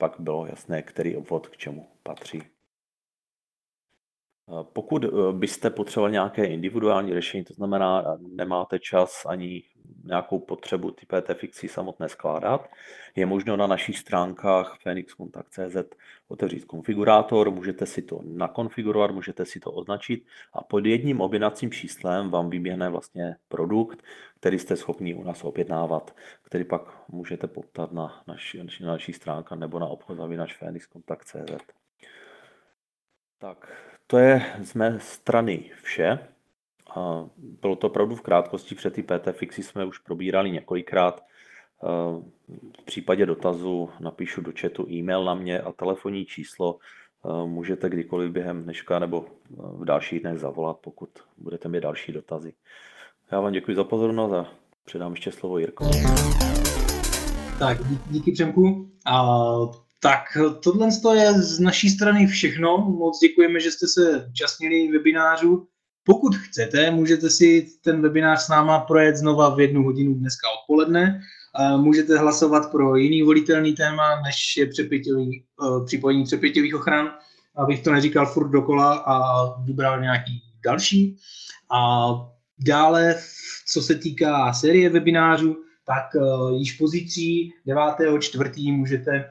pak 0.00 0.16
bylo 0.18 0.46
jasné, 0.46 0.82
který 0.82 1.16
obvod 1.16 1.48
k 1.48 1.56
čemu 1.56 1.88
patří. 2.02 2.42
Pokud 4.72 5.04
byste 5.32 5.70
potřebovali 5.70 6.12
nějaké 6.12 6.44
individuální 6.44 7.14
řešení, 7.14 7.44
to 7.44 7.54
znamená, 7.54 8.18
nemáte 8.20 8.78
čas 8.78 9.26
ani 9.26 9.62
nějakou 10.04 10.38
potřebu 10.38 10.90
ty 10.90 11.06
PT 11.06 11.34
fixy 11.34 11.68
samotné 11.68 12.08
skládat, 12.08 12.68
je 13.16 13.26
možno 13.26 13.56
na 13.56 13.66
našich 13.66 13.98
stránkách 13.98 14.78
phoenixkontakt.cz 14.82 15.76
otevřít 16.28 16.64
konfigurátor, 16.64 17.50
můžete 17.50 17.86
si 17.86 18.02
to 18.02 18.20
nakonfigurovat, 18.24 19.10
můžete 19.10 19.44
si 19.44 19.60
to 19.60 19.72
označit 19.72 20.26
a 20.52 20.64
pod 20.64 20.86
jedním 20.86 21.20
objednacím 21.20 21.70
číslem 21.70 22.30
vám 22.30 22.50
vyběhne 22.50 22.90
vlastně 22.90 23.36
produkt, 23.48 24.02
který 24.40 24.58
jste 24.58 24.76
schopni 24.76 25.14
u 25.14 25.24
nás 25.24 25.44
objednávat, 25.44 26.14
který 26.42 26.64
pak 26.64 27.08
můžete 27.08 27.46
poptat 27.46 27.92
na 27.92 28.22
naši, 28.26 28.62
na 28.80 28.92
naší 28.92 29.12
stránka 29.12 29.54
nebo 29.54 29.78
na 29.78 29.86
obchod 29.86 30.16
zavinač 30.16 30.56
phoenixkontakt.cz. 30.56 31.62
Tak, 33.38 33.72
to 34.10 34.18
je 34.18 34.42
z 34.62 34.74
mé 34.74 34.98
strany 35.00 35.70
vše. 35.82 36.18
Bylo 37.36 37.76
to 37.76 37.86
opravdu 37.86 38.16
v 38.16 38.20
krátkosti, 38.20 38.74
před 38.74 38.94
ty 38.94 39.02
PT 39.02 39.28
fixy 39.32 39.62
jsme 39.62 39.84
už 39.84 39.98
probírali 39.98 40.50
několikrát. 40.50 41.22
V 42.80 42.84
případě 42.84 43.26
dotazu 43.26 43.90
napíšu 44.00 44.40
do 44.40 44.52
chatu 44.60 44.86
e-mail 44.90 45.24
na 45.24 45.34
mě 45.34 45.60
a 45.60 45.72
telefonní 45.72 46.24
číslo. 46.24 46.78
Můžete 47.46 47.88
kdykoliv 47.88 48.32
během 48.32 48.62
dneška 48.62 48.98
nebo 48.98 49.24
v 49.50 49.84
dalších 49.84 50.20
dnech 50.20 50.38
zavolat, 50.38 50.78
pokud 50.80 51.10
budete 51.38 51.68
mít 51.68 51.80
další 51.80 52.12
dotazy. 52.12 52.52
Já 53.32 53.40
vám 53.40 53.52
děkuji 53.52 53.76
za 53.76 53.84
pozornost 53.84 54.32
a 54.32 54.46
předám 54.84 55.12
ještě 55.12 55.32
slovo 55.32 55.58
Jirko. 55.58 55.90
Tak, 57.58 57.78
díky 58.10 58.32
Přemku. 58.32 58.90
A, 59.06 59.36
tak 60.02 60.22
tohle 60.62 60.88
je 61.14 61.32
z 61.32 61.60
naší 61.60 61.90
strany 61.90 62.26
všechno. 62.26 62.78
Moc 62.78 63.18
děkujeme, 63.18 63.60
že 63.60 63.70
jste 63.70 63.86
se 63.88 64.26
účastnili 64.30 64.92
webinářu. 64.92 65.66
Pokud 66.04 66.36
chcete, 66.36 66.90
můžete 66.90 67.30
si 67.30 67.66
ten 67.84 68.02
webinář 68.02 68.40
s 68.40 68.48
náma 68.48 68.78
projet 68.78 69.16
znova 69.16 69.54
v 69.54 69.60
jednu 69.60 69.82
hodinu 69.82 70.14
dneska 70.14 70.46
odpoledne. 70.60 71.20
Můžete 71.76 72.18
hlasovat 72.18 72.70
pro 72.70 72.96
jiný 72.96 73.22
volitelný 73.22 73.74
téma, 73.74 74.20
než 74.22 74.56
je 74.56 74.66
přepěťový, 74.66 75.36
e, 75.36 75.84
připojení 75.86 76.24
přepěťových 76.24 76.74
ochran, 76.74 77.10
abych 77.56 77.82
to 77.82 77.92
neříkal 77.92 78.26
furt 78.26 78.48
dokola 78.48 78.94
a 78.94 79.16
vybral 79.62 80.00
nějaký 80.00 80.42
další. 80.64 81.16
A 81.70 82.08
dále, 82.58 83.16
co 83.72 83.82
se 83.82 83.94
týká 83.94 84.52
série 84.52 84.90
webinářů, 84.90 85.56
tak 85.86 86.04
e, 86.14 86.18
již 86.54 86.72
pozítří 86.72 87.52
9.4. 87.66 88.76
můžete 88.76 89.24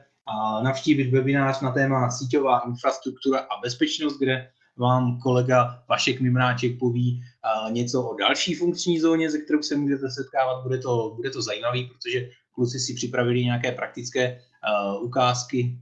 navštívit 0.62 1.10
webinář 1.10 1.60
na 1.60 1.70
téma 1.70 2.10
síťová 2.10 2.58
infrastruktura 2.58 3.38
a 3.38 3.60
bezpečnost, 3.62 4.18
kde 4.18 4.50
vám 4.76 5.20
kolega 5.20 5.82
Vašek 5.88 6.20
Mimráček 6.20 6.78
poví 6.78 7.22
něco 7.70 8.02
o 8.02 8.16
další 8.16 8.54
funkční 8.54 9.00
zóně, 9.00 9.30
ze 9.30 9.38
kterou 9.38 9.62
se 9.62 9.76
můžete 9.76 10.10
setkávat. 10.10 10.62
Bude 10.62 10.78
to, 10.78 11.12
bude 11.16 11.30
to 11.30 11.42
zajímavý, 11.42 11.86
protože 11.86 12.30
kluci 12.52 12.78
si 12.78 12.94
připravili 12.94 13.44
nějaké 13.44 13.72
praktické 13.72 14.40
ukázky 15.00 15.78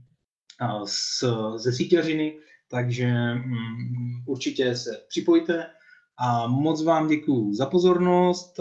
z, 0.85 1.23
ze 1.55 1.73
sítěřiny, 1.73 2.37
takže 2.67 3.07
um, 3.45 4.23
určitě 4.27 4.75
se 4.75 4.89
připojte. 5.09 5.65
A 6.17 6.47
moc 6.47 6.83
vám 6.83 7.07
děkuji 7.07 7.53
za 7.53 7.65
pozornost 7.65 8.59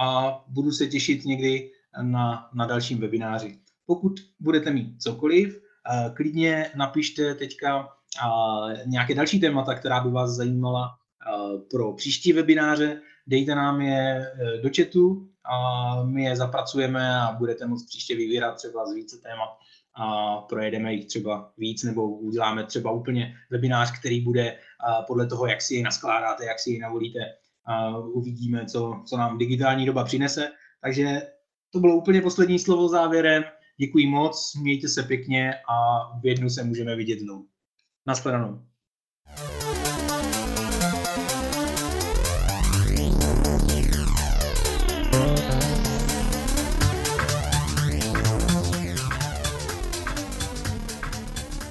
a 0.00 0.38
budu 0.48 0.72
se 0.72 0.86
těšit 0.86 1.24
někdy 1.24 1.70
na, 2.02 2.50
na 2.54 2.66
dalším 2.66 2.98
webináři. 2.98 3.58
Pokud 3.86 4.12
budete 4.40 4.70
mít 4.70 5.02
cokoliv, 5.02 5.56
uh, 5.56 6.14
klidně 6.14 6.70
napište 6.76 7.34
teďka 7.34 7.88
a 8.22 8.58
nějaké 8.86 9.14
další 9.14 9.40
témata, 9.40 9.74
která 9.74 10.00
by 10.00 10.10
vás 10.10 10.30
zajímala 10.30 10.88
pro 11.70 11.92
příští 11.92 12.32
webináře, 12.32 13.00
dejte 13.26 13.54
nám 13.54 13.80
je 13.80 14.32
do 14.62 14.70
chatu 14.76 15.28
a 15.44 16.02
my 16.04 16.24
je 16.24 16.36
zapracujeme 16.36 17.20
a 17.20 17.32
budete 17.32 17.66
moct 17.66 17.86
příště 17.86 18.16
vybírat 18.16 18.54
třeba 18.54 18.86
z 18.86 18.94
více 18.94 19.16
témat 19.18 19.48
a 19.94 20.36
projedeme 20.36 20.92
jich 20.92 21.06
třeba 21.06 21.52
víc 21.58 21.82
nebo 21.82 22.08
uděláme 22.08 22.64
třeba 22.64 22.90
úplně 22.90 23.34
webinář, 23.50 23.98
který 23.98 24.20
bude 24.20 24.58
podle 25.06 25.26
toho, 25.26 25.46
jak 25.46 25.62
si 25.62 25.74
jej 25.74 25.82
naskládáte, 25.82 26.44
jak 26.44 26.58
si 26.58 26.70
jej 26.70 26.78
navolíte, 26.78 27.20
uvidíme, 28.12 28.66
co, 28.66 29.02
co 29.06 29.16
nám 29.16 29.38
digitální 29.38 29.86
doba 29.86 30.04
přinese. 30.04 30.48
Takže 30.80 31.22
to 31.72 31.80
bylo 31.80 31.96
úplně 31.96 32.22
poslední 32.22 32.58
slovo 32.58 32.88
závěrem. 32.88 33.44
Děkuji 33.78 34.06
moc, 34.06 34.54
mějte 34.54 34.88
se 34.88 35.02
pěkně 35.02 35.54
a 35.54 36.08
v 36.20 36.26
jednu 36.26 36.50
se 36.50 36.64
můžeme 36.64 36.96
vidět 36.96 37.20
znovu. 37.20 37.46
Naschledanou. 38.06 38.62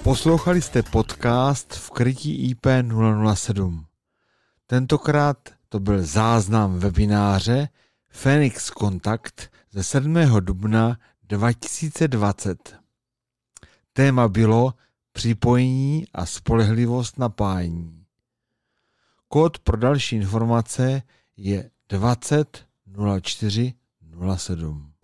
Poslouchali 0.04 0.62
jste 0.62 0.84
podcast 0.84 1.74
v 1.74 1.90
krytí 1.90 2.50
IP 2.50 2.66
007. 3.34 3.86
Tentokrát 4.68 5.38
to 5.70 5.80
byl 5.80 6.04
záznam 6.04 6.80
webináře 6.80 7.70
Phoenix 8.10 8.70
Kontakt 8.70 9.52
ze 9.72 9.84
7. 9.84 10.16
dubna 10.40 10.98
2020. 11.28 12.80
Téma 13.94 14.28
bylo 14.28 14.74
připojení 15.12 16.08
a 16.14 16.26
spolehlivost 16.26 17.18
napájení. 17.20 18.06
Kód 19.28 19.60
pro 19.60 19.78
další 19.78 20.16
informace 20.16 21.02
je 21.38 21.72
20 21.90 22.66
04 23.22 23.74
07. 24.38 24.95